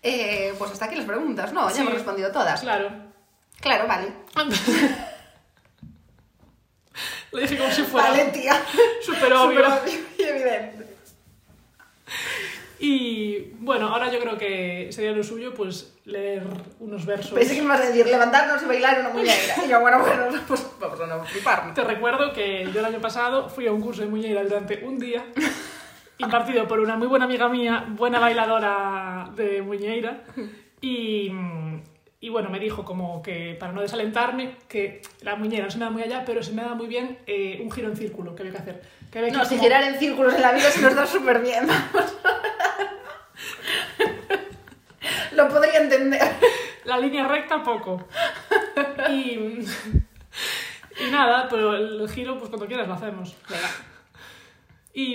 Eh, 0.02 0.52
pues 0.58 0.72
hasta 0.72 0.86
aquí 0.86 0.96
las 0.96 1.04
preguntas, 1.04 1.52
¿no? 1.52 1.68
Ya 1.68 1.74
Sí. 1.74 1.82
hemos 1.82 1.92
respondido 1.94 2.32
todas. 2.32 2.60
Claro. 2.62 2.90
Claro, 3.60 3.86
vale. 3.86 4.12
Lo 7.32 7.40
dije 7.40 7.56
como 7.58 7.70
si 7.70 7.82
fuera 7.82 8.10
Vale, 8.10 8.24
tía. 8.32 8.60
súper 9.04 9.32
obvio. 9.34 9.62
Súper 9.64 9.82
obvio 9.82 10.04
y 10.18 10.22
evidente. 10.22 10.89
Y 12.82 13.52
bueno, 13.58 13.88
ahora 13.88 14.10
yo 14.10 14.18
creo 14.20 14.38
que 14.38 14.88
sería 14.90 15.12
lo 15.12 15.22
suyo, 15.22 15.52
pues 15.52 15.92
leer 16.06 16.42
unos 16.78 17.04
versos. 17.04 17.32
Pensé 17.32 17.54
que 17.54 17.60
me 17.60 17.66
ibas 17.66 17.82
a 17.82 17.86
decir 17.86 18.06
levantarnos 18.06 18.62
y 18.62 18.64
bailar 18.64 19.00
una 19.00 19.10
muñeira. 19.10 19.54
Y 19.66 19.68
yo, 19.68 19.80
bueno, 19.80 20.00
bueno, 20.00 20.24
pues 20.48 20.66
vamos 20.80 20.98
a 20.98 21.06
no 21.06 21.22
fliparnos. 21.26 21.74
Te 21.74 21.84
recuerdo 21.84 22.32
que 22.32 22.66
yo 22.72 22.80
el 22.80 22.86
año 22.86 22.98
pasado 22.98 23.50
fui 23.50 23.66
a 23.66 23.72
un 23.72 23.82
curso 23.82 24.00
de 24.00 24.08
muñeira 24.08 24.42
durante 24.42 24.82
un 24.82 24.98
día, 24.98 25.26
impartido 26.16 26.66
por 26.66 26.80
una 26.80 26.96
muy 26.96 27.06
buena 27.06 27.26
amiga 27.26 27.50
mía, 27.50 27.84
buena 27.86 28.18
bailadora 28.18 29.30
de 29.36 29.60
muñeira, 29.60 30.24
y, 30.80 31.30
y 32.20 32.28
bueno, 32.28 32.50
me 32.50 32.58
dijo 32.60 32.84
como 32.84 33.22
que 33.22 33.56
para 33.58 33.72
no 33.72 33.80
desalentarme, 33.80 34.56
que 34.68 35.00
la 35.22 35.36
muñeira 35.36 35.64
no 35.64 35.70
se 35.70 35.78
me 35.78 35.84
da 35.86 35.90
muy 35.90 36.02
allá, 36.02 36.22
pero 36.26 36.42
se 36.42 36.52
me 36.52 36.62
da 36.62 36.74
muy 36.74 36.86
bien 36.86 37.18
eh, 37.26 37.60
un 37.62 37.70
giro 37.72 37.88
en 37.88 37.96
círculo 37.96 38.34
que 38.34 38.42
había 38.42 38.52
que 38.52 38.58
hacer. 38.58 38.82
Que 39.10 39.18
había 39.20 39.30
que 39.30 39.36
No, 39.38 39.44
si 39.44 39.50
como- 39.56 39.62
girar 39.62 39.82
en 39.84 39.98
círculos 39.98 40.34
en 40.34 40.42
la 40.42 40.52
vida 40.52 40.70
se 40.70 40.82
nos 40.82 40.94
da 40.94 41.06
súper 41.06 41.40
bien. 41.40 41.66
vamos. 41.66 42.16
Lo 45.32 45.48
podría 45.48 45.80
entender. 45.80 46.20
La 46.84 46.98
línea 46.98 47.26
recta, 47.26 47.62
poco. 47.62 48.06
Y, 49.08 49.64
y 50.98 51.10
nada, 51.10 51.46
pero 51.48 51.74
el 51.74 52.08
giro, 52.10 52.36
pues 52.38 52.48
cuando 52.50 52.66
quieras 52.66 52.88
lo 52.88 52.94
hacemos. 52.94 53.34
Venga, 53.48 53.68
Y, 54.92 55.14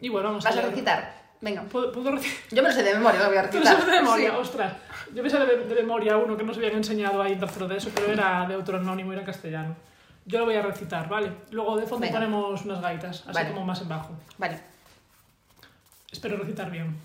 y 0.00 0.08
bueno, 0.08 0.28
vamos 0.28 0.44
vas 0.44 0.56
a 0.56 0.62
recitar. 0.62 1.22
Venga. 1.40 1.62
¿Puedo, 1.62 1.90
puedo 1.92 2.12
recitar? 2.12 2.38
Yo 2.50 2.62
me 2.62 2.68
lo 2.68 2.74
sé 2.74 2.82
de 2.84 2.94
memoria, 2.94 3.20
lo 3.20 3.28
voy 3.28 3.36
a 3.38 3.42
¿Tú 3.50 3.58
lo 3.58 3.64
recitar. 3.64 3.80
sabes 3.80 3.94
de 3.94 4.00
memoria? 4.02 4.30
Sí. 4.30 4.36
Ostras. 4.38 4.72
Yo 5.14 5.22
me 5.22 5.28
sé 5.30 5.38
de, 5.38 5.56
de 5.64 5.74
memoria 5.74 6.16
uno 6.16 6.36
que 6.36 6.44
nos 6.44 6.56
habían 6.56 6.72
enseñado 6.76 7.20
ahí 7.22 7.32
en 7.32 7.40
tercero 7.40 7.68
de 7.68 7.76
eso, 7.76 7.90
pero 7.94 8.12
era 8.12 8.46
de 8.46 8.56
otro 8.56 8.78
anónimo, 8.78 9.12
era 9.12 9.24
castellano. 9.24 9.74
Yo 10.24 10.38
lo 10.38 10.44
voy 10.46 10.54
a 10.54 10.62
recitar, 10.62 11.08
¿vale? 11.08 11.32
Luego 11.50 11.76
de 11.76 11.82
fondo 11.86 12.06
Venga. 12.06 12.18
ponemos 12.20 12.64
unas 12.64 12.80
gaitas, 12.80 13.20
así 13.22 13.32
Vale. 13.32 13.50
como 13.52 13.64
más 13.66 13.80
en 13.82 13.88
bajo. 13.88 14.10
Vale, 14.38 14.60
Espero 16.10 16.36
recitar 16.36 16.70
bien. 16.70 16.96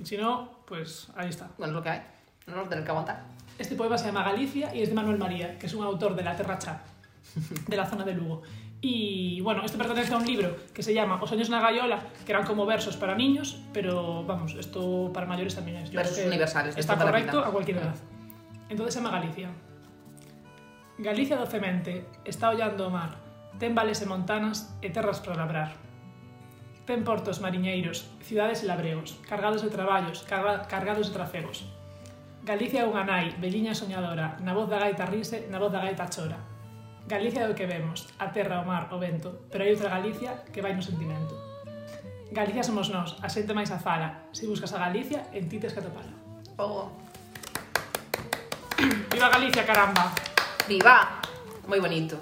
Y 0.00 0.04
si 0.04 0.16
no, 0.16 0.50
pues 0.66 1.08
ahí 1.16 1.28
está. 1.30 1.48
bueno, 1.56 1.72
es 1.72 1.76
lo 1.76 1.82
que 1.82 1.88
hay. 1.90 2.02
No 2.46 2.56
nos 2.56 2.68
tener 2.68 2.84
que 2.84 2.90
aguantar. 2.90 3.22
Este 3.58 3.76
poema 3.76 3.96
se 3.96 4.06
llama 4.06 4.24
Galicia 4.24 4.74
y 4.74 4.82
es 4.82 4.88
de 4.88 4.94
Manuel 4.94 5.18
María, 5.18 5.56
que 5.58 5.66
es 5.66 5.74
un 5.74 5.84
autor 5.84 6.16
de 6.16 6.24
la 6.24 6.34
Terra 6.36 6.58
Chá, 6.58 6.82
de 7.68 7.76
la 7.76 7.86
zona 7.86 8.04
de 8.04 8.14
Lugo. 8.14 8.42
Y 8.86 9.40
bueno, 9.40 9.64
esto 9.64 9.78
pertenece 9.78 10.12
a 10.12 10.18
un 10.18 10.26
libro 10.26 10.58
que 10.74 10.82
se 10.82 10.92
llama 10.92 11.18
Os 11.22 11.32
años 11.32 11.48
na 11.48 11.56
gaiola, 11.58 12.04
que 12.26 12.32
eran 12.36 12.44
como 12.44 12.66
versos 12.68 13.00
para 13.00 13.16
niños, 13.16 13.56
pero 13.72 14.24
vamos, 14.28 14.52
esto 14.60 15.08
para 15.08 15.24
mayores 15.24 15.54
también 15.54 15.78
es. 15.78 15.90
Yo 15.90 15.96
versos 15.96 16.20
universales. 16.26 16.76
Está 16.76 16.98
correcto 16.98 17.40
a 17.40 17.50
cualquier 17.50 17.78
edad. 17.78 17.96
Entonces 18.68 18.92
se 18.92 19.00
llama 19.00 19.16
Galicia. 19.16 19.48
Galicia 20.98 21.38
docemente 21.38 22.04
está 22.26 22.50
ollando 22.50 22.88
o 22.88 22.90
mar, 22.90 23.16
ten 23.56 23.72
vales 23.72 24.04
e 24.04 24.06
montanas 24.06 24.76
e 24.84 24.92
terras 24.92 25.24
para 25.24 25.40
labrar. 25.40 25.80
Ten 26.84 27.08
portos 27.08 27.40
mariñeiros, 27.40 28.04
cidades 28.20 28.60
e 28.60 28.68
labregos, 28.68 29.16
cargados 29.24 29.64
de 29.64 29.72
traballos, 29.72 30.28
carga, 30.28 30.68
cargados 30.68 31.08
de 31.08 31.16
trafegos. 31.16 31.64
Galicia 32.44 32.84
é 32.84 32.86
unha 32.86 33.00
nai, 33.00 33.32
veliña 33.40 33.72
soñadora, 33.72 34.36
na 34.44 34.52
voz 34.52 34.68
da 34.68 34.76
gaita 34.76 35.08
rise, 35.08 35.48
na 35.48 35.56
voz 35.56 35.72
da 35.72 35.80
gaita 35.80 36.04
chora 36.12 36.52
Galicia 37.06 37.44
é 37.44 37.50
o 37.50 37.54
que 37.54 37.68
vemos, 37.68 38.08
a 38.18 38.32
terra, 38.32 38.62
o 38.62 38.66
mar, 38.66 38.88
o 38.88 38.98
vento, 38.98 39.44
pero 39.52 39.60
hai 39.60 39.76
outra 39.76 39.92
Galicia 39.92 40.48
que 40.48 40.64
vai 40.64 40.72
no 40.72 40.80
sentimento. 40.80 41.36
Galicia 42.32 42.64
somos 42.64 42.88
nós, 42.88 43.20
a 43.20 43.28
xente 43.28 43.52
máis 43.52 43.68
a 43.68 43.76
fala. 43.76 44.32
Se 44.32 44.48
buscas 44.48 44.72
a 44.72 44.80
Galicia, 44.80 45.28
en 45.36 45.44
ti 45.44 45.60
tes 45.60 45.76
que 45.76 45.84
atopala. 45.84 46.16
Oh. 46.56 46.88
Viva 49.12 49.28
Galicia, 49.28 49.68
caramba! 49.68 50.16
Viva! 50.64 51.20
Moi 51.68 51.76
bonito. 51.76 52.16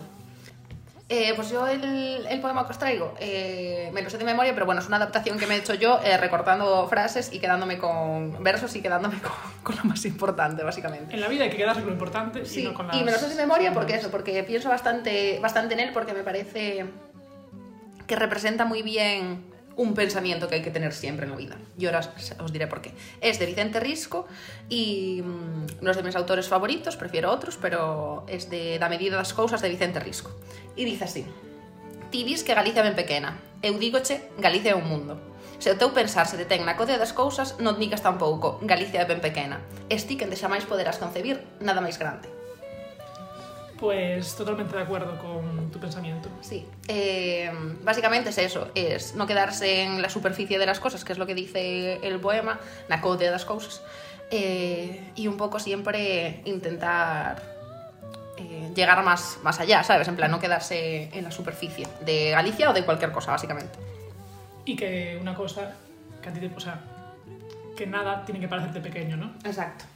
Eh, 1.15 1.35
pues 1.37 1.51
yo 1.51 1.67
el, 1.67 2.25
el 2.27 2.41
poema 2.41 2.65
que 2.65 2.73
os 2.73 2.79
traigo 2.79 3.13
eh, 3.21 3.91
me 3.93 4.01
lo 4.01 4.09
sé 4.09 4.17
de 4.17 4.25
memoria, 4.25 4.55
pero 4.55 4.65
bueno, 4.65 4.81
es 4.81 4.87
una 4.87 4.97
adaptación 4.97 5.39
que 5.39 5.47
me 5.47 5.57
he 5.57 5.59
hecho 5.59 5.75
yo 5.75 6.01
eh, 6.03 6.17
recortando 6.17 6.89
frases 6.89 7.31
y 7.35 7.39
quedándome 7.39 7.77
con 7.77 8.43
versos 8.43 8.75
y 8.77 8.81
quedándome 8.81 9.19
con, 9.21 9.33
con 9.63 9.77
lo 9.77 9.85
más 9.85 10.03
importante, 10.07 10.63
básicamente. 10.63 11.13
En 11.13 11.21
la 11.21 11.29
vida 11.29 11.45
hay 11.45 11.51
que 11.51 11.59
quedarse 11.59 11.83
con 11.83 11.91
lo 11.91 11.93
importante 11.97 12.47
Sí, 12.47 12.63
y 12.63 12.65
no 12.65 12.73
con 12.73 12.87
las... 12.87 12.97
y 12.97 13.05
me 13.05 13.13
lo 13.13 13.19
sé 13.19 13.29
de 13.29 13.35
memoria 13.35 13.75
porque 13.75 13.97
eso, 13.97 14.11
porque 14.11 14.43
pienso 14.43 14.71
bastante, 14.71 15.39
bastante 15.41 15.75
en 15.75 15.81
él, 15.81 15.91
porque 15.93 16.15
me 16.15 16.23
parece 16.23 16.87
que 18.07 18.17
representa 18.17 18.65
muy 18.65 18.81
bien 18.81 19.52
un 19.83 19.95
pensamiento 19.95 20.49
que 20.49 20.57
hay 20.57 20.63
que 20.63 20.71
tener 20.71 20.93
siempre 20.93 21.27
en 21.27 21.33
la 21.33 21.37
vida. 21.37 21.57
Y 21.79 21.87
ahora 21.87 22.01
os 22.39 22.53
diré 22.53 22.67
por 22.67 22.81
qué. 22.81 22.93
Es 23.21 23.39
de 23.39 23.47
Vicente 23.47 23.81
Risco 23.81 24.27
y 24.69 25.23
mm, 25.23 25.83
no 25.83 25.91
es 25.91 25.97
de 25.97 26.03
mis 26.03 26.17
autores 26.17 26.49
favoritos, 26.49 26.97
prefiero 26.97 27.31
otros, 27.31 27.59
pero 27.61 28.25
es 28.29 28.49
de 28.49 28.79
Da 28.79 28.89
medida 28.89 29.17
das 29.17 29.35
cousas 29.35 29.61
de 29.61 29.69
Vicente 29.69 30.01
Risco. 30.01 30.31
Y 30.77 30.85
dice 30.85 31.05
así: 31.05 31.27
Ti 32.11 32.25
dis 32.25 32.45
que 32.45 32.55
Galicia 32.55 32.83
ben 32.83 32.95
pequena. 32.95 33.39
Eu 33.63 33.79
dígoche, 33.79 34.23
Galicia 34.39 34.73
é 34.73 34.75
un 34.75 34.89
mundo. 34.89 35.19
Se 35.63 35.71
o 35.71 35.79
teu 35.79 35.95
pensar 35.95 36.27
se 36.27 36.35
detén 36.35 36.67
na 36.67 36.75
codea 36.75 36.99
das 36.99 37.15
cousas, 37.15 37.55
non 37.63 37.79
digas 37.79 38.03
tampouco, 38.03 38.59
Galicia 38.67 39.03
é 39.03 39.07
ben 39.07 39.23
pequena. 39.23 39.63
Esti 39.87 40.19
quen 40.19 40.35
xa 40.35 40.51
máis 40.51 40.67
poderás 40.67 40.99
concebir, 40.99 41.39
nada 41.63 41.79
máis 41.79 42.03
grande. 42.03 42.42
Pues 43.83 44.37
totalmente 44.37 44.77
de 44.77 44.83
acuerdo 44.85 45.19
con 45.19 45.69
tu 45.73 45.81
pensamiento. 45.81 46.29
Sí, 46.41 46.65
eh, 46.87 47.51
básicamente 47.83 48.31
es 48.31 48.39
eso, 48.39 48.69
es 48.77 49.17
no 49.17 49.27
quedarse 49.27 49.83
en 49.83 50.01
la 50.01 50.09
superficie 50.09 50.57
de 50.57 50.67
las 50.67 50.79
cosas, 50.79 51.05
que 51.05 51.13
es 51.13 51.19
lo 51.19 51.27
que 51.27 51.35
dice 51.35 51.99
el 52.07 52.21
poema, 52.21 52.61
na 52.89 53.01
code 53.03 53.27
das 53.27 53.45
cousas, 53.45 53.83
eh, 54.31 55.11
y 55.17 55.27
un 55.27 55.37
poco 55.37 55.59
siempre 55.59 56.43
intentar 56.45 57.43
eh, 58.39 58.71
llegar 58.73 59.03
más, 59.03 59.39
más 59.43 59.59
allá, 59.59 59.83
¿sabes? 59.83 60.07
En 60.07 60.15
plan, 60.15 60.31
no 60.31 60.39
quedarse 60.39 61.11
en 61.13 61.25
la 61.25 61.33
superficie 61.33 61.89
de 62.07 62.31
Galicia 62.31 62.71
o 62.71 62.73
de 62.73 62.85
cualquier 62.85 63.11
cosa, 63.11 63.33
básicamente. 63.33 63.81
Y 64.65 64.77
que 64.77 65.19
una 65.21 65.35
cosa 65.35 65.75
que 66.23 66.29
a 66.29 66.33
ti 66.33 66.39
te... 66.39 66.47
O 66.55 66.61
sea, 66.61 66.79
que 67.77 67.89
nada 67.89 68.23
tiene 68.25 68.39
que 68.39 68.47
parecerte 68.47 68.79
pequeño, 68.79 69.17
¿no? 69.17 69.33
Exacto. 69.43 69.87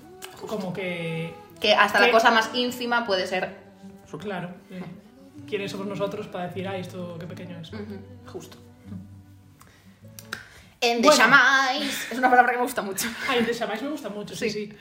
Como 0.49 0.73
que... 0.73 1.33
Que 1.61 1.73
hasta 1.73 2.01
Que- 2.01 2.07
la 2.07 2.11
cosa 2.11 2.33
más 2.33 2.51
ínfima 2.53 3.07
puede 3.07 3.29
ser... 3.29 3.65
Claro. 4.19 4.51
eh, 4.71 4.83
¿Quiénes 5.49 5.71
somos 5.71 5.87
nosotros 5.87 6.27
para 6.29 6.49
decir, 6.49 6.67
ay, 6.67 6.81
esto 6.81 7.17
qué 7.21 7.27
pequeño 7.27 7.59
es? 7.61 7.71
Justo. 8.27 8.59
En 10.81 11.01
Bueno. 11.03 11.11
Deschamais, 11.17 12.13
es 12.13 12.19
una 12.19 12.29
palabra 12.31 12.53
que 12.53 12.59
me 12.59 12.65
gusta 12.65 12.83
mucho. 12.83 13.09
Ay, 13.29 13.39
el 13.39 13.47
de 13.47 13.55
Xamais 13.55 13.83
me 13.83 13.89
gusta 13.91 14.09
mucho, 14.09 14.35
sí, 14.37 14.51
Sí. 14.51 14.67
sí. 14.71 14.77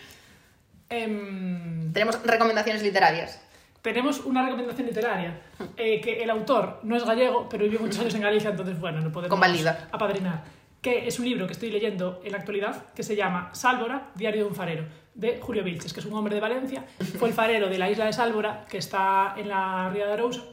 Em, 0.90 1.92
Tenemos 1.94 2.22
recomendaciones 2.24 2.84
literarias. 2.84 3.42
tenemos 3.82 4.20
una 4.22 4.44
recomendación 4.44 4.88
literaria, 4.88 5.40
eh, 5.78 6.02
que 6.02 6.24
el 6.24 6.30
autor 6.32 6.80
no 6.84 6.96
es 6.98 7.06
gallego, 7.06 7.48
pero 7.50 7.64
vivió 7.66 7.80
muchos 7.80 8.00
años 8.00 8.16
en 8.16 8.22
Galicia, 8.22 8.50
entonces, 8.50 8.80
bueno, 8.80 9.00
lo 9.00 9.12
podemos 9.12 9.30
Convalida. 9.30 9.88
apadrinar. 9.92 10.44
Que 10.86 11.08
es 11.08 11.18
un 11.18 11.26
libro 11.26 11.48
que 11.48 11.54
estoy 11.54 11.72
leyendo 11.72 12.22
en 12.24 12.32
la 12.32 12.38
actualidad, 12.38 12.94
que 12.94 13.02
se 13.02 13.16
llama 13.16 13.50
Sálvora, 13.54 14.12
Diario 14.14 14.44
de 14.44 14.50
un 14.50 14.54
farero, 14.54 14.86
de 15.16 15.40
Julio 15.42 15.64
Vilches, 15.64 15.92
que 15.92 16.00
es 16.00 16.06
un 16.06 16.14
hombre 16.14 16.36
de 16.36 16.42
Valencia. 16.42 16.86
Fue 17.18 17.30
el 17.30 17.34
farero 17.34 17.70
de 17.70 17.80
la 17.80 17.90
isla 17.90 18.06
de 18.06 18.14
Sálvora, 18.14 18.68
que 18.70 18.78
está 18.78 19.34
en 19.36 19.50
la 19.50 19.90
Ría 19.90 20.06
de 20.06 20.14
Arousa, 20.14 20.44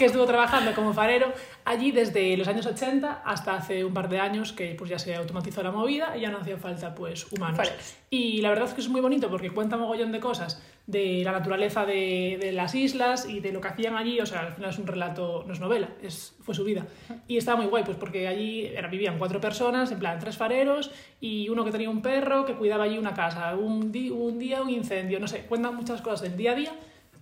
que 0.00 0.06
estuvo 0.06 0.24
trabajando 0.26 0.72
como 0.74 0.92
farero 0.92 1.32
allí 1.64 1.92
desde 1.92 2.36
los 2.36 2.48
años 2.48 2.66
80 2.66 3.22
hasta 3.24 3.54
hace 3.54 3.84
un 3.84 3.92
par 3.94 4.08
de 4.08 4.18
años 4.18 4.52
que 4.52 4.74
pues 4.76 4.90
ya 4.90 4.98
se 4.98 5.14
automatizó 5.14 5.62
la 5.62 5.70
movida 5.70 6.16
y 6.16 6.22
ya 6.22 6.30
no 6.30 6.38
hacía 6.38 6.56
falta 6.56 6.94
pues 6.94 7.30
humanos. 7.30 7.56
Fareros. 7.58 7.94
Y 8.08 8.40
la 8.40 8.48
verdad 8.48 8.66
es 8.68 8.74
que 8.74 8.80
es 8.80 8.88
muy 8.88 9.00
bonito 9.00 9.28
porque 9.30 9.50
cuenta 9.50 9.76
mogollón 9.76 10.10
de 10.10 10.18
cosas 10.20 10.60
de 10.86 11.22
la 11.22 11.30
naturaleza 11.32 11.84
de, 11.84 12.38
de 12.40 12.50
las 12.50 12.74
islas 12.74 13.28
y 13.28 13.38
de 13.40 13.52
lo 13.52 13.60
que 13.60 13.68
hacían 13.68 13.94
allí. 13.96 14.18
O 14.20 14.26
sea, 14.26 14.40
al 14.40 14.52
final 14.54 14.70
es 14.70 14.78
un 14.78 14.86
relato, 14.88 15.44
no 15.46 15.52
es 15.52 15.60
novela, 15.60 15.90
es, 16.02 16.34
fue 16.42 16.54
su 16.54 16.64
vida. 16.64 16.86
Y 17.28 17.36
estaba 17.36 17.58
muy 17.58 17.66
guay, 17.66 17.84
pues 17.84 17.96
porque 17.98 18.26
allí 18.26 18.66
era, 18.66 18.88
vivían 18.88 19.18
cuatro 19.18 19.40
personas, 19.40 19.92
en 19.92 19.98
plan 20.00 20.18
tres 20.18 20.36
fareros 20.36 20.90
y 21.20 21.48
uno 21.50 21.64
que 21.64 21.70
tenía 21.70 21.90
un 21.90 22.02
perro 22.02 22.44
que 22.46 22.54
cuidaba 22.54 22.84
allí 22.84 22.98
una 22.98 23.14
casa. 23.14 23.54
Un, 23.54 23.92
di- 23.92 24.10
un 24.10 24.38
día 24.38 24.62
un 24.62 24.70
incendio, 24.70 25.20
no 25.20 25.28
sé, 25.28 25.42
cuentan 25.42 25.76
muchas 25.76 26.00
cosas 26.00 26.22
del 26.22 26.36
día 26.36 26.52
a 26.52 26.54
día 26.56 26.72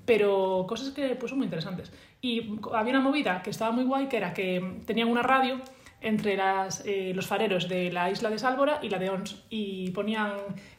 pero 0.08 0.64
cosas 0.66 0.88
que 0.94 1.16
pues, 1.16 1.28
son 1.28 1.36
muy 1.36 1.44
interesantes. 1.44 1.92
Y 2.22 2.58
había 2.72 2.94
una 2.94 3.02
movida 3.02 3.42
que 3.42 3.50
estaba 3.50 3.72
muy 3.72 3.84
guay, 3.84 4.08
que 4.08 4.16
era 4.16 4.32
que 4.32 4.80
tenían 4.86 5.08
una 5.08 5.22
radio 5.22 5.60
entre 6.00 6.34
las, 6.34 6.82
eh, 6.86 7.12
los 7.14 7.26
fareros 7.26 7.68
de 7.68 7.92
la 7.92 8.10
isla 8.10 8.30
de 8.30 8.38
Sálvora 8.38 8.78
y 8.80 8.88
la 8.88 8.98
de 8.98 9.10
Ons, 9.10 9.44
y 9.50 9.90
ponían, 9.90 10.32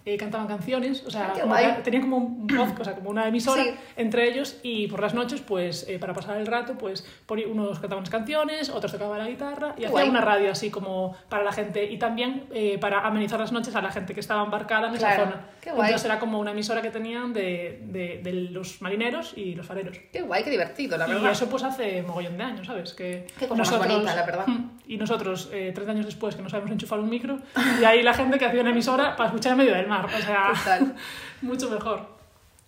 eh, 0.06 0.18
cantaban 0.18 0.48
canciones, 0.48 1.04
o 1.06 1.12
sea, 1.12 1.34
Ah, 1.36 1.40
como 1.42 1.56
tenían 1.84 2.02
como 2.04 2.18
un 2.18 2.48
podcast, 2.48 2.80
o 2.80 2.84
sea, 2.86 2.96
como 2.96 3.10
una 3.10 3.28
emisora 3.28 3.64
Sí. 3.64 3.72
entre 3.98 4.28
ellos, 4.28 4.58
y 4.64 4.88
por 4.88 5.02
las 5.02 5.14
noches, 5.14 5.42
pues, 5.42 5.86
eh, 5.88 6.00
para 6.00 6.14
pasar 6.14 6.38
el 6.38 6.48
rato, 6.48 6.78
pues, 6.78 7.06
unos 7.50 7.80
cantaban 7.80 8.04
las 8.04 8.10
canciones, 8.10 8.70
otros 8.70 8.92
tocaban 8.92 9.20
la 9.20 9.28
guitarra, 9.28 9.76
y 9.78 9.86
hacían 9.86 10.10
una 10.10 10.22
radio 10.22 10.52
así 10.52 10.70
como 10.72 11.16
para 11.30 11.44
la 11.44 11.52
gente, 11.52 11.86
y 11.92 11.98
también 11.98 12.46
eh, 12.52 12.78
para 12.80 13.02
amenizar 13.06 13.40
las 13.40 13.52
noches 13.52 13.76
a 13.76 13.82
la 13.82 13.92
gente 13.92 14.14
que 14.14 14.20
estaba 14.20 14.44
embarcada 14.44 14.88
en 14.88 14.96
esa 14.96 15.08
Claro, 15.16 15.24
zona. 15.26 15.42
qué 15.62 15.72
guay. 15.72 15.88
Entonces 15.90 16.06
era 16.06 16.20
como 16.20 16.40
una 16.40 16.52
emisora 16.52 16.82
que 16.82 16.90
tenían 16.92 17.34
de, 17.34 17.82
de, 17.86 18.22
de 18.24 18.34
los 18.34 18.82
marineros 18.82 19.34
y 19.38 19.56
los 19.56 19.66
fareros. 19.66 19.98
Qué 20.12 20.22
guay, 20.22 20.44
qué 20.44 20.50
divertido, 20.50 20.98
la 20.98 21.08
y 21.08 21.12
verdad. 21.14 21.32
eso 21.32 21.50
pues 21.50 21.64
hace 21.64 22.02
mogollón 22.04 22.38
de 22.38 22.44
años, 22.44 22.68
¿sabes? 22.68 22.94
Que 22.94 23.28
Qué 23.38 23.48
cosa 23.48 23.64
más 23.64 23.78
bonita, 23.78 24.16
la 24.16 24.26
verdad. 24.26 24.46
Y 24.90 24.98
nosotros, 24.98 25.50
eh, 25.54 25.72
30 25.72 25.92
años 25.92 26.06
después, 26.08 26.36
que 26.36 26.42
no 26.42 26.50
sabemos 26.50 26.72
enchufar 26.72 27.00
un 27.00 27.10
micro, 27.12 27.38
y 27.80 27.84
ahí 27.84 28.02
la 28.02 28.16
gente 28.16 28.40
que 28.40 28.46
hacía 28.46 28.62
una 28.62 28.72
emisora 28.72 29.16
para 29.16 29.28
escuchar 29.30 29.52
en 29.52 29.60
medio 29.60 29.76
del 29.76 29.88
mar. 29.90 30.06
O 30.06 30.22
sea, 30.22 30.54
Total. 30.54 30.96
mucho 31.42 31.70
mejor. 31.70 32.18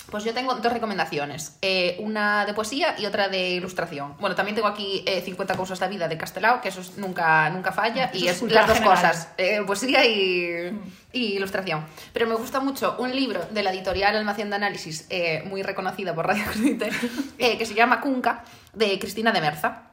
Pues 0.10 0.24
yo 0.26 0.34
tengo 0.34 0.56
dos 0.56 0.74
recomendaciones, 0.74 1.58
eh, 1.62 1.96
una 2.00 2.46
de 2.46 2.54
poesía 2.56 2.96
y 2.98 3.06
otra 3.06 3.30
de 3.30 3.52
ilustración. 3.52 4.16
Bueno, 4.20 4.36
también 4.36 4.56
tengo 4.56 4.68
aquí 4.68 5.04
eh, 5.06 5.22
50 5.22 5.56
cosas 5.56 5.80
de 5.80 5.86
la 5.86 5.90
vida 5.90 6.08
de 6.08 6.18
Castelao, 6.18 6.60
que 6.60 6.70
eso 6.70 6.82
es- 6.82 6.98
nunca, 6.98 7.50
nunca 7.52 7.72
falla, 7.72 8.06
Eso 8.06 8.18
y 8.18 8.28
es 8.28 8.42
las 8.42 8.68
dos 8.68 8.78
general. 8.80 8.98
cosas, 8.98 9.30
eh, 9.38 9.62
poesía 9.66 10.04
y, 10.06 10.78
y 11.14 11.24
ilustración. 11.36 11.86
Pero 12.12 12.28
me 12.28 12.34
gusta 12.36 12.60
mucho 12.60 12.96
un 13.00 13.16
libro 13.16 13.46
de 13.52 13.62
la 13.64 13.72
editorial 13.72 14.16
Almacén 14.18 14.50
de 14.50 14.56
Análisis, 14.58 15.06
eh, 15.12 15.44
muy 15.46 15.62
reconocida 15.62 16.14
por 16.16 16.26
Radio 16.28 16.44
Crudite, 16.52 16.90
eh, 17.38 17.58
que 17.58 17.66
se 17.68 17.76
llama 17.76 18.02
Cunca, 18.02 18.44
de 18.74 18.98
Cristina 19.00 19.32
de 19.32 19.40
Merza. 19.40 19.84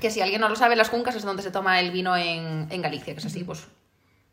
Que 0.00 0.10
si 0.10 0.20
alguien 0.22 0.40
no 0.40 0.48
lo 0.48 0.56
sabe, 0.56 0.76
las 0.76 0.88
cuncas 0.88 1.16
es 1.16 1.24
donde 1.24 1.42
se 1.42 1.50
toma 1.50 1.78
el 1.80 1.90
vino 1.90 2.16
en, 2.16 2.68
en 2.70 2.80
Galicia, 2.80 3.12
que 3.12 3.20
es 3.20 3.26
así, 3.26 3.42
pues 3.44 3.66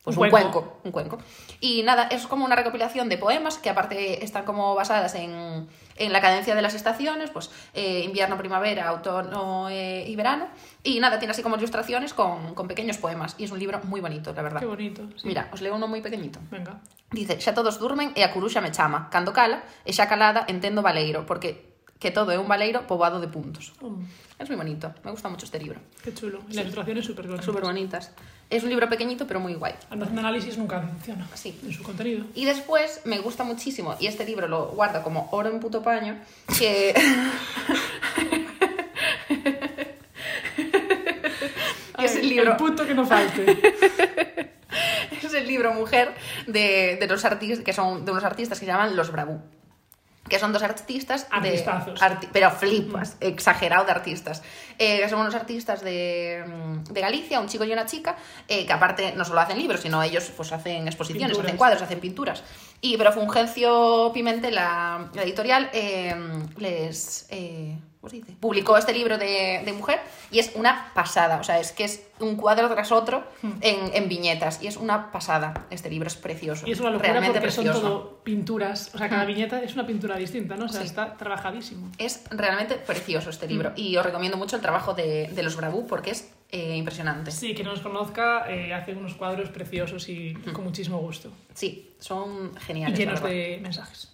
pues 0.04 0.16
Un 0.18 0.24
un, 0.24 0.30
cuenco. 0.30 0.52
cuenco. 0.62 0.80
un 0.84 0.92
cuenco. 0.92 1.18
Y 1.60 1.84
nada, 1.84 2.04
es 2.08 2.26
como 2.28 2.46
una 2.46 2.56
recopilación 2.56 3.10
de 3.10 3.18
poemas 3.18 3.58
que 3.58 3.70
aparte 3.70 4.24
están 4.24 4.46
como 4.46 4.74
basadas 4.74 5.14
en, 5.16 5.68
en 5.98 6.14
la 6.14 6.22
cadencia 6.22 6.56
de 6.56 6.62
las 6.62 6.74
estaciones, 6.74 7.30
pues 7.32 7.52
eh, 7.74 8.02
invierno, 8.06 8.38
primavera, 8.38 8.94
otoño 8.94 9.70
eh, 9.70 10.06
y 10.08 10.16
verano. 10.16 10.48
Y 10.84 11.00
nada, 11.00 11.20
tiene 11.20 11.32
así 11.32 11.44
como 11.44 11.58
ilustraciones 11.58 12.14
con, 12.14 12.56
con 12.56 12.68
pequeños 12.68 12.98
poemas. 12.98 13.36
Y 13.38 13.44
es 13.44 13.52
un 13.52 13.60
libro 13.60 13.82
muy 13.84 14.00
bonito, 14.02 14.34
la 14.34 14.42
verdad. 14.42 14.60
Qué 14.62 14.66
bonito. 14.66 15.04
sí. 15.18 15.28
Mira, 15.28 15.50
os 15.52 15.62
leo 15.62 15.76
uno 15.76 15.88
muy 15.88 16.02
pequeñito. 16.02 16.40
Venga. 16.50 16.80
Dice, 17.12 17.42
xa 17.42 17.54
todos 17.54 17.80
durmen 17.80 18.14
e 18.16 18.24
a 18.24 18.32
curuxa 18.32 18.62
me 18.62 18.72
chama. 18.72 19.10
Cando 19.12 19.34
cala, 19.34 19.64
e 19.84 19.92
xa 19.92 20.08
calada 20.08 20.46
entendo 20.48 20.82
baleiro, 20.82 21.26
porque 21.26 21.76
que 22.00 22.12
todo 22.16 22.32
é 22.32 22.40
un 22.40 22.48
baleiro 22.48 22.88
poboado 22.88 23.20
de 23.20 23.28
puntos. 23.28 23.74
Mm, 23.84 24.08
Es 24.40 24.48
muy 24.48 24.56
bonito, 24.56 24.94
me 25.04 25.12
gusta 25.12 25.28
mucho 25.28 25.44
este 25.44 25.60
libro. 25.60 25.82
qué 26.02 26.14
chulo. 26.14 26.40
Y 26.48 26.54
la 26.54 26.62
ilustración 26.62 26.96
es 26.98 27.06
súper 27.06 27.28
bonita. 27.28 27.44
Súper 27.44 27.64
bonitas. 27.64 28.14
Es 28.50 28.64
un 28.64 28.70
libro 28.70 28.90
pequeñito, 28.90 29.28
pero 29.28 29.40
muy 29.40 29.54
guay. 29.54 29.74
Almacén 29.92 30.16
de 30.16 30.22
análisis 30.22 30.58
nunca 30.58 30.80
decepciona 30.82 31.28
Sí. 31.36 31.60
en 31.64 31.72
su 31.74 31.84
contenido. 31.84 32.26
Y 32.34 32.46
después 32.46 33.02
me 33.06 33.20
gusta 33.20 33.44
muchísimo, 33.44 33.96
y 34.00 34.08
este 34.08 34.26
libro 34.26 34.48
lo 34.48 34.70
guardo 34.70 35.04
como 35.04 35.30
oro 35.32 35.50
en 35.50 35.60
puto 35.60 35.84
paño, 35.84 36.18
que... 36.58 36.96
es 42.04 42.16
el 42.16 42.30
libro, 42.30 42.52
El 42.52 42.58
punto 42.58 42.88
que 42.88 42.94
no 42.96 43.06
falte. 43.06 43.52
es 45.24 45.34
el 45.34 45.48
libro 45.48 45.74
Mujer 45.74 46.14
de, 46.48 46.98
de 47.00 47.08
los 47.08 47.24
artistas, 47.26 47.64
que 47.64 47.74
son 47.74 48.06
de 48.06 48.12
unos 48.12 48.24
artistas 48.24 48.60
que 48.60 48.66
se 48.66 48.72
llaman 48.72 48.96
Los 48.96 49.12
Bravú. 49.12 49.40
Que 50.30 50.40
son 50.40 50.54
dos 50.54 50.62
artistas 50.64 51.24
de. 51.42 51.50
Artistazos. 51.50 52.00
arti- 52.02 52.30
pero 52.32 52.52
flipas, 52.52 53.18
exagerado 53.20 53.84
de 53.86 53.92
artistas. 53.92 54.42
Eh, 54.78 55.00
que 55.02 55.10
son 55.10 55.20
unos 55.20 55.36
artistas 55.36 55.82
de, 55.84 56.44
mm, 56.48 56.84
de 56.94 57.02
Galicia, 57.02 57.40
un 57.40 57.48
chico 57.48 57.64
y 57.66 57.74
una 57.74 57.86
chica, 57.86 58.16
eh, 58.48 58.66
que 58.66 58.72
aparte 58.74 59.14
no 59.16 59.26
solo 59.26 59.42
hacen 59.42 59.58
libros, 59.58 59.82
sino 59.82 60.02
ellos 60.04 60.32
pues 60.38 60.52
hacen 60.52 60.88
exposiciones, 60.88 61.30
Pinturas. 61.32 61.46
hacen 61.48 61.58
cuadros, 61.58 61.82
hacen 61.82 62.00
pinturas. 62.00 62.44
Y 62.80 62.96
pero 62.98 63.12
Fulgencio 63.12 64.12
Pimentel, 64.14 64.56
la, 64.56 65.10
la 65.14 65.24
editorial, 65.24 65.70
eh, 65.74 66.16
les. 66.58 67.28
¿Cómo 68.00 68.10
se 68.10 68.18
dice? 68.18 68.34
Publicó 68.40 68.78
este 68.78 68.94
libro 68.94 69.18
de, 69.18 69.62
de 69.66 69.74
mujer 69.74 70.00
y 70.32 70.40
es 70.40 70.52
una 70.56 70.92
pasada. 70.94 71.40
O 71.40 71.44
sea, 71.44 71.60
es 71.60 71.72
que 71.72 71.84
es 71.86 72.04
un 72.20 72.36
cuadro 72.36 72.70
tras 72.70 72.92
otro 72.92 73.24
en, 73.62 73.92
en 73.94 74.10
viñetas. 74.10 74.62
Y 74.62 74.68
es 74.68 74.78
una 74.78 75.12
pasada. 75.12 75.66
Este 75.70 75.90
libro 75.90 76.08
es 76.08 76.16
precioso. 76.16 76.66
Hmm. 76.66 76.70
Y 76.70 76.72
es 76.74 76.80
una 76.80 76.90
locura 76.92 77.12
realmente 77.12 77.40
porque 77.40 77.54
precioso. 77.54 77.80
son 77.80 77.90
todo 77.90 78.24
pinturas. 78.24 78.92
O 78.94 78.98
sea, 78.98 79.10
cada 79.10 79.26
viñeta 79.26 79.62
es 79.62 79.74
una 79.74 79.86
pintura 79.88 80.16
distinta, 80.18 80.56
¿no? 80.56 80.66
O 80.66 80.70
sea, 80.70 80.82
Sí. 80.82 80.88
está 80.88 81.16
trabajadísimo. 81.18 81.90
Es 81.98 82.24
realmente 82.32 82.76
precioso 82.76 83.30
este 83.30 83.48
libro 83.48 83.74
y 83.76 83.96
os 83.98 84.06
recomiendo 84.06 84.38
mucho 84.38 84.56
el 84.56 84.62
trabajo 84.62 84.94
de, 84.94 85.28
de 85.30 85.44
los 85.44 85.56
Bravú 85.56 85.88
porque 85.88 86.12
es 86.12 86.32
eh, 86.52 86.76
impresionante. 86.78 87.30
Sí, 87.32 87.54
quien 87.54 87.68
no 87.68 87.74
los 87.74 87.82
conozca, 87.82 88.50
eh, 88.50 88.74
hacen 88.74 88.98
unos 88.98 89.14
cuadros 89.14 89.50
preciosos 89.50 90.10
y 90.10 90.34
con 90.54 90.64
muchísimo 90.64 90.98
gusto. 90.98 91.32
Sí, 91.54 91.92
son 92.00 92.54
Y 92.56 92.60
geniales. 92.62 92.98
llenos 92.98 93.22
la 93.22 93.28
verdad. 93.28 93.38
de 93.40 93.58
mensajes. 93.62 94.12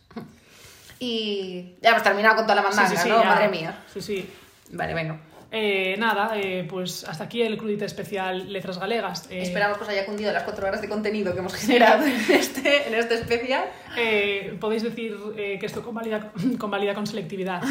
Y 0.99 1.73
ya 1.81 1.89
hemos 1.91 2.03
terminado 2.03 2.35
con 2.37 2.45
toda 2.45 2.55
la 2.55 2.61
mandanga, 2.63 2.89
sí, 2.89 2.95
sí, 2.97 3.03
sí, 3.03 3.09
¿no? 3.09 3.21
ya. 3.21 3.29
Madre 3.29 3.49
mía. 3.49 3.77
Sí, 3.93 4.01
sí. 4.01 4.29
Vale, 4.71 4.93
venga. 4.93 5.19
Eh, 5.51 5.95
nada, 5.97 6.31
eh, 6.35 6.65
pues 6.69 7.05
hasta 7.07 7.25
aquí 7.25 7.41
el 7.41 7.55
crudite 7.57 7.85
especial 7.85 8.51
Letras 8.51 8.77
Galegas. 8.77 9.29
Eh, 9.31 9.43
Esperamos 9.43 9.77
que 9.77 9.83
os 9.83 9.89
haya 9.89 10.05
cundido 10.05 10.33
las 10.33 10.43
cuatro 10.43 10.67
horas 10.67 10.81
de 10.81 10.89
contenido 10.89 11.31
que 11.33 11.39
hemos 11.39 11.53
generado 11.53 12.03
en 12.05 12.19
este, 12.29 12.87
en 12.89 12.93
este 12.95 13.13
especial. 13.13 13.63
eh, 13.95 14.57
podéis 14.59 14.83
decir 14.83 15.15
eh, 15.37 15.57
que 15.57 15.65
esto 15.65 15.81
convalida, 15.81 16.31
convalida 16.57 16.93
con 16.93 17.07
selectividad, 17.07 17.61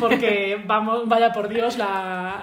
porque 0.00 0.60
vamos, 0.66 1.06
vaya 1.06 1.32
por 1.32 1.48
Dios 1.48 1.78
la, 1.78 2.42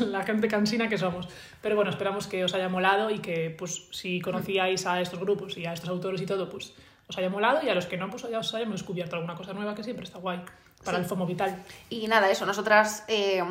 la 0.00 0.22
gente 0.22 0.46
cansina 0.46 0.88
que 0.88 0.98
somos. 0.98 1.26
Pero 1.60 1.74
bueno, 1.74 1.90
esperamos 1.90 2.28
que 2.28 2.44
os 2.44 2.54
haya 2.54 2.68
molado 2.68 3.10
y 3.10 3.18
que 3.18 3.50
pues 3.50 3.88
si 3.90 4.20
conocíais 4.20 4.86
a 4.86 5.00
estos 5.00 5.18
grupos 5.18 5.56
y 5.56 5.66
a 5.66 5.72
estos 5.72 5.88
autores 5.88 6.20
y 6.20 6.26
todo, 6.26 6.48
pues 6.48 6.72
os 7.08 7.18
haya 7.18 7.30
molado 7.30 7.60
y 7.64 7.68
a 7.68 7.74
los 7.74 7.86
que 7.86 7.96
no, 7.96 8.10
pues 8.10 8.24
ya 8.28 8.38
os 8.38 8.52
hayamos 8.54 8.80
descubierto 8.80 9.16
alguna 9.16 9.34
cosa 9.36 9.52
nueva 9.52 9.74
que 9.74 9.84
siempre 9.84 10.04
está 10.04 10.18
guay 10.18 10.40
para 10.84 10.98
Sí. 10.98 11.02
el 11.04 11.08
FOMO 11.08 11.26
vital. 11.26 11.62
Y 11.88 12.06
nada, 12.06 12.30
eso, 12.30 12.44
nosotras 12.46 13.04
eh, 13.08 13.42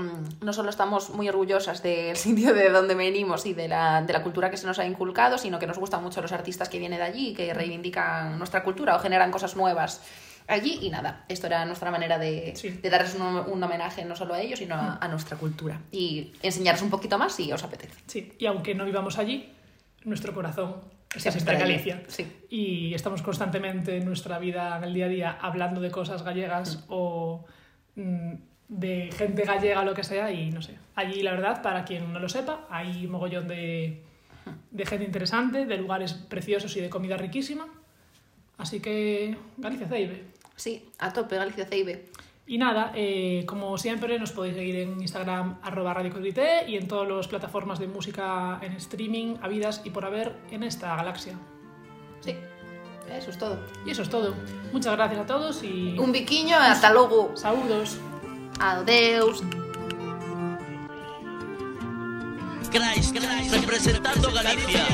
no 0.41 0.53
solo 0.53 0.69
estamos 0.69 1.10
muy 1.10 1.27
orgullosas 1.27 1.82
del 1.82 2.15
sitio 2.26 2.53
de 2.53 2.69
donde 2.69 2.95
venimos 2.95 3.45
y 3.45 3.53
de 3.53 3.68
la, 3.68 4.02
de 4.02 4.14
la 4.14 4.23
cultura 4.23 4.49
que 4.52 4.57
se 4.57 4.68
nos 4.68 4.77
ha 4.80 4.86
inculcado, 4.86 5.38
sino 5.38 5.57
que 5.60 5.68
nos 5.68 5.77
gustan 5.80 6.03
mucho 6.03 6.22
los 6.22 6.32
artistas 6.32 6.69
que 6.69 6.80
vienen 6.80 6.99
de 6.99 7.06
allí, 7.06 7.34
que 7.34 7.53
reivindican 7.53 8.38
nuestra 8.38 8.64
cultura 8.64 8.95
o 8.95 8.99
generan 8.99 9.32
cosas 9.32 9.56
nuevas 9.56 10.02
allí. 10.48 10.77
Y 10.82 10.90
nada, 10.91 11.26
esto 11.27 11.48
era 11.48 11.65
nuestra 11.65 11.91
manera 11.91 12.19
de, 12.19 12.53
Sí. 12.56 12.69
de 12.69 12.90
darles 12.90 13.15
un, 13.15 13.22
un 13.23 13.64
homenaje 13.64 14.06
no 14.06 14.15
solo 14.15 14.34
a 14.36 14.41
ellos, 14.41 14.60
sino 14.60 14.76
a, 14.76 14.98
a 15.02 15.07
nuestra 15.07 15.36
cultura. 15.38 15.80
Y 15.91 16.32
enseñaros 16.44 16.82
un 16.84 16.90
poquito 16.90 17.18
más 17.18 17.34
si 17.36 17.52
os 17.52 17.64
apetece. 17.64 17.95
Sí, 18.07 18.34
y 18.38 18.45
aunque 18.45 18.76
no 18.76 18.86
vivamos 18.86 19.18
allí, 19.18 19.52
nuestro 20.03 20.34
corazón 20.34 20.76
está 21.17 21.31
Siempre 21.31 21.41
siempre 21.41 21.53
en. 21.53 21.59
Galicia. 21.59 22.03
Sí. 22.07 22.45
Y 22.49 22.93
estamos 22.93 23.21
constantemente 23.21 23.97
en 23.97 24.05
nuestra 24.05 24.39
vida, 24.39 24.77
en 24.77 24.83
el 24.83 24.93
día 24.93 25.05
a 25.05 25.09
día, 25.09 25.37
hablando 25.41 25.81
de 25.81 25.91
cosas 25.91 26.23
gallegas 26.23 26.85
o 26.87 27.45
mm, 27.95 28.33
de 28.67 29.09
gente 29.15 29.43
gallega 29.43 29.81
o 29.81 29.85
lo 29.85 29.93
que 29.93 30.03
sea. 30.03 30.31
Y 30.31 30.51
no 30.51 30.61
sé, 30.61 30.77
allí 30.95 31.21
la 31.21 31.31
verdad, 31.31 31.61
para 31.61 31.85
quien 31.85 32.11
no 32.11 32.19
lo 32.19 32.29
sepa, 32.29 32.65
hay 32.69 33.05
un 33.05 33.11
mogollón 33.11 33.47
de, 33.47 34.03
de 34.71 34.85
gente 34.85 35.05
interesante, 35.05 35.65
de 35.65 35.77
lugares 35.77 36.13
preciosos 36.13 36.75
y 36.77 36.81
de 36.81 36.89
comida 36.89 37.17
riquísima. 37.17 37.67
Así 38.57 38.79
que 38.79 39.37
Galicia 39.57 39.87
Ceibe. 39.87 40.23
Sí, 40.55 40.89
a 40.99 41.11
tope, 41.11 41.35
Galicia 41.35 41.65
Ceibe. 41.65 42.05
Y 42.47 42.59
nada, 42.59 42.91
eh, 42.93 43.43
como 43.47 43.76
siempre, 43.77 44.19
nos 44.19 44.31
podéis 44.31 44.55
seguir 44.55 44.76
en 44.76 45.01
Instagram, 45.01 45.57
arroba 45.63 45.95
Radio 45.95 46.13
y 46.67 46.76
en 46.76 46.88
todas 46.88 47.07
las 47.07 47.27
plataformas 47.27 47.80
de 47.80 47.88
música 47.88 48.59
en 48.61 48.73
streaming, 48.73 49.38
habidas 49.41 49.81
y 49.84 49.89
por 49.89 50.05
haber 50.05 50.35
en 50.51 50.61
esta 50.61 50.95
galaxia. 50.95 51.34
Sí, 52.19 52.35
eso 53.11 53.31
es 53.31 53.38
todo. 53.39 53.59
Y 53.85 53.89
eso 53.89 54.03
es 54.03 54.09
todo. 54.09 54.35
Muchas 54.72 54.95
gracias 54.95 55.22
a 55.22 55.26
todos 55.26 55.63
y 55.63 55.97
Un 55.97 56.11
biquiño, 56.11 56.55
hasta 56.57 56.93
luego. 56.93 57.35
saludos. 57.35 57.99
Adeus. 58.59 59.43
Christ, 62.72 63.15
representando 63.53 64.31
Galicia. 64.31 64.85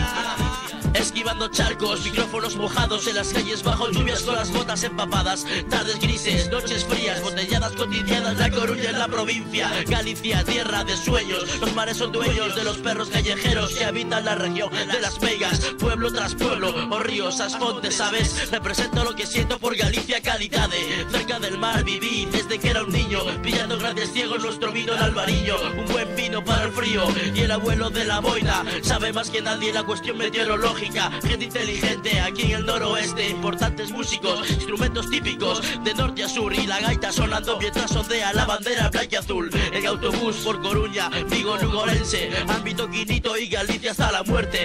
Esquivando 0.94 1.48
charcos, 1.48 2.04
micrófonos 2.04 2.56
mojados 2.58 3.08
en 3.08 3.16
las 3.16 3.30
calles 3.30 3.64
bajo 3.64 3.90
lluvias 3.90 4.24
con 4.24 4.36
las 4.36 4.52
botas 4.52 4.84
empapadas. 4.84 5.46
Tardes 5.70 6.00
grises, 6.00 6.50
noches 6.50 6.84
frías, 6.86 7.22
botelladas 7.22 7.72
cotidianas, 7.74 8.38
La 8.38 8.52
Coruña 8.52 8.90
en 8.90 9.00
la 9.00 9.08
provincia. 9.08 9.72
Galicia, 9.88 10.44
tierra 10.44 10.84
de 10.84 10.98
sueños. 10.98 11.60
Los 11.62 11.74
mares 11.74 11.98
son 11.98 12.12
dueños 12.12 12.56
de 12.56 12.64
los 12.66 12.78
perros 12.78 13.10
callejeros 13.10 13.74
que 13.74 13.86
habitan 13.86 14.26
la 14.26 14.36
región 14.36 14.70
de 14.72 15.00
las 15.00 15.20
Vegas. 15.20 15.60
Pueblo 15.80 16.12
tras 16.12 16.36
pueblo, 16.36 16.74
o 16.90 17.00
ríos, 17.00 17.40
asfontes, 17.40 17.96
¿sabes? 17.96 18.52
Represento 18.52 19.04
lo 19.04 19.16
que 19.16 19.26
siento 19.26 19.58
por 19.60 19.76
Galicia, 19.76 20.22
calidad. 20.22 20.70
Cerca 21.10 21.40
del 21.40 21.58
mar 21.58 21.84
viví 21.84 22.28
desde 22.32 22.60
que 22.60 22.70
era 22.70 22.84
un 22.84 22.92
niño, 22.92 23.20
pillando 23.42 23.78
grandes 23.78 24.12
ciegos 24.12 24.44
nuestro 24.44 24.72
vino 24.72 24.94
en 24.94 25.00
Alvarillo. 25.00 25.58
Un 25.78 25.86
buen 25.86 26.16
vino 26.16 26.44
para 26.44 26.66
el 26.66 26.72
frío 26.72 27.08
y 27.34 27.40
el 27.40 27.52
abuelo 27.52 27.90
de 27.90 28.04
la 28.06 28.20
boina 28.20 28.66
sabe 28.84 29.14
más 29.14 29.30
que 29.30 29.42
nadie 29.42 29.72
la 29.72 29.84
cuestión 29.84 30.18
meteorológica. 30.18 30.81
Gente 30.82 31.46
inteligente 31.46 32.20
aquí 32.20 32.42
en 32.42 32.52
el 32.54 32.66
noroeste, 32.66 33.30
importantes 33.30 33.92
músicos, 33.92 34.50
instrumentos 34.50 35.12
típicos 35.12 35.62
de 35.84 35.94
norte 35.94 36.24
a 36.24 36.28
sur 36.28 36.52
y 36.52 36.66
la 36.66 36.80
gaita 36.80 37.12
sonando 37.12 37.60
mientras 37.60 37.96
ondea 37.96 38.34
la 38.34 38.46
bandera 38.46 38.90
blanca 38.90 39.10
y 39.12 39.16
azul. 39.16 39.52
En 39.74 39.86
autobús 39.86 40.38
por 40.38 40.60
Coruña, 40.60 41.10
Vigo, 41.30 41.56
Lugorense, 41.58 42.32
ámbito 42.48 42.90
Quinito 42.90 43.38
y 43.38 43.48
Galicia 43.48 43.92
hasta 43.92 44.12
la 44.12 44.24
muerte. 44.24 44.60